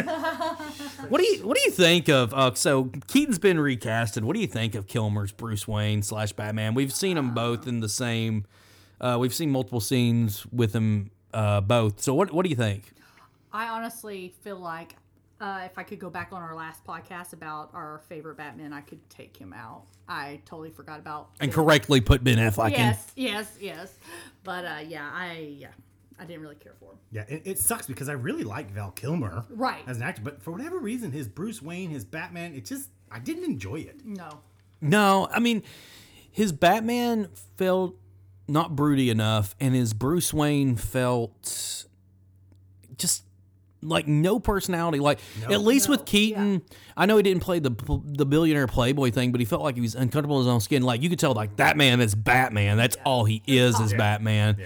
What 1.09 1.21
do 1.21 1.27
you 1.27 1.47
What 1.47 1.57
do 1.57 1.63
you 1.65 1.71
think 1.71 2.09
of? 2.09 2.33
Uh, 2.33 2.55
so 2.55 2.91
Keaton's 3.07 3.39
been 3.39 3.57
recasted. 3.59 4.23
What 4.23 4.35
do 4.35 4.41
you 4.41 4.47
think 4.47 4.75
of 4.75 4.87
Kilmer's 4.87 5.33
Bruce 5.33 5.67
Wayne 5.67 6.03
slash 6.03 6.33
Batman? 6.33 6.75
We've 6.75 6.93
seen 6.93 7.17
them 7.17 7.35
both 7.35 7.67
in 7.67 7.81
the 7.81 7.89
same. 7.89 8.47
Uh, 9.01 9.17
we've 9.21 9.35
seen 9.35 9.51
multiple 9.51 9.81
scenes 9.81 10.47
with 10.53 10.73
them 10.73 11.11
uh, 11.35 11.61
both. 11.61 12.01
So 12.01 12.15
what 12.15 12.33
What 12.33 12.45
do 12.45 12.51
you 12.51 12.57
think? 12.57 12.93
I 13.53 13.69
honestly 13.69 14.35
feel 14.43 14.57
like 14.57 14.97
uh, 15.41 15.63
if 15.65 15.77
I 15.77 15.83
could 15.83 15.99
go 15.99 16.09
back 16.09 16.29
on 16.33 16.41
our 16.41 16.55
last 16.55 16.85
podcast 16.85 17.33
about 17.33 17.71
our 17.75 18.01
favorite 18.09 18.37
Batman, 18.37 18.73
I 18.73 18.81
could 18.81 19.01
take 19.11 19.37
him 19.37 19.53
out. 19.53 19.83
I 20.09 20.41
totally 20.45 20.71
forgot 20.71 21.01
about. 21.01 21.31
And 21.41 21.53
correctly 21.53 22.01
put 22.01 22.23
Ben 22.23 22.39
Affleck 22.39 22.73
in. 22.73 22.79
Yes, 22.79 23.13
yes, 23.17 23.57
yes. 23.61 23.95
But 24.45 24.65
uh, 24.65 24.79
yeah, 24.87 25.11
I 25.13 25.57
yeah, 25.59 25.69
I 26.23 26.25
didn't 26.25 26.43
really 26.43 26.55
care 26.55 26.75
for 26.79 26.93
yeah, 27.11 27.25
it, 27.29 27.43
it 27.45 27.59
sucks 27.59 27.87
because 27.87 28.09
I 28.09 28.13
really 28.13 28.45
like 28.45 28.71
Val 28.71 28.93
Kilmer 28.93 29.45
Right. 29.51 29.83
as 29.87 29.97
an 29.97 30.05
actor, 30.05 30.23
but 30.23 30.41
for 30.41 30.53
whatever 30.53 30.79
reason, 30.79 31.11
his 31.11 31.27
Bruce 31.27 31.61
Wayne, 31.61 31.91
his 31.91 32.05
Batman, 32.05 32.55
it 32.55 32.65
just 32.65 32.89
I 33.11 33.19
didn't 33.19 33.45
enjoy 33.45 33.81
it. 33.81 34.01
No. 34.05 34.41
No, 34.81 35.29
I 35.33 35.39
mean, 35.41 35.63
his 36.31 36.53
Batman 36.53 37.29
felt 37.57 37.97
not 38.49 38.75
broody 38.77 39.11
enough, 39.11 39.55
and 39.61 39.75
his 39.75 39.93
Bruce 39.95 40.33
Wayne 40.33 40.77
felt 40.77 41.87
just 42.97 43.25
like 43.83 44.07
no 44.07 44.39
personality. 44.41 44.99
Like 45.01 45.19
at 45.51 45.61
least 45.61 45.89
with 45.89 46.05
Keaton, 46.05 46.63
I 46.97 47.07
know 47.07 47.17
he 47.17 47.23
didn't 47.23 47.43
play 47.43 47.59
the 47.59 47.71
the 48.05 48.25
billionaire 48.27 48.67
playboy 48.67 49.11
thing, 49.11 49.33
but 49.33 49.41
he 49.41 49.45
felt 49.45 49.63
like 49.63 49.75
he 49.75 49.81
was 49.81 49.95
uncomfortable 49.95 50.37
in 50.39 50.45
his 50.47 50.49
own 50.49 50.61
skin. 50.61 50.83
Like 50.83 51.03
you 51.03 51.09
could 51.11 51.19
tell, 51.19 51.33
like 51.35 51.57
that 51.57 51.77
man 51.77 52.01
is 52.01 52.15
Batman. 52.15 52.77
That's 52.77 52.97
all 53.05 53.25
he 53.25 53.43
is, 53.47 53.79
is 53.81 53.93
Batman. 53.93 54.57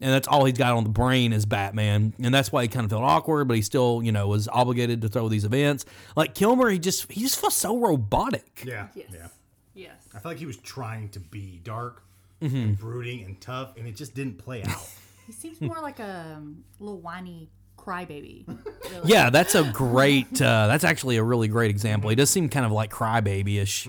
And 0.00 0.12
that's 0.12 0.26
all 0.28 0.44
he's 0.44 0.58
got 0.58 0.74
on 0.74 0.82
the 0.84 0.90
brain 0.90 1.32
is 1.32 1.46
Batman, 1.46 2.14
and 2.22 2.34
that's 2.34 2.50
why 2.50 2.62
he 2.62 2.68
kind 2.68 2.84
of 2.84 2.90
felt 2.90 3.04
awkward. 3.04 3.46
But 3.48 3.56
he 3.56 3.62
still, 3.62 4.02
you 4.02 4.10
know, 4.12 4.26
was 4.28 4.48
obligated 4.48 5.00
to 5.02 5.08
throw 5.08 5.28
these 5.28 5.44
events. 5.44 5.84
Like 6.16 6.34
Kilmer, 6.34 6.68
he 6.68 6.78
just 6.78 7.10
he 7.12 7.20
just 7.20 7.38
felt 7.40 7.52
so 7.52 7.78
robotic. 7.78 8.62
Yeah. 8.66 8.88
Yes. 8.94 9.06
Yeah. 9.12 9.26
Yes. 9.74 10.08
I 10.14 10.18
feel 10.18 10.32
like 10.32 10.38
he 10.38 10.46
was 10.46 10.56
trying 10.58 11.08
to 11.10 11.20
be 11.20 11.60
dark 11.62 12.02
Mm-hmm. 12.42 12.56
and 12.56 12.78
brooding 12.78 13.24
and 13.24 13.40
tough, 13.40 13.76
and 13.78 13.86
it 13.86 13.96
just 13.96 14.14
didn't 14.14 14.38
play 14.38 14.62
out. 14.64 14.88
He 15.26 15.32
seems 15.32 15.58
more 15.62 15.80
like 15.80 16.00
a 16.00 16.34
um, 16.36 16.64
little 16.78 17.00
whiny 17.00 17.48
crybaby. 17.78 18.44
Really. 18.46 19.00
Yeah, 19.06 19.30
that's 19.30 19.54
a 19.54 19.64
great. 19.72 20.26
Uh, 20.42 20.66
that's 20.66 20.84
actually 20.84 21.16
a 21.16 21.22
really 21.22 21.48
great 21.48 21.70
example. 21.70 22.10
He 22.10 22.16
does 22.16 22.28
seem 22.28 22.50
kind 22.50 22.66
of 22.66 22.72
like 22.72 22.90
crybaby-ish. 22.90 23.88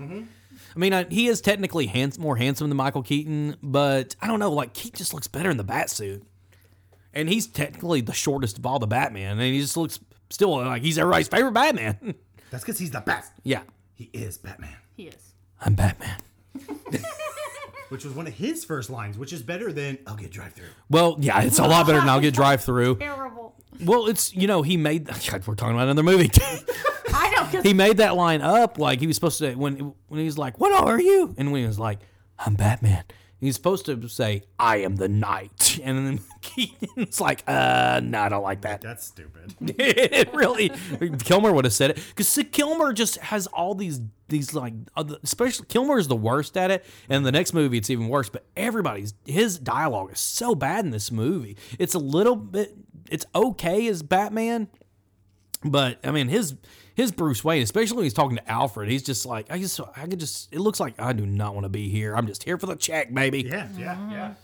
I 0.76 0.78
mean, 0.78 0.92
uh, 0.92 1.04
he 1.08 1.26
is 1.28 1.40
technically 1.40 1.86
hands- 1.86 2.18
more 2.18 2.36
handsome 2.36 2.68
than 2.68 2.76
Michael 2.76 3.02
Keaton, 3.02 3.56
but 3.62 4.14
I 4.20 4.26
don't 4.26 4.38
know. 4.38 4.52
Like 4.52 4.74
Keaton 4.74 4.98
just 4.98 5.14
looks 5.14 5.26
better 5.26 5.48
in 5.50 5.56
the 5.56 5.64
bat 5.64 5.88
suit, 5.88 6.22
and 7.14 7.28
he's 7.30 7.46
technically 7.46 8.02
the 8.02 8.12
shortest 8.12 8.58
of 8.58 8.66
all 8.66 8.78
the 8.78 8.86
Batman, 8.86 9.32
and 9.38 9.40
he 9.54 9.58
just 9.60 9.76
looks 9.76 9.98
still 10.28 10.56
like 10.58 10.82
he's 10.82 10.98
everybody's 10.98 11.28
favorite 11.28 11.52
Batman. 11.52 12.14
That's 12.50 12.62
because 12.62 12.78
he's 12.78 12.90
the 12.90 13.00
best. 13.00 13.32
yeah, 13.42 13.62
He 13.94 14.10
is 14.12 14.36
Batman, 14.38 14.76
He 14.96 15.08
is. 15.08 15.32
I'm 15.60 15.74
Batman. 15.74 16.16
which 17.88 18.04
was 18.04 18.14
one 18.14 18.26
of 18.26 18.34
his 18.34 18.64
first 18.64 18.90
lines, 18.90 19.16
which 19.16 19.32
is 19.32 19.42
better 19.42 19.72
than 19.72 19.98
"I'll 20.06 20.16
get 20.16 20.30
drive 20.30 20.52
through." 20.52 20.68
Well, 20.90 21.16
yeah, 21.20 21.40
it's 21.42 21.58
a 21.58 21.66
lot 21.66 21.86
better 21.86 21.98
than 22.00 22.08
I'll 22.08 22.20
get 22.20 22.34
drive 22.34 22.62
through. 22.62 22.96
Terrible. 23.00 23.54
Well, 23.84 24.06
it's 24.06 24.34
you 24.34 24.46
know 24.46 24.62
he 24.62 24.76
made. 24.76 25.06
God, 25.30 25.46
we're 25.46 25.54
talking 25.54 25.74
about 25.74 25.84
another 25.88 26.02
movie. 26.02 26.30
I 27.14 27.30
know 27.30 27.44
because 27.46 27.64
he 27.64 27.72
made 27.72 27.98
that 27.98 28.14
line 28.16 28.42
up 28.42 28.78
like 28.78 29.00
he 29.00 29.06
was 29.06 29.16
supposed 29.16 29.38
to 29.38 29.54
when 29.54 29.94
when 30.08 30.20
he 30.20 30.26
was 30.26 30.38
like, 30.38 30.58
"What 30.60 30.72
are 30.72 31.00
you?" 31.00 31.34
and 31.38 31.52
when 31.52 31.62
he 31.62 31.66
was 31.66 31.78
like, 31.78 32.00
"I'm 32.38 32.54
Batman." 32.54 33.04
He's 33.38 33.54
supposed 33.54 33.84
to 33.86 34.08
say, 34.08 34.44
"I 34.58 34.78
am 34.78 34.96
the 34.96 35.08
Knight," 35.08 35.78
and 35.82 36.06
then 36.06 36.20
Keaton's 36.40 37.20
like, 37.20 37.44
"Uh, 37.46 38.00
no, 38.02 38.20
I 38.22 38.28
don't 38.30 38.42
like 38.42 38.62
that." 38.62 38.80
That's 38.80 39.04
stupid. 39.06 39.54
it 39.78 40.32
really, 40.34 40.72
Kilmer 41.18 41.52
would 41.52 41.64
have 41.66 41.74
said 41.74 41.90
it 41.90 41.96
because 42.08 42.38
Kilmer 42.50 42.92
just 42.94 43.18
has 43.18 43.46
all 43.48 43.74
these 43.74 44.00
these 44.28 44.54
like, 44.54 44.72
other- 44.96 45.18
especially 45.22 45.66
Kilmer 45.66 45.98
is 45.98 46.08
the 46.08 46.16
worst 46.16 46.56
at 46.56 46.70
it, 46.70 46.84
and 47.10 47.24
the 47.26 47.30
next 47.32 47.52
movie 47.52 47.76
it's 47.76 47.90
even 47.90 48.08
worse. 48.08 48.30
But 48.30 48.46
everybody's 48.56 49.12
his 49.26 49.58
dialogue 49.58 50.12
is 50.12 50.18
so 50.20 50.54
bad 50.54 50.84
in 50.86 50.90
this 50.90 51.12
movie. 51.12 51.58
It's 51.78 51.94
a 51.94 51.98
little 52.00 52.36
bit, 52.36 52.74
it's 53.10 53.26
okay 53.34 53.86
as 53.88 54.02
Batman, 54.02 54.68
but 55.64 55.98
I 56.04 56.10
mean 56.10 56.28
his 56.28 56.54
his 56.94 57.12
Bruce 57.12 57.44
Wayne, 57.44 57.62
especially 57.62 57.96
when 57.96 58.04
he's 58.04 58.14
talking 58.14 58.36
to 58.38 58.50
Alfred, 58.50 58.88
he's 58.88 59.02
just 59.02 59.26
like 59.26 59.46
I 59.50 59.58
just 59.58 59.80
I 59.96 60.06
could 60.06 60.20
just 60.20 60.52
it 60.52 60.60
looks 60.60 60.80
like 60.80 61.00
I 61.00 61.12
do 61.12 61.26
not 61.26 61.54
want 61.54 61.64
to 61.64 61.68
be 61.68 61.88
here. 61.88 62.16
I'm 62.16 62.26
just 62.26 62.42
here 62.42 62.58
for 62.58 62.66
the 62.66 62.76
check, 62.76 63.12
baby. 63.12 63.42
Yeah, 63.42 63.68
yeah, 63.76 64.10
yeah. 64.10 64.34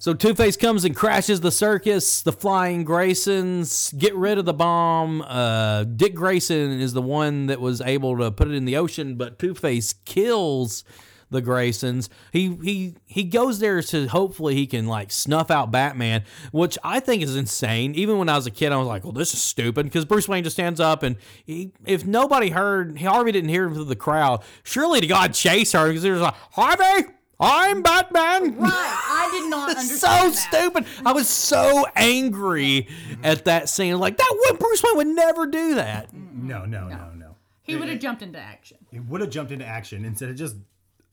So 0.00 0.14
Two 0.14 0.34
Face 0.34 0.56
comes 0.56 0.84
and 0.84 0.94
crashes 0.94 1.40
the 1.40 1.50
circus. 1.52 2.22
The 2.22 2.32
Flying 2.32 2.84
Graysons 2.84 3.96
get 3.96 4.14
rid 4.14 4.38
of 4.38 4.44
the 4.44 4.52
bomb. 4.52 5.22
Uh, 5.22 5.84
Dick 5.84 6.14
Grayson 6.14 6.80
is 6.80 6.92
the 6.92 7.02
one 7.02 7.46
that 7.46 7.60
was 7.60 7.80
able 7.80 8.18
to 8.18 8.30
put 8.30 8.48
it 8.48 8.54
in 8.54 8.64
the 8.64 8.76
ocean, 8.76 9.14
but 9.14 9.38
Two 9.38 9.54
Face 9.54 9.94
kills 10.04 10.84
the 11.30 11.42
Graysons. 11.42 12.08
He 12.32 12.56
he 12.62 12.94
he 13.06 13.24
goes 13.24 13.58
there 13.58 13.82
to 13.82 14.06
hopefully 14.08 14.54
he 14.54 14.66
can 14.66 14.86
like 14.86 15.10
snuff 15.10 15.50
out 15.50 15.70
Batman, 15.70 16.24
which 16.52 16.78
I 16.82 17.00
think 17.00 17.22
is 17.22 17.36
insane. 17.36 17.94
Even 17.94 18.18
when 18.18 18.28
I 18.28 18.36
was 18.36 18.46
a 18.46 18.50
kid, 18.50 18.72
I 18.72 18.76
was 18.76 18.86
like, 18.88 19.04
"Well, 19.04 19.12
this 19.12 19.34
is 19.34 19.42
stupid," 19.42 19.84
because 19.84 20.04
Bruce 20.04 20.28
Wayne 20.28 20.44
just 20.44 20.56
stands 20.56 20.80
up 20.80 21.02
and 21.02 21.16
he, 21.44 21.72
if 21.84 22.06
nobody 22.06 22.50
heard, 22.50 22.98
Harvey 23.00 23.32
didn't 23.32 23.50
hear 23.50 23.64
him 23.64 23.74
through 23.74 23.84
the 23.84 23.96
crowd. 23.96 24.42
Surely 24.62 25.00
to 25.00 25.06
God, 25.06 25.34
chase 25.34 25.72
her 25.72 25.88
because 25.88 26.02
there's 26.02 26.20
like 26.20 26.34
Harvey. 26.52 27.08
I'm 27.40 27.82
Batman. 27.82 28.56
right, 28.58 28.70
I 28.72 29.30
did 29.40 29.48
not 29.48 29.68
understand. 29.78 30.00
so 30.00 30.06
that. 30.08 30.34
stupid. 30.34 30.86
I 31.06 31.12
was 31.12 31.28
so 31.28 31.86
angry 31.94 32.88
at 33.22 33.44
that 33.44 33.68
scene. 33.68 33.96
Like 33.98 34.16
that 34.16 34.36
would 34.50 34.58
Bruce 34.58 34.82
Wayne 34.82 34.96
would 34.96 35.06
never 35.06 35.46
do 35.46 35.76
that. 35.76 36.12
No, 36.12 36.64
no, 36.64 36.88
no, 36.88 37.10
no. 37.14 37.36
He 37.62 37.76
would 37.76 37.88
have 37.90 38.00
jumped 38.00 38.22
into 38.22 38.38
action. 38.40 38.78
He 38.90 38.98
would 38.98 39.20
have 39.20 39.30
jumped 39.30 39.52
into 39.52 39.66
action 39.66 40.04
instead 40.04 40.30
of 40.30 40.36
just 40.36 40.56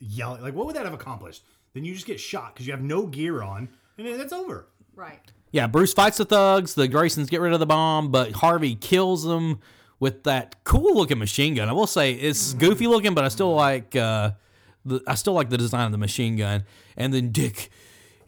yelling. 0.06 0.41
Like, 0.41 0.53
what 0.53 0.66
would 0.66 0.76
that 0.76 0.86
have 0.86 0.93
accomplished? 0.93 1.43
Then 1.74 1.84
you 1.84 1.93
just 1.93 2.06
get 2.06 2.20
shot 2.20 2.53
because 2.53 2.66
you 2.66 2.74
have 2.74 2.82
no 2.82 3.06
gear 3.06 3.41
on, 3.41 3.70
and 3.97 4.08
then 4.08 4.18
that's 4.18 4.34
over. 4.34 4.68
Right. 4.95 5.20
Yeah, 5.51 5.68
Bruce 5.68 5.93
fights 5.93 6.18
the 6.18 6.26
thugs. 6.26 6.74
The 6.76 6.88
Graysons 6.88 7.30
get 7.30 7.41
rid 7.41 7.53
of 7.53 7.60
the 7.60 7.66
bomb, 7.66 8.12
but 8.12 8.34
Harvey 8.34 8.76
kills 8.76 9.24
them 9.24 9.60
with 9.99 10.24
that 10.24 10.64
cool 10.64 10.95
looking 10.95 11.18
machine 11.18 11.56
gun. 11.56 11.70
I 11.70 11.74
will 11.74 11.88
say 11.88 12.14
it's 12.14 12.53
goofy 12.53 12.88
looking, 12.88 13.14
but 13.14 13.24
I 13.24 13.30
still 13.30 13.53
like 13.53 13.95
uh, 13.95 14.32
the 14.86 15.01
I 15.08 15.16
still 15.16 15.34
like 15.34 15.49
the 15.49 15.58
design 15.58 15.86
of 15.86 15.91
the 15.91 15.97
machine 15.97 16.36
gun. 16.36 16.64
And 16.97 17.14
then 17.14 17.32
Dick 17.32 17.70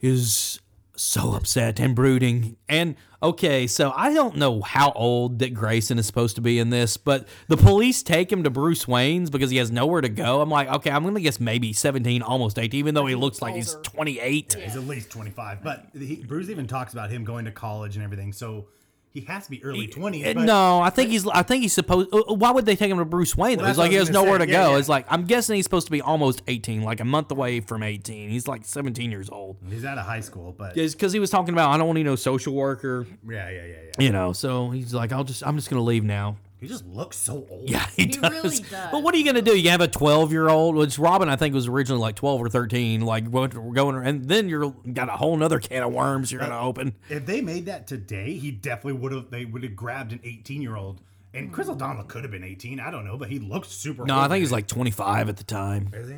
is 0.00 0.60
so 0.98 1.34
upset 1.34 1.80
and 1.80 1.94
brooding. 1.94 2.56
And 2.68 2.96
okay, 3.22 3.66
so 3.66 3.92
I 3.94 4.12
don't 4.12 4.36
know 4.36 4.62
how 4.62 4.92
old 4.92 5.38
Dick 5.38 5.54
Grayson 5.54 5.98
is 5.98 6.06
supposed 6.06 6.36
to 6.36 6.42
be 6.42 6.58
in 6.58 6.70
this, 6.70 6.96
but 6.96 7.26
the 7.48 7.56
police 7.56 8.02
take 8.02 8.30
him 8.30 8.42
to 8.44 8.50
Bruce 8.50 8.86
Wayne's 8.86 9.30
because 9.30 9.50
he 9.50 9.56
has 9.58 9.70
nowhere 9.70 10.00
to 10.00 10.08
go. 10.08 10.40
I'm 10.40 10.50
like, 10.50 10.68
okay, 10.68 10.90
I'm 10.90 11.04
gonna 11.04 11.20
guess 11.20 11.40
maybe 11.40 11.72
17, 11.72 12.22
almost 12.22 12.58
18, 12.58 12.78
even 12.78 12.94
though 12.94 13.06
he 13.06 13.14
looks 13.14 13.40
like 13.40 13.54
he's 13.54 13.74
28. 13.82 14.54
He's 14.54 14.76
at 14.76 14.82
least 14.82 15.10
25. 15.10 15.62
But 15.62 15.86
he, 15.94 16.16
Bruce 16.16 16.50
even 16.50 16.66
talks 16.66 16.92
about 16.92 17.10
him 17.10 17.24
going 17.24 17.44
to 17.44 17.52
college 17.52 17.96
and 17.96 18.04
everything. 18.04 18.32
So 18.32 18.66
he 19.12 19.20
has 19.22 19.44
to 19.44 19.50
be 19.50 19.62
early 19.64 19.88
20s. 19.88 20.36
Uh, 20.36 20.44
no, 20.44 20.80
I 20.80 20.90
think 20.90 21.10
he's. 21.10 21.26
I 21.26 21.42
think 21.42 21.62
he's 21.62 21.72
supposed. 21.72 22.08
uh, 22.12 22.34
Why 22.34 22.50
would 22.50 22.66
they 22.66 22.76
take 22.76 22.90
him 22.90 22.98
to 22.98 23.04
Bruce 23.04 23.36
Wayne? 23.36 23.56
Though? 23.58 23.62
Well, 23.62 23.70
it's 23.70 23.78
like 23.78 23.90
he 23.90 23.96
has 23.96 24.10
nowhere 24.10 24.38
say. 24.38 24.46
to 24.46 24.52
Yeah, 24.52 24.64
go. 24.64 24.70
yeah. 24.72 24.78
It's 24.78 24.88
like 24.88 25.06
I'm 25.08 25.24
guessing 25.24 25.56
he's 25.56 25.64
supposed 25.64 25.86
to 25.86 25.90
be 25.92 26.00
almost 26.00 26.42
18, 26.46 26.82
like 26.82 27.00
a 27.00 27.04
month 27.04 27.30
away 27.30 27.60
from 27.60 27.82
18. 27.82 28.30
He's 28.30 28.46
like 28.46 28.64
17 28.64 29.10
years 29.10 29.28
old. 29.30 29.56
He's 29.68 29.84
out 29.84 29.98
of 29.98 30.04
high 30.06 30.20
school, 30.20 30.54
but 30.56 30.74
Because 30.74 31.12
he 31.12 31.18
was 31.18 31.30
talking 31.30 31.54
about 31.54 31.70
I 31.70 31.78
don't 31.78 31.86
want 31.86 31.96
to 31.98 32.04
know 32.04 32.16
social 32.16 32.54
worker, 32.54 33.06
yeah, 33.28 33.48
yeah, 33.50 33.64
yeah, 33.64 33.66
yeah. 33.98 34.04
you 34.04 34.10
know. 34.10 34.32
So 34.32 34.70
he's 34.70 34.92
like, 34.94 35.10
I'll 35.12 35.24
just 35.24 35.42
I'm 35.46 35.56
just 35.56 35.70
gonna 35.70 35.82
leave 35.82 36.04
now. 36.04 36.36
He 36.60 36.66
just 36.66 36.84
looks 36.86 37.16
so 37.16 37.46
old. 37.50 37.68
Yeah, 37.70 37.86
he, 37.96 38.02
He 38.04 38.08
does. 38.08 38.30
really 38.32 38.58
does. 38.58 38.90
But 38.90 39.02
what 39.02 39.14
are 39.14 39.18
you 39.18 39.24
gonna 39.24 39.42
do? 39.42 39.56
You 39.56 39.70
have 39.70 39.80
a 39.80 39.88
12 39.88 40.32
year 40.32 40.48
old, 40.48 40.74
which 40.74 40.98
Robin 40.98 41.28
I 41.28 41.36
think 41.36 41.54
was 41.54 41.68
originally 41.68 42.00
like 42.00 42.16
12 42.16 42.40
or 42.40 42.48
13. 42.48 43.00
Like 43.02 43.30
going, 43.30 43.50
going 43.72 43.96
and 44.06 44.24
then 44.28 44.48
you're 44.48 44.70
got 44.92 45.08
a 45.08 45.12
whole 45.12 45.36
nother 45.36 45.60
can 45.60 45.82
of 45.82 45.92
worms 45.92 46.32
you're 46.32 46.40
gonna 46.40 46.60
open. 46.60 46.94
If 47.08 47.26
they 47.26 47.40
made 47.40 47.66
that 47.66 47.86
today, 47.86 48.34
he 48.34 48.50
definitely 48.50 48.94
would 48.94 49.12
have. 49.12 49.30
They 49.30 49.44
would 49.44 49.62
have 49.62 49.76
grabbed 49.76 50.12
an 50.12 50.20
18 50.24 50.60
year 50.62 50.76
old. 50.76 51.00
And 51.34 51.52
Chris 51.52 51.68
O'Donnell 51.68 52.04
could 52.04 52.22
have 52.24 52.30
been 52.30 52.42
18. 52.42 52.80
I 52.80 52.90
don't 52.90 53.04
know, 53.04 53.16
but 53.18 53.28
he 53.28 53.38
looked 53.38 53.66
super. 53.70 54.04
No, 54.06 54.14
old 54.14 54.24
I 54.24 54.28
think 54.28 54.40
he's 54.40 54.50
man. 54.50 54.56
like 54.58 54.66
25 54.66 55.28
at 55.28 55.36
the 55.36 55.44
time. 55.44 55.90
Is 55.92 56.08
he? 56.08 56.16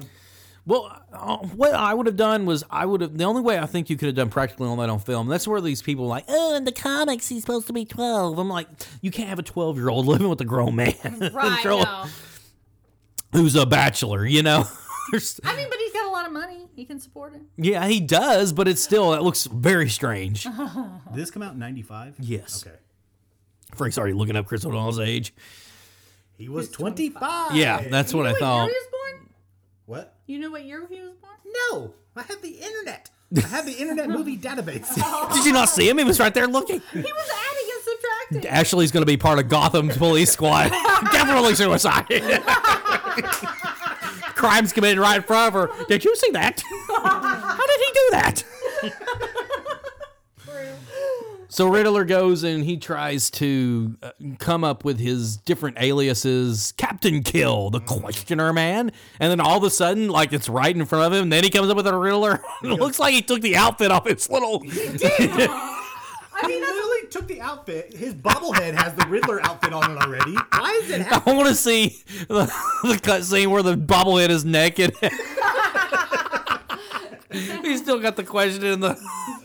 Well, 0.66 1.02
uh, 1.12 1.38
what 1.38 1.74
I 1.74 1.94
would 1.94 2.06
have 2.06 2.16
done 2.16 2.44
was 2.46 2.62
I 2.70 2.84
would 2.86 3.00
have 3.00 3.16
the 3.16 3.24
only 3.24 3.40
way 3.42 3.58
I 3.58 3.66
think 3.66 3.88
you 3.90 3.96
could 3.96 4.06
have 4.06 4.14
done 4.14 4.28
practically 4.28 4.68
all 4.68 4.76
that 4.76 4.90
on 4.90 4.98
film. 5.00 5.26
That's 5.28 5.48
where 5.48 5.61
these 5.61 5.82
people 5.82 6.04
are 6.04 6.08
like, 6.08 6.24
oh, 6.28 6.54
in 6.54 6.64
the 6.64 6.72
comics 6.72 7.28
he's 7.28 7.40
supposed 7.42 7.66
to 7.68 7.72
be 7.72 7.84
twelve. 7.84 8.38
I'm 8.38 8.48
like, 8.48 8.68
you 9.00 9.11
can't 9.11 9.28
have 9.30 9.38
a 9.38 9.42
twelve 9.42 9.76
year 9.78 9.88
old 9.88 10.06
living 10.06 10.28
with 10.28 10.40
a 10.40 10.44
grown 10.44 10.76
man 10.76 10.94
Right. 11.32 11.61
Throw- 11.62 11.82
no. 11.82 12.04
who's 13.32 13.56
a 13.56 13.66
bachelor. 13.66 14.24
You 14.26 14.42
know, 14.42 14.64
There's- 15.11 15.40
I 15.44 15.56
mean, 15.56 15.66
but 15.68 15.78
he's 15.78 15.92
got 15.92 16.06
a 16.06 16.11
lot 16.12 16.26
of 16.26 16.32
money. 16.32 16.68
He 16.76 16.84
can 16.84 17.00
support 17.00 17.34
it. 17.34 17.40
yeah, 17.56 17.86
he 17.86 18.00
does, 18.00 18.52
but 18.52 18.68
it's 18.68 18.82
still 18.82 19.12
it 19.14 19.22
looks 19.22 19.46
very 19.46 19.88
strange. 19.88 20.44
Did 20.44 20.54
this 21.14 21.30
come 21.30 21.42
out 21.42 21.54
in 21.54 21.58
95? 21.58 22.16
Yes, 22.20 22.64
Okay. 22.66 22.76
Frank's 23.74 23.98
already 23.98 24.14
looking 24.14 24.36
up 24.36 24.46
Chris 24.46 24.64
O'Donnell's 24.64 24.98
age. 25.00 25.32
He 26.36 26.48
was 26.48 26.70
25. 26.70 27.54
Yeah, 27.54 27.82
that's 27.88 28.12
what 28.14 28.26
I 28.26 28.32
What 28.32 28.40
thought. 28.40 28.64
year 28.64 28.74
he 28.74 28.74
was 28.74 28.88
born? 29.18 29.30
What? 29.86 30.14
You 30.31 30.39
know 30.39 30.53
what 30.53 30.64
year 30.64 30.87
he 30.89 31.01
was 31.01 31.11
born? 31.16 31.35
No, 31.72 31.93
I 32.14 32.22
have 32.22 32.41
the 32.41 32.51
internet. 32.51 33.11
I 33.37 33.41
have 33.49 33.66
the 33.66 33.72
internet 33.72 34.09
movie 34.16 34.39
database. 34.39 34.87
Oh. 34.99 35.28
Did 35.35 35.45
you 35.45 35.53
not 35.53 35.68
see 35.68 35.89
him? 35.89 35.99
He 35.99 36.05
was 36.05 36.20
right 36.20 36.33
there 36.33 36.47
looking. 36.47 36.81
He 36.93 37.01
was 37.01 37.31
adding 37.35 37.68
and 37.74 37.83
subtracting. 37.83 38.47
Ashley's 38.49 38.93
going 38.93 39.03
to 39.03 39.07
be 39.07 39.16
part 39.16 39.41
of 39.41 39.49
Gotham's 39.49 39.97
police 39.97 40.31
squad. 40.31 40.70
Definitely 41.11 41.57
suicide. 41.57 42.07
Crimes 44.37 44.72
committed 44.72 45.01
right 45.01 45.16
in 45.16 45.22
front 45.22 45.53
of 45.53 45.55
her. 45.55 45.85
Did 45.89 46.05
you 46.05 46.14
see 46.14 46.31
that? 46.31 46.62
How 46.95 47.57
did 47.66 47.81
he 47.81 47.93
do 47.93 48.09
that? 48.12 48.45
So 51.51 51.66
Riddler 51.66 52.05
goes 52.05 52.44
and 52.44 52.64
he 52.64 52.76
tries 52.76 53.28
to 53.32 53.96
uh, 54.05 54.12
come 54.38 54.62
up 54.62 54.84
with 54.84 55.01
his 55.01 55.36
different 55.36 55.78
aliases. 55.80 56.72
Captain 56.76 57.24
Kill, 57.24 57.70
the 57.70 57.80
Questioner 57.80 58.53
Man, 58.53 58.92
and 59.18 59.30
then 59.32 59.40
all 59.40 59.59
of 59.59 59.64
a 59.64 59.70
sudden, 59.70 60.09
like 60.09 60.32
it's 60.32 60.48
right 60.48 60.74
in 60.74 60.86
front 60.86 61.07
of 61.07 61.12
him. 61.12 61.24
And 61.24 61.32
then 61.32 61.42
he 61.42 61.51
comes 61.51 61.68
up 61.68 61.76
with 61.76 61.88
a 61.88 61.96
Riddler. 61.96 62.40
it 62.62 62.68
looks 62.68 63.01
like 63.01 63.14
he 63.14 63.20
took 63.20 63.40
the 63.40 63.57
outfit 63.57 63.90
off 63.90 64.07
his 64.07 64.30
little. 64.30 64.62
I 64.64 66.46
mean, 66.46 66.59
he 66.59 66.61
that's, 66.61 66.72
literally 66.72 67.09
took 67.11 67.26
the 67.26 67.40
outfit. 67.40 67.94
His 67.94 68.14
bobblehead 68.14 68.74
has 68.74 68.94
the 68.94 69.07
Riddler 69.09 69.44
outfit 69.44 69.72
on 69.72 69.90
it 69.90 69.98
already. 70.01 70.34
Why 70.53 70.80
is 70.84 70.90
it? 70.90 71.11
I 71.11 71.32
want 71.32 71.48
to 71.48 71.57
see 71.57 72.01
the, 72.28 72.51
the 72.84 73.01
cut 73.03 73.24
scene 73.24 73.51
where 73.51 73.64
the 73.64 73.76
bobblehead 73.76 74.30
is 74.30 74.44
naked. 74.44 74.94
He's 77.62 77.81
still 77.83 77.99
got 78.01 78.16
the 78.16 78.24
question 78.24 78.64
in 78.64 78.81
the. 78.81 78.99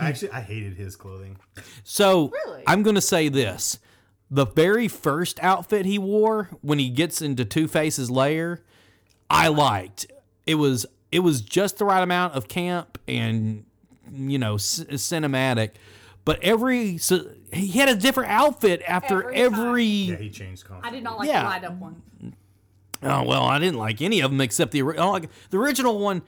Actually, 0.00 0.30
I 0.32 0.40
hated 0.40 0.74
his 0.74 0.96
clothing. 0.96 1.36
So 1.84 2.30
Really? 2.46 2.62
I'm 2.66 2.82
going 2.82 2.94
to 2.94 3.00
say 3.02 3.28
this: 3.28 3.78
the 4.30 4.46
very 4.46 4.88
first 4.88 5.38
outfit 5.42 5.86
he 5.86 5.98
wore 5.98 6.50
when 6.60 6.78
he 6.78 6.88
gets 6.90 7.20
into 7.22 7.44
Two 7.44 7.68
Face's 7.68 8.10
lair, 8.10 8.60
I 9.30 9.48
liked. 9.48 10.06
It 10.46 10.56
was 10.56 10.86
it 11.10 11.20
was 11.20 11.40
just 11.40 11.78
the 11.78 11.84
right 11.84 12.02
amount 12.02 12.34
of 12.34 12.48
camp 12.48 12.98
and 13.06 13.64
you 14.12 14.38
know 14.38 14.56
c- 14.56 14.84
cinematic, 14.84 15.72
but 16.24 16.42
every 16.42 16.98
so 16.98 17.26
he 17.52 17.68
had 17.78 17.88
a 17.88 17.94
different 17.94 18.30
outfit 18.30 18.82
after 18.88 19.30
Every 19.30 19.36
every. 19.64 19.84
Yeah, 19.84 20.16
he 20.16 20.30
changed. 20.30 20.64
I 20.64 20.68
Constantly. 20.68 20.98
did 20.98 21.04
not 21.04 21.18
like 21.18 21.28
Yeah. 21.28 21.42
the 21.42 21.48
light 21.48 21.64
up 21.64 21.74
one. 21.74 22.02
Oh 23.02 23.24
well, 23.24 23.44
I 23.44 23.58
didn't 23.58 23.78
like 23.78 24.00
any 24.00 24.20
of 24.20 24.30
them 24.30 24.40
except 24.40 24.72
the 24.72 24.82
ori- 24.82 24.98
I 24.98 25.04
like 25.06 25.28
the 25.50 25.58
original 25.58 25.98
one. 25.98 26.22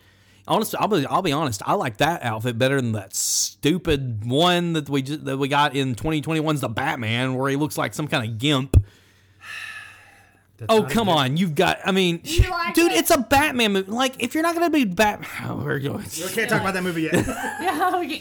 Honestly, 0.47 0.79
I'll 0.79 0.89
be 0.89 1.07
I'll 1.07 1.23
be 1.23 1.33
honest. 1.33 1.63
I 1.65 1.75
like 1.75 1.99
that 1.99 2.23
outfit 2.23 2.59
better 2.59 2.81
than 2.81 2.93
that 2.93 3.15
stupid 3.15 4.25
one 4.27 4.75
that 4.75 4.89
we 4.89 5.03
just, 5.03 5.25
that 5.25 5.39
we 5.39 5.49
got 5.49 5.75
in 5.75 5.95
2021's 5.95 6.61
the 6.61 6.69
Batman, 6.69 7.35
where 7.35 7.49
he 7.51 7.57
looks 7.57 7.79
like 7.79 7.95
some 7.95 8.09
kind 8.09 8.29
of 8.29 8.39
gimp. 8.39 8.77
That's 10.59 10.73
Oh 10.73 10.83
come 10.83 11.09
on, 11.09 11.37
you've 11.37 11.55
got. 11.55 11.79
I 11.85 11.93
mean, 11.93 12.21
like 12.51 12.75
dude, 12.75 12.93
it? 12.93 12.99
it's 12.99 13.11
a 13.11 13.19
Batman 13.19 13.73
movie. 13.73 13.91
Like, 13.91 14.23
if 14.23 14.35
you're 14.35 14.43
not 14.43 14.55
gonna 14.55 14.71
be 14.71 14.85
Batman, 14.85 15.31
oh, 15.49 15.57
we're 15.65 15.79
going. 15.79 16.05
We 16.05 16.29
can't 16.29 16.51
talk 16.51 16.61
about 16.61 16.75
that 16.75 16.83
movie 16.83 17.03
yet. 17.03 17.15
Yeah, 17.61 18.01
yeah. 18.03 18.19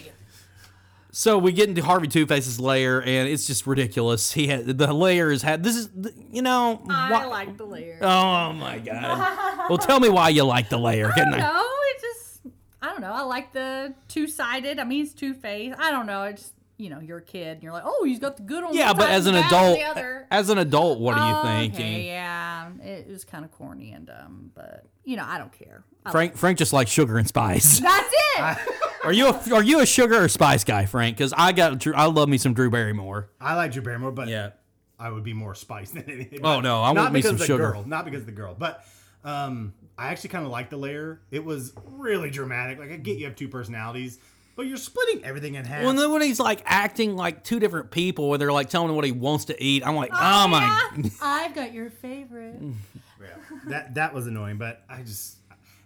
So 1.16 1.38
we 1.38 1.52
get 1.52 1.68
into 1.68 1.80
Harvey 1.80 2.08
Two 2.08 2.26
Face's 2.26 2.58
lair, 2.58 2.98
and 3.00 3.28
it's 3.28 3.46
just 3.46 3.68
ridiculous. 3.68 4.32
He 4.32 4.48
had 4.48 4.66
the 4.66 4.92
lair 4.92 5.30
is 5.30 5.42
had. 5.42 5.62
This 5.62 5.76
is 5.76 5.88
you 6.32 6.42
know. 6.42 6.82
I 6.90 7.10
why- 7.12 7.24
like 7.26 7.56
the 7.56 7.64
layer. 7.64 7.98
Oh 8.02 8.52
my 8.52 8.78
god. 8.80 9.68
well, 9.68 9.78
tell 9.78 10.00
me 10.00 10.08
why 10.08 10.30
you 10.30 10.42
like 10.42 10.68
the 10.70 10.78
lair. 10.78 11.12
Can 11.12 11.32
I- 11.32 11.38
No, 11.38 11.62
it 11.62 12.00
just 12.00 12.40
I 12.82 12.88
don't 12.88 13.00
know. 13.00 13.12
I 13.12 13.22
like 13.22 13.52
the 13.52 13.94
two 14.08 14.26
sided. 14.26 14.80
I 14.80 14.84
mean, 14.84 15.04
it's 15.04 15.14
two 15.14 15.34
faced. 15.34 15.78
I 15.78 15.92
don't 15.92 16.06
know. 16.06 16.24
It's 16.24 16.42
just 16.42 16.54
you 16.76 16.90
know, 16.90 16.98
you're 17.00 17.18
a 17.18 17.22
kid 17.22 17.48
and 17.54 17.62
you're 17.62 17.72
like, 17.72 17.84
oh, 17.86 18.04
he's 18.04 18.18
got 18.18 18.36
the 18.36 18.42
good 18.42 18.64
on 18.64 18.74
Yeah, 18.74 18.92
but 18.92 19.08
as 19.08 19.26
an 19.26 19.34
and 19.34 19.44
the 19.44 19.48
bad 19.50 19.54
on 19.54 19.76
adult, 19.96 20.26
as 20.30 20.48
an 20.50 20.58
adult, 20.58 21.00
what 21.00 21.16
are 21.16 21.28
you 21.28 21.36
Okay, 21.50 21.68
thinking? 21.70 22.04
yeah, 22.06 22.70
it 22.82 23.08
was 23.08 23.24
kind 23.24 23.44
of 23.44 23.52
corny 23.52 23.92
and 23.92 24.06
dumb, 24.06 24.50
but 24.54 24.84
you 25.04 25.16
know, 25.16 25.24
I 25.26 25.38
don't 25.38 25.52
care. 25.52 25.84
I 26.04 26.10
Frank 26.10 26.36
Frank 26.36 26.58
just 26.58 26.72
likes 26.72 26.90
sugar 26.90 27.16
and 27.18 27.28
spice. 27.28 27.78
That's 27.80 28.12
it. 28.12 28.58
Are 29.04 29.12
you 29.12 29.28
a, 29.28 29.54
are 29.54 29.62
you 29.62 29.80
a 29.80 29.86
sugar 29.86 30.24
or 30.24 30.28
spice 30.28 30.64
guy, 30.64 30.86
Frank? 30.86 31.18
Because 31.18 31.34
I 31.36 31.52
got 31.52 31.86
I 31.94 32.06
love 32.06 32.26
me 32.26 32.38
some 32.38 32.54
Drew 32.54 32.70
Barrymore. 32.70 33.28
I 33.38 33.54
like 33.54 33.72
Drew 33.72 33.82
Barrymore, 33.82 34.12
but 34.12 34.28
Yeah. 34.28 34.52
I 34.98 35.10
would 35.10 35.22
be 35.24 35.34
more 35.34 35.54
spice 35.54 35.90
than 35.90 36.04
anything. 36.10 36.40
Oh, 36.42 36.60
no, 36.60 36.82
I 36.82 36.92
not 36.94 37.02
want 37.02 37.12
me 37.12 37.18
because 37.18 37.28
some 37.28 37.34
of 37.34 37.40
the 37.40 37.46
sugar. 37.46 37.72
Girl, 37.72 37.84
not 37.86 38.06
because 38.06 38.20
of 38.20 38.26
the 38.26 38.32
girl, 38.32 38.56
but 38.58 38.82
um, 39.22 39.74
I 39.98 40.08
actually 40.08 40.30
kind 40.30 40.46
of 40.46 40.50
like 40.52 40.70
the 40.70 40.78
layer. 40.78 41.20
It 41.30 41.44
was 41.44 41.74
really 41.86 42.30
dramatic. 42.30 42.78
Like 42.78 42.92
I 42.92 42.96
get 42.96 43.18
you 43.18 43.26
have 43.26 43.36
two 43.36 43.48
personalities, 43.48 44.18
but 44.56 44.66
you're 44.66 44.76
splitting 44.76 45.24
everything 45.24 45.54
in 45.54 45.64
half. 45.64 45.82
Well, 45.84 45.92
then 45.94 46.10
when 46.12 46.22
he's 46.22 46.40
like 46.40 46.62
acting 46.64 47.16
like 47.16 47.44
two 47.44 47.60
different 47.60 47.90
people, 47.90 48.28
where 48.28 48.38
they're 48.38 48.52
like 48.52 48.68
telling 48.68 48.88
him 48.90 48.96
what 48.96 49.04
he 49.04 49.12
wants 49.12 49.46
to 49.46 49.62
eat, 49.62 49.86
I'm 49.86 49.96
like, 49.96 50.10
oh, 50.12 50.18
oh 50.44 50.48
my. 50.48 50.90
Yeah, 50.96 51.08
I've 51.22 51.54
got 51.54 51.72
your 51.72 51.90
favorite. 51.90 52.60
Yeah, 53.20 53.58
that 53.68 53.94
that 53.94 54.12
was 54.12 54.26
annoying, 54.26 54.58
but 54.58 54.82
I 54.86 55.00
just 55.00 55.38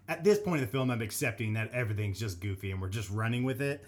at 0.08 0.24
this 0.24 0.40
point 0.40 0.60
in 0.60 0.66
the 0.66 0.72
film, 0.72 0.90
I'm 0.90 1.02
accepting 1.02 1.52
that 1.52 1.70
everything's 1.72 2.18
just 2.18 2.40
goofy 2.40 2.72
and 2.72 2.80
we're 2.80 2.88
just 2.88 3.10
running 3.10 3.44
with 3.44 3.62
it. 3.62 3.84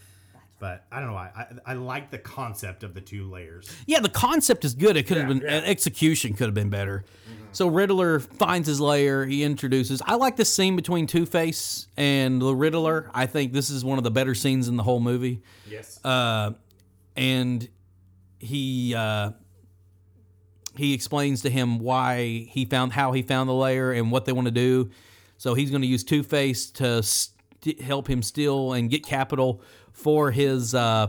But 0.60 0.84
I 0.92 1.00
don't 1.00 1.08
know 1.08 1.14
why. 1.14 1.30
I, 1.34 1.72
I 1.72 1.74
like 1.74 2.10
the 2.10 2.18
concept 2.18 2.84
of 2.84 2.92
the 2.92 3.00
two 3.00 3.28
layers. 3.30 3.74
Yeah, 3.86 4.00
the 4.00 4.10
concept 4.10 4.64
is 4.66 4.74
good. 4.74 4.96
It 4.96 5.06
could 5.06 5.16
have 5.16 5.26
been 5.26 5.40
yeah. 5.40 5.62
execution 5.64 6.34
could 6.34 6.44
have 6.44 6.54
been 6.54 6.68
better. 6.68 7.04
So 7.52 7.66
Riddler 7.66 8.20
finds 8.20 8.68
his 8.68 8.78
layer. 8.78 9.24
He 9.24 9.42
introduces. 9.42 10.02
I 10.06 10.14
like 10.16 10.36
the 10.36 10.44
scene 10.44 10.76
between 10.76 11.06
Two 11.06 11.24
Face 11.24 11.88
and 11.96 12.40
the 12.40 12.54
Riddler. 12.54 13.10
I 13.14 13.24
think 13.24 13.54
this 13.54 13.70
is 13.70 13.84
one 13.84 13.96
of 13.96 14.04
the 14.04 14.10
better 14.10 14.34
scenes 14.34 14.68
in 14.68 14.76
the 14.76 14.82
whole 14.82 15.00
movie. 15.00 15.40
Yes. 15.66 15.98
Uh, 16.04 16.52
and 17.16 17.66
he 18.38 18.94
uh, 18.94 19.32
he 20.76 20.92
explains 20.92 21.42
to 21.42 21.50
him 21.50 21.78
why 21.78 22.48
he 22.50 22.66
found 22.66 22.92
how 22.92 23.12
he 23.12 23.22
found 23.22 23.48
the 23.48 23.54
layer 23.54 23.92
and 23.92 24.12
what 24.12 24.26
they 24.26 24.32
want 24.32 24.46
to 24.46 24.52
do. 24.52 24.90
So 25.38 25.54
he's 25.54 25.70
going 25.70 25.82
to 25.82 25.88
use 25.88 26.04
Two 26.04 26.22
Face 26.22 26.70
to 26.72 27.02
st- 27.02 27.80
help 27.80 28.08
him 28.08 28.22
steal 28.22 28.74
and 28.74 28.90
get 28.90 29.04
capital 29.04 29.62
for 29.92 30.30
his 30.30 30.74
uh, 30.74 31.08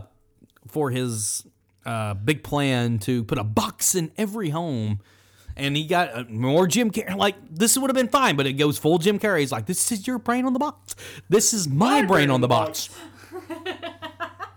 for 0.68 0.90
his 0.90 1.44
uh, 1.84 2.14
big 2.14 2.42
plan 2.42 2.98
to 3.00 3.24
put 3.24 3.38
a 3.38 3.44
box 3.44 3.94
in 3.94 4.12
every 4.16 4.50
home. 4.50 5.00
And 5.54 5.76
he 5.76 5.84
got 5.84 6.14
uh, 6.14 6.24
more 6.28 6.66
Jim 6.66 6.90
Carrey. 6.90 7.14
Like 7.16 7.36
this 7.50 7.76
would 7.76 7.90
have 7.90 7.96
been 7.96 8.08
fine, 8.08 8.36
but 8.36 8.46
it 8.46 8.54
goes 8.54 8.78
full 8.78 8.98
Jim 8.98 9.18
Carrey. 9.18 9.40
He's 9.40 9.52
like, 9.52 9.66
"This 9.66 9.92
is 9.92 10.06
your 10.06 10.18
brain 10.18 10.46
on 10.46 10.54
the 10.54 10.58
box. 10.58 10.96
This 11.28 11.52
is 11.52 11.68
my, 11.68 12.02
brain 12.06 12.30
on 12.30 12.40
the 12.40 12.48
box." 12.48 12.88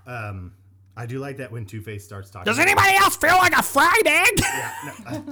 Um, 0.07 0.53
I 0.95 1.05
do 1.05 1.19
like 1.19 1.37
that 1.37 1.51
when 1.51 1.65
Two 1.65 1.81
Face 1.81 2.05
starts 2.05 2.29
talking. 2.29 2.45
Does 2.45 2.59
anybody 2.59 2.95
else 2.95 3.17
feel 3.17 3.35
like 3.37 3.57
a 3.57 3.63
fried 3.63 4.05
egg? 4.05 4.41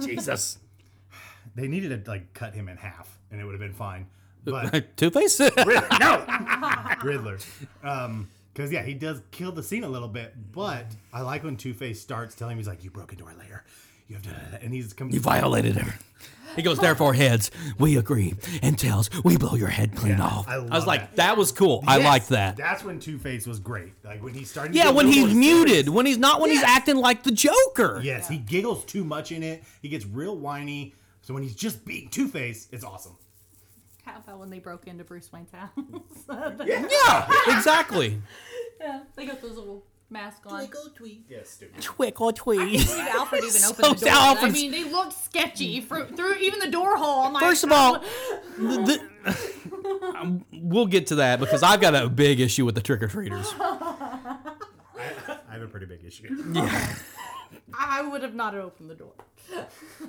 Jesus. 0.02 0.58
They 1.54 1.68
needed 1.68 2.04
to 2.04 2.10
like 2.10 2.34
cut 2.34 2.54
him 2.54 2.68
in 2.68 2.76
half, 2.76 3.18
and 3.30 3.40
it 3.40 3.44
would 3.44 3.52
have 3.52 3.60
been 3.60 3.72
fine. 3.72 4.06
But 4.44 4.96
Two 4.96 5.10
Face. 5.10 5.40
Riddler, 5.40 5.86
no, 6.00 6.24
Riddler. 7.02 7.38
Um, 7.82 8.28
because 8.54 8.72
yeah, 8.72 8.82
he 8.82 8.94
does 8.94 9.20
kill 9.32 9.52
the 9.52 9.62
scene 9.62 9.84
a 9.84 9.88
little 9.88 10.08
bit. 10.08 10.32
But 10.52 10.86
I 11.12 11.20
like 11.20 11.44
when 11.44 11.56
Two 11.56 11.74
Face 11.74 12.00
starts 12.00 12.34
telling 12.34 12.52
him 12.52 12.58
he's 12.58 12.68
like, 12.68 12.82
"You 12.84 12.90
broke 12.90 13.12
into 13.12 13.26
our 13.26 13.34
lair. 13.34 13.64
You 14.08 14.16
have 14.16 14.22
to," 14.24 14.58
and 14.62 14.72
he's 14.72 14.94
you 15.10 15.20
violated 15.20 15.76
her. 15.76 15.98
He 16.56 16.62
goes, 16.62 16.78
therefore, 16.86 17.14
heads, 17.14 17.50
we 17.80 17.96
agree, 17.96 18.34
and 18.62 18.78
tails, 18.78 19.10
we 19.24 19.36
blow 19.36 19.56
your 19.56 19.68
head 19.68 19.96
clean 19.96 20.20
off. 20.20 20.46
I 20.46 20.54
I, 20.54 20.58
was 20.76 20.86
like, 20.86 21.00
that. 21.00 21.16
that 21.16 21.36
was 21.36 21.50
cool. 21.50 21.82
I 21.84 21.96
Yes, 21.96 22.04
liked 22.04 22.28
that. 22.28 22.56
That's 22.56 22.84
when 22.84 23.00
Two 23.00 23.18
Face 23.18 23.44
was 23.46 23.58
great. 23.58 23.92
Like 24.04 24.22
when 24.22 24.34
he 24.34 24.44
started. 24.44 24.72
to 24.72 24.78
Yeah, 24.78 24.84
get 24.84 24.94
when 24.94 25.06
he's 25.08 25.26
more 25.26 25.34
muted, 25.34 25.68
serious. 25.68 25.88
when 25.90 26.06
he's 26.06 26.18
not 26.18 26.40
when 26.40 26.50
he's 26.50 26.62
acting 26.62 26.96
like 26.96 27.24
the 27.24 27.32
Joker. 27.32 28.00
Yes, 28.04 28.28
he 28.28 28.36
giggles 28.38 28.84
too 28.84 29.02
much 29.04 29.32
in 29.32 29.42
it. 29.42 29.64
He 29.82 29.88
gets 29.88 30.06
real 30.06 30.36
whiny. 30.36 30.94
So 31.22 31.34
when 31.34 31.42
he's 31.42 31.56
just 31.56 31.84
being 31.84 32.08
Two 32.10 32.28
Face, 32.28 32.68
it's 32.70 32.84
awesome. 32.84 33.16
How 34.04 34.18
about 34.18 34.38
when 34.38 34.50
they 34.50 34.58
broke 34.58 34.86
into 34.86 35.04
Bruce 35.04 35.30
Wayne's 35.32 35.50
house? 35.50 35.70
Yeah, 36.66 37.28
exactly. 37.56 38.20
yeah, 38.80 39.00
they 39.16 39.26
got 39.26 39.40
those 39.42 39.56
little 39.56 39.84
masks 40.10 40.46
on. 40.46 40.68
Yeah, 41.28 41.38
stupid. 41.44 41.80
Twinkle 41.82 42.32
tweet. 42.32 42.86
Did 42.86 42.98
Alfred 43.08 43.44
even 43.44 43.52
So 43.60 43.70
open 43.70 43.98
the 43.98 44.06
door? 44.06 44.14
I 44.48 44.50
mean, 44.50 44.70
they 44.70 44.84
looked 44.84 45.12
sketchy 45.14 45.80
through, 45.80 46.08
through 46.16 46.34
even 46.36 46.60
the 46.60 46.68
door 46.70 46.96
hole. 46.96 47.20
I'm 47.24 47.32
like, 47.32 47.42
First 47.42 47.64
of 47.64 47.72
all, 47.72 47.98
the, 48.58 49.00
the- 49.24 50.14
um, 50.18 50.44
we'll 50.52 50.86
get 50.86 51.06
to 51.08 51.14
that 51.16 51.40
because 51.40 51.62
I've 51.62 51.80
got 51.80 51.94
a 51.94 52.08
big 52.08 52.40
issue 52.40 52.64
with 52.66 52.74
the 52.74 52.82
trick 52.82 53.02
or 53.02 53.08
treaters. 53.08 53.52
I 53.58 54.36
have 55.50 55.62
a 55.62 55.66
pretty 55.66 55.86
big 55.86 56.04
issue. 56.04 56.28
Yeah. 56.52 56.94
I 57.78 58.02
would 58.02 58.22
have 58.22 58.34
not 58.34 58.54
opened 58.54 58.90
the 58.90 58.94
door. 58.94 59.12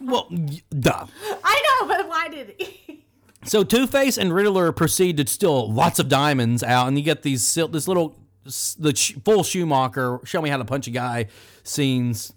Well, 0.02 0.28
y- 0.30 0.62
duh. 0.78 1.06
I 1.44 1.62
know, 1.82 1.88
but 1.88 2.08
why 2.08 2.28
did 2.30 2.56
he? 2.58 3.05
So 3.46 3.64
Two 3.64 3.88
Face 3.88 4.18
and 4.18 4.34
Riddler 4.34 4.72
proceed 4.72 5.18
to 5.18 5.28
steal 5.28 5.72
lots 5.72 6.00
of 6.00 6.10
diamonds 6.10 6.64
out, 6.64 6.88
and 6.88 6.98
you 6.98 7.04
get 7.04 7.22
these 7.22 7.54
this 7.54 7.88
little 7.88 8.18
the 8.44 8.94
full 9.24 9.44
Schumacher 9.44 10.20
show 10.24 10.42
me 10.42 10.50
how 10.50 10.58
to 10.58 10.66
punch 10.66 10.88
a 10.88 10.92
guy 10.92 11.28
scenes. 11.64 12.34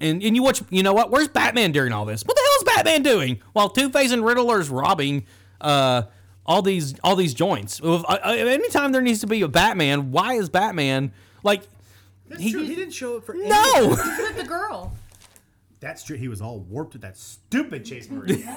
And 0.00 0.22
and 0.22 0.36
you 0.36 0.42
watch, 0.42 0.62
you 0.70 0.82
know 0.82 0.92
what? 0.92 1.10
Where's 1.10 1.28
Batman 1.28 1.72
during 1.72 1.92
all 1.92 2.04
this? 2.04 2.22
What 2.22 2.36
the 2.36 2.42
hell 2.42 2.58
is 2.58 2.76
Batman 2.76 3.02
doing 3.02 3.40
while 3.52 3.68
Two 3.68 3.90
Face 3.90 4.12
and 4.12 4.24
Riddler's 4.24 4.68
robbing 4.70 5.26
uh, 5.60 6.02
all 6.46 6.62
these 6.62 6.94
all 7.02 7.16
these 7.16 7.34
joints? 7.34 7.80
If, 7.82 8.04
uh, 8.04 8.18
uh, 8.24 8.28
anytime 8.30 8.92
there 8.92 9.02
needs 9.02 9.20
to 9.20 9.26
be 9.26 9.42
a 9.42 9.48
Batman, 9.48 10.12
why 10.12 10.34
is 10.34 10.48
Batman 10.48 11.12
like? 11.42 11.62
That's 12.28 12.42
He- 12.42 12.52
true. 12.52 12.62
He 12.62 12.74
didn't 12.74 12.92
show 12.92 13.16
up 13.16 13.24
for 13.24 13.34
No, 13.34 13.88
He's 13.88 14.18
With 14.18 14.36
the 14.36 14.44
girl. 14.44 14.92
That's 15.80 16.02
true. 16.02 16.16
He 16.16 16.28
was 16.28 16.40
all 16.42 16.58
warped 16.60 16.92
with 16.92 17.02
that 17.02 17.16
stupid 17.16 17.84
Chase 17.84 18.10
Marie. 18.10 18.44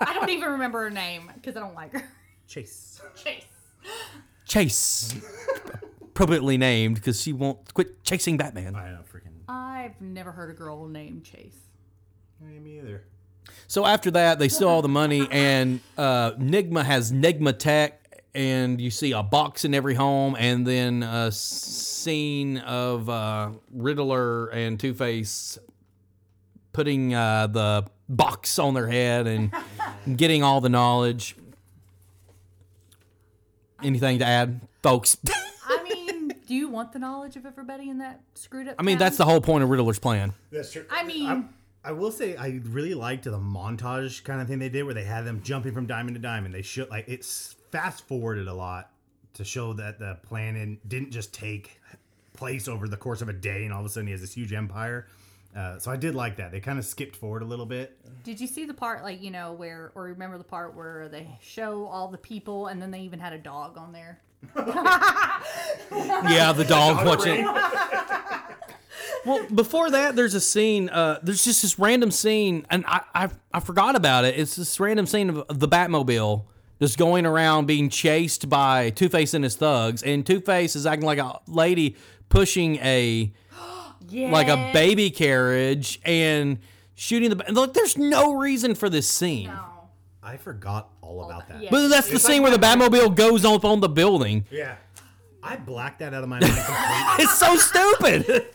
I 0.00 0.12
don't 0.14 0.30
even 0.30 0.50
remember 0.52 0.82
her 0.82 0.90
name 0.90 1.30
because 1.34 1.56
I 1.56 1.60
don't 1.60 1.74
like 1.74 1.92
her. 1.92 2.08
Chase. 2.46 3.00
Chase. 3.16 3.44
Chase, 4.46 5.14
appropriately 6.02 6.58
named 6.58 6.96
because 6.96 7.20
she 7.20 7.32
won't 7.32 7.72
quit 7.72 8.04
chasing 8.04 8.36
Batman. 8.36 8.76
I 8.76 8.90
know, 8.90 9.00
freaking. 9.10 9.32
I've 9.48 10.00
never 10.00 10.32
heard 10.32 10.50
a 10.50 10.54
girl 10.54 10.86
named 10.86 11.24
Chase. 11.24 11.58
Me 12.40 12.78
either. 12.78 13.04
So 13.66 13.86
after 13.86 14.10
that, 14.12 14.38
they 14.38 14.48
steal 14.48 14.68
all 14.68 14.82
the 14.82 14.88
money, 14.88 15.26
and 15.30 15.80
uh, 15.96 16.32
Nygma 16.32 16.84
has 16.84 17.10
Nygma 17.10 17.58
Tech, 17.58 18.22
and 18.34 18.80
you 18.80 18.90
see 18.90 19.12
a 19.12 19.22
box 19.22 19.64
in 19.64 19.74
every 19.74 19.94
home, 19.94 20.36
and 20.38 20.66
then 20.66 21.02
a 21.02 21.32
scene 21.32 22.58
of 22.58 23.08
uh, 23.08 23.50
Riddler 23.72 24.48
and 24.48 24.78
Two 24.78 24.92
Face 24.94 25.58
putting 26.72 27.14
uh, 27.14 27.46
the 27.46 27.86
box 28.08 28.58
on 28.58 28.74
their 28.74 28.86
head 28.88 29.26
and 29.26 29.52
getting 30.16 30.42
all 30.42 30.60
the 30.60 30.68
knowledge. 30.68 31.36
Anything 33.82 34.18
to 34.20 34.24
add, 34.24 34.60
folks? 34.82 35.16
I 35.66 35.82
mean, 35.82 36.28
do 36.28 36.34
Do 36.46 36.54
you 36.54 36.68
want 36.68 36.92
the 36.92 36.98
knowledge 36.98 37.36
of 37.36 37.44
everybody 37.44 37.90
in 37.90 37.98
that 37.98 38.20
screwed 38.34 38.68
up? 38.68 38.76
I 38.78 38.82
mean, 38.82 38.98
that's 38.98 39.16
the 39.16 39.24
whole 39.24 39.40
point 39.40 39.64
of 39.64 39.70
Riddler's 39.70 39.98
plan. 39.98 40.32
That's 40.50 40.72
true. 40.72 40.84
I 40.90 41.04
mean- 41.04 41.26
I, 41.26 41.44
I 41.86 41.92
will 41.92 42.10
say 42.12 42.34
I 42.36 42.60
really 42.64 42.94
liked 42.94 43.24
the 43.24 43.38
montage 43.38 44.24
kind 44.24 44.40
of 44.40 44.48
thing 44.48 44.58
they 44.58 44.70
did 44.70 44.84
where 44.84 44.94
they 44.94 45.04
had 45.04 45.26
them 45.26 45.42
jumping 45.42 45.74
from 45.74 45.86
diamond 45.86 46.14
to 46.16 46.20
diamond. 46.22 46.54
They 46.54 46.62
should 46.62 46.88
like 46.88 47.04
it's 47.08 47.56
fast 47.72 48.06
forwarded 48.06 48.48
a 48.48 48.54
lot 48.54 48.90
to 49.34 49.44
show 49.44 49.74
that 49.74 49.98
the 49.98 50.16
plan 50.22 50.78
didn't 50.88 51.10
just 51.10 51.34
take 51.34 51.78
place 52.32 52.68
over 52.68 52.88
the 52.88 52.96
course 52.96 53.20
of 53.20 53.28
a 53.28 53.34
day 53.34 53.64
and 53.64 53.72
all 53.74 53.80
of 53.80 53.86
a 53.86 53.88
sudden 53.90 54.06
he 54.06 54.12
has 54.12 54.22
this 54.22 54.32
huge 54.32 54.54
empire. 54.54 55.08
Uh, 55.54 55.78
so 55.78 55.90
I 55.90 55.96
did 55.96 56.14
like 56.14 56.36
that. 56.36 56.50
They 56.50 56.60
kind 56.60 56.78
of 56.78 56.84
skipped 56.84 57.14
forward 57.14 57.42
a 57.42 57.46
little 57.46 57.66
bit. 57.66 57.96
Did 58.24 58.40
you 58.40 58.46
see 58.46 58.64
the 58.64 58.74
part 58.74 59.02
like 59.02 59.22
you 59.22 59.30
know 59.30 59.52
where, 59.52 59.92
or 59.94 60.04
remember 60.04 60.36
the 60.36 60.44
part 60.44 60.74
where 60.74 61.08
they 61.08 61.38
show 61.40 61.86
all 61.86 62.08
the 62.08 62.18
people 62.18 62.66
and 62.66 62.82
then 62.82 62.90
they 62.90 63.00
even 63.00 63.20
had 63.20 63.32
a 63.32 63.38
dog 63.38 63.78
on 63.78 63.92
there? 63.92 64.20
Yeah, 65.92 66.52
the 66.52 66.64
dog 66.64 67.06
watching. 67.06 67.44
well, 69.24 69.46
before 69.54 69.90
that, 69.90 70.16
there's 70.16 70.34
a 70.34 70.40
scene. 70.40 70.88
Uh, 70.88 71.18
there's 71.22 71.44
just 71.44 71.62
this 71.62 71.78
random 71.78 72.10
scene, 72.10 72.66
and 72.70 72.84
I, 72.86 73.02
I 73.14 73.28
I 73.52 73.60
forgot 73.60 73.96
about 73.96 74.24
it. 74.24 74.38
It's 74.38 74.56
this 74.56 74.80
random 74.80 75.06
scene 75.06 75.30
of, 75.30 75.38
of 75.38 75.60
the 75.60 75.68
Batmobile 75.68 76.44
just 76.80 76.98
going 76.98 77.26
around 77.26 77.66
being 77.66 77.88
chased 77.88 78.48
by 78.48 78.90
Two 78.90 79.08
Face 79.08 79.34
and 79.34 79.44
his 79.44 79.56
thugs, 79.56 80.02
and 80.02 80.26
Two 80.26 80.40
Face 80.40 80.74
is 80.74 80.86
acting 80.86 81.06
like 81.06 81.18
a 81.18 81.40
lady 81.46 81.96
pushing 82.28 82.76
a 82.76 83.32
Yeah. 84.08 84.30
like 84.30 84.48
a 84.48 84.70
baby 84.72 85.10
carriage 85.10 86.00
and 86.04 86.58
shooting 86.94 87.30
the. 87.30 87.46
and 87.46 87.54
Look, 87.56 87.74
there's 87.74 87.96
no 87.96 88.34
reason 88.34 88.74
for 88.74 88.88
this 88.90 89.08
scene. 89.08 89.46
No. 89.46 89.60
I 90.22 90.36
forgot 90.38 90.88
all 91.02 91.24
about 91.24 91.48
that. 91.48 91.62
yeah. 91.62 91.68
But 91.70 91.88
that's 91.88 92.10
the 92.10 92.18
scene 92.18 92.42
where 92.42 92.50
the 92.50 92.58
Batmobile 92.58 93.14
goes 93.14 93.44
up 93.44 93.64
on 93.64 93.80
the 93.80 93.88
building. 93.90 94.46
Yeah. 94.50 94.76
I 95.42 95.56
blacked 95.56 95.98
that 95.98 96.14
out 96.14 96.22
of 96.22 96.28
my 96.30 96.40
mind 96.40 96.54
completely. 96.54 97.24
It's 97.24 97.38
so 97.38 97.56
stupid. 97.56 98.46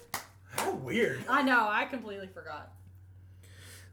How 0.52 0.72
weird. 0.72 1.24
I 1.30 1.44
know. 1.44 1.68
I 1.70 1.86
completely 1.86 2.28
forgot. 2.34 2.74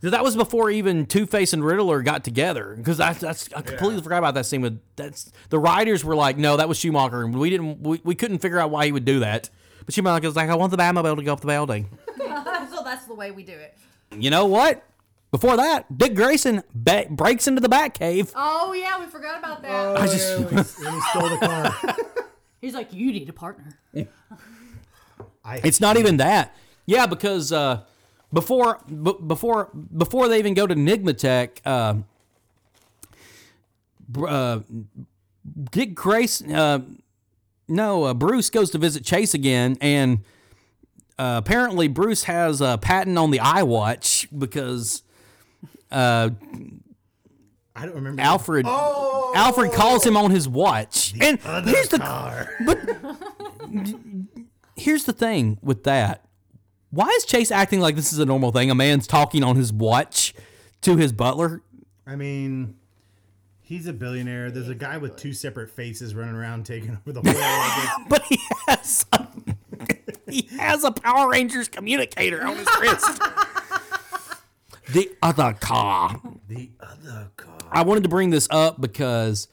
That 0.01 0.23
was 0.23 0.37
before 0.37 0.71
even 0.71 1.07
Two 1.07 1.27
Face 1.27 1.53
and 1.53 1.65
Riddler 1.65 2.03
got 2.03 2.23
together. 2.25 2.75
Because 2.77 3.01
I, 3.01 3.13
that's 3.13 3.53
I 3.53 3.61
completely 3.63 4.03
forgot 4.03 4.19
about 4.19 4.35
that 4.35 4.47
scene. 4.47 4.61
With 4.61 4.81
that's 4.95 5.31
the 5.51 5.59
writers 5.59 6.05
were 6.05 6.15
like, 6.15 6.39
no, 6.39 6.57
that 6.57 6.69
was 6.69 6.79
Schumacher, 6.79 7.23
and 7.23 7.35
we 7.39 7.51
didn't, 7.51 7.81
we, 7.83 8.01
we 8.05 8.15
couldn't 8.15 8.39
figure 8.39 8.59
out 8.59 8.71
why 8.71 8.87
he 8.87 8.93
would 8.93 9.05
do 9.05 9.21
that. 9.21 9.51
But 9.87 9.95
Schumacher 9.95 10.27
was 10.27 10.37
like, 10.37 10.51
I 10.51 10.55
want 10.57 10.73
the 10.73 10.77
Batmobile 10.77 11.17
to 11.17 11.23
go 11.23 11.33
up 11.33 11.41
the 11.41 11.47
building. 11.47 11.89
so 12.19 12.83
that's 12.85 13.07
the 13.07 13.15
way 13.15 13.31
we 13.31 13.45
do 13.45 13.53
it. 13.53 13.79
You 14.17 14.31
know 14.31 14.45
what? 14.47 14.85
Before 15.31 15.57
that, 15.57 15.97
Dick 15.97 16.15
Grayson 16.15 16.63
ba- 16.75 17.07
breaks 17.11 17.47
into 17.47 17.61
the 17.61 17.69
Batcave. 17.69 18.33
Oh 18.35 18.73
yeah, 18.73 18.99
we 18.99 19.07
forgot 19.07 19.39
about 19.39 19.63
that. 19.63 19.97
I 19.97 20.07
just, 20.07 20.39
when, 20.39 20.49
he, 20.49 20.55
when 20.85 20.95
he 20.95 21.01
stole 21.11 21.29
the 21.29 21.39
car. 21.39 21.97
He's 22.61 22.75
like, 22.75 22.93
you 22.93 23.13
need 23.13 23.29
a 23.29 23.33
partner. 23.33 23.79
I, 25.45 25.61
it's 25.63 25.81
not 25.81 25.97
even 25.97 26.17
that. 26.17 26.57
Yeah, 26.87 27.07
because 27.07 27.53
uh, 27.53 27.83
before 28.33 28.81
b- 28.89 29.17
before 29.27 29.71
before 29.97 30.29
they 30.29 30.39
even 30.39 30.55
go 30.55 30.67
to 30.67 30.75
NygmaTech, 30.75 31.59
uh, 31.65 31.95
uh, 34.27 34.61
Dick 35.71 35.95
Grayson, 35.95 36.53
uh, 36.53 36.81
no, 37.69 38.05
uh, 38.05 38.15
Bruce 38.15 38.51
goes 38.51 38.71
to 38.71 38.79
visit 38.79 39.05
Chase 39.05 39.35
again, 39.35 39.77
and 39.81 40.21
uh, 41.19 41.41
apparently 41.45 41.89
Bruce 41.89 42.25
has 42.25 42.61
a 42.61 42.79
patent 42.81 43.17
on 43.19 43.31
the 43.31 43.39
iWatch 43.39 44.27
because 44.39 45.03
uh, 45.91 46.31
I 47.75 47.87
don't 47.87 47.95
remember. 47.95 48.23
Alfred 48.23 48.67
Oh! 48.69 49.33
Alfred 49.35 49.73
calls 49.73 50.05
him 50.07 50.17
on 50.17 50.31
his 50.31 50.49
watch. 50.49 51.15
and 51.21 51.39
Other 51.45 51.71
here's 51.71 51.89
the 51.89 51.99
car. 51.99 52.51
here's 54.77 55.05
the 55.05 55.13
thing 55.13 55.59
with 55.63 55.85
that. 55.85 56.25
Why 56.91 57.09
is 57.09 57.25
Chase 57.25 57.51
acting 57.51 57.81
like 57.81 57.97
this 57.97 58.13
is 58.13 58.19
a 58.19 58.25
normal 58.27 58.53
thing? 58.53 58.71
A 58.71 58.75
man's 58.75 59.07
talking 59.07 59.43
on 59.43 59.57
his 59.57 59.73
watch 59.73 60.35
to 60.83 60.97
his 60.97 61.13
butler. 61.13 61.63
I 62.07 62.17
mean, 62.17 62.77
he's 63.67 63.87
a 63.87 63.93
billionaire. 63.93 64.51
There's 64.51 64.69
a 64.69 64.75
guy 64.75 64.97
with 64.97 65.17
two 65.17 65.33
separate 65.33 65.71
faces 65.71 66.15
running 66.15 66.35
around 66.37 66.65
taking 66.65 66.97
over 66.97 67.13
the 67.13 67.21
whole. 67.33 68.05
But 68.09 68.23
he 68.23 68.39
has 68.69 69.05
a, 69.13 69.27
he 70.31 70.49
has 70.57 70.85
a 70.85 70.93
Power 70.93 71.29
Rangers 71.29 71.69
communicator 71.69 72.45
on 72.47 72.57
his 72.57 72.69
wrist. 72.81 73.21
the 74.93 75.11
other 75.21 75.53
car. 75.61 76.21
the 76.49 76.71
other 76.81 77.31
car. 77.37 77.59
I 77.71 77.83
wanted 77.83 78.05
to 78.05 78.09
bring 78.09 78.31
this 78.31 78.47
up 78.51 78.81
because 78.81 79.49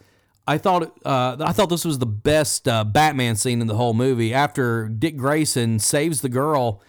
I 0.47 0.59
thought 0.59 0.83
uh, 1.03 1.37
I 1.39 1.51
thought 1.51 1.69
this 1.69 1.83
was 1.83 1.97
the 1.97 2.05
best 2.05 2.67
uh, 2.67 2.83
Batman 2.83 3.35
scene 3.35 3.59
in 3.61 3.67
the 3.67 3.75
whole 3.75 3.93
movie. 3.95 4.33
After 4.33 4.87
Dick 4.87 5.17
Grayson 5.17 5.79
saves 5.79 6.21
the 6.21 6.29
girl 6.29 6.81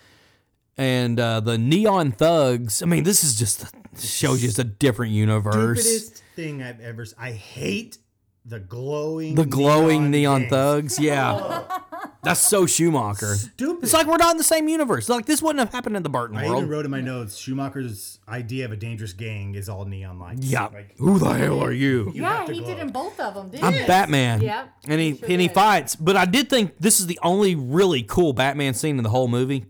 and 0.77 1.19
uh, 1.19 1.41
the 1.41 1.57
neon 1.57 2.13
thugs. 2.13 2.83
I 2.83 2.87
mean, 2.87 3.05
this 3.05 3.23
is 3.25 3.39
just 3.39 3.65
shows 4.01 4.43
you 4.43 4.49
it's 4.49 4.59
a 4.59 4.65
different 4.65 5.13
universe. 5.13 5.81
Stupidest 5.83 6.23
thing 6.37 6.63
I've 6.63 6.81
ever. 6.81 7.07
I 7.19 7.33
hate 7.33 7.99
the 8.45 8.61
glowing. 8.61 9.35
The 9.35 9.47
glowing 9.47 10.11
neon, 10.11 10.41
things. 10.43 10.51
thugs, 10.51 10.99
yeah. 10.99 11.63
That's 12.23 12.41
so 12.41 12.65
Schumacher. 12.65 13.35
Stupid. 13.35 13.85
It's 13.85 13.93
like 13.93 14.07
we're 14.07 14.17
not 14.17 14.31
in 14.31 14.39
the 14.39 14.45
same 14.45 14.67
universe. 14.67 15.11
Like 15.11 15.27
this 15.27 15.43
wouldn't 15.43 15.59
have 15.61 15.73
happened 15.73 15.95
in 15.97 16.03
the 16.03 16.09
Burton 16.09 16.39
I 16.39 16.45
world. 16.45 16.55
I 16.55 16.59
even 16.61 16.71
wrote 16.71 16.85
in 16.87 16.91
my 16.91 17.03
notes 17.03 17.37
Schumacher's 17.37 18.19
idea 18.27 18.65
of 18.65 18.73
a 18.73 18.77
dangerous 18.77 19.13
gang 19.13 19.55
is 19.55 19.69
all 19.69 19.85
neon 19.85 20.19
lights. 20.19 20.47
yeah. 20.47 20.67
Like, 20.67 20.97
Who 20.97 21.19
the 21.19 21.33
hell 21.35 21.63
are 21.63 21.73
you? 21.73 22.11
you 22.15 22.23
Yeah, 22.23 22.47
he 22.47 22.61
glow. 22.61 22.67
did 22.67 22.79
in 22.79 22.91
both 22.93 23.21
of 23.21 23.35
them. 23.35 23.51
Didn't 23.51 23.65
I'm 23.65 23.75
he? 23.75 23.87
Batman. 23.87 24.41
Yep, 24.41 24.69
And 24.89 25.01
he 25.01 25.11
he 25.11 25.17
sure 25.19 25.29
and 25.29 25.41
he 25.43 25.49
did. 25.49 25.55
fights. 25.55 25.97
But 25.97 26.17
I 26.17 26.25
did 26.25 26.49
think 26.49 26.79
this 26.79 26.99
is 26.99 27.07
the 27.07 27.19
only 27.23 27.55
really 27.57 28.03
cool 28.03 28.33
Batman 28.33 28.73
scene 28.73 28.97
in 28.97 29.05
the 29.05 29.11
whole 29.11 29.29
movie, 29.29 29.67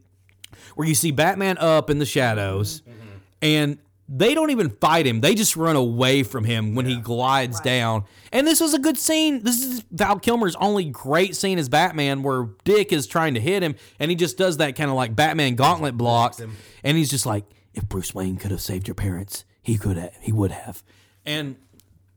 where 0.76 0.86
you 0.86 0.94
see 0.94 1.10
Batman 1.10 1.58
up 1.58 1.90
in 1.90 1.98
the 1.98 2.06
shadows, 2.06 2.82
mm-hmm, 2.82 2.90
mm-hmm. 2.92 3.08
and 3.42 3.78
they 4.08 4.34
don't 4.34 4.50
even 4.50 4.70
fight 4.70 5.06
him. 5.06 5.20
They 5.20 5.34
just 5.34 5.56
run 5.56 5.76
away 5.76 6.22
from 6.22 6.44
him 6.44 6.74
when 6.74 6.84
he 6.86 6.96
glides 6.96 7.60
down. 7.60 8.04
And 8.32 8.46
this 8.46 8.60
was 8.60 8.74
a 8.74 8.78
good 8.78 8.98
scene. 8.98 9.42
This 9.42 9.64
is 9.64 9.82
Val 9.90 10.18
Kilmer's 10.18 10.56
only 10.56 10.84
great 10.84 11.34
scene 11.34 11.58
as 11.58 11.68
Batman, 11.68 12.22
where 12.22 12.48
Dick 12.64 12.92
is 12.92 13.06
trying 13.06 13.34
to 13.34 13.40
hit 13.40 13.62
him, 13.62 13.76
and 13.98 14.10
he 14.10 14.16
just 14.16 14.36
does 14.36 14.58
that 14.58 14.76
kind 14.76 14.90
of 14.90 14.96
like 14.96 15.16
Batman 15.16 15.54
gauntlet 15.54 15.96
block, 15.96 16.38
and 16.82 16.96
he's 16.96 17.10
just 17.10 17.24
like, 17.24 17.44
"If 17.72 17.88
Bruce 17.88 18.14
Wayne 18.14 18.36
could 18.36 18.50
have 18.50 18.60
saved 18.60 18.86
your 18.86 18.94
parents, 18.94 19.44
he 19.62 19.78
could 19.78 19.96
have. 19.96 20.14
He 20.20 20.32
would 20.32 20.50
have." 20.50 20.82
And 21.24 21.56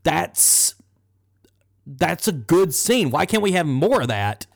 that's 0.02 0.74
that's 1.86 2.28
a 2.28 2.32
good 2.32 2.74
scene. 2.74 3.10
Why 3.10 3.24
can't 3.24 3.42
we 3.42 3.52
have 3.52 3.66
more 3.66 4.02
of 4.02 4.08
that? 4.08 4.46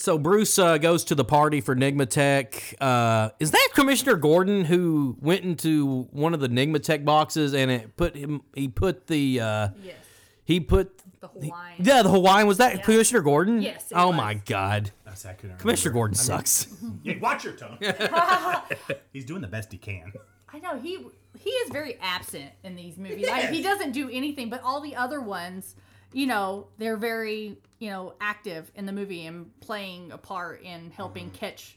So 0.00 0.16
Bruce 0.16 0.58
uh, 0.58 0.78
goes 0.78 1.04
to 1.04 1.14
the 1.14 1.26
party 1.26 1.60
for 1.60 1.76
NygmaTech. 1.76 2.74
Uh, 2.80 3.30
is 3.38 3.50
that 3.50 3.68
Commissioner 3.74 4.16
Gordon 4.16 4.64
who 4.64 5.14
went 5.20 5.42
into 5.44 6.04
one 6.10 6.32
of 6.32 6.40
the 6.40 6.48
NygmaTech 6.48 7.04
boxes 7.04 7.52
and 7.52 7.70
it 7.70 7.96
put 7.98 8.16
him? 8.16 8.40
He 8.54 8.68
put 8.68 9.08
the 9.08 9.40
uh, 9.40 9.68
Yes. 9.84 9.96
he 10.44 10.58
put 10.58 11.02
The 11.20 11.26
Hawaiian. 11.28 11.84
yeah 11.84 12.00
the 12.02 12.08
Hawaiian. 12.08 12.46
Was 12.46 12.56
that 12.56 12.82
Commissioner 12.82 13.20
Gordon? 13.20 13.60
Yes, 13.60 13.90
it 13.90 13.94
Oh 13.94 14.08
was. 14.08 14.16
my 14.16 14.34
God, 14.34 14.90
That's- 15.04 15.26
I 15.26 15.34
couldn't 15.34 15.58
Commissioner 15.58 15.90
remember. 15.90 15.98
Gordon 15.98 16.14
sucks. 16.16 16.66
Yeah, 17.02 17.18
watch 17.20 17.44
your 17.44 17.52
tone. 17.52 17.76
He's 19.12 19.26
doing 19.26 19.42
the 19.42 19.48
best 19.48 19.70
he 19.70 19.76
can. 19.78 20.12
I 20.50 20.60
know 20.60 20.78
he 20.78 20.98
he 21.38 21.50
is 21.50 21.70
very 21.70 21.98
absent 22.00 22.50
in 22.64 22.74
these 22.74 22.96
movies. 22.96 23.28
Like, 23.28 23.50
he 23.50 23.62
doesn't 23.62 23.92
do 23.92 24.08
anything, 24.10 24.48
but 24.48 24.62
all 24.62 24.80
the 24.80 24.96
other 24.96 25.20
ones, 25.20 25.76
you 26.12 26.26
know, 26.26 26.66
they're 26.78 26.96
very 26.96 27.56
you 27.78 27.90
know 27.90 28.14
active 28.20 28.70
in 28.74 28.86
the 28.86 28.92
movie 28.92 29.26
and 29.26 29.50
playing 29.60 30.12
a 30.12 30.18
part 30.18 30.62
in 30.62 30.90
helping 30.90 31.26
Mm-hmm. 31.26 31.36
catch, 31.36 31.76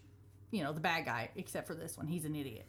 you 0.52 0.64
know, 0.64 0.74
the 0.74 0.80
bad 0.80 1.06
guy. 1.06 1.30
Except 1.36 1.68
for 1.68 1.76
this 1.76 1.98
one, 1.98 2.08
he's 2.08 2.26
an 2.26 2.36
idiot. 2.36 2.68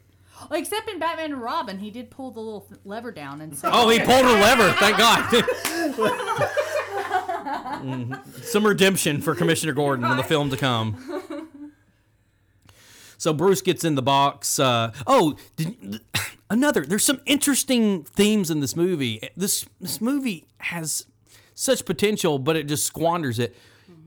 Except 0.51 0.89
in 0.89 0.99
Batman 0.99 1.31
and 1.31 1.41
Robin, 1.41 1.79
he 1.79 1.89
did 1.91 2.09
pull 2.11 2.29
the 2.31 2.41
little 2.41 2.61
th- 2.61 2.79
lever 2.83 3.11
down 3.11 3.39
and 3.41 3.55
say, 3.57 3.69
Oh, 3.71 3.87
he 3.89 3.99
pulled 3.99 4.25
a 4.25 4.33
lever. 4.33 4.71
Thank 4.73 4.97
God. 4.97 5.29
Mhm. 7.45 8.43
Some 8.43 8.65
redemption 8.65 9.21
for 9.21 9.35
Commissioner 9.35 9.73
Gordon 9.73 10.05
in 10.09 10.17
the 10.17 10.23
film 10.23 10.49
to 10.49 10.57
come. 10.57 11.51
So 13.17 13.33
Bruce 13.33 13.61
gets 13.61 13.83
in 13.83 13.95
the 13.95 14.01
box. 14.01 14.59
Uh, 14.59 14.91
oh, 15.07 15.35
did, 15.55 16.01
another. 16.49 16.85
There's 16.85 17.03
some 17.05 17.21
interesting 17.25 18.03
themes 18.03 18.49
in 18.49 18.59
this 18.59 18.75
movie. 18.75 19.29
This 19.37 19.65
this 19.79 20.01
movie 20.01 20.47
has 20.57 21.05
such 21.55 21.85
potential, 21.85 22.37
but 22.37 22.55
it 22.55 22.67
just 22.67 22.85
squanders 22.85 23.39
it. 23.39 23.55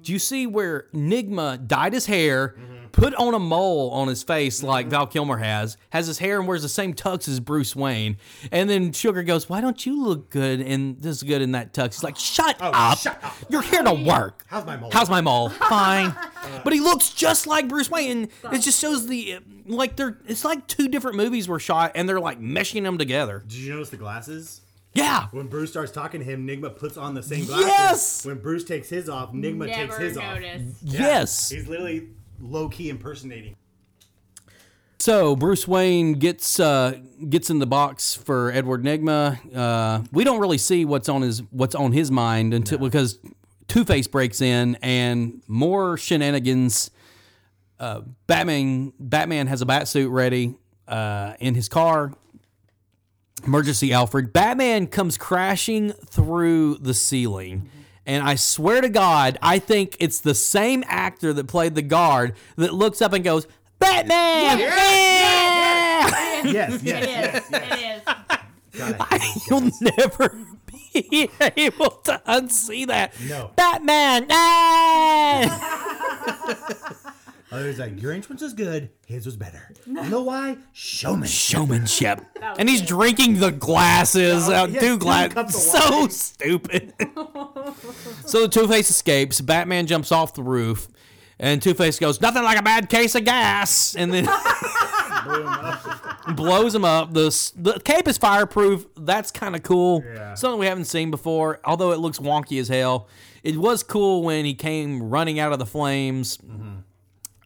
Do 0.03 0.13
you 0.13 0.19
see 0.19 0.47
where 0.47 0.87
Nygma 0.95 1.67
dyed 1.67 1.93
his 1.93 2.07
hair, 2.07 2.55
put 2.93 3.15
on 3.15 3.35
a 3.35 3.39
mole 3.39 3.91
on 3.91 4.09
his 4.09 4.23
face 4.23 4.63
like 4.63 4.87
mm-hmm. 4.87 4.91
Val 4.91 5.07
Kilmer 5.07 5.37
has, 5.37 5.77
has 5.91 6.07
his 6.07 6.19
hair 6.19 6.39
and 6.39 6.49
wears 6.49 6.63
the 6.63 6.69
same 6.69 6.95
tux 6.95 7.29
as 7.29 7.41
Bruce 7.41 7.77
Wayne, 7.77 8.17
and 8.51 8.69
then 8.69 8.93
Sugar 8.93 9.23
goes, 9.23 9.49
"Why 9.49 9.61
don't 9.61 9.85
you 9.85 10.03
look 10.03 10.31
good 10.31 10.61
and 10.61 11.01
this 11.01 11.23
good 11.23 11.43
in 11.43 11.53
that 11.53 11.73
tux?" 11.73 11.95
He's 11.95 12.05
like, 12.05 12.17
"Shut 12.17 12.57
oh, 12.61 12.71
up! 12.73 12.99
shut 12.99 13.23
up. 13.23 13.35
You're 13.49 13.63
here 13.63 13.83
to 13.83 13.93
work." 13.93 14.45
How's 14.49 14.67
my 14.67 14.77
mole? 14.77 14.91
How's 14.93 15.11
my 15.11 15.21
mole? 15.21 15.49
Fine. 15.69 16.15
but 16.65 16.73
he 16.73 16.81
looks 16.81 17.11
just 17.11 17.47
like 17.47 17.69
Bruce 17.69 17.91
Wayne. 17.91 18.29
And 18.45 18.55
it 18.55 18.61
just 18.61 18.81
shows 18.81 19.07
the 19.07 19.39
like 19.67 19.97
they're 19.97 20.19
it's 20.27 20.45
like 20.45 20.67
two 20.67 20.89
different 20.89 21.17
movies 21.17 21.49
were 21.49 21.61
shot 21.61 21.93
and 21.95 22.09
they're 22.09 22.21
like 22.21 22.41
meshing 22.41 22.83
them 22.83 22.99
together. 22.99 23.45
Did 23.47 23.59
you 23.59 23.73
notice 23.73 23.91
the 23.91 23.97
glasses? 23.97 24.63
Yeah. 24.99 25.27
When 25.31 25.47
Bruce 25.47 25.71
starts 25.71 25.93
talking 25.93 26.21
to 26.21 26.25
him, 26.25 26.47
Nygma 26.47 26.77
puts 26.77 26.97
on 26.97 27.15
the 27.15 27.23
same 27.23 27.45
glasses. 27.47 27.67
Yes! 27.67 28.27
When 28.27 28.39
Bruce 28.39 28.65
takes 28.65 28.89
his 28.89 29.09
off, 29.09 29.33
Nygma 29.33 29.67
takes 29.67 29.79
Never 29.79 29.99
his 30.01 30.17
off. 30.17 30.35
noticed. 30.41 30.77
Yeah. 30.83 31.01
Yes. 31.01 31.49
He's 31.51 31.69
literally 31.69 32.09
low 32.41 32.69
key 32.69 32.89
impersonating. 32.91 33.57
So 35.01 35.37
Bruce 35.37 35.69
Wayne 35.69 36.15
gets 36.15 36.59
uh, 36.59 36.99
gets 37.29 37.51
in 37.51 37.61
the 37.61 37.67
box 37.67 38.15
for 38.15 38.51
Edward 38.51 38.83
Nygma. 38.83 39.39
Uh, 39.55 40.03
we 40.11 40.25
don't 40.25 40.41
really 40.41 40.59
see 40.59 40.85
what's 40.85 41.09
on 41.09 41.23
his 41.23 41.41
what's 41.51 41.77
on 41.77 41.93
his 41.93 42.11
mind 42.11 42.53
until 42.53 42.79
because 42.79 43.21
Two 43.69 43.85
Face 43.85 44.09
breaks 44.09 44.41
in 44.41 44.77
and 44.83 45.41
more 45.47 45.97
shenanigans. 45.97 46.91
Uh, 47.79 48.01
Batman 48.27 48.93
Batman 48.99 49.47
has 49.47 49.63
a 49.63 49.67
bat 49.67 49.87
suit 49.87 50.11
ready 50.11 50.57
uh, 50.89 51.35
in 51.39 51.55
his 51.55 51.69
car. 51.69 52.13
Emergency 53.47 53.93
Alfred. 53.93 54.33
Batman 54.33 54.87
comes 54.87 55.17
crashing 55.17 55.93
through 55.93 56.77
the 56.77 56.95
ceiling. 56.95 57.69
And 58.07 58.23
I 58.27 58.37
swear 58.37 58.81
to 58.81 58.89
God, 58.89 59.39
I 59.43 59.59
think 59.59 59.97
it's 60.01 60.21
the 60.21 60.35
same 60.35 60.83
actor 60.87 61.33
that 61.35 61.47
played 61.47 61.75
the 61.75 61.83
guard 61.83 62.35
that 62.57 62.73
looks 62.73 63.03
up 63.03 63.13
and 63.13 63.23
goes, 63.23 63.47
Batman! 63.79 64.59
Yeah! 64.59 64.69
Yes, 66.45 66.83
yes, 66.83 66.83
It 66.83 67.09
yes. 67.09 67.45
is. 67.45 67.51
It 67.53 67.79
is. 68.79 69.47
You'll 69.51 69.71
never 69.99 70.39
be 70.93 71.29
able 71.41 71.91
to 71.91 72.23
unsee 72.27 72.87
that. 72.87 73.13
No. 73.29 73.51
Batman! 73.57 74.27
Ah! 74.31 75.65
Others 77.51 77.79
like, 77.79 78.01
your 78.03 78.13
entrance 78.13 78.43
was 78.43 78.53
good, 78.53 78.91
his 79.07 79.25
was 79.25 79.37
better. 79.37 79.71
You 79.87 80.11
know 80.11 80.23
why? 80.23 80.59
Showman. 80.73 81.29
Showmanship. 81.29 82.21
And 82.59 82.69
he's 82.69 82.81
good. 82.81 82.89
drinking 82.89 83.41
the 83.41 83.51
glasses 83.51 84.49
Oh, 84.49 84.53
out 84.53 84.71
yeah, 84.71 84.81
two 84.81 84.87
two 84.87 84.99
glasses. 84.99 85.73
So 85.73 86.09
stupid. 86.09 86.93
so 88.27 88.43
the 88.43 88.49
Two 88.51 88.69
Face 88.69 88.91
escapes. 88.91 89.41
Batman 89.41 89.87
jumps 89.87 90.13
off 90.13 90.35
the 90.35 90.43
roof. 90.43 90.89
And 91.41 91.63
Two 91.63 91.73
Face 91.75 91.99
goes, 91.99 92.21
nothing 92.21 92.43
like 92.43 92.59
a 92.59 92.63
bad 92.63 92.89
case 92.91 93.15
of 93.15 93.25
gas. 93.25 93.95
And 93.97 94.13
then 94.13 94.29
blows 96.35 96.75
him 96.75 96.85
up. 96.85 97.13
The, 97.15 97.53
the 97.57 97.81
cape 97.81 98.09
is 98.09 98.19
fireproof. 98.19 98.87
That's 98.97 99.31
kind 99.31 99.55
of 99.57 99.63
cool. 99.63 100.03
Yeah. 100.05 100.35
Something 100.35 100.61
we 100.61 100.67
haven't 100.67 100.87
seen 100.87 101.11
before, 101.11 101.61
although 101.65 101.93
it 101.93 101.99
looks 101.99 102.19
wonky 102.19 102.61
as 102.61 102.69
hell. 102.69 103.09
It 103.43 103.57
was 103.57 103.83
cool 103.83 104.23
when 104.23 104.45
he 104.45 104.55
came 104.55 105.11
running 105.11 105.39
out 105.39 105.53
of 105.53 105.59
the 105.59 105.67
flames. 105.67 106.39
Mm-hmm. 106.39 106.75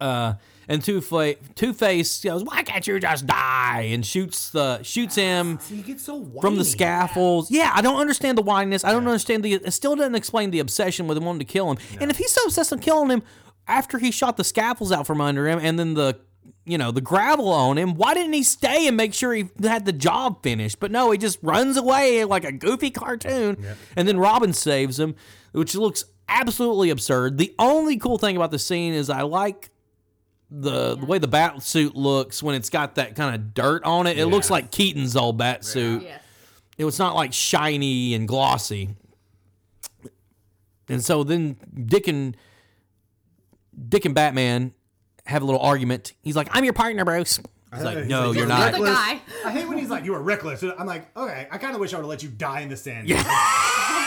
Uh, 0.03 0.35
and 0.69 0.83
Two 0.83 1.01
Fa- 1.01 1.35
Two 1.55 1.73
Face 1.73 2.23
goes, 2.23 2.45
"Why 2.45 2.63
can't 2.63 2.87
you 2.87 2.99
just 3.01 3.27
die?" 3.27 3.89
and 3.93 4.05
shoots 4.07 4.51
the 4.51 4.83
shoots 4.83 5.17
him 5.17 5.59
So 5.61 5.75
you 5.75 5.83
get 5.83 6.01
so 6.01 6.15
whiny. 6.17 6.41
from 6.41 6.57
the 6.57 6.65
scaffolds. 6.65 7.51
Yeah, 7.51 7.71
I 7.75 7.83
don't 7.83 8.01
understand 8.01 8.39
the 8.39 8.43
whininess. 8.43 8.85
I 8.85 8.93
don't 8.93 9.07
understand 9.07 9.43
the. 9.45 9.55
It 9.55 9.73
still 9.73 9.97
doesn't 9.97 10.15
explain 10.15 10.51
the 10.51 10.61
obsession 10.61 11.07
with 11.09 11.17
him 11.19 11.25
wanting 11.25 11.41
to 11.41 11.45
kill 11.53 11.71
him. 11.71 11.79
And 12.01 12.11
if 12.11 12.17
he's 12.19 12.33
so 12.33 12.45
obsessed 12.45 12.71
with 12.71 12.81
killing 12.81 13.11
him 13.11 13.23
after 13.67 13.99
he 13.99 14.11
shot 14.11 14.37
the 14.37 14.45
scaffolds 14.45 14.93
out 14.93 15.07
from 15.07 15.21
under 15.21 15.49
him, 15.49 15.59
and 15.61 15.79
then 15.79 15.95
the 15.95 16.19
you 16.65 16.79
know 16.79 16.93
the 16.93 17.01
gravel 17.01 17.49
on 17.49 17.77
him, 17.77 17.95
why 17.97 18.15
didn't 18.15 18.33
he 18.33 18.45
stay 18.45 18.87
and 18.87 18.97
make 18.97 19.15
sure 19.15 19.35
he 19.35 19.51
had 19.63 19.85
the 19.85 19.93
job 19.93 20.43
finished? 20.45 20.79
But 20.79 20.91
no, 20.93 21.11
he 21.11 21.19
just 21.19 21.39
runs 21.43 21.77
away 21.77 22.25
like 22.25 22.45
a 22.45 22.53
goofy 22.53 22.91
cartoon. 22.91 23.57
And 23.97 24.07
then 24.07 24.17
Robin 24.19 24.53
saves 24.53 24.99
him, 24.99 25.17
which 25.51 25.75
looks 25.75 26.05
absolutely 26.29 26.91
absurd. 26.91 27.37
The 27.37 27.53
only 27.59 27.97
cool 27.99 28.17
thing 28.17 28.37
about 28.37 28.53
the 28.53 28.61
scene 28.61 28.95
is 28.95 29.11
I 29.11 29.23
like 29.23 29.71
the 30.61 30.97
the 30.97 31.07
way 31.07 31.19
the 31.19 31.29
bat 31.29 31.63
suit 31.63 31.97
looks 31.97 32.43
when 32.43 32.55
it's 32.55 32.69
got 32.69 32.97
that 32.97 33.17
kind 33.17 33.35
of 33.35 33.55
dirt 33.55 33.85
on 33.85 34.07
it. 34.07 34.19
It 34.19 34.27
looks 34.27 34.51
like 34.51 34.71
Keaton's 34.71 35.17
old 35.17 35.39
bat 35.39 35.65
suit. 35.65 36.03
Yes. 36.03 36.23
It 36.77 36.85
was 36.85 36.99
not 36.99 37.15
like 37.15 37.33
shiny 37.33 38.15
and 38.15 38.29
glossy. 38.29 38.91
And 40.89 41.03
so 41.03 41.25
then 41.25 41.57
Dick 41.87 42.07
and 42.09 42.37
Dick 43.89 44.05
and 44.05 44.15
Batman 44.15 44.75
have 45.25 45.43
a 45.43 45.45
little 45.45 45.61
argument. 45.61 46.13
He's 46.23 46.37
like, 46.37 46.49
"I'm 46.51 46.65
your 46.65 46.75
partner, 46.75 47.05
Bruce." 47.05 47.41
He's 47.73 47.85
like, 47.85 48.07
"No, 48.07 48.27
you're 48.27 48.41
"You're 48.41 48.47
not." 48.47 48.73
the 48.73 48.79
guy. 48.81 49.21
I 49.47 49.51
hate 49.51 49.67
when 49.67 49.79
he's 49.79 49.89
like, 49.89 50.05
you 50.05 50.13
were 50.13 50.21
reckless. 50.21 50.63
I'm 50.63 50.87
like, 50.87 51.17
okay, 51.17 51.49
I 51.51 51.57
kind 51.59 51.75
of 51.75 51.81
wish 51.81 51.95
I 51.95 51.97
would 51.97 52.03
have 52.03 52.11
let 52.11 52.23
you 52.23 52.29
die 52.29 52.61
in 52.61 52.69
the 52.69 52.77
sand. 52.77 53.09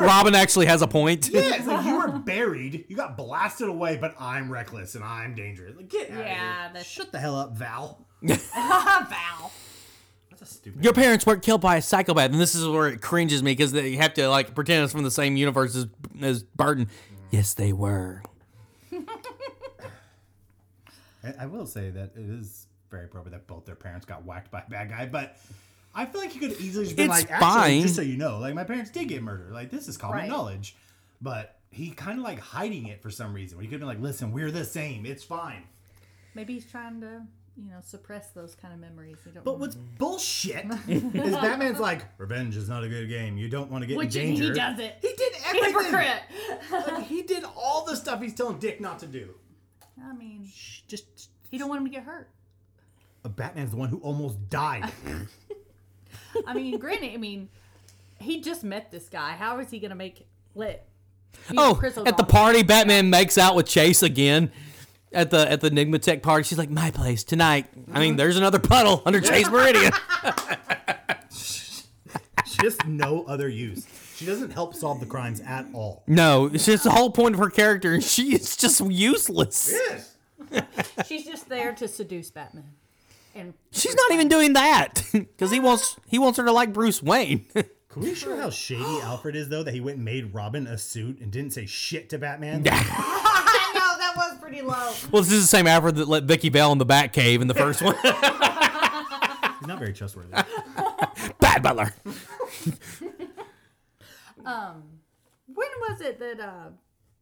Robin 0.00 0.34
actually 0.34 0.66
has 0.66 0.82
a 0.82 0.86
point. 0.86 1.28
Yeah, 1.32 1.54
it's 1.56 1.66
like 1.66 1.84
you 1.86 1.96
were 1.98 2.08
buried, 2.08 2.84
you 2.88 2.96
got 2.96 3.16
blasted 3.16 3.68
away, 3.68 3.96
but 3.96 4.14
I'm 4.18 4.50
reckless 4.50 4.94
and 4.94 5.04
I'm 5.04 5.34
dangerous. 5.34 5.76
Like, 5.76 5.88
get 5.88 6.10
out 6.10 6.18
Yeah, 6.18 6.22
of 6.22 6.26
here. 6.28 6.70
that's- 6.72 6.86
Shut 6.86 7.12
the 7.12 7.18
hell 7.18 7.36
up, 7.36 7.52
Val. 7.56 8.06
Val. 8.22 9.52
That's 10.30 10.42
a 10.42 10.46
stupid. 10.46 10.82
Your 10.84 10.92
parents 10.92 11.24
weren't 11.26 11.42
killed 11.42 11.60
by 11.60 11.76
a 11.76 11.82
psychopath, 11.82 12.30
and 12.32 12.40
this 12.40 12.54
is 12.54 12.66
where 12.68 12.88
it 12.88 13.00
cringes 13.00 13.42
me 13.42 13.52
because 13.52 13.72
they 13.72 13.96
have 13.96 14.14
to 14.14 14.28
like 14.28 14.54
pretend 14.54 14.82
it's 14.84 14.92
from 14.92 15.02
the 15.02 15.10
same 15.10 15.36
universe 15.36 15.74
as, 15.76 15.86
as 16.20 16.42
Burton. 16.42 16.88
Yes, 17.30 17.54
they 17.54 17.72
were. 17.72 18.22
I, 21.24 21.34
I 21.40 21.46
will 21.46 21.66
say 21.66 21.90
that 21.90 22.12
it 22.16 22.28
is 22.30 22.66
very 22.90 23.04
appropriate 23.06 23.32
that 23.32 23.46
both 23.46 23.64
their 23.66 23.74
parents 23.74 24.06
got 24.06 24.24
whacked 24.24 24.50
by 24.50 24.62
a 24.66 24.70
bad 24.70 24.90
guy, 24.90 25.06
but 25.06 25.36
I 25.98 26.04
feel 26.06 26.20
like 26.20 26.34
you 26.34 26.40
could 26.40 26.60
easily 26.60 26.84
just 26.84 26.96
been 26.96 27.06
It's 27.10 27.22
like, 27.22 27.30
actually, 27.32 27.48
fine. 27.48 27.82
just 27.82 27.96
so 27.96 28.02
you 28.02 28.16
know, 28.18 28.38
like 28.38 28.54
my 28.54 28.64
parents 28.64 28.90
did 28.90 29.08
get 29.08 29.22
murdered. 29.22 29.52
Like 29.52 29.70
this 29.70 29.88
is 29.88 29.96
common 29.96 30.18
Right. 30.18 30.28
knowledge, 30.28 30.76
but 31.22 31.56
he 31.70 31.90
kind 31.90 32.18
of 32.18 32.24
like 32.24 32.38
hiding 32.38 32.86
it 32.86 33.02
for 33.02 33.10
some 33.10 33.32
reason. 33.34 33.56
Where 33.56 33.62
He 33.62 33.68
could 33.68 33.74
have 33.74 33.80
been 33.80 33.88
like, 33.88 34.00
listen, 34.00 34.30
we're 34.32 34.50
the 34.50 34.64
same. 34.64 35.06
It's 35.06 35.24
fine. 35.24 35.62
Maybe 36.34 36.52
he's 36.54 36.66
trying 36.70 37.00
to, 37.00 37.22
you 37.56 37.70
know, 37.70 37.78
suppress 37.82 38.28
those 38.30 38.54
kind 38.54 38.74
of 38.74 38.80
memories. 38.80 39.16
You 39.24 39.32
don't 39.32 39.44
But 39.44 39.52
want- 39.52 39.60
what's 39.62 39.74
bullshit 39.74 40.66
is 40.88 41.02
Batman's 41.34 41.80
like, 41.80 42.04
revenge 42.18 42.56
is 42.56 42.68
not 42.68 42.84
a 42.84 42.88
good 42.90 43.08
game. 43.08 43.38
You 43.38 43.48
don't 43.48 43.70
want 43.70 43.82
to 43.82 43.86
get 43.88 43.96
Which 43.96 44.16
in 44.16 44.34
he 44.36 44.50
does 44.52 44.78
it. 44.78 44.96
He 45.00 45.14
did 45.16 45.32
everything. 45.46 45.74
hypocrite. 45.74 46.22
Like, 46.70 47.04
he 47.06 47.22
did 47.22 47.44
all 47.56 47.86
the 47.86 47.96
stuff 47.96 48.20
he's 48.20 48.34
telling 48.34 48.58
Dick 48.58 48.80
not 48.82 48.98
to 48.98 49.06
do. 49.06 49.30
I 50.04 50.12
mean, 50.12 50.50
Just 50.88 51.30
he 51.50 51.56
don't 51.56 51.70
want 51.70 51.80
him 51.80 51.86
to 51.86 51.92
get 51.92 52.04
hurt. 52.04 52.28
Batman's 53.24 53.70
the 53.70 53.76
one 53.76 53.88
who 53.88 53.98
almost 53.98 54.48
died. 54.50 54.92
I 56.46 56.54
mean, 56.54 56.78
granted, 56.78 57.12
I 57.12 57.16
mean, 57.16 57.48
he 58.18 58.40
just 58.40 58.64
met 58.64 58.90
this 58.90 59.08
guy. 59.08 59.32
How 59.32 59.58
is 59.58 59.70
he 59.70 59.78
gonna 59.78 59.94
make 59.94 60.26
lit? 60.54 60.82
Oh, 61.56 61.80
at 62.06 62.16
the 62.16 62.24
party, 62.24 62.62
Batman 62.62 63.10
makes 63.10 63.36
out 63.38 63.54
with 63.54 63.66
Chase 63.66 64.02
again. 64.02 64.50
At 65.12 65.30
the 65.30 65.50
at 65.50 65.60
the 65.60 65.68
Enigma 65.68 65.98
Tech 65.98 66.22
party, 66.22 66.42
she's 66.44 66.58
like, 66.58 66.70
"My 66.70 66.90
place 66.90 67.24
tonight." 67.24 67.66
I 67.92 68.00
mean, 68.00 68.16
there's 68.16 68.36
another 68.36 68.58
puddle 68.58 69.02
under 69.06 69.20
Chase 69.20 69.48
Meridian. 69.48 69.92
She's 71.30 72.56
just 72.62 72.86
no 72.86 73.24
other 73.24 73.48
use. 73.48 73.86
She 74.16 74.24
doesn't 74.24 74.50
help 74.50 74.74
solve 74.74 75.00
the 75.00 75.06
crimes 75.06 75.40
at 75.40 75.66
all. 75.74 76.02
no, 76.06 76.46
it's 76.46 76.64
just 76.66 76.84
the 76.84 76.90
whole 76.90 77.10
point 77.10 77.34
of 77.34 77.40
her 77.40 77.50
character, 77.50 77.92
and 77.92 78.02
she 78.02 78.34
is 78.34 78.56
just 78.56 78.80
useless. 78.80 79.70
Yes. 79.72 80.16
She's 81.06 81.24
just 81.26 81.48
there 81.48 81.74
to 81.74 81.86
seduce 81.88 82.30
Batman. 82.30 82.72
And 83.36 83.54
She's 83.70 83.94
not 83.94 84.12
even 84.12 84.28
doing 84.28 84.54
that 84.54 85.02
because 85.12 85.50
he 85.50 85.60
wants 85.60 85.96
he 86.06 86.18
wants 86.18 86.38
her 86.38 86.44
to 86.44 86.52
like 86.52 86.72
Bruce 86.72 87.02
Wayne. 87.02 87.46
Can 87.54 88.02
we 88.02 88.14
show 88.14 88.36
how 88.36 88.50
shady 88.50 88.82
Alfred 89.02 89.36
is, 89.36 89.48
though, 89.48 89.62
that 89.62 89.72
he 89.72 89.80
went 89.80 89.96
and 89.96 90.04
made 90.04 90.34
Robin 90.34 90.66
a 90.66 90.76
suit 90.76 91.18
and 91.20 91.30
didn't 91.30 91.52
say 91.52 91.64
shit 91.64 92.10
to 92.10 92.18
Batman? 92.18 92.62
I 92.70 93.72
know 93.74 93.98
that 93.98 94.12
was 94.16 94.38
pretty 94.38 94.60
low. 94.60 94.92
well, 95.10 95.22
this 95.22 95.32
is 95.32 95.42
the 95.44 95.48
same 95.48 95.66
Alfred 95.66 95.96
that 95.96 96.06
let 96.08 96.24
Vicki 96.24 96.50
Vale 96.50 96.72
in 96.72 96.78
the 96.78 96.84
Batcave 96.84 97.40
in 97.40 97.46
the 97.48 97.54
first 97.54 97.80
one. 97.80 97.94
He's 97.94 99.66
not 99.66 99.78
very 99.78 99.94
trustworthy. 99.94 100.30
Bad 101.40 101.62
Butler. 101.62 101.94
um, 104.44 104.82
When 105.46 105.68
was 105.88 106.00
it 106.00 106.18
that 106.18 106.40
uh, 106.40 106.68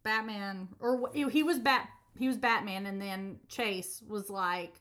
Batman 0.03 0.69
or 0.81 1.11
he 1.13 1.43
was 1.43 1.59
Bat 1.59 1.89
he 2.19 2.29
was 2.29 2.37
Batman 2.37 2.87
and 2.87 3.01
then 3.01 3.39
Chase 3.49 4.03
was 4.09 4.31
like, 4.31 4.75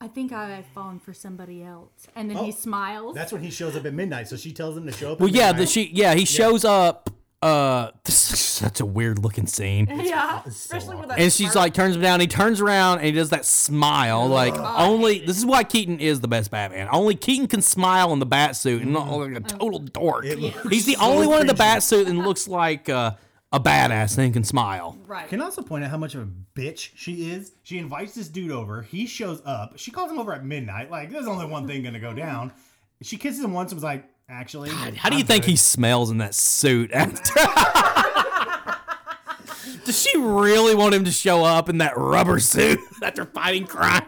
I 0.00 0.08
think 0.08 0.32
I've 0.32 0.64
fallen 0.66 0.98
for 0.98 1.12
somebody 1.12 1.62
else, 1.62 2.06
and 2.16 2.30
then 2.30 2.38
he 2.38 2.48
Oh, 2.50 2.54
smiles. 2.54 3.14
That's 3.14 3.32
when 3.32 3.42
he 3.42 3.50
shows 3.50 3.76
up 3.76 3.84
at 3.84 3.92
midnight, 3.92 4.28
so 4.28 4.36
she 4.36 4.50
tells 4.52 4.76
him 4.76 4.86
to 4.86 4.92
show 4.92 5.12
up. 5.12 5.20
Well, 5.20 5.28
at 5.28 5.34
yeah, 5.34 5.46
midnight. 5.48 5.58
the, 5.60 5.66
she 5.66 5.90
yeah 5.92 6.14
he 6.14 6.24
shows 6.24 6.64
up. 6.64 7.10
Uh, 7.42 7.90
this 8.04 8.32
is 8.32 8.38
such 8.40 8.80
a 8.80 8.86
weird 8.86 9.18
looking 9.18 9.46
scene. 9.46 9.86
yeah, 10.02 10.42
especially 10.46 10.96
with 10.96 11.08
that. 11.08 11.18
And 11.18 11.32
she's 11.32 11.52
smirk. 11.52 11.54
like 11.56 11.74
turns 11.74 11.96
him 11.96 12.02
down. 12.02 12.20
He 12.20 12.26
turns 12.26 12.60
around 12.60 12.98
and 12.98 13.06
he 13.06 13.12
does 13.12 13.30
that 13.30 13.44
smile. 13.46 14.26
Like 14.26 14.54
only 14.56 15.20
this 15.24 15.38
is 15.38 15.46
why 15.46 15.64
Keaton 15.64 16.00
is 16.00 16.20
the 16.20 16.28
best 16.28 16.50
Batman. 16.50 16.88
Only 16.92 17.14
Keaton 17.14 17.46
can 17.46 17.62
smile 17.62 18.12
in 18.12 18.18
the 18.18 18.26
bat 18.26 18.56
suit 18.56 18.82
and 18.82 18.92
not 18.92 19.10
like 19.10 19.34
a 19.36 19.40
total 19.40 19.78
dork. 19.80 20.24
It 20.26 20.38
looks 20.38 20.68
He's 20.68 20.84
the 20.86 20.94
so 20.94 21.02
only 21.02 21.26
one 21.26 21.40
in 21.42 21.46
the 21.46 21.54
cringy. 21.54 21.58
bat 21.58 21.82
suit 21.82 22.08
and 22.08 22.18
looks 22.18 22.46
like 22.46 22.88
uh, 22.90 23.12
a 23.52 23.58
badass 23.60 24.16
and 24.18 24.32
can 24.32 24.44
smile. 24.44 24.96
right. 25.06 25.28
Can 25.28 25.40
also 25.40 25.62
point 25.62 25.84
out 25.84 25.90
how 25.90 25.96
much 25.96 26.14
of 26.14 26.22
a 26.22 26.28
bitch 26.58 26.90
she 26.94 27.30
is? 27.30 27.52
She 27.64 27.78
invites 27.78 28.14
this 28.14 28.28
dude 28.28 28.52
over. 28.52 28.82
He 28.82 29.06
shows 29.06 29.42
up. 29.44 29.72
She 29.76 29.90
calls 29.90 30.10
him 30.10 30.18
over 30.18 30.32
at 30.32 30.44
midnight. 30.44 30.90
Like, 30.90 31.10
there's 31.10 31.26
only 31.26 31.46
one 31.46 31.66
thing 31.66 31.82
gonna 31.82 31.98
go 31.98 32.12
down. 32.14 32.52
She 33.02 33.16
kisses 33.16 33.42
him 33.42 33.52
once 33.52 33.72
and 33.72 33.76
was 33.76 33.84
like, 33.84 34.04
actually. 34.28 34.70
How 34.70 35.10
do 35.10 35.16
you 35.16 35.24
think 35.24 35.44
he 35.44 35.56
smells 35.56 36.10
in 36.10 36.18
that 36.18 36.34
suit? 36.34 36.92
After? 36.92 37.32
Does 39.90 40.00
she 40.02 40.16
really 40.16 40.76
want 40.76 40.94
him 40.94 41.04
to 41.04 41.10
show 41.10 41.42
up 41.42 41.68
in 41.68 41.78
that 41.78 41.96
rubber 41.96 42.38
suit 42.38 42.78
after 43.02 43.24
fighting 43.24 43.66
crime? 43.66 44.04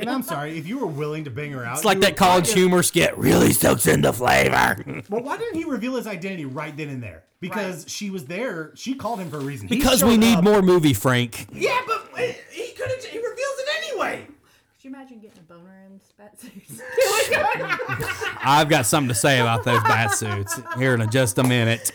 And 0.00 0.08
I'm 0.08 0.22
sorry 0.22 0.56
if 0.56 0.66
you 0.66 0.78
were 0.78 0.86
willing 0.86 1.24
to 1.24 1.30
bang 1.30 1.52
her 1.52 1.62
out. 1.62 1.76
It's 1.76 1.84
like 1.84 1.96
you 1.96 2.00
that 2.04 2.12
would 2.12 2.16
college 2.16 2.44
probably- 2.46 2.62
humor 2.62 2.82
skit 2.82 3.18
really 3.18 3.52
soaks 3.52 3.86
in 3.86 4.00
the 4.00 4.14
flavor. 4.14 5.02
But 5.10 5.24
why 5.24 5.36
didn't 5.36 5.56
he 5.56 5.64
reveal 5.64 5.96
his 5.96 6.06
identity 6.06 6.46
right 6.46 6.74
then 6.74 6.88
and 6.88 7.02
there? 7.02 7.24
Because 7.40 7.84
she 7.86 8.08
was 8.08 8.24
there. 8.24 8.72
She 8.76 8.94
called 8.94 9.20
him 9.20 9.28
for 9.28 9.36
a 9.36 9.40
reason. 9.40 9.68
He 9.68 9.76
Because 9.76 10.02
we 10.02 10.12
showed 10.12 10.20
need 10.20 10.36
up- 10.38 10.44
more 10.44 10.62
movie, 10.62 10.94
Frank. 10.94 11.48
Yeah, 11.52 11.82
but 11.86 12.08
uh, 12.14 12.32
he 12.50 12.72
could 12.72 12.88
have. 12.90 13.04
He 13.04 13.18
reveals 13.18 13.36
it 13.58 13.68
anyway. 13.90 14.26
Could 14.26 14.84
you 14.84 14.90
imagine 14.90 15.18
getting 15.20 15.38
a 15.38 15.42
boner 15.42 15.82
in 15.86 16.00
spat 16.00 16.40
suits? 16.40 16.80
I've 18.42 18.70
got 18.70 18.86
something 18.86 19.08
to 19.08 19.14
say 19.14 19.38
about 19.40 19.64
those 19.64 19.82
bat 19.82 20.12
suits 20.14 20.58
here 20.78 20.94
in 20.94 21.10
just 21.10 21.36
a 21.36 21.44
minute. 21.44 21.92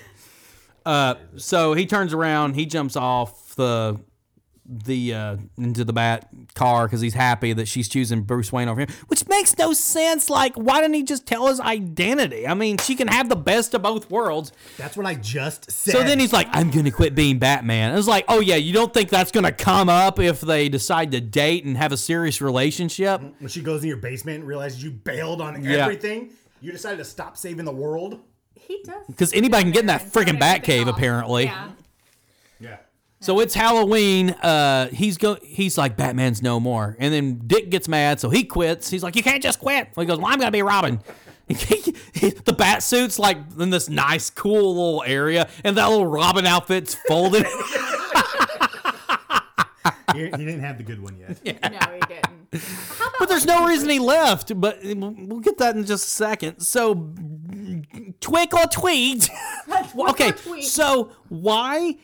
Uh, 0.86 1.16
so 1.38 1.74
he 1.74 1.86
turns 1.86 2.14
around, 2.14 2.56
he 2.56 2.66
jumps 2.66 2.96
off 2.96 3.56
the 3.56 4.00
the 4.74 5.14
uh, 5.14 5.38
into 5.58 5.84
the 5.84 5.92
bat 5.92 6.30
car 6.56 6.86
because 6.86 7.02
he's 7.02 7.16
happy 7.16 7.52
that 7.52 7.68
she's 7.68 7.90
choosing 7.90 8.22
Bruce 8.22 8.54
Wayne 8.54 8.70
over 8.70 8.80
him, 8.82 8.88
which 9.08 9.28
makes 9.28 9.58
no 9.58 9.74
sense. 9.74 10.30
Like, 10.30 10.54
why 10.56 10.80
didn't 10.80 10.94
he 10.94 11.04
just 11.04 11.26
tell 11.26 11.48
his 11.48 11.60
identity? 11.60 12.48
I 12.48 12.54
mean, 12.54 12.78
she 12.78 12.96
can 12.96 13.10
have 13.10 13.28
the 13.28 13.36
best 13.36 13.74
of 13.74 13.82
both 13.82 14.10
worlds. 14.10 14.54
That's 14.78 14.96
what 14.96 15.06
I 15.06 15.16
just 15.16 15.70
said. 15.70 15.92
So 15.92 16.04
then 16.04 16.20
he's 16.20 16.32
like, 16.32 16.48
I'm 16.52 16.72
going 16.72 16.86
to 16.86 16.92
quit 16.92 17.16
being 17.16 17.38
Batman. 17.38 17.92
I 17.92 17.96
was 17.96 18.08
like, 18.08 18.24
oh, 18.30 18.40
yeah, 18.40 18.56
you 18.56 18.72
don't 18.72 18.94
think 18.94 19.10
that's 19.10 19.32
going 19.32 19.46
to 19.46 19.52
come 19.52 19.90
up 19.90 20.20
if 20.20 20.40
they 20.40 20.70
decide 20.70 21.12
to 21.12 21.20
date 21.20 21.66
and 21.66 21.76
have 21.76 21.92
a 21.92 21.98
serious 21.98 22.40
relationship? 22.40 23.20
when 23.40 23.50
she 23.50 23.62
goes 23.62 23.82
in 23.82 23.90
your 23.90 23.98
basement 23.98 24.40
and 24.40 24.48
realizes 24.48 24.82
you 24.82 24.92
bailed 24.92 25.42
on 25.42 25.62
Yeah. 25.64 25.80
everything, 25.80 26.30
you 26.62 26.72
decided 26.72 26.98
to 26.98 27.06
stop 27.06 27.36
saving 27.36 27.66
the 27.66 27.74
world. 27.74 28.20
He 28.68 28.82
does. 28.84 29.06
Because 29.08 29.34
anybody 29.34 29.64
can 29.64 29.72
get 29.72 29.82
in 29.82 29.86
that 29.88 30.02
freaking 30.04 30.40
everything 30.40 30.40
Batcave, 30.40 30.88
off. 30.88 30.96
apparently. 30.98 31.44
Yeah. 31.46 31.70
Yeah. 32.60 32.78
So 33.20 33.40
it's 33.40 33.54
Halloween. 33.54 34.32
Uh, 34.32 34.88
he's 34.88 35.18
go. 35.18 35.36
He's 35.44 35.78
like 35.78 35.96
Batman's 35.98 36.42
no 36.42 36.60
more, 36.60 36.96
and 37.00 37.14
then 37.14 37.42
Dick 37.46 37.70
gets 37.70 37.88
mad, 37.88 38.20
so 38.20 38.30
he 38.30 38.44
quits. 38.44 38.90
He's 38.90 39.04
like, 39.04 39.16
"You 39.16 39.24
can't 39.24 39.44
just 39.44 39.60
quit." 39.60 39.90
He 39.96 40.06
goes, 40.06 40.18
"Well, 40.18 40.28
I'm 40.28 40.40
gonna 40.40 40.52
be 40.52 40.64
Robin." 40.64 41.00
the 41.48 42.56
bat 42.58 42.82
suit's 42.82 43.20
like 43.20 43.38
in 43.60 43.70
this 43.70 43.90
nice, 43.90 44.30
cool 44.30 44.76
little 44.76 45.04
area, 45.06 45.50
and 45.64 45.78
that 45.78 45.88
little 45.88 46.08
Robin 46.08 46.46
outfit's 46.46 46.96
folded. 47.08 47.46
He, 50.14 50.24
he 50.26 50.30
didn't 50.30 50.62
have 50.62 50.78
the 50.78 50.84
good 50.84 51.02
one 51.02 51.18
yet. 51.18 51.40
Yeah. 51.44 51.68
No, 51.70 51.94
he 51.94 52.00
didn't. 52.08 52.64
How 52.98 53.08
about 53.08 53.20
but 53.20 53.30
there's 53.30 53.46
no 53.46 53.66
reason 53.66 53.90
he 53.90 54.00
left. 54.00 54.60
But 54.60 54.80
we'll 54.84 55.16
we'll 55.18 55.40
get 55.40 55.58
that 55.60 55.76
in 55.76 55.86
just 55.86 56.06
a 56.06 56.10
second. 56.10 56.60
So, 56.60 57.14
twinkle 58.20 58.60
or 58.60 58.66
tweet. 58.68 59.30
Okay, 59.98 60.32
tweet. 60.32 60.64
so 60.66 61.12
why? 61.30 61.96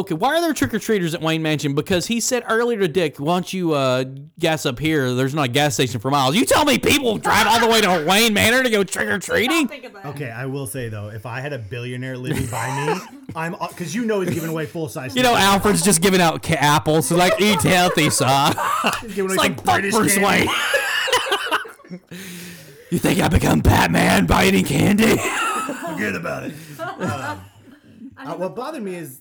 Okay, 0.00 0.14
why 0.14 0.34
are 0.34 0.40
there 0.40 0.54
trick 0.54 0.72
or 0.72 0.78
treaters 0.78 1.14
at 1.14 1.20
Wayne 1.20 1.42
Mansion? 1.42 1.74
Because 1.74 2.06
he 2.06 2.20
said 2.20 2.42
earlier 2.48 2.78
to 2.80 2.88
Dick, 2.88 3.18
"Why 3.18 3.34
don't 3.34 3.52
you 3.52 3.74
uh, 3.74 4.04
gas 4.38 4.64
up 4.64 4.78
here? 4.78 5.12
There's 5.12 5.34
not 5.34 5.42
a 5.44 5.48
gas 5.48 5.74
station 5.74 6.00
for 6.00 6.10
miles." 6.10 6.34
You 6.36 6.46
tell 6.46 6.64
me 6.64 6.78
people 6.78 7.18
drive 7.18 7.46
all 7.46 7.60
the 7.60 7.66
way 7.68 7.82
to 7.82 8.06
Wayne 8.08 8.32
Manor 8.32 8.62
to 8.62 8.70
go 8.70 8.82
trick 8.82 9.08
or 9.08 9.18
treating? 9.18 9.68
think 9.68 9.84
of 9.84 9.92
that? 9.92 10.06
Okay, 10.06 10.30
I 10.30 10.46
will 10.46 10.66
say 10.66 10.88
though, 10.88 11.10
if 11.10 11.26
I 11.26 11.40
had 11.40 11.52
a 11.52 11.58
billionaire 11.58 12.16
living 12.16 12.46
by 12.46 12.86
me, 12.86 12.98
I'm 13.36 13.52
because 13.68 13.94
you 13.94 14.06
know 14.06 14.22
he's 14.22 14.32
giving 14.32 14.48
away 14.48 14.64
full 14.64 14.88
size. 14.88 15.14
You 15.14 15.22
know, 15.22 15.34
Alfred's 15.36 15.82
just 15.82 16.00
giving 16.00 16.22
out 16.22 16.42
ca- 16.42 16.54
apples. 16.54 17.08
So 17.08 17.16
like, 17.16 17.38
eat 17.38 17.60
healthy, 17.60 18.08
son. 18.08 18.56
he's 19.02 19.14
giving 19.14 19.32
away 19.32 19.34
It's 19.34 19.36
like 19.36 19.62
fuck 19.62 19.82
Bruce. 19.82 20.16
Wayne. 20.16 20.48
you 22.90 22.98
think 22.98 23.20
I 23.20 23.28
become 23.28 23.60
Batman 23.60 24.24
by 24.24 24.46
eating 24.46 24.64
candy? 24.64 25.18
Forget 25.18 26.14
about 26.16 26.44
it. 26.44 26.54
Um, 26.80 27.40
uh, 28.16 28.34
what 28.36 28.54
bothered 28.56 28.82
me 28.82 28.94
is 28.94 29.20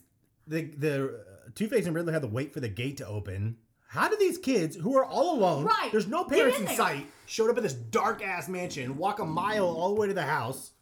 the 0.49 0.63
the 0.77 1.25
Two 1.55 1.67
Face 1.67 1.85
and 1.85 1.95
Riddler 1.95 2.11
had 2.13 2.21
to 2.23 2.27
wait 2.27 2.53
for 2.53 2.59
the 2.59 2.67
gate 2.69 2.97
to 2.97 3.07
open. 3.07 3.57
How 3.87 4.07
do 4.07 4.15
these 4.19 4.37
kids, 4.37 4.75
who 4.75 4.95
are 4.97 5.05
all 5.05 5.35
alone, 5.39 5.63
Right. 5.65 5.89
there's 5.91 6.05
no 6.07 6.23
parents 6.23 6.59
in 6.59 6.67
in 6.67 6.75
sight, 6.75 7.07
showed 7.25 7.49
up 7.49 7.57
at 7.57 7.63
this 7.63 7.73
dark 7.73 8.23
ass 8.23 8.47
mansion, 8.47 8.97
walk 8.97 9.17
a 9.19 9.25
mile 9.25 9.65
all 9.65 9.95
the 9.95 9.99
way 9.99 10.07
to 10.07 10.13
the 10.13 10.21
house? 10.23 10.73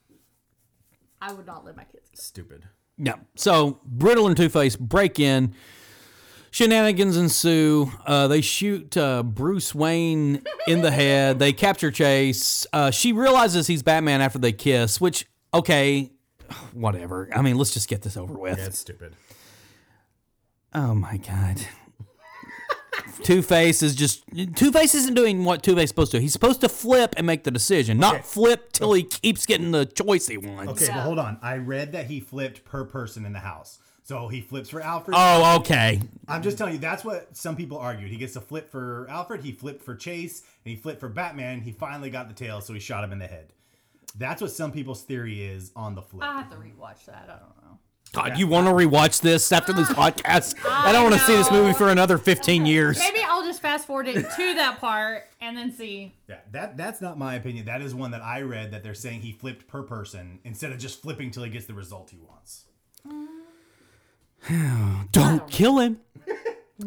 I 1.22 1.31
would 1.31 1.45
not 1.45 1.64
let 1.65 1.77
my 1.77 1.84
kids. 1.85 2.10
go. 2.10 2.15
Stupid. 2.22 2.64
Yeah. 2.98 3.15
So 3.35 3.80
Riddler 3.98 4.27
and 4.27 4.35
Two 4.38 4.49
Face 4.49 4.76
break 4.76 5.19
in. 5.19 5.53
Shenanigans 6.52 7.18
ensue. 7.18 7.91
Uh, 8.06 8.27
they 8.27 8.41
shoot 8.41 8.95
uh, 8.98 9.22
Bruce 9.23 9.76
Wayne 9.76 10.41
in 10.68 10.81
the 10.81 10.91
head. 10.91 11.39
They 11.39 11.53
capture 11.53 11.91
Chase. 11.91 12.65
Uh, 12.73 12.89
she 12.91 13.14
realizes 13.14 13.68
he's 13.68 13.84
Batman 13.84 14.22
after 14.22 14.39
they 14.39 14.53
kiss, 14.53 14.99
which, 14.99 15.27
okay, 15.53 16.11
whatever. 16.73 17.30
I 17.35 17.41
mean, 17.41 17.57
let's 17.57 17.73
just 17.73 17.88
get 17.89 18.02
this 18.02 18.18
over 18.18 18.34
with. 18.34 18.57
Yeah, 18.57 18.65
it's 18.65 18.80
stupid. 18.80 19.14
Oh 20.80 20.94
my 20.94 21.18
God. 21.18 21.60
Two 23.24 23.41
Face 23.41 23.82
is 23.82 23.95
just 23.95 24.24
Two 24.56 24.72
Face 24.72 24.94
isn't 24.94 25.16
doing 25.16 25.44
what 25.44 25.64
Two 25.64 25.74
Face 25.74 25.86
is 25.86 25.90
supposed 25.90 26.12
to. 26.12 26.20
He's 26.22 26.34
supposed 26.34 26.62
to 26.62 26.70
flip 26.70 27.16
and 27.18 27.26
make 27.26 27.44
the 27.45 27.49
decision, 27.52 27.98
not 27.98 28.14
Okay. 28.16 28.24
flip 28.24 28.72
till 28.74 28.94
he 28.94 29.02
keeps 29.04 29.48
getting 29.48 29.72
the 29.72 29.86
choice 29.88 30.28
he 30.28 30.38
wants. 30.38 30.72
Okay, 30.74 30.86
Yeah. 30.86 30.98
but 30.98 31.02
hold 31.04 31.18
on. 31.20 31.40
I 31.41 31.58
read 31.58 31.94
that 31.94 32.06
he 32.06 32.20
flipped 32.20 32.64
per 32.64 32.86
person 32.86 33.26
in 33.26 33.34
the 33.34 33.40
house. 33.40 33.80
So 34.04 34.28
he 34.28 34.40
flips 34.40 34.70
for 34.70 34.80
Alfred. 34.80 35.18
Oh, 35.20 35.58
okay. 35.62 35.99
I'm 36.28 36.44
just 36.44 36.58
telling 36.60 36.74
you, 36.74 36.80
that's 36.80 37.04
what 37.04 37.36
some 37.36 37.56
people 37.56 37.78
argued. 37.80 38.12
He 38.12 38.18
gets 38.18 38.36
a 38.36 38.41
flip 38.41 38.70
for 38.72 39.08
Alfred, 39.10 39.44
he 39.44 39.52
flipped 39.52 39.84
for 39.84 39.95
Chase, 39.95 40.44
and 40.64 40.70
he 40.70 40.76
flipped 40.76 40.99
for 40.99 41.10
Batman. 41.10 41.62
He 41.62 41.72
finally 41.72 42.10
got 42.12 42.28
the 42.28 42.36
tail, 42.36 42.62
so 42.62 42.74
he 42.74 42.80
shot 42.80 43.04
him 43.04 43.12
in 43.12 43.20
the 43.20 43.28
head. 43.28 43.52
That's 44.16 44.41
what 44.44 44.52
some 44.52 44.72
people's 44.72 45.02
theory 45.02 45.44
is 45.44 45.72
on 45.76 45.95
the 45.95 46.02
flip. 46.04 46.24
I 46.24 46.34
have 46.41 46.52
to 46.52 46.56
rewatch 46.56 47.06
that. 47.08 47.24
I 47.26 47.40
don't 47.40 47.58
know. 47.64 47.80
God, 48.14 48.38
you 48.38 48.48
want 48.48 48.68
to 48.68 48.74
rewatch 48.74 49.22
this 49.22 49.52
after 49.52 49.74
this 49.74 49.90
podcast? 49.92 50.56
I 50.66 50.92
don't 50.92 51.04
want 51.04 51.16
to 51.16 51.22
see 51.22 51.36
this 51.36 51.52
movie 51.52 51.74
for 51.74 51.90
another 51.90 52.18
15 52.18 52.66
years. 52.66 53.00
Maybe 53.00 53.20
I'll 53.28 53.44
just 53.44 53.62
fast 53.62 53.86
forward 53.88 54.08
it 54.08 54.16
to 54.16 54.54
that 54.56 54.78
part 54.80 55.26
and 55.42 55.56
then 55.58 55.72
see. 55.72 56.16
Yeah, 56.28 56.40
that 56.52 56.78
that's 56.78 57.02
not 57.02 57.18
my 57.18 57.36
opinion. 57.36 57.66
That 57.66 57.82
is 57.82 57.94
one 57.94 58.12
that 58.12 58.22
I 58.22 58.42
read 58.42 58.72
that 58.72 58.84
they're 58.84 58.94
saying 58.94 59.22
he 59.22 59.32
flipped 59.32 59.68
per 59.68 59.84
person 59.84 60.40
instead 60.44 60.72
of 60.72 60.80
just 60.80 61.02
flipping 61.02 61.32
till 61.32 61.44
he 61.44 61.50
gets 61.50 61.66
the 61.66 61.74
result 61.74 62.10
he 62.12 62.18
wants. 62.18 62.66
Don't 65.12 65.50
kill 65.50 65.80
him. 65.80 66.00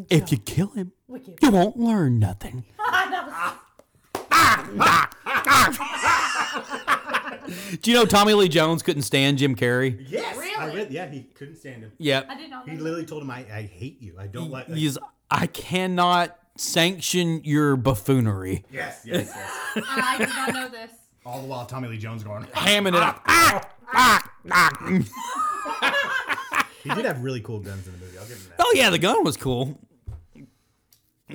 If 0.08 0.30
you 0.30 0.38
kill 0.38 0.68
him, 0.68 0.92
you 1.42 1.50
won't 1.50 1.76
learn 1.76 2.20
nothing. 2.20 2.64
Ah, 4.32 4.98
Do 7.82 7.90
you 7.90 7.96
know 7.96 8.04
Tommy 8.04 8.34
Lee 8.34 8.48
Jones 8.48 8.82
couldn't 8.82 9.02
stand 9.02 9.38
Jim 9.38 9.54
Carrey? 9.56 10.04
Yes, 10.08 10.36
I 10.36 10.66
Really? 10.66 10.76
read. 10.80 10.90
Yeah, 10.90 11.08
he 11.08 11.22
couldn't 11.22 11.56
stand 11.56 11.82
him. 11.82 11.92
Yep. 11.98 12.26
I 12.28 12.34
did 12.36 12.50
not 12.50 12.66
know. 12.66 12.72
He 12.72 12.78
literally 12.78 13.06
told 13.06 13.22
him, 13.22 13.30
"I, 13.30 13.38
I 13.52 13.62
hate 13.62 14.00
you. 14.02 14.14
I 14.18 14.26
don't 14.26 14.50
like." 14.50 14.68
He's, 14.68 14.98
I 15.30 15.46
cannot 15.46 16.36
sanction 16.56 17.42
your 17.44 17.76
buffoonery. 17.76 18.64
yes, 18.72 19.02
yes, 19.04 19.32
yes. 19.34 19.84
I 19.88 20.16
did 20.18 20.28
not 20.28 20.52
know 20.52 20.68
this. 20.68 20.90
All 21.24 21.40
the 21.42 21.46
while, 21.48 21.66
Tommy 21.66 21.88
Lee 21.88 21.98
Jones 21.98 22.22
going. 22.24 22.44
Hamming 22.46 22.88
it 22.88 22.94
up. 22.96 23.22
Ah, 23.26 23.68
ah, 23.92 24.30
ah. 24.50 25.04
He 26.82 26.88
did 26.94 27.04
have 27.04 27.22
really 27.22 27.42
cool 27.42 27.58
guns 27.60 27.86
in 27.86 27.92
the 27.92 27.98
movie. 27.98 28.16
I'll 28.16 28.24
give 28.26 28.38
him 28.38 28.44
that. 28.48 28.56
Oh 28.58 28.72
yeah, 28.74 28.88
the 28.88 28.98
gun 28.98 29.22
was 29.22 29.36
cool. 29.36 29.78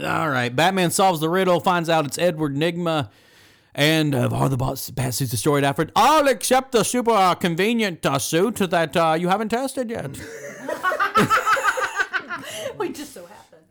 All 0.03 0.29
right, 0.29 0.53
Batman 0.53 0.89
solves 0.91 1.19
the 1.19 1.29
riddle, 1.29 1.59
finds 1.59 1.87
out 1.87 2.05
it's 2.05 2.17
Edward 2.17 2.55
Nygma, 2.55 3.09
and 3.75 4.15
uh, 4.15 4.29
are 4.31 4.49
the 4.49 4.57
boss 4.57 4.81
suits 4.81 5.31
destroyed? 5.31 5.63
Alfred, 5.63 5.91
I'll 5.95 6.27
accept 6.27 6.71
the 6.71 6.83
super 6.83 7.11
uh, 7.11 7.35
convenient 7.35 8.05
uh, 8.05 8.17
suit 8.17 8.55
that 8.55 8.97
uh, 8.97 9.15
you 9.19 9.27
haven't 9.27 9.49
tested 9.49 9.89
yet. 9.89 10.17
We 12.77 12.89
just 12.89 13.13
so 13.13 13.25
happened. 13.25 13.63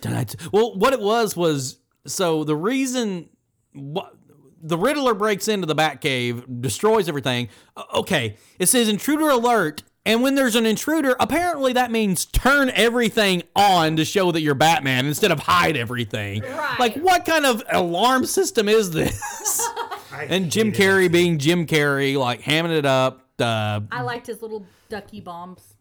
Tonight, 0.00 0.36
well, 0.52 0.76
what 0.76 0.92
it 0.92 1.00
was 1.00 1.36
was 1.36 1.78
so 2.06 2.44
the 2.44 2.56
reason 2.56 3.28
what 3.72 4.14
the 4.62 4.78
Riddler 4.78 5.14
breaks 5.14 5.48
into 5.48 5.66
the 5.66 5.74
Batcave, 5.74 6.60
destroys 6.60 7.08
everything. 7.08 7.48
Okay, 7.94 8.36
it 8.58 8.66
says 8.66 8.88
intruder 8.88 9.28
alert. 9.28 9.82
And 10.06 10.22
when 10.22 10.36
there's 10.36 10.54
an 10.54 10.64
intruder, 10.64 11.16
apparently 11.18 11.72
that 11.74 11.90
means 11.90 12.24
turn 12.24 12.70
everything 12.70 13.42
on 13.56 13.96
to 13.96 14.04
show 14.04 14.30
that 14.32 14.40
you're 14.40 14.54
Batman 14.54 15.06
instead 15.06 15.32
of 15.32 15.40
hide 15.40 15.76
everything. 15.76 16.42
Right. 16.42 16.76
Like, 16.78 16.94
what 16.94 17.24
kind 17.24 17.44
of 17.44 17.62
alarm 17.70 18.24
system 18.24 18.68
is 18.68 18.92
this? 18.92 19.68
And 20.18 20.50
Jim 20.50 20.68
hated 20.68 20.80
it. 20.80 20.82
Carrey 20.82 21.12
being 21.12 21.38
Jim 21.38 21.66
Carrey, 21.66 22.16
like 22.16 22.40
hamming 22.40 22.74
it 22.74 22.86
up. 22.86 23.28
Uh, 23.38 23.80
I 23.92 24.00
liked 24.00 24.26
his 24.26 24.40
little 24.40 24.64
ducky 24.88 25.20
bombs. 25.20 25.74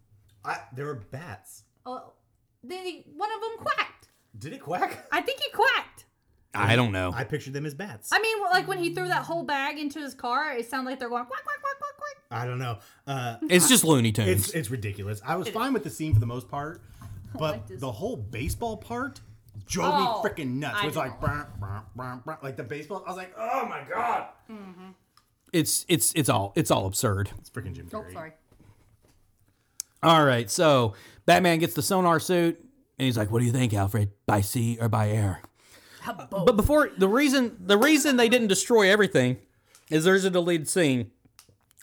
I, 0.44 0.58
there 0.76 0.88
were 0.88 0.96
bats. 0.96 1.64
Oh, 1.86 2.12
then 2.62 2.86
he, 2.86 3.06
one 3.16 3.30
of 3.32 3.40
them 3.40 3.52
quacked. 3.66 4.10
Did 4.38 4.52
it 4.52 4.62
quack? 4.62 5.08
I 5.12 5.22
think 5.22 5.40
he 5.40 5.50
quacked. 5.52 6.05
I 6.56 6.76
don't 6.76 6.92
know. 6.92 7.12
I 7.14 7.24
pictured 7.24 7.54
them 7.54 7.66
as 7.66 7.74
bats. 7.74 8.10
I 8.12 8.20
mean, 8.20 8.38
like 8.52 8.68
when 8.68 8.78
he 8.80 8.94
threw 8.94 9.08
that 9.08 9.24
whole 9.24 9.44
bag 9.44 9.78
into 9.80 10.00
his 10.00 10.14
car, 10.14 10.54
it 10.54 10.70
sounded 10.70 10.90
like 10.90 11.00
they're 11.00 11.10
going 11.10 11.26
quack 11.26 11.44
quack 11.44 11.62
quack 11.62 11.78
quack 11.78 11.98
quack. 11.98 12.42
I 12.42 12.46
don't 12.46 12.60
know. 12.60 12.80
Uh, 13.08 13.38
It's 13.50 13.68
just 13.70 13.84
Looney 13.84 14.12
Tunes. 14.12 14.30
it's 14.30 14.50
it's 14.54 14.70
ridiculous. 14.72 15.22
I 15.26 15.36
was 15.36 15.48
fine 15.50 15.74
with 15.74 15.84
the 15.84 15.90
scene 15.90 16.14
for 16.14 16.20
the 16.20 16.26
most 16.26 16.50
part, 16.50 16.82
but 17.34 17.52
like 17.52 17.68
this. 17.68 17.80
the 17.82 17.92
whole 17.92 18.16
baseball 18.18 18.78
part 18.78 19.22
drove 19.68 19.94
Oh, 19.96 20.22
me 20.24 20.30
freaking 20.30 20.56
nuts. 20.56 20.78
I 20.82 20.88
It's 20.88 20.96
like 20.98 21.20
don't 21.22 21.30
brr, 21.32 21.48
brr, 21.60 21.84
brr, 21.96 22.22
brr, 22.26 22.38
like 22.44 22.58
the 22.58 22.64
baseball. 22.64 23.04
I 23.06 23.10
was 23.10 23.18
like, 23.18 23.34
oh 23.38 23.66
my 23.68 23.84
god, 23.90 24.28
it's 25.54 25.86
it's 25.88 26.12
it's 26.16 26.30
all 26.30 26.52
it's 26.56 26.72
all 26.72 26.86
absurd. 26.88 27.30
it's 27.40 27.50
freaking 27.50 27.74
Jim 27.74 27.88
Oh, 27.94 27.98
Carrey. 28.02 28.14
sorry. 28.14 28.34
All 30.04 30.24
right, 30.24 30.50
so 30.52 30.94
Batman 31.26 31.58
gets 31.60 31.74
the 31.74 31.82
sonar 31.82 32.20
suit, 32.20 32.60
and 33.00 33.06
he's 33.06 33.18
like, 33.18 33.32
"What 33.32 33.40
do 33.40 33.46
you 33.46 33.52
think, 33.52 33.74
Alfred? 33.74 34.12
By 34.28 34.42
sea 34.42 34.78
or 34.80 34.88
by 34.90 35.10
air?" 35.10 35.42
But 36.46 36.58
before 36.58 36.90
the 36.98 37.08
reason 37.08 37.58
the 37.60 37.78
reason 37.78 38.18
they 38.18 38.30
didn't 38.30 38.48
destroy 38.48 38.90
everything 38.90 39.38
is 39.90 40.04
there's 40.04 40.26
a 40.26 40.30
deleted 40.30 40.68
scene 40.68 41.12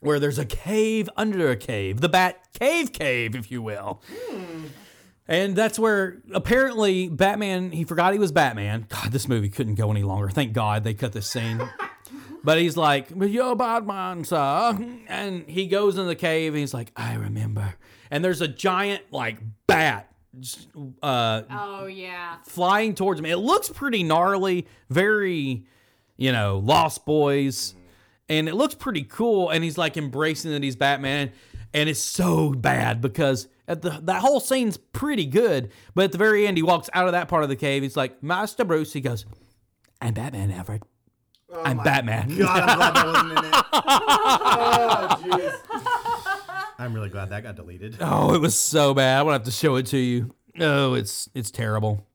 where 0.01 0.19
there's 0.19 0.39
a 0.39 0.44
cave 0.44 1.09
under 1.16 1.51
a 1.51 1.57
cave, 1.57 2.01
the 2.01 2.09
Bat 2.09 2.39
Cave 2.59 2.93
Cave, 2.93 3.36
if 3.36 3.51
you 3.51 3.62
will. 3.62 4.03
Hmm. 4.11 4.65
And 5.28 5.55
that's 5.55 5.78
where 5.78 6.20
apparently 6.35 7.09
Batman, 7.09 7.70
he 7.70 7.85
forgot 7.85 8.12
he 8.12 8.19
was 8.19 8.32
Batman. 8.32 8.86
God, 8.89 9.12
this 9.12 9.28
movie 9.28 9.49
couldn't 9.49 9.77
go 9.77 9.90
any 9.90 10.03
longer. 10.03 10.28
Thank 10.28 10.53
God 10.53 10.82
they 10.82 10.94
cut 10.94 11.12
this 11.12 11.31
scene. 11.31 11.62
but 12.44 12.59
he's 12.59 12.77
like, 12.77 13.16
"But 13.16 13.31
you're 13.31 13.55
Batman, 13.55 14.24
sir. 14.24 14.77
And 15.09 15.49
he 15.49 15.69
goes 15.69 15.97
in 15.97 16.09
the 16.09 16.16
cave 16.16 16.53
and 16.53 16.61
he's 16.61 16.74
like, 16.74 16.90
I 16.97 17.15
remember. 17.15 17.74
And 18.11 18.24
there's 18.24 18.40
a 18.40 18.49
giant, 18.49 19.05
like, 19.12 19.39
bat 19.66 20.11
uh, 21.02 21.42
Oh 21.50 21.86
yeah. 21.86 22.36
flying 22.46 22.94
towards 22.94 23.20
him. 23.20 23.26
It 23.26 23.36
looks 23.36 23.68
pretty 23.68 24.02
gnarly, 24.02 24.66
very, 24.90 25.64
you 26.16 26.32
know, 26.32 26.59
Lost 26.59 27.04
Boys, 27.04 27.74
and 28.28 28.48
it 28.48 28.54
looks 28.54 28.74
pretty 28.74 29.02
cool. 29.04 29.50
And 29.50 29.62
he's 29.62 29.76
like 29.78 29.96
embracing 29.96 30.50
that 30.52 30.62
he's 30.62 30.76
Batman, 30.76 31.32
and 31.74 31.88
it's 31.88 32.00
so 32.00 32.50
bad 32.50 33.00
because 33.00 33.48
at 33.68 33.82
the 33.82 33.90
that 34.04 34.20
whole 34.22 34.40
scene's 34.40 34.76
pretty 34.76 35.26
good, 35.26 35.70
but 35.94 36.04
at 36.04 36.12
the 36.12 36.18
very 36.18 36.46
end, 36.46 36.56
he 36.56 36.62
walks 36.62 36.88
out 36.94 37.06
of 37.06 37.12
that 37.12 37.28
part 37.28 37.42
of 37.42 37.48
the 37.48 37.56
cave. 37.56 37.82
He's 37.82 37.96
like, 37.96 38.22
Master 38.22 38.64
Bruce. 38.64 38.92
He 38.92 39.00
goes, 39.00 39.24
"I'm 40.00 40.14
Batman, 40.14 40.50
Alfred. 40.50 40.82
I'm 41.64 41.76
Batman." 41.78 42.36
God, 42.38 42.68
I'm 42.68 42.76
glad 42.78 42.94
that 42.94 43.06
wasn't 43.06 43.32
in 43.32 43.44
it. 43.44 43.54
Oh, 44.54 45.16
jeez. 45.22 45.91
I'm 46.82 46.92
really 46.92 47.09
glad 47.09 47.30
that 47.30 47.42
got 47.42 47.56
deleted. 47.56 47.96
Oh, 48.00 48.34
it 48.34 48.40
was 48.40 48.59
so 48.59 48.92
bad. 48.94 49.20
I'm 49.20 49.26
gonna 49.26 49.34
have 49.34 49.44
to 49.44 49.50
show 49.50 49.76
it 49.76 49.86
to 49.86 49.98
you. 49.98 50.34
Oh, 50.59 50.94
it's 50.94 51.28
it's 51.34 51.50
terrible. 51.50 52.06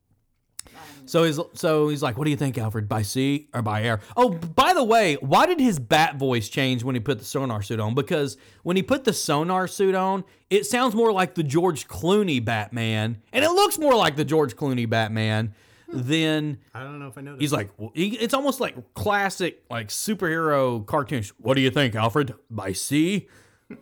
So 1.05 1.23
he's 1.23 1.39
so 1.53 1.87
he's 1.87 2.03
like, 2.03 2.17
"What 2.17 2.25
do 2.25 2.31
you 2.31 2.37
think, 2.37 2.57
Alfred? 2.57 2.89
By 2.89 3.01
sea 3.01 3.47
or 3.53 3.61
by 3.61 3.83
air?" 3.83 4.01
Oh, 4.17 4.29
by 4.29 4.73
the 4.73 4.83
way, 4.83 5.15
why 5.15 5.45
did 5.45 5.59
his 5.59 5.79
bat 5.79 6.17
voice 6.17 6.49
change 6.49 6.83
when 6.83 6.95
he 6.95 6.99
put 6.99 7.19
the 7.19 7.25
sonar 7.25 7.61
suit 7.61 7.79
on? 7.79 7.95
Because 7.95 8.35
when 8.63 8.75
he 8.75 8.83
put 8.83 9.05
the 9.05 9.13
sonar 9.13 9.67
suit 9.67 9.95
on, 9.95 10.25
it 10.49 10.65
sounds 10.65 10.93
more 10.93 11.13
like 11.13 11.35
the 11.35 11.43
George 11.43 11.87
Clooney 11.87 12.43
Batman, 12.43 13.21
and 13.31 13.45
it 13.45 13.51
looks 13.51 13.79
more 13.79 13.95
like 13.95 14.17
the 14.17 14.25
George 14.25 14.57
Clooney 14.57 14.87
Batman 14.87 15.53
than 15.87 16.57
I 16.73 16.83
don't 16.83 16.99
know 16.99 17.07
if 17.07 17.17
I 17.17 17.21
know. 17.21 17.37
He's 17.39 17.53
like, 17.53 17.69
well, 17.77 17.91
he, 17.95 18.09
it's 18.17 18.33
almost 18.33 18.59
like 18.59 18.93
classic, 18.93 19.63
like 19.69 19.87
superhero 19.87 20.85
cartoons. 20.85 21.29
What 21.37 21.53
do 21.53 21.61
you 21.61 21.71
think, 21.71 21.95
Alfred? 21.95 22.33
By 22.51 22.73
sea 22.73 23.29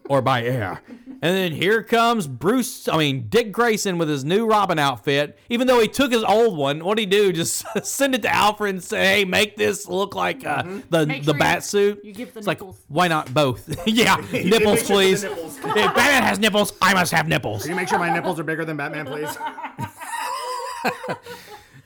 or 0.09 0.21
by 0.21 0.43
air? 0.43 0.81
And 1.21 1.35
then 1.35 1.51
here 1.53 1.81
comes 1.81 2.27
Bruce, 2.27 2.87
I 2.87 2.97
mean, 2.97 3.27
Dick 3.29 3.51
Grayson 3.51 3.97
with 3.97 4.09
his 4.09 4.23
new 4.25 4.45
Robin 4.45 4.77
outfit. 4.77 5.39
Even 5.49 5.65
though 5.65 5.79
he 5.79 5.87
took 5.87 6.11
his 6.11 6.23
old 6.23 6.57
one, 6.57 6.79
what 6.79 6.89
would 6.89 6.99
he 6.99 7.05
do? 7.05 7.31
Just 7.31 7.65
send 7.85 8.13
it 8.13 8.21
to 8.23 8.33
Alfred 8.33 8.75
and 8.75 8.83
say, 8.83 9.05
hey, 9.19 9.25
make 9.25 9.55
this 9.55 9.87
look 9.87 10.13
like 10.13 10.45
uh, 10.45 10.63
the, 10.89 11.05
Make 11.07 11.23
the 11.23 11.31
sure 11.31 11.39
bat 11.39 11.63
suit. 11.63 12.03
you 12.03 12.13
give 12.13 12.33
the 12.33 12.39
it's 12.39 12.47
like, 12.47 12.61
why 12.89 13.07
not 13.07 13.33
both? 13.33 13.67
yeah, 13.87 14.15
nipples, 14.31 14.79
sure 14.79 14.87
please. 14.87 15.21
the 15.21 15.29
nipples. 15.29 15.57
if 15.57 15.63
Batman 15.95 16.23
has 16.23 16.37
nipples, 16.39 16.73
I 16.81 16.93
must 16.93 17.11
have 17.11 17.27
nipples. 17.27 17.61
Can 17.63 17.71
you 17.71 17.75
make 17.75 17.87
sure 17.87 17.97
my 17.97 18.13
nipples 18.13 18.39
are 18.39 18.43
bigger 18.43 18.65
than 18.65 18.77
Batman, 18.77 19.05
please? 19.05 19.35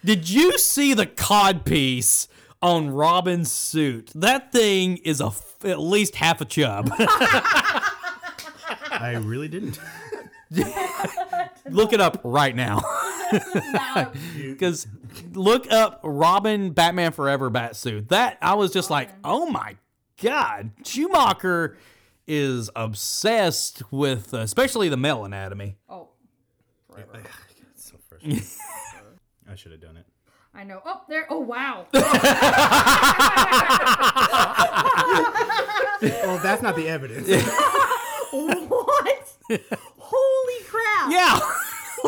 Did 0.03 0.29
you 0.29 0.57
see 0.57 0.93
the 0.93 1.05
cod 1.05 1.65
piece 1.65 2.27
on 2.61 2.89
Robin's 2.89 3.51
suit? 3.51 4.11
That 4.15 4.51
thing 4.51 4.97
is 4.97 5.19
a 5.21 5.29
at 5.63 5.79
least 5.79 6.15
half 6.15 6.41
a 6.41 6.45
chub. 6.45 6.91
I 8.91 9.19
really 9.21 9.47
didn't. 9.47 9.79
look 11.69 11.93
it 11.93 12.01
up 12.01 12.21
right 12.23 12.55
now. 12.55 12.81
Now, 13.53 14.11
Because 14.35 14.87
look 15.33 15.71
up 15.71 15.99
Robin 16.03 16.71
Batman 16.71 17.11
Forever 17.11 17.49
bat 17.49 17.75
suit. 17.75 18.09
That 18.09 18.37
I 18.41 18.55
was 18.55 18.71
just 18.71 18.89
like, 18.89 19.09
oh 19.23 19.45
my 19.49 19.75
god, 20.21 20.71
Schumacher 20.83 21.77
is 22.27 22.69
obsessed 22.75 23.81
with, 23.91 24.33
uh, 24.33 24.39
especially 24.39 24.89
the 24.89 24.97
male 24.97 25.25
anatomy. 25.25 25.77
oh, 25.89 26.09
It's 27.73 27.91
so 27.91 27.97
frustrating. 28.07 28.43
I 29.49 29.55
should 29.55 29.71
have 29.71 29.81
done 29.81 29.97
it. 29.97 30.05
I 30.59 30.65
know. 30.65 30.81
Oh, 30.85 31.01
there. 31.07 31.25
Oh, 31.29 31.39
wow. 31.39 31.85
Oh, 36.01 36.39
that's 36.41 36.61
not 36.61 36.77
the 36.77 36.87
evidence. 36.87 37.27
what? 38.31 39.33
Holy 39.97 40.63
crap! 40.63 41.11
Yeah, 41.11 41.39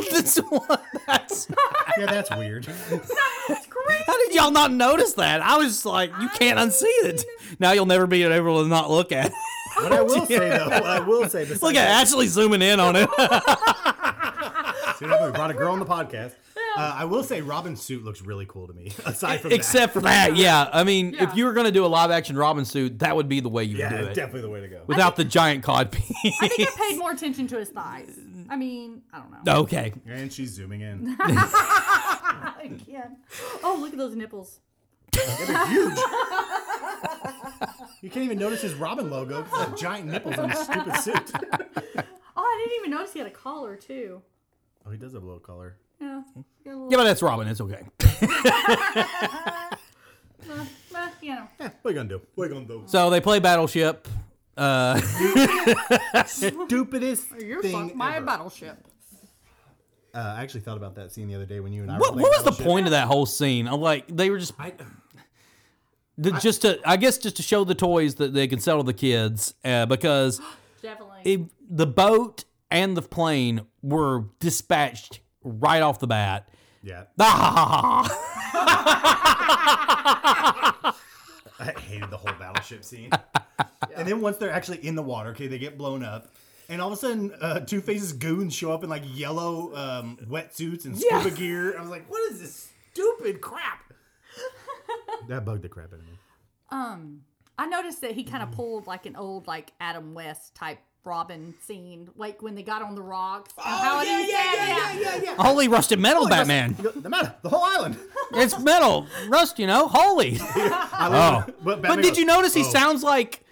that's 0.11 0.37
what. 0.37 0.81
That's 1.07 1.47
yeah, 1.97 2.05
that's 2.05 2.29
weird. 2.31 2.63
That's 2.63 3.65
crazy. 3.67 4.03
how 4.07 4.17
did 4.17 4.33
y'all 4.33 4.51
not 4.51 4.71
notice 4.71 5.13
that? 5.13 5.41
I 5.41 5.57
was 5.57 5.67
just 5.67 5.85
like, 5.85 6.11
you 6.21 6.29
can't 6.29 6.57
unsee 6.57 6.85
it. 7.03 7.25
Now 7.59 7.73
you'll 7.73 7.85
never 7.85 8.07
be 8.07 8.23
able 8.23 8.63
to 8.63 8.69
not 8.69 8.89
look 8.89 9.11
at. 9.11 9.25
it. 9.27 9.33
What 9.75 9.91
I 9.91 10.01
will 10.01 10.25
say 10.25 10.49
though, 10.49 10.67
I 10.67 10.99
will 10.99 11.27
say, 11.27 11.43
besides 11.43 11.63
Look 11.63 11.75
at 11.75 12.01
actually 12.01 12.27
zooming 12.27 12.61
in 12.61 12.79
on 12.79 12.95
it. 12.95 13.09
See, 14.97 15.05
we 15.05 15.31
brought 15.31 15.51
a 15.51 15.53
girl 15.53 15.73
on 15.73 15.79
the 15.79 15.85
podcast. 15.85 16.33
Uh, 16.77 16.95
I 16.97 17.05
will 17.05 17.23
say 17.23 17.41
Robin's 17.41 17.81
suit 17.81 18.03
looks 18.03 18.21
really 18.21 18.45
cool 18.47 18.67
to 18.67 18.73
me. 18.73 18.91
Aside 19.05 19.41
from 19.41 19.51
Except 19.51 19.91
for 19.93 20.01
that, 20.01 20.35
yeah. 20.35 20.69
I 20.71 20.83
mean, 20.83 21.13
Yeah. 21.13 21.29
if 21.29 21.35
you 21.35 21.45
were 21.45 21.53
gonna 21.53 21.71
do 21.71 21.85
a 21.85 21.87
live 21.87 22.11
action 22.11 22.37
Robin 22.37 22.63
suit, 22.65 22.99
that 22.99 23.15
would 23.15 23.27
be 23.27 23.39
the 23.41 23.49
way 23.49 23.63
you 23.65 23.77
that, 23.77 23.91
would 23.91 23.97
yeah, 23.99 24.05
do 24.05 24.07
it. 24.11 24.13
definitely 24.15 24.41
the 24.41 24.49
way 24.49 24.61
to 24.61 24.67
go. 24.67 24.81
Without 24.87 25.15
the 25.15 25.25
giant 25.25 25.63
cod 25.63 25.91
piece. 25.91 26.11
I 26.41 26.47
think 26.47 26.69
I 26.69 26.89
paid 26.89 26.97
more 26.99 27.11
attention 27.11 27.47
to 27.47 27.57
his 27.59 27.69
thighs. 27.69 28.17
I 28.49 28.55
mean, 28.55 29.01
I 29.13 29.19
don't 29.19 29.45
know. 29.45 29.55
okay. 29.63 29.93
And 30.07 30.31
she's 30.31 30.51
zooming 30.51 30.81
in. 30.81 31.15
I 31.19 32.69
can't. 32.85 33.13
Oh, 33.63 33.77
look 33.79 33.91
at 33.93 33.97
those 33.97 34.15
nipples. 34.15 34.59
They're 35.11 35.67
huge. 35.67 35.97
You 38.01 38.09
can't 38.09 38.25
even 38.25 38.39
notice 38.39 38.61
his 38.61 38.73
Robin 38.73 39.09
logo. 39.09 39.43
'cause 39.43 39.65
of 39.67 39.71
the 39.71 39.77
giant 39.77 40.07
nipples 40.09 40.37
on 40.37 40.49
his 40.49 40.59
stupid 40.59 40.95
suit. 40.97 41.31
Oh, 41.35 42.43
I 42.43 42.65
didn't 42.65 42.79
even 42.79 42.91
notice 42.91 43.13
he 43.13 43.19
had 43.19 43.27
a 43.27 43.31
collar 43.31 43.75
too. 43.75 44.21
Oh, 44.85 44.89
he 44.91 44.97
does 44.97 45.13
have 45.13 45.21
a 45.21 45.25
little 45.25 45.39
color. 45.39 45.75
Yeah. 46.01 46.21
little- 46.65 46.87
Yeah, 46.91 46.97
but 46.97 47.03
that's 47.03 47.21
Robin. 47.21 47.47
It's 47.47 47.61
okay. 47.61 47.85
uh, 48.01 48.05
uh, 50.95 51.09
you 51.21 51.35
know. 51.35 51.47
What 51.57 51.73
are 51.85 51.89
you 51.89 51.93
gonna 51.95 52.09
do? 52.09 52.21
What 52.35 52.45
are 52.45 52.47
you 52.47 52.53
gonna 52.55 52.65
do? 52.65 52.83
So 52.87 53.09
they 53.09 53.21
play 53.21 53.39
Battleship. 53.39 54.07
Uh, 54.57 54.99
Stupidest 56.25 57.27
You're 57.39 57.61
thing 57.61 57.89
fuck 57.89 57.95
my 57.95 58.17
ever. 58.17 58.25
battleship. 58.25 58.77
Uh, 60.13 60.35
I 60.37 60.43
actually 60.43 60.59
thought 60.61 60.75
about 60.75 60.95
that 60.95 61.13
scene 61.13 61.29
the 61.29 61.35
other 61.35 61.45
day 61.45 61.61
when 61.61 61.71
you 61.71 61.83
and 61.83 61.91
I. 61.91 61.97
what, 61.97 62.15
were 62.15 62.21
what 62.21 62.31
playing 62.33 62.45
was 62.45 62.57
the 62.57 62.63
point 62.63 62.85
of 62.85 62.91
that 62.91 63.07
whole 63.07 63.25
scene? 63.25 63.65
I'm 63.67 63.79
like, 63.79 64.05
they 64.07 64.29
were 64.29 64.39
just 64.39 64.53
I, 64.59 64.73
the, 66.17 66.31
just 66.33 66.63
to, 66.63 66.79
I 66.85 66.97
guess, 66.97 67.17
just 67.17 67.37
to 67.37 67.43
show 67.43 67.63
the 67.63 67.75
toys 67.75 68.15
that 68.15 68.33
they 68.33 68.47
can 68.47 68.59
sell 68.59 68.77
to 68.79 68.83
the 68.83 68.93
kids, 68.93 69.53
uh, 69.63 69.85
because 69.85 70.41
it, 71.23 71.39
the 71.69 71.87
boat 71.87 72.43
and 72.69 72.97
the 72.97 73.01
plane 73.01 73.61
were 73.81 74.25
dispatched 74.39 75.21
right 75.43 75.81
off 75.81 75.99
the 75.99 76.07
bat. 76.07 76.47
yeah, 76.83 77.03
Ah! 77.19 78.07
I 81.59 81.71
hated 81.79 82.09
the 82.09 82.17
whole 82.17 82.33
battleship 82.39 82.83
scene. 82.83 83.09
And 83.95 84.07
then 84.07 84.21
once 84.21 84.37
they're 84.37 84.51
actually 84.51 84.77
in 84.87 84.95
the 84.95 85.01
water, 85.03 85.31
okay, 85.31 85.47
they 85.47 85.57
get 85.59 85.77
blown 85.77 86.01
up. 86.03 86.33
And 86.69 86.81
all 86.81 86.87
of 86.87 86.93
a 86.93 86.97
sudden, 86.97 87.33
uh, 87.41 87.59
Two 87.61 87.81
Face's 87.81 88.13
goons 88.13 88.55
show 88.55 88.71
up 88.71 88.83
in 88.83 88.89
like 88.89 89.03
yellow 89.05 89.75
um, 89.75 90.17
wetsuits 90.29 90.85
and 90.85 90.97
scuba 90.97 91.29
Yeah. 91.29 91.35
gear. 91.35 91.77
I 91.77 91.81
was 91.81 91.89
like, 91.89 92.09
what 92.09 92.31
is 92.31 92.39
this 92.39 92.69
stupid 92.93 93.41
crap? 93.41 93.93
that 95.27 95.43
bugged 95.43 95.63
the 95.63 95.69
crap 95.69 95.87
out 95.93 95.99
of 95.99 96.05
me. 96.05 96.13
Um, 96.69 97.21
I 97.57 97.65
noticed 97.67 98.01
that 98.01 98.11
he 98.11 98.23
kind 98.23 98.43
of 98.43 98.51
pulled 98.51 98.87
like 98.87 99.05
an 99.05 99.15
old 99.17 99.45
like 99.47 99.73
Adam 99.81 100.13
West 100.13 100.55
type 100.55 100.79
Robin 101.03 101.53
scene, 101.65 102.09
like 102.15 102.41
when 102.43 102.53
they 102.53 102.61
got 102.63 102.81
on 102.83 102.93
the 102.95 103.01
rocks. 103.01 103.51
and 103.57 103.65
oh, 103.65 103.69
how 103.69 104.01
it 104.01 104.07
is- 104.07 105.23
yeah. 105.23 105.35
Holy 105.35 105.67
rusted 105.67 105.99
metal, 105.99 106.27
Batman! 106.27 106.75
The 106.77 107.09
metal, 107.09 107.31
the 107.41 107.49
whole 107.49 107.63
island. 107.63 107.97
It's 108.33 108.57
metal, 108.59 109.07
rust, 109.27 109.59
you 109.59 109.67
know. 109.67 109.87
Holy. 109.87 110.37
Oh. 111.03 111.43
But, 111.63 111.81
But 111.81 111.95
did 111.97 112.09
goes, 112.11 112.17
you 112.19 112.25
notice 112.25 112.53
he 112.53 112.61
"Oh." 112.61 112.69
sounds 112.69 113.03
like 113.03 113.43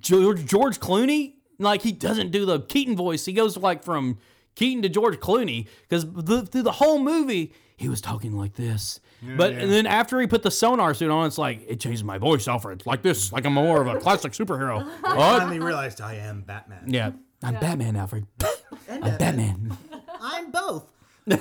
George, 0.00 0.44
George 0.46 0.80
Clooney? 0.80 1.34
Like 1.58 1.82
he 1.82 1.92
doesn't 1.92 2.30
do 2.30 2.44
the 2.46 2.60
Keaton 2.60 2.96
voice. 2.96 3.24
He 3.26 3.32
goes 3.34 3.56
like 3.58 3.84
from 3.84 4.18
Keaton 4.56 4.82
to 4.82 4.88
George 4.88 5.20
Clooney 5.20 5.68
because 5.88 6.04
through 6.04 6.62
the 6.62 6.72
whole 6.72 6.98
movie 6.98 7.52
he 7.76 7.88
was 7.88 8.00
talking 8.00 8.32
like 8.36 8.54
this. 8.54 8.98
But 9.36 9.52
yeah. 9.52 9.60
and 9.60 9.70
then 9.70 9.86
after 9.86 10.20
he 10.20 10.26
put 10.26 10.42
the 10.42 10.50
sonar 10.50 10.94
suit 10.94 11.10
on, 11.10 11.26
it's 11.26 11.38
like 11.38 11.64
it 11.68 11.80
changed 11.80 12.04
my 12.04 12.18
voice, 12.18 12.46
Alfred, 12.48 12.84
like 12.86 13.02
this, 13.02 13.32
like 13.32 13.44
I'm 13.44 13.54
more 13.54 13.80
of 13.80 13.86
a 13.86 13.98
classic 14.00 14.32
superhero. 14.32 14.88
I 15.04 15.16
what? 15.16 15.38
finally 15.38 15.60
realized 15.60 16.00
I 16.00 16.14
am 16.14 16.42
Batman. 16.42 16.84
Yeah, 16.86 17.12
I'm 17.42 17.54
Batman, 17.54 17.96
Alfred. 17.96 18.26
I'm 18.90 19.00
Batman. 19.00 19.76
I'm 20.20 20.50
both. 20.50 20.90
Um, 21.30 21.38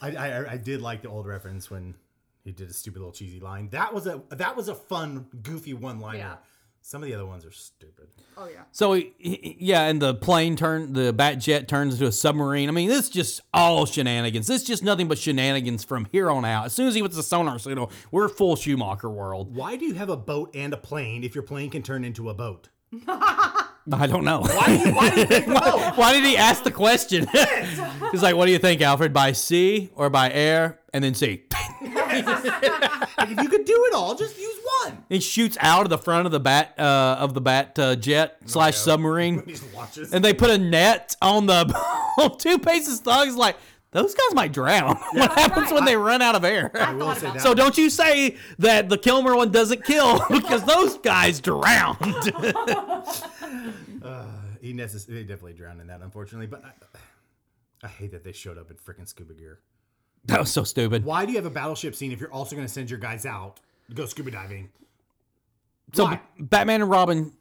I, 0.00 0.16
I 0.16 0.52
I 0.52 0.56
did 0.56 0.80
like 0.80 1.02
the 1.02 1.08
old 1.08 1.26
reference 1.26 1.70
when 1.70 1.94
he 2.44 2.52
did 2.52 2.70
a 2.70 2.72
stupid 2.72 2.98
little 2.98 3.12
cheesy 3.12 3.40
line. 3.40 3.68
That 3.70 3.92
was 3.92 4.06
a 4.06 4.22
that 4.30 4.56
was 4.56 4.68
a 4.68 4.74
fun, 4.74 5.26
goofy 5.42 5.74
one 5.74 6.00
liner. 6.00 6.18
Yeah. 6.18 6.36
Some 6.80 7.02
of 7.02 7.08
the 7.08 7.14
other 7.14 7.26
ones 7.26 7.44
are 7.44 7.50
stupid. 7.50 8.06
Oh 8.36 8.48
yeah. 8.48 8.62
So 8.72 8.94
he- 8.94 9.12
he- 9.18 9.56
yeah, 9.60 9.82
and 9.88 10.00
the 10.00 10.14
plane 10.14 10.56
turn, 10.56 10.94
the 10.94 11.12
bat 11.12 11.38
jet 11.38 11.68
turns 11.68 11.94
into 11.94 12.06
a 12.06 12.12
submarine. 12.12 12.68
I 12.68 12.72
mean, 12.72 12.88
this 12.88 13.04
is 13.04 13.10
just 13.10 13.40
all 13.52 13.84
shenanigans. 13.84 14.46
This 14.46 14.62
is 14.62 14.66
just 14.66 14.82
nothing 14.82 15.06
but 15.08 15.18
shenanigans 15.18 15.84
from 15.84 16.06
here 16.06 16.30
on 16.30 16.44
out. 16.46 16.66
As 16.66 16.72
soon 16.72 16.88
as 16.88 16.94
he 16.94 17.02
puts 17.02 17.16
the 17.16 17.22
sonar 17.22 17.58
signal, 17.58 17.90
we're 18.10 18.28
full 18.28 18.56
Schumacher 18.56 19.10
world. 19.10 19.54
Why 19.54 19.76
do 19.76 19.84
you 19.84 19.94
have 19.94 20.08
a 20.08 20.16
boat 20.16 20.50
and 20.54 20.72
a 20.72 20.76
plane 20.78 21.24
if 21.24 21.34
your 21.34 21.42
plane 21.44 21.68
can 21.68 21.82
turn 21.82 22.04
into 22.04 22.30
a 22.30 22.34
boat? 22.34 22.68
I 23.06 24.06
don't 24.06 24.24
know. 24.24 24.40
Why, 24.40 24.92
why 24.94 25.10
do 25.10 25.20
you 25.20 25.26
think 25.26 25.46
boat? 25.48 25.92
Why 25.96 26.12
did 26.12 26.24
he 26.24 26.36
ask 26.36 26.62
the 26.62 26.70
question? 26.70 27.26
He's 28.12 28.22
like, 28.22 28.34
"What 28.36 28.46
do 28.46 28.52
you 28.52 28.58
think, 28.58 28.80
Alfred? 28.82 29.12
By 29.12 29.32
sea 29.32 29.90
or 29.94 30.08
by 30.10 30.30
air?" 30.30 30.80
And 30.94 31.02
then 31.04 31.14
sea. 31.14 31.44
Like, 32.24 33.30
if 33.30 33.42
you 33.42 33.48
could 33.48 33.64
do 33.64 33.84
it 33.88 33.94
all, 33.94 34.14
just 34.14 34.38
use 34.38 34.58
one. 34.84 35.04
It 35.10 35.22
shoots 35.22 35.56
out 35.60 35.82
of 35.82 35.90
the 35.90 35.98
front 35.98 36.26
of 36.26 36.32
the 36.32 36.40
bat 36.40 36.74
uh, 36.78 37.16
of 37.18 37.34
the 37.34 37.40
bat 37.40 37.78
uh, 37.78 37.96
jet 37.96 38.36
slash 38.46 38.76
submarine, 38.76 39.42
He 39.46 39.56
watches. 39.74 40.12
and 40.12 40.24
they 40.24 40.32
put 40.34 40.50
a 40.50 40.58
net 40.58 41.16
on 41.22 41.46
the 41.46 41.72
on 42.18 42.38
Two 42.38 42.58
Face's 42.58 43.00
thugs. 43.00 43.34
Like 43.36 43.56
those 43.90 44.14
guys 44.14 44.34
might 44.34 44.52
drown. 44.52 44.96
what 45.12 45.32
happens 45.32 45.72
when 45.72 45.84
they 45.84 45.96
run 45.96 46.20
out 46.22 46.34
of 46.34 46.44
air? 46.44 46.70
I 46.74 46.92
will 46.92 47.14
say 47.14 47.30
that. 47.32 47.40
So 47.40 47.54
don't 47.54 47.76
you 47.78 47.88
say 47.90 48.36
that 48.58 48.88
the 48.88 48.98
Kilmer 48.98 49.34
one 49.34 49.50
doesn't 49.50 49.84
kill 49.84 50.20
because 50.30 50.62
those 50.64 50.98
guys 50.98 51.40
drowned. 51.40 51.96
he, 54.60 54.72
necess- 54.74 55.06
he 55.08 55.20
definitely 55.22 55.54
drowned 55.54 55.80
in 55.80 55.86
that, 55.88 56.00
unfortunately. 56.02 56.46
But 56.46 56.64
I, 56.64 57.86
I 57.86 57.88
hate 57.88 58.12
that 58.12 58.24
they 58.24 58.32
showed 58.32 58.58
up 58.58 58.70
in 58.70 58.76
freaking 58.76 59.08
scuba 59.08 59.34
gear. 59.34 59.60
That 60.28 60.40
was 60.40 60.50
so 60.50 60.64
stupid. 60.64 61.04
Why 61.04 61.26
do 61.26 61.32
you 61.32 61.38
have 61.38 61.46
a 61.46 61.50
battleship 61.50 61.94
scene 61.94 62.12
if 62.12 62.20
you're 62.20 62.32
also 62.32 62.54
going 62.54 62.66
to 62.66 62.72
send 62.72 62.90
your 62.90 62.98
guys 62.98 63.26
out 63.26 63.60
to 63.88 63.94
go 63.94 64.06
scuba 64.06 64.30
diving? 64.30 64.70
So 65.94 66.04
Why? 66.04 66.20
Batman 66.38 66.82
and 66.82 66.90
Robin 66.90 67.32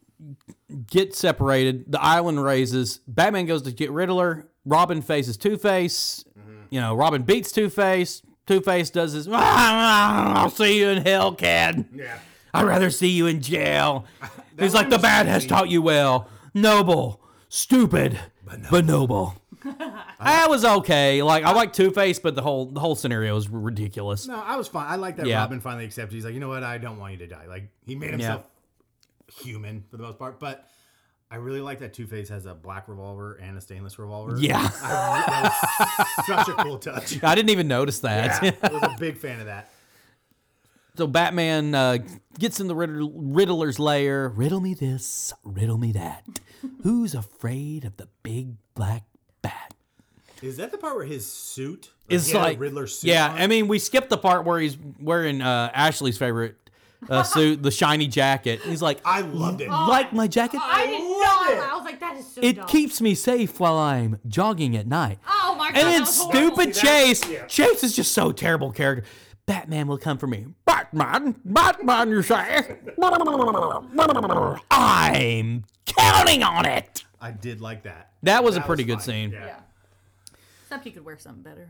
get 0.89 1.15
separated. 1.15 1.91
The 1.91 2.01
island 2.01 2.43
raises. 2.43 3.01
Batman 3.07 3.45
goes 3.45 3.61
to 3.64 3.72
get 3.72 3.91
Riddler. 3.91 4.47
Robin 4.65 5.01
faces 5.01 5.38
Two 5.38 5.57
Face. 5.57 6.23
Mm-hmm. 6.38 6.61
You 6.69 6.81
know, 6.81 6.95
Robin 6.95 7.23
beats 7.23 7.51
Two 7.51 7.69
Face. 7.69 8.22
Two 8.45 8.61
Face 8.61 8.89
does 8.89 9.14
his. 9.14 9.27
Ah, 9.30 10.41
I'll 10.43 10.49
see 10.49 10.80
you 10.80 10.88
in 10.89 11.05
hell, 11.05 11.35
Cad. 11.35 11.85
Yeah. 11.93 12.19
I'd 12.53 12.65
rather 12.65 12.89
see 12.89 13.09
you 13.09 13.27
in 13.27 13.41
jail. 13.41 14.05
He's 14.59 14.73
like, 14.73 14.89
the 14.89 14.97
bat 14.97 15.27
has 15.27 15.45
taught 15.45 15.69
you 15.69 15.81
well. 15.81 16.30
Noble, 16.53 17.22
stupid, 17.49 18.19
but 18.72 18.85
noble. 18.85 19.35
That 20.19 20.48
was 20.49 20.64
okay. 20.65 21.22
Like 21.23 21.44
I 21.44 21.52
like 21.53 21.73
Two 21.73 21.91
Face, 21.91 22.19
but 22.19 22.35
the 22.35 22.41
whole 22.41 22.65
the 22.65 22.80
whole 22.80 22.95
scenario 22.95 23.35
is 23.38 23.49
ridiculous. 23.49 24.27
No, 24.27 24.35
I 24.35 24.56
was 24.56 24.68
fine. 24.68 24.88
I 24.88 24.95
like 24.95 25.18
that 25.18 25.26
Yeah. 25.27 25.39
Robin 25.39 25.60
finally 25.60 25.85
accepted. 25.85 26.15
He's 26.15 26.26
like, 26.26 26.34
you 26.34 26.39
know 26.39 26.49
what? 26.49 26.64
I 26.64 26.77
don't 26.77 26.98
want 26.98 27.14
you 27.14 27.19
to 27.19 27.27
die. 27.27 27.45
Like 27.48 27.69
he 27.85 27.95
made 27.95 28.11
himself 28.11 28.44
human 29.41 29.84
for 29.89 29.98
the 29.98 30.03
most 30.03 30.18
part. 30.18 30.39
But 30.39 30.68
I 31.30 31.35
really 31.35 31.61
like 31.61 31.80
that 31.80 31.94
Two 31.94 32.07
Face 32.07 32.30
has 32.30 32.45
a 32.45 32.53
black 32.53 32.88
revolver 32.88 33.35
and 33.35 33.57
a 33.57 33.61
stainless 33.61 33.99
revolver. 33.99 34.38
Yeah, 34.39 34.61
that 34.81 35.53
was 36.18 36.26
such 36.26 36.48
a 36.48 36.53
cool 36.64 36.77
touch. 36.77 37.22
I 37.23 37.35
didn't 37.35 37.49
even 37.49 37.68
notice 37.68 37.99
that. 37.99 38.41
Yeah, 38.44 38.52
I 38.64 38.72
was 38.72 38.84
a 38.84 38.95
big 38.99 39.18
fan 39.18 39.39
of 39.39 39.48
that. 39.48 39.72
So 40.95 41.06
Batman 41.06 41.76
uh, 41.76 41.99
gets 42.39 42.60
in 42.60 42.68
the 42.68 42.73
Riddler, 42.76 43.07
Riddler's 43.14 43.77
lair. 43.77 44.30
Riddle 44.30 44.61
me 44.61 44.73
this, 44.73 45.31
riddle 45.44 45.77
me 45.77 45.91
that. 45.91 46.26
Who's 46.81 47.14
afraid 47.14 47.85
of 47.85 47.98
the 47.98 48.07
big 48.23 48.56
black 48.73 49.03
bat? 49.49 49.74
Is 50.41 50.57
that 50.57 50.72
the 50.72 50.78
part 50.78 50.95
where 50.95 51.06
his 51.06 51.26
suit 51.32 51.90
It's 52.10 52.28
he 52.28 52.34
had 52.34 52.41
a 52.41 52.44
like 52.44 52.60
Riddler 52.60 52.86
suit? 52.88 53.07
Yeah, 53.10 53.30
on? 53.32 53.41
I 53.41 53.48
mean, 53.48 53.68
we 53.68 53.80
skipped 53.80 54.10
the 54.10 54.18
part 54.18 54.45
where 54.45 54.60
he's 54.60 54.78
wearing 54.99 55.41
uh, 55.41 55.72
Ashley's 55.74 56.18
favorite 56.18 56.56
uh, 57.10 57.24
suit, 57.36 57.64
the 57.64 57.72
shiny 57.72 58.07
jacket. 58.07 58.61
He's 58.61 58.82
like, 58.82 58.99
I 59.03 59.22
loved 59.22 59.61
it. 59.61 59.69
like 59.69 60.14
my 60.14 60.28
jacket. 60.28 60.60
I 60.64 60.86
did 60.86 60.99
not. 61.02 61.69
I 61.72 61.76
was 61.76 61.86
like, 61.86 61.99
that 61.99 62.18
is 62.18 62.28
so 62.28 62.41
It 62.44 62.57
dumb. 62.57 62.68
keeps 62.68 63.02
me 63.02 63.15
safe 63.15 63.60
while 63.60 63.78
I'm 63.78 64.19
jogging 64.28 64.76
at 64.78 64.86
night. 64.88 65.18
Oh 65.28 65.56
my 65.57 65.72
god. 65.72 65.78
And 65.80 65.88
then 65.88 66.02
was 66.02 66.18
horrible. 66.19 66.56
stupid 66.56 66.76
See, 66.76 66.82
Chase. 66.88 67.30
yeah. 67.30 67.45
Chase 67.48 67.84
is 67.84 67.95
just 67.95 68.11
so 68.11 68.32
terrible 68.32 68.72
character. 68.72 69.06
Batman 69.48 69.88
will 69.88 69.98
come 69.98 70.18
for 70.18 70.28
me. 70.28 70.45
Batman, 70.65 71.36
Batman, 71.45 72.10
you 72.10 72.22
say? 72.22 72.78
I'm 74.72 75.64
counting 75.86 76.44
on 76.44 76.65
it. 76.65 77.03
I 77.19 77.31
did 77.31 77.61
like 77.61 77.84
that. 77.84 78.11
That 78.23 78.44
was 78.44 78.57
a 78.57 78.61
pretty 78.61 78.84
good 78.84 78.99
fine. 78.99 79.06
scene. 79.06 79.31
Yeah. 79.31 79.45
Yeah. 79.45 79.60
Except 80.64 80.85
you 80.85 80.91
could 80.91 81.06
wear 81.06 81.18
something 81.18 81.44
better. 81.44 81.69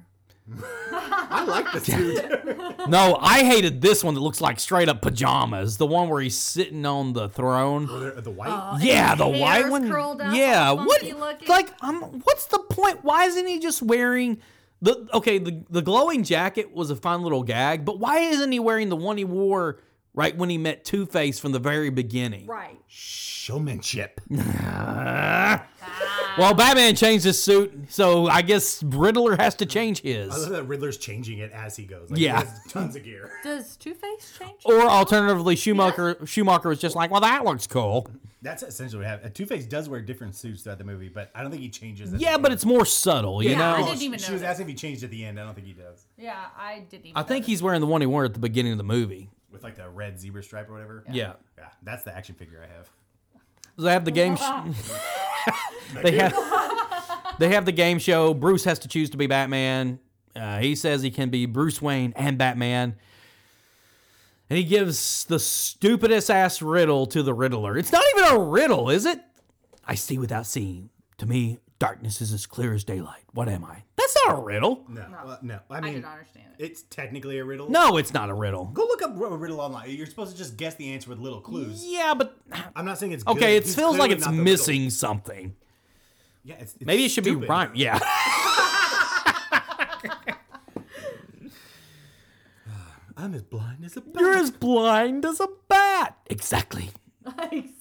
I 0.92 1.44
like 1.46 1.72
the 1.74 1.80
suit. 1.82 2.34
No, 2.88 3.18
I 3.20 3.44
hated 3.44 3.82
this 3.82 4.02
one 4.02 4.14
that 4.14 4.22
looks 4.22 4.40
like 4.40 4.62
straight 4.62 4.88
up 4.88 5.02
pajamas. 5.02 5.76
The 5.76 5.86
one 5.86 6.08
where 6.08 6.22
he's 6.22 6.38
sitting 6.38 6.86
on 6.86 7.12
the 7.12 7.28
throne. 7.28 7.86
the, 7.86 8.22
the 8.22 8.32
white. 8.32 8.78
yeah, 8.80 9.10
his 9.10 9.18
the 9.18 9.26
hair's 9.26 9.42
white 9.42 9.70
one. 9.70 9.90
curled 9.90 10.22
up, 10.22 10.34
yeah, 10.34 10.70
all 10.70 10.78
what? 10.78 11.02
funky 11.02 11.14
looking. 11.14 11.48
Like, 11.50 11.74
um, 11.82 12.22
what's 12.24 12.46
the 12.46 12.60
point? 12.60 13.04
Why 13.04 13.26
isn't 13.26 13.46
he 13.46 13.60
just 13.60 13.82
wearing 13.82 14.40
the? 14.82 15.06
Okay, 15.14 15.38
the 15.38 15.66
the 15.70 15.82
glowing 15.82 16.24
jacket 16.24 16.74
was 16.74 16.90
a 16.90 16.96
fun 16.96 17.24
little 17.24 17.44
gag, 17.44 17.84
but 17.84 18.00
why 18.00 18.20
isn't 18.20 18.52
he 18.54 18.60
wearing 18.60 18.88
the 18.88 18.96
one 18.96 19.18
he 19.18 19.26
wore 19.26 19.80
right 20.18 20.36
when 20.36 20.50
he 20.50 20.58
met 20.58 20.84
Two 20.84 21.06
Face 21.06 21.40
from 21.40 21.54
the 21.54 21.60
very 21.60 21.90
beginning? 21.90 22.46
Right. 22.48 22.78
Showmanship. 22.88 24.20
Well, 26.38 26.54
Batman 26.54 26.96
changed 26.96 27.26
his 27.26 27.42
suit, 27.42 27.74
so 27.90 28.28
I 28.28 28.44
guess 28.44 28.84
Riddler 28.84 29.36
has 29.38 29.56
to 29.56 29.66
change 29.66 30.02
his. 30.02 30.32
I 30.32 30.38
love 30.38 30.50
that 30.52 30.64
Riddler's 30.66 30.98
changing 31.00 31.40
it 31.40 31.52
as 31.52 31.76
he 31.76 31.84
goes. 31.86 32.12
Like, 32.12 32.20
Yeah. 32.20 32.42
He 32.42 32.46
has 32.46 32.60
tons 32.70 32.96
of 32.96 33.04
gear. 33.04 33.32
Does 33.44 33.76
Two 33.76 33.96
Face 33.96 34.38
change? 34.38 34.62
Or 34.64 34.82
alternatively, 34.82 35.56
Schumacher 35.56 36.16
Schumacher 36.28 36.70
was 36.70 36.78
just 36.80 36.96
like, 36.96 37.10
well, 37.10 37.22
that 37.22 37.44
looks 37.44 37.66
cool. 37.66 38.08
That's 38.44 38.62
essentially 38.62 39.00
what 39.00 39.08
happened. 39.08 39.34
Two 39.34 39.48
Face 39.48 39.66
does 39.66 39.90
wear 39.90 40.00
different 40.00 40.36
suits 40.36 40.62
throughout 40.62 40.78
the 40.78 40.84
movie, 40.84 41.10
but 41.10 41.32
I 41.34 41.42
don't 41.42 41.50
think 41.50 41.64
he 41.64 41.70
changes. 41.70 42.14
At 42.14 42.20
Yeah, 42.20 42.34
the 42.34 42.40
but 42.44 42.52
end. 42.52 42.58
it's 42.58 42.66
more 42.66 42.86
subtle, 42.86 43.42
you 43.42 43.52
Yeah, 43.52 43.58
know. 43.58 43.76
I 43.78 43.82
Oh, 43.82 43.86
didn't 43.88 44.04
even 44.04 44.20
she 44.20 44.32
was 44.32 44.42
notice. 44.42 44.52
asking 44.52 44.66
if 44.66 44.70
he 44.70 44.76
changed 44.76 45.04
at 45.04 45.10
the 45.10 45.26
end. 45.26 45.40
I 45.40 45.44
don't 45.46 45.56
think 45.56 45.66
he 45.66 45.74
does. 45.74 46.06
Yeah, 46.20 46.36
I 46.56 46.82
didn't 46.88 47.08
even. 47.08 47.18
I 47.18 47.22
think 47.24 47.30
notice. 47.44 47.48
he's 47.48 47.64
wearing 47.64 47.82
the 47.82 47.88
one 47.88 48.02
he 48.02 48.08
wore 48.08 48.26
at 48.26 48.34
the 48.36 48.40
beginning 48.40 48.74
of 48.74 48.78
the 48.78 48.84
movie. 48.84 49.32
With 49.52 49.64
like 49.64 49.76
the 49.76 49.90
red 49.90 50.20
zebra 50.20 50.44
stripe 50.44 50.70
or 50.70 50.74
whatever. 50.74 51.04
Yeah. 51.12 51.34
Yeah, 51.58 51.70
that's 51.84 52.04
the 52.04 52.16
action 52.16 52.36
figure 52.36 52.64
I 52.64 52.76
have. 52.76 52.90
They 53.78 53.92
have 53.92 54.06
the 54.06 54.12
game. 54.12 54.36
Sh- 54.36 54.42
they 56.04 56.18
have. 56.18 56.34
They 57.40 57.50
have 57.50 57.66
the 57.66 57.72
game 57.72 58.00
show. 58.00 58.34
Bruce 58.34 58.64
has 58.64 58.80
to 58.80 58.88
choose 58.88 59.12
to 59.12 59.18
be 59.18 59.28
Batman. 59.28 60.00
Uh, 60.36 60.58
he 60.58 60.74
says 60.76 61.04
he 61.04 61.12
can 61.12 61.30
be 61.30 61.46
Bruce 61.46 61.80
Wayne 61.80 62.12
and 62.16 62.36
Batman. 62.36 62.96
And 64.50 64.58
he 64.58 64.64
gives 64.64 65.24
the 65.26 65.38
stupidest 65.38 66.32
ass 66.32 66.64
riddle 66.64 67.06
to 67.06 67.22
the 67.22 67.36
Riddler. 67.36 67.78
It's 67.78 67.92
not 67.92 68.04
even 68.16 68.36
a 68.36 68.40
riddle, 68.40 68.90
is 68.90 69.06
it? 69.06 69.20
I 69.86 69.94
see 69.94 70.18
without 70.18 70.48
seeing. 70.48 70.90
To 71.20 71.28
me, 71.28 71.60
darkness 71.80 72.22
is 72.22 72.34
as 72.34 72.46
clear 72.46 72.74
as 72.74 72.84
daylight. 72.84 73.24
What 73.34 73.48
am 73.50 73.64
I? 73.66 73.84
That's 73.96 74.16
not 74.26 74.38
a 74.38 74.42
riddle. 74.42 74.84
No, 74.90 75.06
well, 75.26 75.40
no. 75.42 75.60
I 75.70 75.78
I 75.78 75.82
mean, 75.82 75.94
didn't 75.96 76.06
understand 76.06 76.48
it. 76.58 76.64
it's 76.64 76.84
technically 76.84 77.38
a 77.40 77.46
riddle. 77.46 77.70
No, 77.70 77.98
it's 77.98 78.14
not 78.14 78.30
a 78.30 78.34
riddle. 78.34 78.66
Go 78.66 78.84
look 78.84 79.02
up 79.02 79.12
a 79.20 79.38
riddle 79.38 79.60
online. 79.62 79.90
You're 79.90 80.06
supposed 80.08 80.32
to 80.32 80.38
just 80.38 80.58
guess 80.58 80.76
the 80.76 80.92
answer 80.94 81.10
with 81.10 81.20
little 81.20 81.42
clues. 81.42 81.84
Yeah, 81.86 82.14
but 82.14 82.38
I'm 82.76 82.86
not 82.86 82.98
saying 82.98 83.12
it's 83.12 83.26
okay, 83.28 83.40
good. 83.40 83.50
it 83.50 83.64
He's 83.66 83.76
feels 83.76 83.98
like 83.98 84.10
clearly 84.10 84.16
it's 84.16 84.26
not 84.26 84.36
the 84.36 84.42
missing 84.44 84.90
something. 84.90 85.56
Yeah, 86.44 86.56
it's, 86.60 86.76
it's 86.76 86.86
Maybe 86.86 87.06
it 87.06 87.10
should 87.10 87.26
stupid. 87.26 87.42
be 87.42 87.48
rhyme. 87.48 87.72
Yeah. 87.76 88.00
I'm 93.20 93.34
as 93.34 93.42
blind 93.44 93.84
as 93.84 93.98
a 93.98 94.02
bat. 94.02 94.20
You're 94.22 94.36
as 94.36 94.52
blind 94.52 95.26
as 95.26 95.40
a 95.40 95.48
bat. 95.68 96.18
Exactly. 96.28 96.92
exactly. 97.26 97.74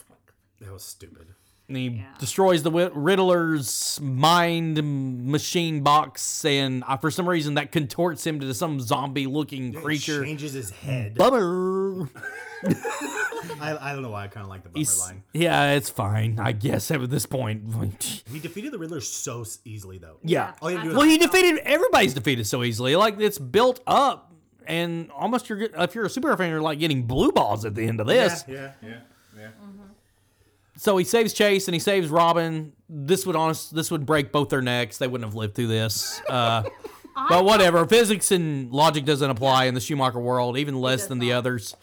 That 0.60 0.72
was 0.72 0.82
stupid. 0.82 1.34
And 1.68 1.76
he 1.76 2.04
destroys 2.20 2.62
the 2.62 2.70
Riddler's 2.70 3.98
mind 4.00 4.80
machine 5.26 5.82
box, 5.82 6.44
and 6.44 6.84
uh, 6.86 6.96
for 6.96 7.10
some 7.10 7.28
reason 7.28 7.54
that 7.54 7.72
contorts 7.72 8.24
him 8.24 8.38
to 8.38 8.54
some 8.54 8.80
zombie-looking 8.80 9.72
creature. 9.72 10.24
changes 10.24 10.52
his 10.52 10.70
head. 10.70 11.16
Bummer. 11.16 12.08
I, 13.60 13.76
I 13.80 13.92
don't 13.92 14.02
know 14.02 14.10
why 14.10 14.24
I 14.24 14.28
kind 14.28 14.44
of 14.44 14.48
like 14.50 14.62
the 14.62 14.68
bummer 14.68 14.78
He's- 14.78 15.00
line. 15.00 15.22
yeah, 15.32 15.72
it's 15.72 15.90
fine, 15.90 16.38
I 16.38 16.52
guess. 16.52 16.90
At 16.90 17.10
this 17.10 17.26
point, 17.26 17.62
He 18.32 18.38
defeated 18.38 18.72
the 18.72 18.78
Riddler 18.78 19.00
so 19.00 19.44
easily, 19.64 19.98
though. 19.98 20.18
yeah. 20.22 20.52
All 20.62 20.70
you 20.70 20.76
have 20.76 20.84
to 20.84 20.90
do 20.90 20.92
is 20.92 20.98
Well, 20.98 21.06
he 21.08 21.18
defeated 21.18 21.58
everybody's 21.64 22.14
defeated 22.14 22.46
so 22.46 22.62
easily. 22.62 22.94
Like 22.96 23.18
it's 23.20 23.38
built 23.38 23.80
up, 23.86 24.32
and 24.66 25.10
almost 25.12 25.48
you're 25.48 25.62
if 25.62 25.94
you're 25.94 26.06
a 26.06 26.10
super 26.10 26.36
fan, 26.36 26.50
you're 26.50 26.60
like 26.60 26.78
getting 26.78 27.02
blue 27.04 27.32
balls 27.32 27.64
at 27.64 27.74
the 27.74 27.86
end 27.86 28.00
of 28.00 28.06
this. 28.06 28.44
Yeah, 28.48 28.72
yeah, 28.82 28.98
yeah. 29.36 29.48
So 30.76 30.96
he 30.96 31.04
saves 31.04 31.32
Chase 31.32 31.68
and 31.68 31.74
he 31.74 31.78
saves 31.80 32.08
Robin. 32.08 32.72
This 32.88 33.26
would 33.26 33.36
honest 33.36 33.74
this 33.74 33.90
would 33.90 34.04
break 34.06 34.30
both 34.32 34.48
their 34.50 34.62
necks. 34.62 34.98
They 34.98 35.06
wouldn't 35.08 35.26
have 35.28 35.34
lived 35.34 35.54
through 35.54 35.68
this. 35.68 36.20
Uh, 36.28 36.64
but 37.28 37.44
whatever. 37.44 37.86
Physics 37.86 38.30
and 38.30 38.70
logic 38.70 39.04
doesn't 39.04 39.30
apply 39.30 39.64
in 39.64 39.74
the 39.74 39.80
Schumacher 39.80 40.20
world, 40.20 40.58
even 40.58 40.80
less 40.80 41.00
does 41.02 41.08
than 41.08 41.18
the 41.18 41.32
others. 41.32 41.74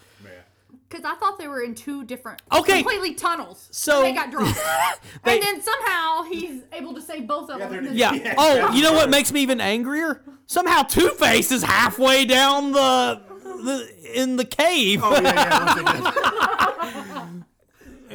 Because 0.89 1.05
I 1.05 1.15
thought 1.15 1.39
they 1.39 1.47
were 1.47 1.61
in 1.63 1.73
two 1.73 2.03
different, 2.03 2.39
Okay. 2.51 2.83
completely 2.83 3.15
tunnels. 3.15 3.67
So- 3.71 4.03
they 4.03 4.13
got 4.13 4.29
dropped, 4.29 4.55
They- 5.23 5.39
and 5.39 5.41
then 5.41 5.59
somehow 5.63 6.21
he's 6.29 6.61
able 6.71 6.93
to 6.93 7.01
save 7.01 7.25
both 7.25 7.49
of 7.49 7.57
them. 7.57 7.83
they're- 7.83 7.93
Yeah. 7.95 8.35
Oh, 8.37 8.71
you 8.73 8.83
know 8.83 8.93
what 8.93 9.09
makes 9.09 9.31
me 9.31 9.41
even 9.41 9.59
angrier? 9.59 10.21
Somehow 10.45 10.83
Two 10.83 11.09
Face 11.09 11.51
is 11.51 11.63
halfway 11.63 12.25
down 12.25 12.73
the, 12.73 13.21
the 13.63 14.21
in 14.21 14.35
the 14.35 14.45
cave. 14.45 15.01
Oh, 15.03 15.19
yeah, 15.19 15.33
yeah. 15.33 15.65
once 15.65 17.19
again. 17.19 17.45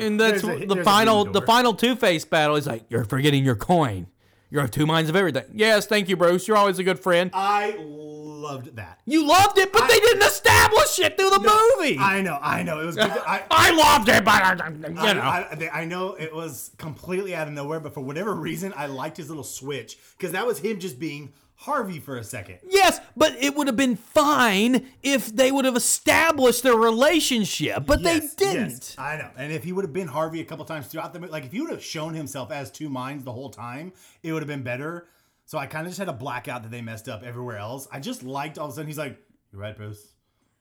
And 0.01 0.21
that's 0.21 0.43
a- 0.45 0.67
the 0.67 0.83
final 0.85 1.25
the 1.25 1.43
final 1.43 1.75
Two 1.75 1.97
Face 1.97 2.25
battle. 2.25 2.57
He's 2.57 2.67
like, 2.67 2.85
"You're 2.89 3.05
forgetting 3.05 3.45
your 3.45 3.57
coin. 3.57 4.07
You're 4.51 4.65
of 4.65 4.71
two 4.71 4.87
minds 4.87 5.11
of 5.11 5.17
everything." 5.17 5.45
Yes, 5.53 5.87
thank 5.87 6.09
you, 6.09 6.17
Bruce. 6.17 6.49
You're 6.49 6.57
always 6.57 6.79
a 6.79 6.85
good 6.85 6.99
friend. 6.99 7.31
I 7.35 7.77
loved 7.79 8.77
that. 8.77 9.01
You 9.05 9.27
loved 9.27 9.59
it, 9.59 9.73
but 9.73 9.89
they 9.89 9.99
didn't 10.01 10.23
establish 10.23 10.99
it 11.01 11.19
through 11.19 11.31
the 11.31 11.41
movie. 11.41 11.99
I, 11.99 12.19
I 12.19 12.23
know, 12.23 12.39
I 12.41 12.63
know. 12.63 12.81
It 12.81 12.87
was. 12.87 12.97
Good. 12.97 13.11
I, 13.11 13.71
loved 13.73 14.09
it, 14.09 14.25
but 14.25 14.43
I, 14.43 14.69
you 14.71 14.95
know. 14.95 15.21
I, 15.21 15.49
I, 15.51 15.55
they- 15.55 15.69
I 15.71 15.85
know 15.85 16.15
it 16.15 16.35
was 16.35 16.71
completely 16.79 17.35
out 17.35 17.49
of 17.49 17.53
nowhere, 17.55 17.81
but 17.81 17.93
for 17.95 18.01
whatever 18.01 18.35
reason, 18.35 18.73
I 18.77 18.87
liked 18.87 19.17
his 19.17 19.29
little 19.29 19.45
switch 19.45 19.99
because 20.17 20.33
that 20.33 20.47
was 20.47 20.59
him 20.61 20.79
just 20.81 20.99
being 20.99 21.33
Harvey 21.63 21.99
for 21.99 22.17
a 22.17 22.23
second. 22.23 22.59
Yes, 22.69 23.01
but 23.17 23.35
it 23.43 23.57
would 23.57 23.67
have 23.67 23.75
been 23.77 23.97
fine 23.97 24.87
if 25.03 25.27
they 25.35 25.51
would 25.51 25.65
have 25.65 25.75
established 25.77 26.63
their 26.63 26.77
relationship, 26.77 27.85
but 27.85 28.01
Yes, 28.01 28.35
they 28.35 28.45
didn't. 28.47 28.69
yes, 28.71 28.95
I 28.97 29.17
know. 29.17 29.29
And 29.37 29.53
if 29.53 29.65
he 29.65 29.73
would 29.73 29.85
have 29.85 29.93
been 29.93 30.07
Harvey 30.07 30.41
a 30.41 30.45
couple 30.45 30.65
times 30.65 30.87
throughout 30.87 31.13
the 31.13 31.19
movie, 31.19 31.33
like 31.33 31.45
if 31.47 31.53
he 31.53 31.61
would 31.61 31.71
have 31.71 31.83
shown 31.83 32.15
himself 32.15 32.53
as 32.53 32.71
two 32.71 32.89
minds 32.89 33.25
the 33.25 33.33
whole 33.33 33.51
time, 33.51 33.93
it 34.23 34.33
would 34.33 34.41
have 34.41 34.47
been 34.49 34.63
better. 34.63 35.09
So 35.47 35.59
I 35.59 35.67
kind 35.67 35.85
of 35.85 35.91
just 35.91 35.99
had 35.99 36.09
a 36.09 36.13
blackout 36.13 36.63
that 36.63 36.71
they 36.71 36.81
messed 36.81 37.09
up 37.09 37.25
everywhere 37.25 37.57
else. 37.59 37.89
I 37.91 37.99
just 37.99 38.23
liked 38.23 38.57
all 38.57 38.67
of 38.67 38.73
a 38.73 38.75
sudden 38.77 38.87
he's 38.87 38.99
like, 38.99 39.19
"You're 39.51 39.61
right, 39.61 39.77
Bruce. 39.77 40.13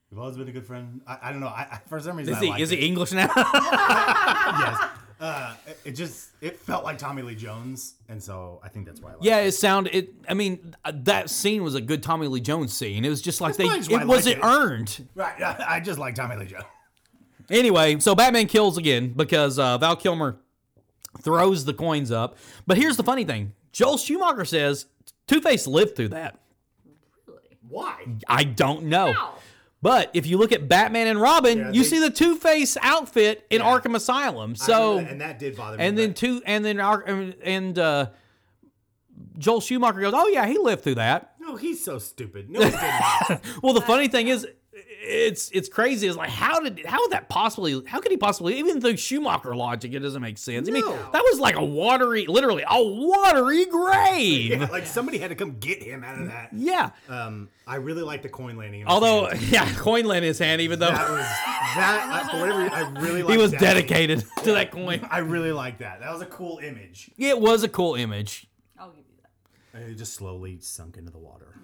You've 0.10 0.20
always 0.20 0.36
been 0.38 0.48
a 0.48 0.52
good 0.52 0.66
friend." 0.66 1.02
I, 1.06 1.18
I 1.24 1.32
don't 1.32 1.42
know. 1.42 1.48
I, 1.48 1.68
I, 1.74 1.80
for 1.88 2.00
some 2.00 2.18
reason, 2.18 2.34
Is 2.34 2.40
I 2.42 2.56
he 2.58 2.64
is 2.64 2.70
he 2.72 2.78
it. 2.78 2.84
English 2.86 3.12
now? 3.12 3.30
yes. 3.36 4.90
Uh, 5.20 5.56
it, 5.66 5.80
it 5.86 5.92
just 5.94 6.30
it 6.42 6.60
felt 6.60 6.84
like 6.84 6.98
Tommy 7.00 7.24
Lee 7.24 7.34
Jones, 7.36 7.96
and 8.08 8.22
so 8.22 8.60
I 8.64 8.70
think 8.70 8.86
that's 8.86 9.02
why. 9.02 9.10
I 9.10 9.14
liked 9.14 9.26
yeah, 9.26 9.40
it. 9.40 9.48
it 9.48 9.52
sounded. 9.54 9.96
It. 9.96 10.14
I 10.30 10.36
mean, 10.36 10.76
uh, 10.86 10.92
that 11.04 11.30
scene 11.32 11.64
was 11.64 11.74
a 11.74 11.82
good 11.82 12.04
Tommy 12.04 12.28
Lee 12.28 12.40
Jones 12.40 12.72
scene. 12.74 13.04
It 13.04 13.10
was 13.10 13.22
just 13.22 13.42
like 13.42 13.56
That's 13.58 13.88
they. 13.88 13.96
probably 13.96 13.96
why 13.96 14.00
I 14.00 14.04
It 14.04 14.08
wasn't 14.08 14.38
it. 14.38 14.44
earned. 14.44 15.08
right. 15.16 15.42
I, 15.42 15.66
I 15.76 15.80
just 15.80 15.98
like 15.98 16.14
Tommy 16.16 16.36
Lee 16.36 16.46
Jones. 16.46 16.66
Anyway, 17.50 17.98
so 18.00 18.14
Batman 18.14 18.46
kills 18.48 18.78
again 18.78 19.14
because 19.16 19.58
uh, 19.58 19.78
Val 19.80 19.96
Kilmer 19.96 20.38
throws 21.22 21.66
the 21.66 21.74
coins 21.74 22.12
up. 22.12 22.38
But 22.68 22.78
here's 22.78 22.98
the 22.98 23.04
funny 23.04 23.24
thing: 23.24 23.54
Joel 23.72 23.98
Schumacher 23.98 24.46
says 24.46 24.86
Two 25.28 25.42
Face 25.42 25.66
lived 25.66 25.96
through 25.96 26.10
that. 26.10 26.38
Really? 27.26 27.40
Why? 27.70 28.06
I 28.28 28.44
don't 28.44 28.84
know. 28.84 29.08
Wow. 29.08 29.34
But 29.82 30.10
if 30.14 30.26
you 30.26 30.38
look 30.38 30.52
at 30.52 30.68
Batman 30.68 31.08
and 31.08 31.22
Robin, 31.22 31.58
Yeah, 31.60 31.72
you 31.72 31.84
they- 31.84 31.88
see 31.90 32.00
the 32.00 32.10
Two 32.10 32.36
Face 32.36 32.78
outfit 32.82 33.46
in 33.50 33.62
Yeah. 33.62 33.68
Arkham 33.80 33.96
Asylum. 33.96 34.56
So 34.56 34.98
that, 34.98 35.12
and 35.12 35.22
that 35.22 35.38
did 35.40 35.56
bother 35.56 35.78
me. 35.78 35.84
and 35.86 35.98
then 35.98 36.14
two 36.14 36.42
and 36.46 36.66
then 36.66 36.80
and- 36.80 37.36
and 37.44 37.78
uh, 37.80 38.08
Joel 39.38 39.62
Schumacher 39.62 40.00
goes, 40.02 40.14
"Oh 40.16 40.28
yeah, 40.28 40.46
he 40.48 40.58
lived 40.58 40.84
through 40.84 40.96
that." 40.96 41.34
no, 41.40 41.56
he's 41.56 41.84
so 41.84 41.98
stupid. 42.00 42.50
No, 42.50 42.60
he 42.60 42.72
didn't. 42.72 43.42
Well, 43.64 43.74
the 43.74 43.82
funny 43.82 44.08
thing 44.10 44.28
is, 44.28 44.46
it's 45.00 45.50
it's 45.52 45.70
crazy. 45.70 46.08
It's 46.08 46.18
like 46.18 46.30
how 46.30 46.60
did 46.60 46.86
how 46.86 47.00
would 47.02 47.12
that 47.12 47.30
possibly? 47.30 47.82
How 47.86 48.00
could 48.00 48.12
he 48.12 48.18
possibly? 48.18 48.58
Even 48.60 48.82
through 48.82 48.98
Schumacher 48.98 49.56
logic, 49.56 49.94
it 49.94 50.00
doesn't 50.00 50.22
make 50.22 50.38
sense. 50.38 50.68
I 50.68 50.72
mean, 50.72 50.86
that 50.86 51.24
was 51.30 51.40
like 51.40 51.56
a 51.56 51.64
watery, 51.64 52.26
literally 52.28 52.64
a 52.68 52.84
watery 52.84 53.66
grave. 53.66 54.50
yeah, 54.52 54.58
Yeah. 54.60 54.66
like 54.72 54.86
somebody 54.88 55.18
had 55.20 55.30
to 55.30 55.36
come 55.36 55.58
get 55.60 55.82
him 55.84 56.04
out 56.04 56.20
of 56.20 56.28
that. 56.28 56.50
Yeah. 56.54 56.90
Um, 57.10 57.50
I 57.68 57.76
really 57.76 58.02
like 58.04 58.22
the 58.24 58.30
coin 58.30 58.58
landing. 58.58 58.86
Although, 58.88 59.28
hand. 59.28 59.42
yeah, 59.52 59.74
coin 59.76 60.06
land 60.06 60.24
in 60.26 60.30
his 60.30 60.40
hand, 60.40 60.62
even 60.62 60.80
though 60.80 60.88
that 60.88 61.10
was 61.10 61.20
that 61.76 62.24
I, 62.26 62.32
for 62.32 62.40
whatever 62.40 62.60
reason, 62.64 62.74
I 62.74 63.02
really 63.02 63.22
liked 63.24 63.32
he 63.32 63.38
was 63.38 63.52
that. 63.52 63.60
dedicated 63.60 64.24
to 64.44 64.52
that 64.54 64.72
coin. 64.72 65.06
I 65.12 65.20
really 65.20 65.52
like 65.52 65.80
that. 65.80 66.00
That 66.00 66.12
was 66.12 66.22
a 66.22 66.26
cool 66.26 66.60
image. 66.60 67.12
Yeah, 67.18 67.30
It 67.30 67.40
was 67.42 67.64
a 67.64 67.70
cool 67.70 67.96
image. 67.96 68.48
I'll 68.80 68.90
give 68.90 69.00
you 69.10 69.16
that. 69.22 69.80
And 69.80 69.92
it 69.92 69.96
just 69.96 70.14
slowly 70.14 70.60
sunk 70.62 70.98
into 70.98 71.12
the 71.12 71.18
water. 71.20 71.60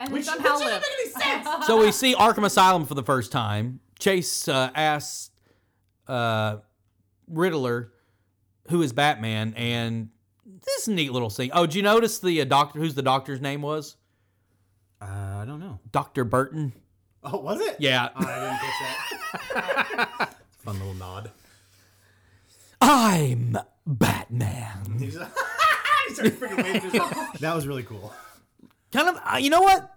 And 0.00 0.12
Which, 0.12 0.26
then 0.26 0.36
which 0.38 0.44
doesn't 0.44 0.66
make 0.66 0.82
any 1.00 1.10
sense. 1.10 1.48
So 1.66 1.78
we 1.80 1.92
see 1.92 2.14
Arkham 2.14 2.44
Asylum 2.44 2.84
for 2.84 2.94
the 2.94 3.02
first 3.02 3.30
time. 3.32 3.80
Chase 3.98 4.48
uh, 4.48 4.70
asks 4.74 5.30
uh, 6.08 6.56
Riddler, 7.28 7.92
who 8.70 8.82
is 8.82 8.92
Batman, 8.92 9.54
and 9.56 10.08
this 10.44 10.82
is 10.82 10.88
a 10.88 10.92
neat 10.92 11.12
little 11.12 11.30
scene. 11.30 11.50
Oh, 11.54 11.64
did 11.66 11.76
you 11.76 11.82
notice 11.82 12.18
the 12.18 12.40
uh, 12.40 12.44
doctor? 12.44 12.80
Who's 12.80 12.94
the 12.94 13.02
doctor's 13.02 13.40
name 13.40 13.62
was? 13.62 13.96
Uh, 15.00 15.06
I 15.06 15.44
don't 15.46 15.60
know. 15.60 15.78
Doctor 15.92 16.24
Burton. 16.24 16.72
Oh, 17.22 17.38
was 17.38 17.60
it? 17.60 17.76
Yeah. 17.78 18.08
Oh, 18.14 18.26
I 18.26 18.40
didn't 18.40 18.58
catch 18.58 19.54
that. 19.54 20.34
Fun 20.64 20.78
little 20.78 20.94
nod. 20.94 21.30
I'm 22.80 23.56
Batman. 23.86 24.96
He 24.98 25.06
just- 25.10 25.30
he 26.08 26.14
started 26.14 26.38
freaking 26.38 26.62
waving 26.64 26.90
his- 26.90 27.40
that 27.40 27.54
was 27.54 27.66
really 27.66 27.82
cool. 27.82 28.12
Kind 28.94 29.08
of. 29.08 29.20
Uh, 29.30 29.36
you 29.36 29.50
know 29.50 29.60
what? 29.60 29.94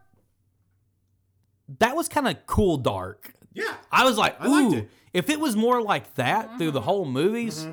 That 1.79 1.95
was 1.95 2.09
kind 2.09 2.27
of 2.27 2.45
cool, 2.47 2.77
dark. 2.77 3.33
Yeah. 3.53 3.73
I 3.91 4.03
was 4.05 4.17
like, 4.17 4.39
I 4.41 4.47
liked 4.47 4.73
ooh, 4.73 4.77
it. 4.79 4.89
if 5.13 5.29
it 5.29 5.39
was 5.39 5.55
more 5.55 5.81
like 5.81 6.13
that 6.15 6.57
through 6.57 6.71
the 6.71 6.81
whole 6.81 7.05
movies, 7.05 7.65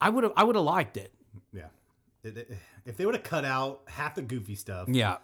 I 0.00 0.10
would 0.10 0.22
have. 0.24 0.32
I 0.36 0.44
would 0.44 0.54
have 0.56 0.64
liked 0.64 0.96
it. 0.96 1.12
Yeah. 1.52 1.66
It- 2.22 2.36
it- 2.36 2.58
if 2.86 2.98
they 2.98 3.06
would 3.06 3.14
have 3.14 3.24
cut 3.24 3.46
out 3.46 3.80
half 3.86 4.14
the 4.14 4.20
goofy 4.20 4.54
stuff, 4.54 4.88
Yeah, 4.90 5.16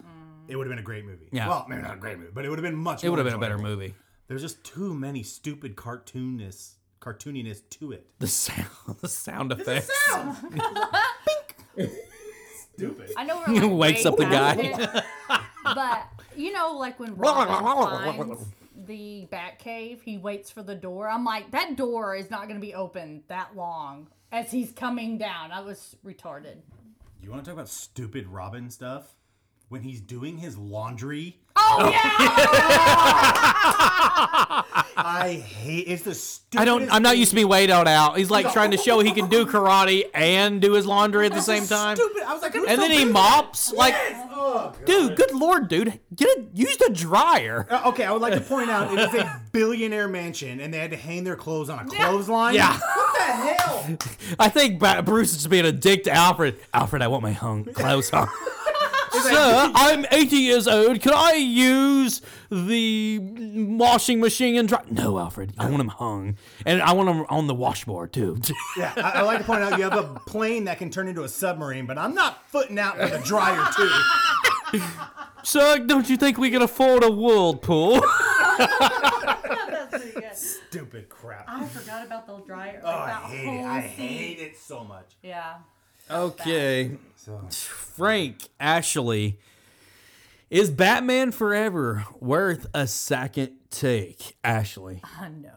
it 0.47 0.55
would 0.55 0.65
have 0.65 0.71
been 0.71 0.79
a 0.79 0.83
great 0.85 1.05
movie. 1.05 1.29
Yeah. 1.31 1.47
Well, 1.47 1.67
maybe 1.69 1.83
not 1.83 1.93
a 1.93 1.99
great 1.99 2.17
movie, 2.17 2.31
but 2.33 2.43
it 2.43 2.49
would 2.49 2.57
have 2.57 2.63
been 2.63 2.75
much. 2.75 3.03
it 3.03 3.09
would 3.09 3.19
have 3.19 3.25
been 3.25 3.35
a 3.35 3.39
better 3.39 3.59
movie. 3.59 3.93
There's 4.27 4.41
just 4.41 4.63
too 4.63 4.95
many 4.95 5.21
stupid 5.21 5.75
cartoonness, 5.75 6.77
cartooniness 6.99 7.61
to 7.71 7.91
it. 7.91 8.07
The 8.17 8.25
sound, 8.27 8.67
the 9.01 9.07
sound 9.07 9.51
effects. 9.51 9.91
Stupid. 12.81 13.13
I 13.15 13.25
know 13.25 13.43
we're 13.47 13.61
like 13.61 13.71
Wakes 13.79 14.05
up 14.07 14.17
the 14.17 14.25
guy. 14.25 14.55
it, 14.55 15.03
but 15.63 16.07
you 16.35 16.51
know, 16.51 16.75
like 16.77 16.99
when 16.99 17.15
Robin 17.15 17.47
finds 17.47 18.45
the 18.75 19.27
Batcave, 19.31 20.01
he 20.01 20.17
waits 20.17 20.49
for 20.49 20.63
the 20.63 20.73
door. 20.73 21.07
I'm 21.07 21.23
like, 21.23 21.51
that 21.51 21.75
door 21.75 22.15
is 22.15 22.31
not 22.31 22.47
going 22.47 22.55
to 22.55 22.65
be 22.65 22.73
open 22.73 23.21
that 23.27 23.55
long 23.55 24.07
as 24.31 24.49
he's 24.49 24.71
coming 24.71 25.19
down. 25.19 25.51
I 25.51 25.61
was 25.61 25.95
retarded. 26.03 26.55
You 27.21 27.29
want 27.29 27.43
to 27.43 27.51
talk 27.51 27.53
about 27.53 27.69
stupid 27.69 28.25
Robin 28.27 28.71
stuff? 28.71 29.13
When 29.69 29.83
he's 29.83 30.01
doing 30.01 30.39
his 30.39 30.57
laundry, 30.57 31.37
Oh 31.55 31.89
yeah, 31.89 32.01
I 34.97 35.33
hate. 35.33 35.87
It's 35.87 36.03
the 36.03 36.13
stupidest. 36.13 36.61
I 36.61 36.65
don't. 36.65 36.91
I'm 36.93 37.01
not 37.01 37.17
used 37.17 37.31
to 37.31 37.35
be 37.35 37.45
weighed 37.45 37.69
out. 37.69 37.87
out. 37.87 38.17
He's 38.17 38.29
like 38.29 38.51
trying 38.53 38.71
to 38.71 38.77
show 38.77 38.99
he 38.99 39.11
can 39.11 39.29
do 39.29 39.45
karate 39.45 40.05
and 40.13 40.61
do 40.61 40.73
his 40.73 40.85
laundry 40.85 41.25
at 41.25 41.33
the 41.33 41.41
same 41.41 41.65
time. 41.65 41.95
Stupid. 41.95 42.23
I 42.23 42.33
was 42.33 42.41
like, 42.41 42.55
And 42.55 42.65
then 42.67 42.91
he 42.91 43.05
mops. 43.05 43.71
Like, 43.73 43.95
Oh, 44.43 44.73
God. 44.75 44.85
dude, 44.85 45.15
good 45.15 45.31
lord, 45.33 45.67
dude, 45.67 45.99
get 46.15 46.27
a 46.37 46.43
use 46.53 46.75
the 46.77 46.89
dryer. 46.93 47.67
Uh, 47.69 47.83
okay, 47.89 48.03
I 48.05 48.11
would 48.11 48.21
like 48.21 48.33
to 48.33 48.41
point 48.41 48.69
out 48.69 48.91
it 48.91 48.99
is 48.99 49.13
a 49.21 49.41
billionaire 49.51 50.07
mansion, 50.07 50.59
and 50.59 50.73
they 50.73 50.79
had 50.79 50.91
to 50.91 50.97
hang 50.97 51.23
their 51.23 51.35
clothes 51.35 51.69
on 51.69 51.79
a 51.79 51.85
clothesline. 51.85 52.55
Yeah. 52.55 52.77
What 52.77 53.17
the 53.17 53.23
hell? 53.23 53.97
I 54.39 54.49
think 54.49 54.79
Bruce 55.05 55.29
is 55.31 55.37
just 55.37 55.49
being 55.49 55.65
a 55.65 55.71
dick 55.71 56.03
to 56.05 56.11
Alfred. 56.11 56.59
Alfred, 56.73 57.01
I 57.01 57.07
want 57.07 57.23
my 57.23 57.31
hung 57.31 57.65
clothes 57.65 58.09
hung. 58.09 58.27
Sir, 59.11 59.71
I'm 59.75 60.05
80 60.11 60.35
years 60.37 60.67
old. 60.67 61.01
Can 61.01 61.13
I 61.13 61.33
use 61.33 62.21
the 62.49 63.19
washing 63.77 64.19
machine 64.19 64.57
and 64.57 64.67
dry? 64.69 64.81
No, 64.89 65.19
Alfred. 65.19 65.53
I 65.57 65.65
want 65.65 65.77
them 65.79 65.87
hung, 65.89 66.37
and 66.65 66.81
I 66.81 66.93
want 66.93 67.07
them 67.07 67.25
on 67.29 67.47
the 67.47 67.55
washboard 67.55 68.13
too. 68.13 68.39
Yeah, 68.77 68.93
I, 68.97 69.19
I 69.19 69.21
like 69.23 69.39
to 69.39 69.43
point 69.43 69.61
out 69.63 69.77
you 69.77 69.83
have 69.83 69.97
a 69.97 70.19
plane 70.27 70.63
that 70.65 70.77
can 70.77 70.89
turn 70.89 71.07
into 71.09 71.23
a 71.23 71.29
submarine, 71.29 71.85
but 71.85 71.97
I'm 71.97 72.15
not 72.15 72.43
footing 72.49 72.79
out 72.79 72.97
for 72.97 73.07
the 73.07 73.19
dryer 73.19 73.65
too. 73.75 74.79
Sir, 75.43 75.79
don't 75.79 76.09
you 76.09 76.15
think 76.17 76.37
we 76.37 76.49
can 76.51 76.61
afford 76.61 77.03
a 77.03 77.11
whirlpool? 77.11 77.99
that's 78.57 79.89
pretty 79.91 80.11
good. 80.19 80.35
Stupid 80.35 81.09
crap. 81.09 81.45
I 81.47 81.65
forgot 81.65 82.05
about 82.05 82.27
the 82.27 82.37
dryer. 82.45 82.81
Oh, 82.83 82.87
Like 82.87 83.09
I 83.13 83.19
hate 83.27 83.43
it. 83.43 83.45
whole 83.47 83.65
I 83.65 83.81
scene. 83.81 83.89
hate 84.07 84.39
it 84.39 84.57
so 84.57 84.83
much. 84.83 85.15
Yeah. 85.21 85.55
Okay. 86.11 86.97
So 87.15 87.39
Frank 87.49 88.49
Ashley, 88.59 89.37
is 90.49 90.69
Batman 90.69 91.31
Forever 91.31 92.05
worth 92.19 92.67
a 92.73 92.87
second 92.87 93.51
take? 93.69 94.37
Ashley. 94.43 95.01
I 95.03 95.29
know. 95.29 95.49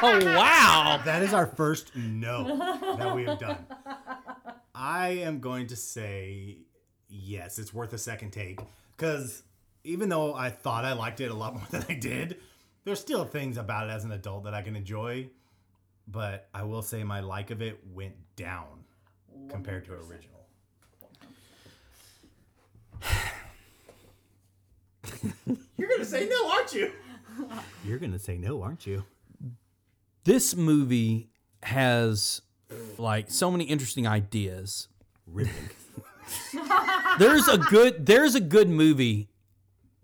Oh 0.00 0.20
wow. 0.24 1.00
that 1.04 1.22
is 1.22 1.32
our 1.32 1.46
first 1.46 1.94
no 1.96 2.56
that 2.98 3.14
we 3.14 3.24
have 3.24 3.38
done. 3.38 3.66
I 4.74 5.08
am 5.08 5.40
going 5.40 5.66
to 5.68 5.76
say 5.76 6.58
yes, 7.08 7.58
it's 7.58 7.74
worth 7.74 7.92
a 7.92 7.98
second 7.98 8.30
take 8.30 8.60
because 8.96 9.42
even 9.84 10.08
though 10.08 10.34
I 10.34 10.50
thought 10.50 10.84
I 10.84 10.92
liked 10.92 11.20
it 11.20 11.30
a 11.30 11.34
lot 11.34 11.54
more 11.56 11.66
than 11.70 11.84
I 11.88 11.94
did, 11.94 12.38
there's 12.84 13.00
still 13.00 13.24
things 13.24 13.56
about 13.56 13.88
it 13.88 13.92
as 13.92 14.04
an 14.04 14.12
adult 14.12 14.44
that 14.44 14.54
I 14.54 14.62
can 14.62 14.76
enjoy. 14.76 15.30
But 16.06 16.48
I 16.54 16.62
will 16.62 16.82
say 16.82 17.04
my 17.04 17.20
like 17.20 17.50
of 17.50 17.60
it 17.60 17.80
went 17.92 18.14
down 18.38 18.64
compared 19.50 19.84
to 19.84 19.92
original. 19.92 20.46
You're 25.76 25.88
gonna 25.88 26.04
say 26.04 26.28
no, 26.28 26.50
aren't 26.50 26.72
you? 26.72 26.92
You're 27.84 27.98
gonna 27.98 28.18
say 28.18 28.38
no, 28.38 28.62
aren't 28.62 28.86
you? 28.86 29.04
This 30.24 30.54
movie 30.54 31.30
has 31.64 32.42
like 32.96 33.30
so 33.30 33.50
many 33.50 33.64
interesting 33.64 34.06
ideas. 34.06 34.86
Ribbon. 35.26 35.52
There's 37.18 37.48
a 37.48 37.58
good 37.58 38.06
there's 38.06 38.36
a 38.36 38.40
good 38.40 38.68
movie 38.68 39.28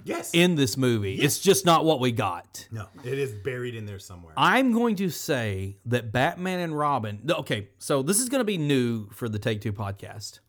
Yes. 0.05 0.31
in 0.35 0.55
this 0.55 0.77
movie. 0.77 1.15
It's 1.15 1.39
just 1.39 1.65
not 1.65 1.85
what 1.85 1.99
we 1.99 2.13
got. 2.13 2.69
no, 2.71 2.87
it 3.03 3.19
is 3.19 3.33
buried 3.33 3.75
in 3.75 3.87
there 3.87 3.99
somewhere. 3.99 4.35
I'm 4.37 4.73
going 4.73 4.97
to 4.97 5.09
say 5.11 5.79
that 5.87 6.13
Batman 6.13 6.61
and 6.61 6.79
Robin. 6.79 7.21
Okay, 7.29 7.69
so 7.79 8.03
this 8.03 8.21
is 8.21 8.29
going 8.29 8.41
to 8.41 8.45
be 8.45 8.59
new 8.59 9.09
for 9.11 9.29
the 9.29 9.39
Take 9.39 9.61
Two 9.63 9.73
podcast. 9.73 10.41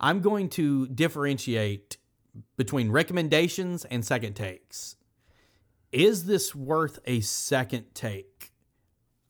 I'm 0.00 0.20
going 0.20 0.48
to 0.50 0.86
differentiate 0.88 1.96
between 2.56 2.90
recommendations 2.90 3.84
and 3.84 4.04
second 4.04 4.34
takes. 4.34 4.96
Is 5.92 6.26
this 6.26 6.54
worth 6.54 6.98
a 7.06 7.20
second 7.20 7.86
take? 7.94 8.52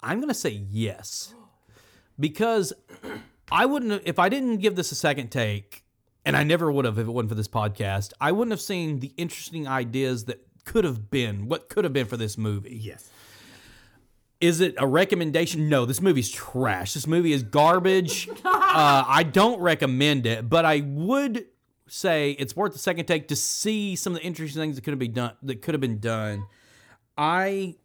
I'm 0.03 0.19
going 0.19 0.28
to 0.28 0.35
say 0.35 0.51
yes. 0.51 1.35
Because 2.19 2.73
I 3.53 3.66
wouldn't, 3.66 4.03
if 4.05 4.19
I 4.19 4.28
didn't 4.28 4.59
give 4.59 4.77
this 4.77 4.93
a 4.93 4.97
second 4.97 5.31
take, 5.31 5.85
and 6.28 6.36
I 6.36 6.44
never 6.44 6.70
would 6.70 6.84
have 6.84 6.98
if 6.98 7.09
it 7.09 7.10
wasn't 7.10 7.30
for 7.30 7.34
this 7.34 7.48
podcast, 7.48 8.12
I 8.20 8.32
wouldn't 8.32 8.52
have 8.52 8.60
seen 8.60 9.00
the 9.00 9.14
interesting 9.16 9.66
ideas 9.66 10.26
that 10.26 10.46
could 10.66 10.84
have 10.84 11.10
been, 11.10 11.48
what 11.48 11.70
could 11.70 11.84
have 11.84 11.94
been 11.94 12.06
for 12.06 12.18
this 12.18 12.36
movie. 12.36 12.76
yes. 12.76 13.09
Is 14.38 14.60
it 14.60 14.76
a 14.78 14.86
recommendation? 14.86 15.68
No, 15.68 15.84
this 15.84 16.00
movie's 16.00 16.30
trash. 16.30 16.92
This 16.92 17.09
movie 17.09 17.32
is 17.32 17.42
garbage. 17.42 18.28
uh, 18.44 19.05
I 19.09 19.24
don't 19.24 19.59
recommend 19.60 20.26
it, 20.26 20.48
but 20.48 20.64
I 20.64 20.80
would 20.86 21.46
say 21.88 22.32
it's 22.32 22.55
worth 22.55 22.74
the 22.74 22.78
second 22.78 23.06
take 23.06 23.28
to 23.28 23.36
see 23.36 23.96
some 23.96 24.12
of 24.12 24.20
the 24.20 24.24
interesting 24.24 24.62
things 24.62 24.76
that 24.76 24.82
could 24.82 24.92
have 24.92 24.98
been 25.00 25.14
done. 25.14 25.32
That 25.42 25.62
could 25.62 25.74
have 25.74 25.80
been 25.80 25.98
done. 25.98 26.44
I, 27.16 27.76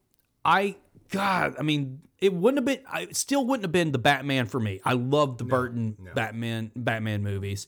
I, 0.45 0.75
God, 1.09 1.55
I 1.57 1.63
mean, 1.63 2.01
it 2.19 2.33
wouldn't 2.33 2.59
have 2.59 2.65
been. 2.65 2.85
I 2.87 3.07
still 3.13 3.45
wouldn't 3.47 3.63
have 3.63 3.71
been 3.71 3.91
the 3.91 3.97
Batman 3.97 4.45
for 4.45 4.59
me. 4.59 4.79
I 4.85 4.93
love 4.93 5.39
the 5.39 5.45
Burton 5.45 5.97
Batman 6.13 6.71
Batman 6.75 7.23
movies. 7.23 7.67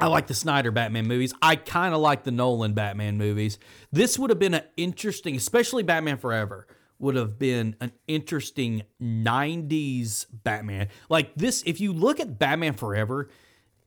I 0.00 0.06
like 0.06 0.26
the 0.26 0.34
Snyder 0.34 0.70
Batman 0.70 1.06
movies. 1.06 1.34
I 1.42 1.56
kind 1.56 1.94
of 1.94 2.00
like 2.00 2.24
the 2.24 2.30
Nolan 2.30 2.72
Batman 2.72 3.18
movies. 3.18 3.58
This 3.92 4.18
would 4.18 4.30
have 4.30 4.38
been 4.38 4.54
an 4.54 4.64
interesting, 4.76 5.36
especially 5.36 5.82
Batman 5.82 6.16
Forever, 6.16 6.66
would 6.98 7.16
have 7.16 7.38
been 7.38 7.76
an 7.80 7.92
interesting 8.06 8.82
90s 9.02 10.26
Batman. 10.32 10.88
Like 11.08 11.34
this, 11.34 11.62
if 11.66 11.80
you 11.80 11.92
look 11.92 12.20
at 12.20 12.38
Batman 12.38 12.74
Forever, 12.74 13.28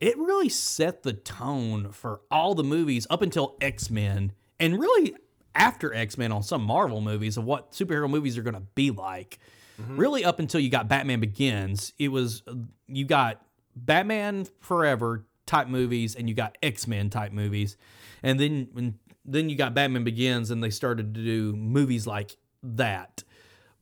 it 0.00 0.16
really 0.18 0.48
set 0.48 1.02
the 1.02 1.12
tone 1.12 1.90
for 1.90 2.20
all 2.30 2.54
the 2.54 2.64
movies 2.64 3.06
up 3.10 3.22
until 3.22 3.56
X 3.60 3.90
Men 3.90 4.32
and 4.60 4.78
really 4.78 5.14
after 5.54 5.94
X 5.94 6.18
Men 6.18 6.32
on 6.32 6.42
some 6.42 6.62
Marvel 6.62 7.00
movies 7.00 7.36
of 7.36 7.44
what 7.44 7.72
superhero 7.72 8.08
movies 8.08 8.36
are 8.38 8.42
going 8.42 8.54
to 8.54 8.66
be 8.74 8.90
like. 8.90 9.38
Mm-hmm. 9.80 9.96
Really, 9.96 10.24
up 10.24 10.38
until 10.38 10.60
you 10.60 10.70
got 10.70 10.88
Batman 10.88 11.20
Begins, 11.20 11.92
it 11.98 12.08
was 12.08 12.42
you 12.86 13.04
got 13.04 13.44
Batman 13.74 14.46
Forever 14.60 15.24
type 15.46 15.68
movies 15.68 16.14
and 16.14 16.28
you 16.28 16.34
got 16.34 16.56
X 16.62 16.86
Men 16.86 17.10
type 17.10 17.32
movies, 17.32 17.76
and 18.22 18.38
then 18.38 18.68
when 18.72 18.98
then 19.24 19.48
you 19.48 19.56
got 19.56 19.74
Batman 19.74 20.04
Begins 20.04 20.50
and 20.50 20.62
they 20.62 20.70
started 20.70 21.14
to 21.14 21.22
do 21.22 21.54
movies 21.56 22.06
like 22.06 22.36
that. 22.62 23.22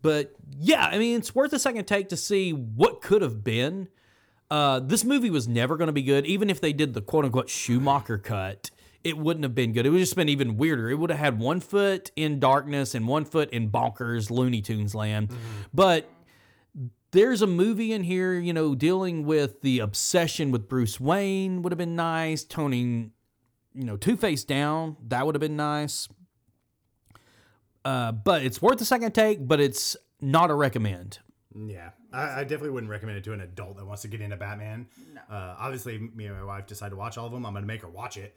But 0.00 0.34
yeah, 0.58 0.86
I 0.86 0.98
mean, 0.98 1.18
it's 1.18 1.34
worth 1.34 1.52
a 1.52 1.58
second 1.58 1.84
take 1.86 2.08
to 2.10 2.16
see 2.16 2.52
what 2.52 3.00
could 3.00 3.22
have 3.22 3.44
been. 3.44 3.88
Uh, 4.50 4.80
this 4.80 5.04
movie 5.04 5.30
was 5.30 5.48
never 5.48 5.76
going 5.76 5.86
to 5.86 5.92
be 5.92 6.02
good, 6.02 6.26
even 6.26 6.50
if 6.50 6.60
they 6.60 6.72
did 6.72 6.92
the 6.94 7.00
quote 7.00 7.24
unquote 7.24 7.48
Schumacher 7.48 8.18
cut. 8.18 8.70
It 9.04 9.18
wouldn't 9.18 9.42
have 9.42 9.54
been 9.54 9.72
good. 9.72 9.84
It 9.84 9.90
would 9.90 9.98
have 9.98 10.06
just 10.06 10.14
been 10.14 10.28
even 10.28 10.56
weirder. 10.56 10.88
It 10.88 10.94
would 10.94 11.10
have 11.10 11.18
had 11.18 11.40
one 11.40 11.58
foot 11.58 12.12
in 12.14 12.38
darkness 12.38 12.94
and 12.94 13.08
one 13.08 13.24
foot 13.24 13.50
in 13.50 13.68
bonkers 13.68 14.30
Looney 14.30 14.62
Tunes 14.62 14.94
land. 14.94 15.32
But 15.74 16.08
there's 17.12 17.42
a 17.42 17.46
movie 17.46 17.92
in 17.92 18.02
here, 18.02 18.34
you 18.34 18.52
know, 18.52 18.74
dealing 18.74 19.24
with 19.24 19.60
the 19.60 19.78
obsession 19.78 20.50
with 20.50 20.68
Bruce 20.68 20.98
Wayne 20.98 21.62
would 21.62 21.72
have 21.72 21.78
been 21.78 21.94
nice. 21.94 22.42
Toning, 22.42 23.12
you 23.74 23.84
know, 23.84 23.96
Two 23.96 24.16
Face 24.16 24.44
down, 24.44 24.96
that 25.08 25.24
would 25.24 25.34
have 25.34 25.40
been 25.40 25.56
nice. 25.56 26.08
Uh, 27.84 28.12
but 28.12 28.42
it's 28.42 28.62
worth 28.62 28.80
a 28.80 28.84
second 28.84 29.12
take, 29.12 29.46
but 29.46 29.60
it's 29.60 29.96
not 30.20 30.50
a 30.50 30.54
recommend. 30.54 31.18
Yeah, 31.54 31.90
I, 32.12 32.40
I 32.40 32.44
definitely 32.44 32.70
wouldn't 32.70 32.90
recommend 32.90 33.18
it 33.18 33.24
to 33.24 33.32
an 33.32 33.40
adult 33.40 33.76
that 33.76 33.84
wants 33.84 34.02
to 34.02 34.08
get 34.08 34.20
into 34.20 34.36
Batman. 34.36 34.86
Uh, 35.30 35.54
obviously, 35.58 35.98
me 35.98 36.26
and 36.26 36.36
my 36.36 36.44
wife 36.44 36.66
decided 36.66 36.90
to 36.90 36.96
watch 36.96 37.18
all 37.18 37.26
of 37.26 37.32
them. 37.32 37.44
I'm 37.44 37.52
going 37.52 37.62
to 37.62 37.66
make 37.66 37.82
her 37.82 37.88
watch 37.88 38.16
it. 38.16 38.36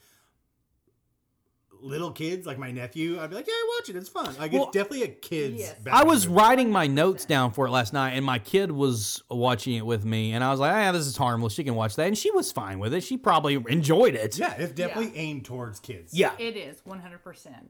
Little 1.82 2.12
kids 2.12 2.46
like 2.48 2.58
my 2.58 2.72
nephew, 2.72 3.20
I'd 3.20 3.30
be 3.30 3.36
like, 3.36 3.48
"Yeah, 3.48 3.54
I 3.54 3.80
watch 3.80 3.90
it. 3.90 3.96
It's 3.96 4.10
fun." 4.10 4.36
Like 4.40 4.52
Well, 4.52 4.64
it's 4.64 4.72
definitely 4.74 5.04
a 5.04 5.08
kids. 5.08 5.60
Yes. 5.60 5.76
I 5.92 6.04
was 6.04 6.28
movie. 6.28 6.40
writing 6.40 6.72
my 6.72 6.88
notes 6.88 7.26
down 7.26 7.52
for 7.52 7.68
it 7.68 7.72
last 7.72 7.94
night, 7.94 8.12
and 8.12 8.26
my 8.26 8.40
kid 8.40 8.72
was 8.72 9.22
watching 9.30 9.76
it 9.76 9.86
with 9.86 10.04
me, 10.06 10.34
and 10.34 10.44
I 10.44 10.52
was 10.52 10.60
like, 10.60 10.74
"Ah, 10.74 10.92
this 10.92 11.06
is 11.06 11.16
harmless. 11.18 11.54
She 11.54 11.64
can 11.64 11.76
watch 11.76 11.96
that," 11.96 12.08
and 12.08 12.18
she 12.18 12.32
was 12.32 12.52
fine 12.52 12.80
with 12.80 12.94
it. 12.94 13.02
She 13.02 13.18
probably 13.18 13.56
enjoyed 13.68 14.16
it. 14.16 14.38
Yeah, 14.38 14.54
it's 14.58 14.74
definitely 14.74 15.16
aimed 15.16 15.46
towards 15.46 15.80
kids. 15.80 16.14
Yeah. 16.14 16.32
It 16.40 16.56
is 16.58 16.82
100%. 16.88 17.70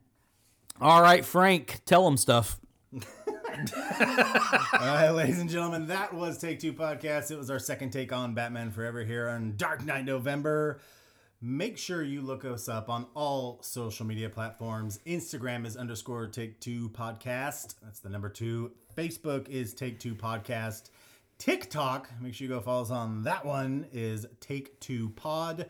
All 0.82 1.02
right, 1.02 1.24
Frank, 1.24 1.82
tell 1.86 2.04
them 2.06 2.18
stuff. 2.18 2.60
All 2.94 3.02
right, 4.82 5.10
ladies 5.12 5.40
and 5.40 5.50
gentlemen, 5.50 5.88
that 5.88 6.14
was 6.14 6.38
Take 6.38 6.60
Two 6.60 6.74
Podcast. 6.74 7.32
It 7.32 7.38
was 7.38 7.50
our 7.50 7.60
second 7.60 7.92
take 7.92 8.12
on 8.12 8.34
Batman 8.34 8.72
Forever 8.72 9.04
here 9.04 9.30
on 9.30 9.54
Dark 9.56 9.86
Knight 9.86 10.06
November. 10.06 10.80
Make 11.48 11.78
sure 11.78 12.02
you 12.02 12.24
look 12.24 12.44
us 12.44 12.68
up 12.68 12.90
on 12.90 13.06
all 13.14 13.60
social 13.62 14.04
media 14.04 14.32
platforms. 14.32 15.00
Instagram 15.06 15.64
is 15.64 15.78
underscore 15.78 16.26
Take 16.26 16.60
Two 16.60 16.90
Podcast. 16.90 17.76
That's 17.84 18.00
the 18.00 18.10
number 18.10 18.30
two. 18.30 18.72
Facebook 18.98 19.48
is 19.48 19.76
Take 19.76 20.00
Two 20.00 20.16
Podcast. 20.16 20.90
TikTok, 21.38 22.10
make 22.20 22.34
sure 22.34 22.48
you 22.48 22.54
go 22.56 22.62
follow 22.62 22.82
us 22.82 22.90
on 22.90 23.22
that 23.26 23.46
one, 23.46 23.86
is 23.94 24.26
Take 24.40 24.80
Two 24.80 25.10
Pod. 25.10 25.68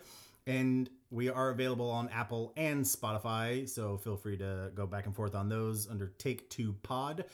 And 0.48 0.90
we 1.12 1.28
are 1.28 1.50
available 1.50 1.90
on 1.90 2.08
Apple 2.08 2.54
and 2.56 2.86
Spotify, 2.86 3.68
so 3.68 3.98
feel 3.98 4.16
free 4.16 4.38
to 4.38 4.72
go 4.76 4.88
back 4.88 5.08
and 5.08 5.14
forth 5.14 5.36
on 5.36 5.50
those 5.50 5.90
under 5.90 6.08
Take 6.18 6.50
Two 6.50 6.78
Pod 6.84 7.26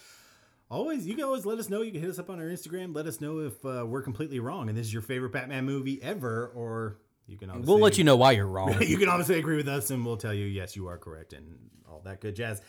always 0.72 1.06
you 1.06 1.14
can 1.16 1.26
always 1.26 1.46
let 1.46 1.60
us 1.60 1.70
know 1.70 1.82
you 1.82 1.92
can 1.92 2.00
hit 2.00 2.10
us 2.10 2.18
up 2.18 2.30
on 2.30 2.40
our 2.40 2.46
instagram 2.46 2.96
let 2.96 3.06
us 3.06 3.20
know 3.20 3.40
if 3.40 3.66
uh, 3.66 3.86
we're 3.86 4.02
completely 4.02 4.40
wrong 4.40 4.70
and 4.70 4.78
this 4.78 4.88
is 4.88 4.94
your 4.94 5.02
favorite 5.02 5.34
batman 5.34 5.66
movie 5.66 6.02
ever 6.02 6.50
or 6.56 6.96
you 7.32 7.38
can 7.38 7.50
obviously 7.50 7.72
We'll 7.74 7.82
let 7.82 7.98
you 7.98 8.04
know 8.04 8.16
why 8.18 8.34
you're 8.34 8.46
wrong. 8.46 8.76
you 8.82 8.98
can 8.98 9.08
obviously 9.10 9.40
agree 9.40 9.56
with 9.58 9.68
us 9.68 9.90
and 9.90 10.06
we'll 10.06 10.18
tell 10.18 10.34
you 10.34 10.46
yes 10.46 10.76
you 10.76 10.88
are 10.88 10.98
correct 10.98 11.34
and 11.34 11.46
all 11.90 12.02
that 12.04 12.20
good 12.22 12.36
jazz 12.36 12.62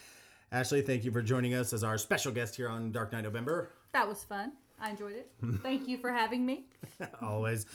ashley 0.53 0.81
thank 0.83 1.05
you 1.05 1.11
for 1.11 1.21
joining 1.23 1.53
us 1.55 1.73
as 1.73 1.83
our 1.83 1.99
special 1.99 2.31
guest 2.33 2.55
here 2.57 2.69
on 2.69 2.93
dark 2.93 3.13
knight 3.13 3.25
november 3.25 3.71
That 3.93 4.09
was 4.09 4.23
fun. 4.25 4.53
I 4.81 4.91
enjoyed 4.91 5.13
it. 5.13 5.31
Thank 5.63 5.87
you 5.87 5.97
for 5.99 6.11
having 6.11 6.45
me. 6.45 6.65
always 7.23 7.67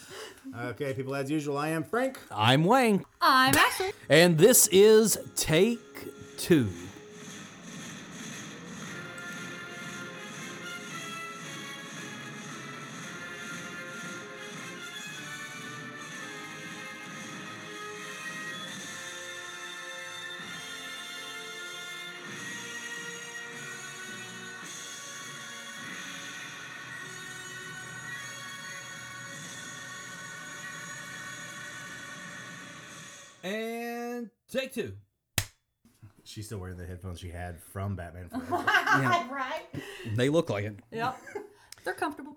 okay 0.61 0.93
people 0.93 1.15
as 1.15 1.29
usual 1.31 1.57
i 1.57 1.69
am 1.69 1.83
frank 1.83 2.19
I'm 2.31 2.63
Wayne, 2.65 3.05
I'm 3.21 3.55
Ashley. 3.55 3.91
and 4.09 4.37
this 4.37 4.67
is 4.67 5.17
Take 5.35 5.79
Two. 6.37 6.69
Take 34.51 34.73
two. 34.73 34.93
she's 36.23 36.45
still 36.45 36.59
wearing 36.59 36.77
the 36.77 36.85
headphones 36.85 37.19
she 37.19 37.29
had 37.29 37.59
from 37.61 37.95
batman 37.95 38.29
Forever. 38.29 38.63
right? 39.33 39.63
They 40.15 40.29
look 40.29 40.49
like 40.49 40.65
it. 40.65 40.79
Yep. 40.91 41.17
They're 41.83 41.93
comfortable. 41.93 42.35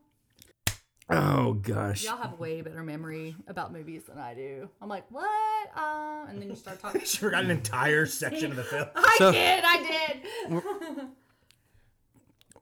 Oh 1.13 1.55
gosh. 1.55 2.05
Y'all 2.05 2.17
have 2.19 2.39
way 2.39 2.61
better 2.63 2.85
memory 2.85 3.35
about 3.49 3.73
movies 3.73 4.05
than 4.09 4.19
I 4.19 4.33
do. 4.35 4.69
I'm 4.81 4.89
like, 4.89 5.05
what? 5.11 5.29
Um, 5.77 6.29
and 6.29 6.41
then 6.41 6.49
you 6.51 6.55
start 6.55 6.79
talking. 6.81 7.01
she 7.05 7.19
forgot 7.19 7.43
an 7.45 7.51
entire 7.51 8.07
section 8.07 8.53
of 8.53 8.57
the 8.57 8.63
film 8.63 8.87
I 8.95 9.17
So- 9.19 9.33
did. 9.33 9.65
I 9.67 10.21
did. 10.49 10.63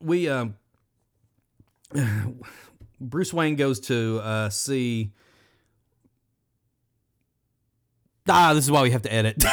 we 0.01 0.29
um 0.29 0.55
Bruce 3.01 3.33
Wayne 3.33 3.57
goes 3.57 3.81
to 3.81 4.21
uh 4.23 4.49
see 4.49 5.13
Ah, 8.31 8.53
this 8.53 8.65
is 8.65 8.71
why 8.71 8.83
we 8.83 8.91
have 8.91 9.03
to 9.03 9.13
edit. 9.13 9.39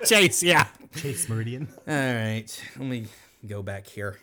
Chase, 0.00 0.08
Chase 0.08 0.42
yeah. 0.42 0.66
chase 0.96 1.28
meridian 1.28 1.68
All 1.86 1.94
right. 1.94 2.62
Let 2.76 2.88
me 2.88 3.06
go 3.46 3.62
back 3.62 3.86
here. 3.86 4.18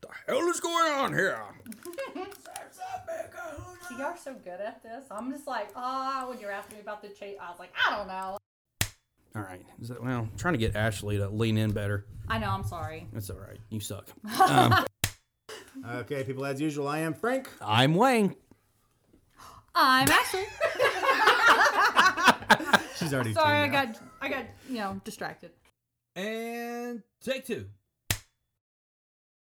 What 0.00 0.12
the 0.26 0.32
hell 0.32 0.48
is 0.48 0.60
going 0.60 0.92
on 0.92 1.12
here? 1.14 1.38
See, 3.88 3.94
y'all 3.98 4.02
are 4.02 4.16
so 4.16 4.34
good 4.34 4.60
at 4.60 4.82
this. 4.82 5.04
I'm 5.10 5.30
just 5.32 5.46
like, 5.46 5.70
ah, 5.74 6.26
when 6.28 6.38
you're 6.38 6.50
asking 6.50 6.76
me 6.76 6.82
about 6.82 7.00
the 7.00 7.08
chase, 7.08 7.36
I 7.40 7.48
was 7.50 7.58
like, 7.58 7.72
I 7.86 7.96
don't 7.96 8.08
know. 8.08 8.38
All 9.36 9.42
right. 9.42 9.64
Is 9.80 9.88
that, 9.88 10.02
well, 10.02 10.20
I'm 10.20 10.30
trying 10.36 10.54
to 10.54 10.58
get 10.58 10.76
Ashley 10.76 11.16
to 11.18 11.28
lean 11.28 11.56
in 11.56 11.72
better. 11.72 12.04
I 12.28 12.38
know. 12.38 12.50
I'm 12.50 12.64
sorry. 12.64 13.08
That's 13.12 13.30
all 13.30 13.38
right. 13.38 13.58
You 13.70 13.80
suck. 13.80 14.08
okay 15.94 16.22
people 16.22 16.44
as 16.46 16.60
usual 16.60 16.86
i 16.86 17.00
am 17.00 17.12
frank 17.12 17.48
I'm 17.60 17.96
Wayne. 17.96 18.36
I'm 19.74 20.08
Ashley. 20.08 20.44
She's 22.96 23.12
already 23.12 23.34
Sorry, 23.34 23.58
I 23.60 23.68
got 23.68 24.00
I 24.20 24.28
got 24.28 24.44
you 24.68 24.76
know 24.76 25.00
distracted. 25.04 25.50
And 26.16 27.02
take 27.22 27.44
two. 27.46 27.66